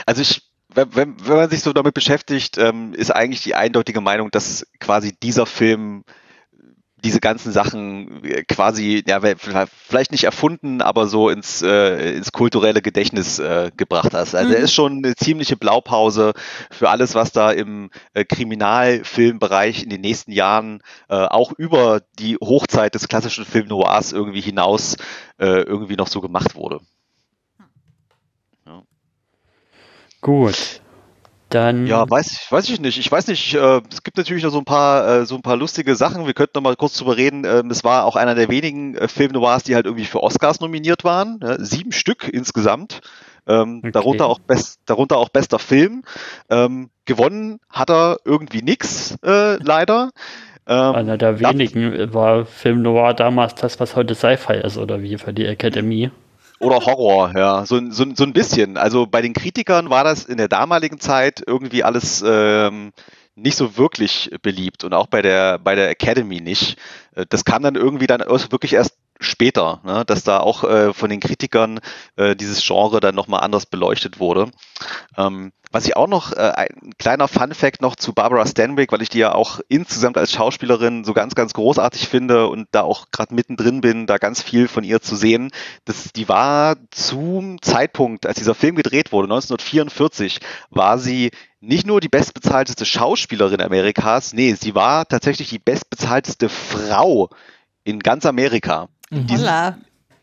Also 0.04 0.22
ich 0.22 0.45
wenn, 0.76 0.94
wenn, 0.94 1.26
wenn 1.26 1.36
man 1.36 1.50
sich 1.50 1.62
so 1.62 1.72
damit 1.72 1.94
beschäftigt, 1.94 2.58
ähm, 2.58 2.92
ist 2.94 3.10
eigentlich 3.10 3.42
die 3.42 3.54
eindeutige 3.54 4.00
Meinung, 4.00 4.30
dass 4.30 4.66
quasi 4.78 5.16
dieser 5.20 5.46
Film 5.46 6.04
diese 7.04 7.20
ganzen 7.20 7.52
Sachen 7.52 8.24
äh, 8.24 8.42
quasi, 8.44 9.04
ja, 9.06 9.20
vielleicht 9.66 10.12
nicht 10.12 10.24
erfunden, 10.24 10.82
aber 10.82 11.06
so 11.06 11.28
ins, 11.30 11.62
äh, 11.62 12.16
ins 12.16 12.32
kulturelle 12.32 12.82
Gedächtnis 12.82 13.38
äh, 13.38 13.70
gebracht 13.76 14.12
hast. 14.12 14.34
Also 14.34 14.48
mhm. 14.48 14.56
er 14.56 14.60
ist 14.60 14.74
schon 14.74 14.98
eine 14.98 15.14
ziemliche 15.14 15.56
Blaupause 15.56 16.32
für 16.70 16.90
alles, 16.90 17.14
was 17.14 17.32
da 17.32 17.52
im 17.52 17.90
äh, 18.14 18.24
Kriminalfilmbereich 18.24 19.82
in 19.82 19.90
den 19.90 20.00
nächsten 20.00 20.32
Jahren 20.32 20.82
äh, 21.08 21.14
auch 21.14 21.52
über 21.52 22.00
die 22.18 22.36
Hochzeit 22.36 22.94
des 22.94 23.08
klassischen 23.08 23.44
Film 23.44 23.68
Noirs 23.68 24.12
irgendwie 24.12 24.40
hinaus 24.40 24.96
äh, 25.38 25.62
irgendwie 25.62 25.96
noch 25.96 26.08
so 26.08 26.20
gemacht 26.20 26.54
wurde. 26.54 26.80
Gut. 30.26 30.80
Dann 31.50 31.86
ja, 31.86 32.10
weiß, 32.10 32.48
weiß 32.50 32.68
ich 32.68 32.80
nicht. 32.80 32.98
Ich 32.98 33.12
weiß 33.12 33.28
nicht, 33.28 33.54
äh, 33.54 33.80
es 33.92 34.02
gibt 34.02 34.16
natürlich 34.16 34.42
noch 34.42 34.50
so 34.50 34.58
ein 34.58 34.64
paar, 34.64 35.08
äh, 35.08 35.24
so 35.24 35.36
ein 35.36 35.42
paar 35.42 35.56
lustige 35.56 35.94
Sachen. 35.94 36.26
Wir 36.26 36.34
könnten 36.34 36.54
noch 36.56 36.62
mal 36.62 36.74
kurz 36.74 36.94
drüber 36.94 37.16
reden. 37.16 37.44
Ähm, 37.44 37.70
es 37.70 37.84
war 37.84 38.04
auch 38.04 38.16
einer 38.16 38.34
der 38.34 38.48
wenigen 38.48 38.96
äh, 38.96 39.06
Film 39.06 39.30
Noirs, 39.30 39.62
die 39.62 39.76
halt 39.76 39.86
irgendwie 39.86 40.04
für 40.04 40.24
Oscars 40.24 40.58
nominiert 40.58 41.04
waren. 41.04 41.38
Ja, 41.40 41.60
sieben 41.60 41.92
Stück 41.92 42.28
insgesamt. 42.28 43.02
Ähm, 43.46 43.78
okay. 43.78 43.92
darunter, 43.92 44.26
auch 44.26 44.40
best, 44.40 44.80
darunter 44.86 45.16
auch 45.16 45.28
bester 45.28 45.60
Film. 45.60 46.02
Ähm, 46.50 46.90
gewonnen 47.04 47.60
hat 47.70 47.88
er 47.88 48.16
irgendwie 48.24 48.62
nix, 48.62 49.16
äh, 49.24 49.62
leider. 49.62 50.10
Ähm, 50.66 50.94
einer 50.96 51.18
der 51.18 51.38
wenigen 51.38 52.12
war 52.12 52.46
Film 52.46 52.82
Noir 52.82 53.14
damals 53.14 53.54
das, 53.54 53.78
was 53.78 53.94
heute 53.94 54.16
Sci-Fi 54.16 54.54
ist, 54.54 54.76
oder 54.76 55.02
wie 55.02 55.18
für 55.18 55.32
die 55.32 55.46
Academy. 55.46 56.10
Oder 56.58 56.76
Horror, 56.86 57.32
ja, 57.36 57.66
so, 57.66 57.80
so, 57.90 58.06
so 58.14 58.24
ein 58.24 58.32
bisschen. 58.32 58.76
Also 58.78 59.06
bei 59.06 59.20
den 59.20 59.34
Kritikern 59.34 59.90
war 59.90 60.04
das 60.04 60.24
in 60.24 60.38
der 60.38 60.48
damaligen 60.48 60.98
Zeit 60.98 61.42
irgendwie 61.46 61.84
alles 61.84 62.24
ähm, 62.26 62.92
nicht 63.34 63.56
so 63.56 63.76
wirklich 63.76 64.30
beliebt 64.40 64.82
und 64.82 64.94
auch 64.94 65.06
bei 65.06 65.20
der 65.20 65.58
bei 65.58 65.74
der 65.74 65.90
Academy 65.90 66.40
nicht. 66.40 66.78
Äh, 67.14 67.26
das 67.28 67.44
kam 67.44 67.62
dann 67.62 67.74
irgendwie 67.74 68.06
dann 68.06 68.20
wirklich 68.20 68.72
erst 68.72 68.96
später, 69.20 69.80
ne, 69.84 70.04
dass 70.04 70.24
da 70.24 70.40
auch 70.40 70.64
äh, 70.64 70.92
von 70.92 71.10
den 71.10 71.20
Kritikern 71.20 71.80
äh, 72.16 72.36
dieses 72.36 72.64
Genre 72.66 73.00
dann 73.00 73.14
nochmal 73.14 73.40
anders 73.40 73.66
beleuchtet 73.66 74.20
wurde. 74.20 74.50
Ähm, 75.16 75.52
was 75.72 75.86
ich 75.86 75.96
auch 75.96 76.06
noch, 76.06 76.32
äh, 76.32 76.52
ein 76.56 76.92
kleiner 76.98 77.28
Fun 77.28 77.52
Fact 77.52 77.82
noch 77.82 77.96
zu 77.96 78.12
Barbara 78.12 78.46
Stanwyck, 78.46 78.92
weil 78.92 79.02
ich 79.02 79.08
die 79.08 79.18
ja 79.18 79.34
auch 79.34 79.60
insgesamt 79.68 80.16
als 80.16 80.32
Schauspielerin 80.32 81.04
so 81.04 81.12
ganz, 81.12 81.34
ganz 81.34 81.54
großartig 81.54 82.08
finde 82.08 82.48
und 82.48 82.68
da 82.70 82.82
auch 82.82 83.10
gerade 83.10 83.34
mittendrin 83.34 83.80
bin, 83.80 84.06
da 84.06 84.18
ganz 84.18 84.42
viel 84.42 84.68
von 84.68 84.84
ihr 84.84 85.02
zu 85.02 85.16
sehen. 85.16 85.50
Das, 85.84 86.12
die 86.12 86.28
war 86.28 86.76
zum 86.90 87.60
Zeitpunkt, 87.62 88.26
als 88.26 88.38
dieser 88.38 88.54
Film 88.54 88.76
gedreht 88.76 89.12
wurde, 89.12 89.26
1944, 89.26 90.40
war 90.70 90.98
sie 90.98 91.30
nicht 91.60 91.86
nur 91.86 92.00
die 92.00 92.08
bestbezahlteste 92.08 92.86
Schauspielerin 92.86 93.60
Amerikas, 93.60 94.32
nee, 94.32 94.54
sie 94.54 94.74
war 94.74 95.06
tatsächlich 95.06 95.48
die 95.48 95.58
bestbezahlteste 95.58 96.48
Frau 96.48 97.28
in 97.84 98.00
ganz 98.00 98.24
Amerika. 98.26 98.88
In 99.10 99.26
diesem, 99.26 99.48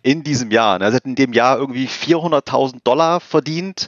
in 0.04 0.24
diesem 0.24 0.52
Jahr. 0.52 0.82
Also 0.82 0.98
hat 0.98 1.06
in 1.06 1.16
dem 1.16 1.34
Jahr 1.34 1.58
irgendwie 1.58 1.88
400.000 1.88 2.80
Dollar 2.84 3.20
verdient, 3.22 3.88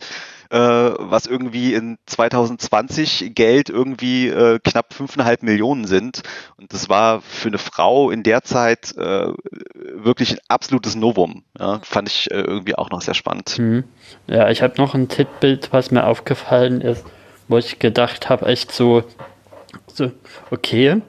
äh, 0.50 0.58
was 0.58 1.26
irgendwie 1.26 1.74
in 1.74 1.98
2020 2.06 3.34
Geld 3.36 3.70
irgendwie 3.70 4.28
äh, 4.30 4.60
knapp 4.64 4.94
5,5 4.98 5.44
Millionen 5.44 5.86
sind. 5.86 6.22
Und 6.58 6.72
das 6.72 6.88
war 6.88 7.22
für 7.22 7.50
eine 7.50 7.58
Frau 7.58 8.12
in 8.12 8.24
der 8.24 8.44
Zeit 8.44 8.96
äh, 8.98 9.28
wirklich 9.74 10.32
ein 10.32 10.40
absolutes 10.48 10.96
Novum. 10.96 11.44
Ja, 11.60 11.80
fand 11.84 12.08
ich 12.10 12.32
äh, 12.32 12.40
irgendwie 12.40 12.76
auch 12.76 12.90
noch 12.90 13.02
sehr 13.02 13.14
spannend. 13.14 13.60
Mhm. 13.60 13.84
Ja, 14.28 14.50
ich 14.50 14.62
habe 14.62 14.76
noch 14.78 14.94
ein 14.94 15.10
Titelbild, 15.10 15.74
was 15.74 15.92
mir 15.92 16.06
aufgefallen 16.06 16.82
ist, 16.82 17.06
wo 17.48 17.58
ich 17.58 17.80
gedacht 17.80 18.30
habe, 18.30 18.46
echt 18.46 18.72
so, 18.72 19.04
so, 19.88 20.12
okay, 20.52 21.02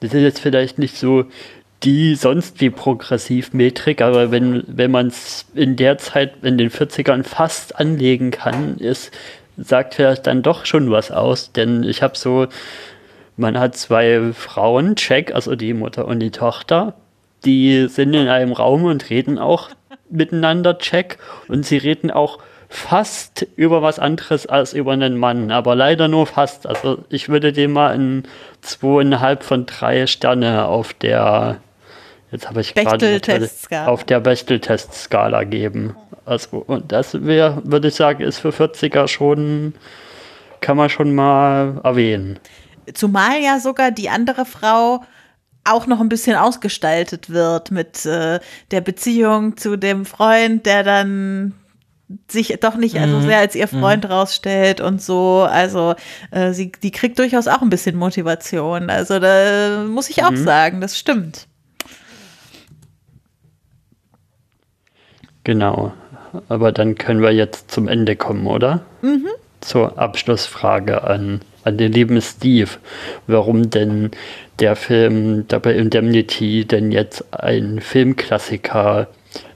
das 0.00 0.14
ist 0.14 0.22
jetzt 0.22 0.40
vielleicht 0.40 0.78
nicht 0.78 0.96
so 0.96 1.24
die 1.84 2.14
sonst 2.14 2.60
wie 2.60 2.70
Progressivmetrik, 2.70 4.00
aber 4.00 4.30
wenn, 4.30 4.64
wenn 4.66 4.90
man 4.90 5.08
es 5.08 5.46
in 5.54 5.76
der 5.76 5.98
Zeit, 5.98 6.32
in 6.42 6.56
den 6.56 6.70
40ern 6.70 7.24
fast 7.24 7.78
anlegen 7.78 8.30
kann, 8.30 8.78
ist, 8.78 9.12
sagt 9.56 9.94
vielleicht 9.94 10.26
dann 10.26 10.42
doch 10.42 10.64
schon 10.64 10.90
was 10.90 11.10
aus, 11.10 11.52
denn 11.52 11.84
ich 11.84 12.02
habe 12.02 12.16
so, 12.16 12.46
man 13.36 13.58
hat 13.58 13.76
zwei 13.76 14.32
Frauen, 14.32 14.96
Check, 14.96 15.34
also 15.34 15.56
die 15.56 15.74
Mutter 15.74 16.06
und 16.06 16.20
die 16.20 16.30
Tochter, 16.30 16.94
die 17.44 17.88
sind 17.88 18.14
in 18.14 18.28
einem 18.28 18.52
Raum 18.52 18.84
und 18.84 19.10
reden 19.10 19.38
auch 19.38 19.70
miteinander, 20.08 20.78
Check, 20.78 21.18
und 21.48 21.66
sie 21.66 21.76
reden 21.76 22.10
auch 22.10 22.38
fast 22.68 23.46
über 23.56 23.82
was 23.82 23.98
anderes 23.98 24.46
als 24.46 24.72
über 24.72 24.92
einen 24.92 25.16
Mann, 25.16 25.50
aber 25.50 25.76
leider 25.76 26.08
nur 26.08 26.26
fast. 26.26 26.66
Also 26.66 27.04
ich 27.08 27.28
würde 27.28 27.52
dem 27.52 27.72
mal 27.72 27.92
ein 27.92 28.24
zweieinhalb 28.62 29.44
von 29.44 29.66
drei 29.66 30.06
Sterne 30.06 30.66
auf 30.66 30.92
der 30.94 31.60
Jetzt 32.34 32.48
habe 32.48 32.62
ich 32.62 32.74
gerade 32.74 33.20
auf 33.86 34.02
der 34.02 34.18
Bechtel-Test-Skala 34.18 35.44
geben. 35.44 35.94
Also, 36.24 36.64
und 36.66 36.90
das 36.90 37.24
wäre, 37.24 37.62
würde 37.64 37.86
ich 37.86 37.94
sagen, 37.94 38.24
ist 38.24 38.40
für 38.40 38.48
40er 38.48 39.06
schon, 39.06 39.72
kann 40.60 40.76
man 40.76 40.90
schon 40.90 41.14
mal 41.14 41.80
erwähnen. 41.84 42.40
Zumal 42.92 43.40
ja 43.40 43.60
sogar 43.60 43.92
die 43.92 44.08
andere 44.08 44.46
Frau 44.46 45.04
auch 45.62 45.86
noch 45.86 46.00
ein 46.00 46.08
bisschen 46.08 46.34
ausgestaltet 46.34 47.30
wird 47.30 47.70
mit 47.70 48.04
äh, 48.04 48.40
der 48.72 48.80
Beziehung 48.80 49.56
zu 49.56 49.76
dem 49.76 50.04
Freund, 50.04 50.66
der 50.66 50.82
dann 50.82 51.54
sich 52.28 52.48
doch 52.60 52.74
nicht 52.74 52.98
also 52.98 53.18
mhm. 53.18 53.26
sehr 53.26 53.38
als 53.38 53.54
ihr 53.54 53.68
Freund 53.68 54.02
mhm. 54.02 54.10
rausstellt 54.10 54.80
und 54.80 55.00
so. 55.00 55.46
Also 55.48 55.94
äh, 56.32 56.50
sie, 56.50 56.72
die 56.72 56.90
kriegt 56.90 57.16
durchaus 57.20 57.46
auch 57.46 57.62
ein 57.62 57.70
bisschen 57.70 57.94
Motivation. 57.94 58.90
Also 58.90 59.20
da 59.20 59.84
muss 59.88 60.10
ich 60.10 60.24
auch 60.24 60.32
mhm. 60.32 60.44
sagen, 60.44 60.80
das 60.80 60.98
stimmt. 60.98 61.46
Genau. 65.44 65.92
Aber 66.48 66.72
dann 66.72 66.96
können 66.96 67.22
wir 67.22 67.30
jetzt 67.30 67.70
zum 67.70 67.86
Ende 67.88 68.16
kommen, 68.16 68.46
oder? 68.46 68.82
Mhm. 69.02 69.28
Zur 69.60 69.98
Abschlussfrage 69.98 71.04
an, 71.04 71.40
an 71.62 71.78
den 71.78 71.92
lieben 71.92 72.20
Steve. 72.20 72.70
Warum 73.26 73.70
denn 73.70 74.10
der 74.58 74.76
Film 74.76 75.46
Double 75.48 75.74
Indemnity 75.74 76.64
denn 76.64 76.92
jetzt 76.92 77.32
ein 77.32 77.80
Filmklassiker 77.80 79.08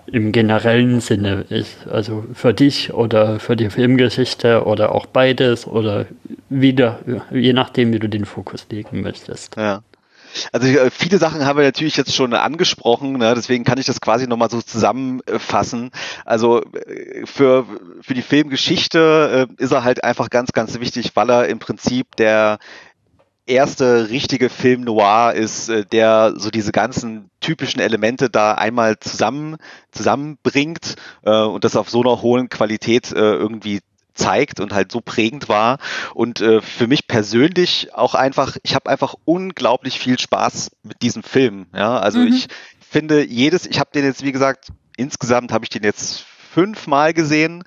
im 0.07 0.33
generellen 0.33 1.01
Sinne 1.01 1.45
ist? 1.49 1.87
Also 1.89 2.25
für 2.33 2.55
dich 2.55 2.95
oder 2.95 3.41
für 3.41 3.57
die 3.57 3.71
Filmgeschichte 3.71 4.65
oder 4.65 4.95
auch 4.95 5.07
beides 5.07 5.67
oder 5.67 6.07
wieder, 6.49 7.01
je 7.31 7.53
nachdem, 7.53 7.93
wie 7.93 7.99
du 7.99 8.09
den 8.09 8.25
Fokus 8.25 8.67
legen 8.71 9.03
möchtest. 9.03 9.57
Ja. 9.57 9.83
Also 10.53 10.67
äh, 10.67 10.91
viele 10.91 11.19
Sachen 11.19 11.45
haben 11.45 11.59
wir 11.59 11.65
natürlich 11.65 11.97
jetzt 11.97 12.15
schon 12.15 12.35
angesprochen, 12.35 13.13
ne? 13.15 13.35
deswegen 13.35 13.65
kann 13.65 13.79
ich 13.79 13.87
das 13.87 14.01
quasi 14.01 14.27
nochmal 14.27 14.51
so 14.51 14.63
zusammenfassen. 14.63 15.91
Also 16.25 16.63
äh, 16.63 17.27
für, 17.27 17.67
für 18.01 18.15
die 18.15 18.23
Filmgeschichte 18.23 19.49
äh, 19.59 19.63
ist 19.63 19.73
er 19.73 19.85
halt 19.85 20.05
einfach 20.05 20.31
ganz, 20.31 20.53
ganz 20.53 20.79
wichtig, 20.81 21.13
weil 21.15 21.31
er 21.31 21.49
im 21.49 21.59
Prinzip 21.59 22.17
der 22.17 22.59
erste 23.47 24.11
richtige 24.11 24.51
Film 24.51 24.83
noir 24.83 25.33
ist, 25.33 25.73
der 25.93 26.35
so 26.37 26.51
diese 26.51 26.71
ganzen 26.71 27.31
typischen 27.41 27.81
Elemente 27.81 28.29
da 28.29 28.53
einmal 28.53 28.99
zusammen 28.99 29.57
zusammenbringt 29.91 30.97
äh, 31.25 31.43
und 31.43 31.65
das 31.65 31.77
auf 31.77 31.89
so 31.89 32.03
einer 32.03 32.21
hohen 32.21 32.51
Qualität 32.51 33.11
äh, 33.11 33.17
irgendwie 33.17 33.81
zeigt 34.19 34.61
und 34.61 34.73
halt 34.73 34.93
so 34.93 35.01
prägend 35.01 35.49
war. 35.49 35.79
Und 36.15 36.41
äh, 36.41 36.61
für 36.61 36.87
mich 36.87 37.07
persönlich 37.07 37.95
auch 37.95 38.15
einfach, 38.15 38.57
ich 38.63 38.75
habe 38.75 38.91
einfach 38.91 39.15
unglaublich 39.25 39.99
viel 39.99 40.19
Spaß 40.19 40.71
mit 40.83 41.03
diesem 41.03 41.23
Film. 41.23 41.67
Ja, 41.75 41.99
also 41.99 42.19
mhm. 42.19 42.29
ich 42.29 42.49
finde 42.81 43.25
jedes, 43.25 43.67
ich 43.67 43.79
habe 43.79 43.91
den 43.95 44.05
jetzt, 44.05 44.25
wie 44.25 44.33
gesagt, 44.33 44.69
insgesamt 44.97 45.53
habe 45.53 45.65
ich 45.65 45.71
den 45.71 45.85
jetzt 45.85 46.25
fünfmal 46.53 47.15
gesehen 47.15 47.65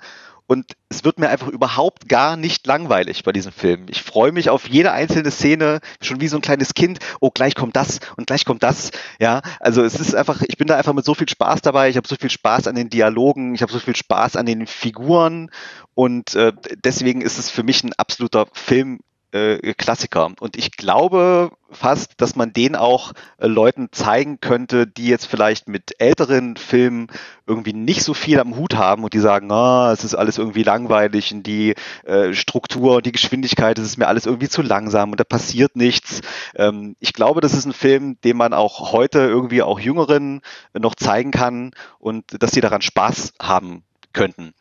und 0.52 0.76
es 0.90 1.02
wird 1.02 1.18
mir 1.18 1.30
einfach 1.30 1.48
überhaupt 1.48 2.10
gar 2.10 2.36
nicht 2.36 2.66
langweilig 2.66 3.24
bei 3.24 3.32
diesem 3.32 3.52
Film. 3.52 3.86
Ich 3.88 4.02
freue 4.02 4.32
mich 4.32 4.50
auf 4.50 4.68
jede 4.68 4.92
einzelne 4.92 5.30
Szene, 5.30 5.80
schon 6.02 6.20
wie 6.20 6.28
so 6.28 6.36
ein 6.36 6.42
kleines 6.42 6.74
Kind. 6.74 6.98
Oh, 7.20 7.30
gleich 7.30 7.54
kommt 7.54 7.74
das 7.74 8.00
und 8.18 8.26
gleich 8.26 8.44
kommt 8.44 8.62
das. 8.62 8.90
Ja, 9.18 9.40
also 9.60 9.82
es 9.82 9.98
ist 9.98 10.14
einfach, 10.14 10.42
ich 10.46 10.58
bin 10.58 10.68
da 10.68 10.76
einfach 10.76 10.92
mit 10.92 11.06
so 11.06 11.14
viel 11.14 11.26
Spaß 11.26 11.62
dabei. 11.62 11.88
Ich 11.88 11.96
habe 11.96 12.06
so 12.06 12.16
viel 12.16 12.28
Spaß 12.28 12.66
an 12.66 12.74
den 12.74 12.90
Dialogen, 12.90 13.54
ich 13.54 13.62
habe 13.62 13.72
so 13.72 13.78
viel 13.78 13.96
Spaß 13.96 14.36
an 14.36 14.44
den 14.44 14.66
Figuren 14.66 15.50
und 15.94 16.34
äh, 16.34 16.52
deswegen 16.84 17.22
ist 17.22 17.38
es 17.38 17.48
für 17.48 17.62
mich 17.62 17.82
ein 17.82 17.94
absoluter 17.94 18.44
Film 18.52 19.00
äh, 19.32 19.74
Klassiker. 19.74 20.30
Und 20.40 20.56
ich 20.56 20.72
glaube 20.72 21.50
fast, 21.70 22.20
dass 22.20 22.36
man 22.36 22.52
den 22.52 22.76
auch 22.76 23.12
äh, 23.38 23.46
Leuten 23.46 23.88
zeigen 23.92 24.40
könnte, 24.40 24.86
die 24.86 25.06
jetzt 25.06 25.26
vielleicht 25.26 25.68
mit 25.68 26.00
älteren 26.00 26.56
Filmen 26.56 27.08
irgendwie 27.46 27.72
nicht 27.72 28.02
so 28.04 28.14
viel 28.14 28.38
am 28.40 28.56
Hut 28.56 28.76
haben 28.76 29.04
und 29.04 29.14
die 29.14 29.18
sagen, 29.18 29.50
ah, 29.50 29.90
es 29.92 30.04
ist 30.04 30.14
alles 30.14 30.38
irgendwie 30.38 30.62
langweilig 30.62 31.32
und 31.32 31.44
die 31.46 31.74
äh, 32.04 32.34
Struktur 32.34 32.96
und 32.96 33.06
die 33.06 33.12
Geschwindigkeit, 33.12 33.78
es 33.78 33.86
ist 33.86 33.98
mir 33.98 34.08
alles 34.08 34.26
irgendwie 34.26 34.48
zu 34.48 34.62
langsam 34.62 35.10
und 35.10 35.20
da 35.20 35.24
passiert 35.24 35.76
nichts. 35.76 36.20
Ähm, 36.54 36.96
ich 37.00 37.12
glaube, 37.12 37.40
das 37.40 37.54
ist 37.54 37.64
ein 37.64 37.72
Film, 37.72 38.18
den 38.22 38.36
man 38.36 38.52
auch 38.52 38.92
heute 38.92 39.20
irgendwie 39.20 39.62
auch 39.62 39.80
Jüngeren 39.80 40.42
noch 40.74 40.94
zeigen 40.94 41.30
kann 41.30 41.72
und 41.98 42.42
dass 42.42 42.52
sie 42.52 42.60
daran 42.60 42.82
Spaß 42.82 43.34
haben 43.40 43.82
könnten 44.12 44.52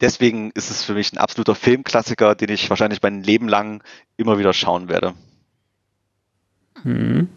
deswegen 0.00 0.50
ist 0.52 0.70
es 0.70 0.84
für 0.84 0.94
mich 0.94 1.12
ein 1.12 1.18
absoluter 1.18 1.54
Filmklassiker, 1.54 2.34
den 2.34 2.50
ich 2.50 2.68
wahrscheinlich 2.70 3.02
mein 3.02 3.22
Leben 3.22 3.48
lang 3.48 3.82
immer 4.16 4.38
wieder 4.38 4.52
schauen 4.52 4.88
werde. 4.88 5.14
Hm. 6.82 7.28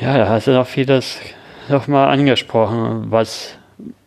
Ja, 0.00 0.16
da 0.16 0.28
hast 0.28 0.46
du 0.46 0.52
noch 0.52 0.66
vieles 0.66 1.18
nochmal 1.68 2.08
angesprochen, 2.08 3.10
was, 3.10 3.58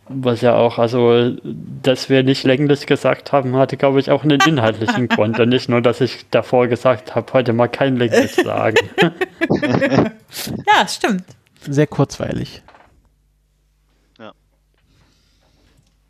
was 0.08 0.40
ja 0.40 0.56
auch, 0.56 0.78
also, 0.78 1.36
dass 1.82 2.10
wir 2.10 2.24
nicht 2.24 2.42
länglich 2.44 2.86
gesagt 2.86 3.32
haben, 3.32 3.56
hatte, 3.56 3.76
glaube 3.76 4.00
ich, 4.00 4.10
auch 4.10 4.24
einen 4.24 4.40
inhaltlichen 4.40 5.08
Grund 5.08 5.38
und 5.38 5.48
nicht 5.48 5.68
nur, 5.68 5.80
dass 5.80 6.00
ich 6.00 6.26
davor 6.30 6.66
gesagt 6.66 7.14
habe, 7.14 7.32
heute 7.32 7.52
mal 7.52 7.68
kein 7.68 7.96
länglich 7.96 8.34
sagen. 8.34 8.76
ja, 9.00 10.88
stimmt. 10.88 11.24
Sehr 11.60 11.86
kurzweilig. 11.86 12.63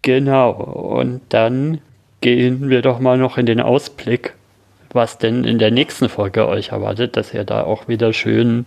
Genau, 0.04 0.50
und 0.50 1.22
dann 1.30 1.80
gehen 2.20 2.68
wir 2.68 2.82
doch 2.82 3.00
mal 3.00 3.16
noch 3.16 3.38
in 3.38 3.46
den 3.46 3.58
Ausblick, 3.58 4.34
was 4.92 5.16
denn 5.16 5.44
in 5.44 5.58
der 5.58 5.70
nächsten 5.70 6.10
Folge 6.10 6.46
euch 6.46 6.72
erwartet, 6.72 7.16
dass 7.16 7.32
ihr 7.32 7.44
da 7.44 7.62
auch 7.62 7.88
wieder 7.88 8.12
schön 8.12 8.66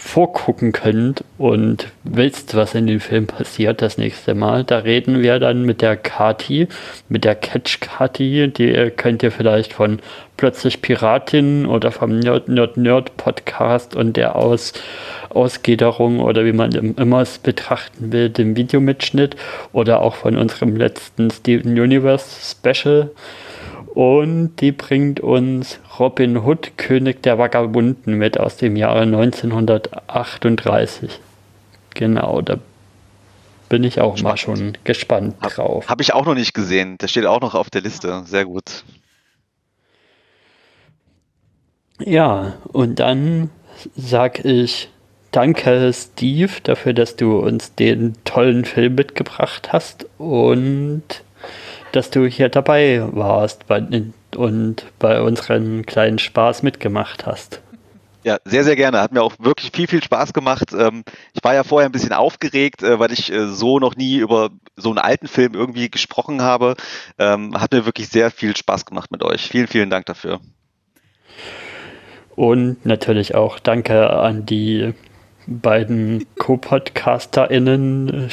vorgucken 0.00 0.70
könnt 0.70 1.24
und 1.38 1.88
wisst, 2.04 2.54
was 2.54 2.76
in 2.76 2.86
dem 2.86 3.00
Film 3.00 3.26
passiert 3.26 3.82
das 3.82 3.98
nächste 3.98 4.36
Mal. 4.36 4.62
Da 4.62 4.78
reden 4.78 5.22
wir 5.22 5.40
dann 5.40 5.64
mit 5.64 5.82
der 5.82 5.96
Kati, 5.96 6.68
mit 7.08 7.24
der 7.24 7.34
Catch 7.34 7.80
Kati, 7.80 8.48
die 8.48 8.90
könnt 8.96 9.24
ihr 9.24 9.32
vielleicht 9.32 9.72
von 9.72 9.98
Plötzlich 10.36 10.82
Piratin 10.82 11.66
oder 11.66 11.90
vom 11.90 12.20
Nerd 12.20 12.48
Nerd 12.48 12.76
Nerd 12.76 13.16
Podcast 13.16 13.96
und 13.96 14.16
der 14.16 14.36
Aus 14.36 14.72
Ausgliederung 15.30 16.20
oder 16.20 16.44
wie 16.44 16.52
man 16.52 16.70
immer 16.70 17.22
es 17.22 17.38
betrachten 17.38 18.12
will, 18.12 18.30
dem 18.30 18.54
Videomitschnitt 18.54 19.34
oder 19.72 20.00
auch 20.00 20.14
von 20.14 20.36
unserem 20.36 20.76
letzten 20.76 21.28
Steven 21.32 21.78
Universe 21.78 22.54
Special 22.54 23.10
und 23.98 24.60
die 24.60 24.70
bringt 24.70 25.18
uns 25.18 25.80
Robin 25.98 26.44
Hood, 26.44 26.76
König 26.76 27.20
der 27.24 27.36
Vagabunden 27.36 28.14
mit 28.14 28.38
aus 28.38 28.56
dem 28.56 28.76
Jahre 28.76 29.00
1938. 29.00 31.18
Genau, 31.94 32.40
da 32.40 32.58
bin 33.68 33.82
ich 33.82 34.00
auch 34.00 34.22
mal 34.22 34.36
schon 34.36 34.78
gespannt 34.84 35.34
drauf. 35.40 35.88
Habe 35.88 36.02
ich 36.02 36.14
auch 36.14 36.26
noch 36.26 36.36
nicht 36.36 36.54
gesehen. 36.54 36.96
Der 36.98 37.08
steht 37.08 37.26
auch 37.26 37.40
noch 37.40 37.56
auf 37.56 37.70
der 37.70 37.80
Liste. 37.80 38.22
Sehr 38.24 38.44
gut. 38.44 38.84
Ja, 41.98 42.52
und 42.68 43.00
dann 43.00 43.50
sag 43.96 44.44
ich 44.44 44.90
danke, 45.32 45.92
Steve, 45.92 46.52
dafür, 46.62 46.92
dass 46.92 47.16
du 47.16 47.40
uns 47.40 47.74
den 47.74 48.14
tollen 48.22 48.64
Film 48.64 48.94
mitgebracht 48.94 49.72
hast 49.72 50.06
und 50.18 51.24
dass 51.98 52.10
du 52.10 52.26
hier 52.26 52.48
dabei 52.48 53.02
warst 53.10 53.66
bei, 53.66 53.82
und 54.36 54.86
bei 55.00 55.20
unseren 55.20 55.84
kleinen 55.84 56.20
Spaß 56.20 56.62
mitgemacht 56.62 57.26
hast. 57.26 57.60
Ja, 58.22 58.38
sehr, 58.44 58.62
sehr 58.62 58.76
gerne. 58.76 59.00
Hat 59.00 59.10
mir 59.10 59.20
auch 59.20 59.34
wirklich 59.40 59.72
viel, 59.74 59.88
viel 59.88 60.00
Spaß 60.00 60.32
gemacht. 60.32 60.72
Ähm, 60.78 61.02
ich 61.32 61.42
war 61.42 61.54
ja 61.54 61.64
vorher 61.64 61.88
ein 61.88 61.92
bisschen 61.92 62.12
aufgeregt, 62.12 62.84
äh, 62.84 63.00
weil 63.00 63.10
ich 63.10 63.32
äh, 63.32 63.48
so 63.48 63.80
noch 63.80 63.96
nie 63.96 64.18
über 64.18 64.50
so 64.76 64.90
einen 64.90 64.98
alten 64.98 65.26
Film 65.26 65.54
irgendwie 65.54 65.90
gesprochen 65.90 66.40
habe. 66.40 66.76
Ähm, 67.18 67.60
hat 67.60 67.72
mir 67.72 67.84
wirklich 67.84 68.08
sehr 68.10 68.30
viel 68.30 68.56
Spaß 68.56 68.86
gemacht 68.86 69.10
mit 69.10 69.24
euch. 69.24 69.48
Vielen, 69.48 69.66
vielen 69.66 69.90
Dank 69.90 70.06
dafür. 70.06 70.38
Und 72.36 72.86
natürlich 72.86 73.34
auch 73.34 73.58
danke 73.58 74.10
an 74.10 74.46
die 74.46 74.94
beiden 75.48 76.26
Co-PodcasterInnen. 76.36 78.30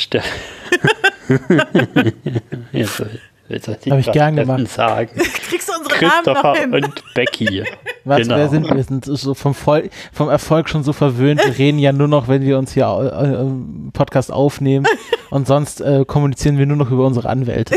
Jetzt 2.72 3.04
habe 3.50 4.00
ich 4.00 4.12
gern 4.12 4.36
gemacht. 4.36 4.68
Sagen. 4.70 5.12
Kriegst 5.50 5.70
du 5.70 5.74
unsere 5.78 5.96
Christopher 6.00 6.34
Namen 6.34 6.72
noch 6.72 6.80
hin? 6.80 6.86
und 6.86 7.14
Becky. 7.14 7.64
Was, 8.04 8.20
genau. 8.20 8.38
wer 8.38 8.50
sind 8.50 8.68
wir? 8.68 8.76
Wir 8.76 8.84
sind 8.84 9.06
so 9.06 9.34
vom, 9.34 9.54
Voll, 9.54 9.90
vom 10.12 10.30
Erfolg 10.30 10.70
schon 10.70 10.84
so 10.84 10.94
verwöhnt. 10.94 11.44
Wir 11.44 11.58
reden 11.58 11.80
ja 11.80 11.92
nur 11.92 12.08
noch, 12.08 12.28
wenn 12.28 12.42
wir 12.42 12.58
uns 12.58 12.74
hier 12.74 12.86
äh, 12.86 13.92
Podcast 13.92 14.32
aufnehmen. 14.32 14.88
Und 15.30 15.48
sonst 15.48 15.82
äh, 15.82 16.06
kommunizieren 16.06 16.58
wir 16.58 16.66
nur 16.66 16.78
noch 16.78 16.92
über 16.92 17.06
unsere 17.06 17.30
Anwälte. 17.30 17.76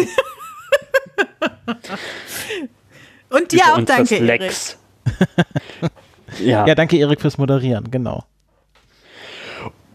Und 3.30 3.52
dir 3.52 3.62
auch 3.74 3.80
danke, 3.82 4.16
Erik. 4.16 4.52
ja. 6.40 6.66
ja, 6.66 6.74
danke, 6.74 6.96
Erik, 6.96 7.20
fürs 7.20 7.36
Moderieren. 7.36 7.90
Genau. 7.90 8.24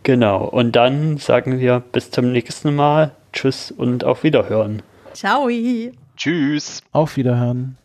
Genau. 0.03 0.45
Und 0.45 0.75
dann 0.75 1.17
sagen 1.17 1.59
wir 1.59 1.79
bis 1.79 2.11
zum 2.11 2.31
nächsten 2.31 2.75
Mal. 2.75 3.11
Tschüss 3.31 3.71
und 3.71 4.03
auf 4.03 4.23
Wiederhören. 4.23 4.83
Ciao. 5.13 5.47
Tschüss. 6.17 6.81
Auf 6.91 7.17
Wiederhören. 7.17 7.77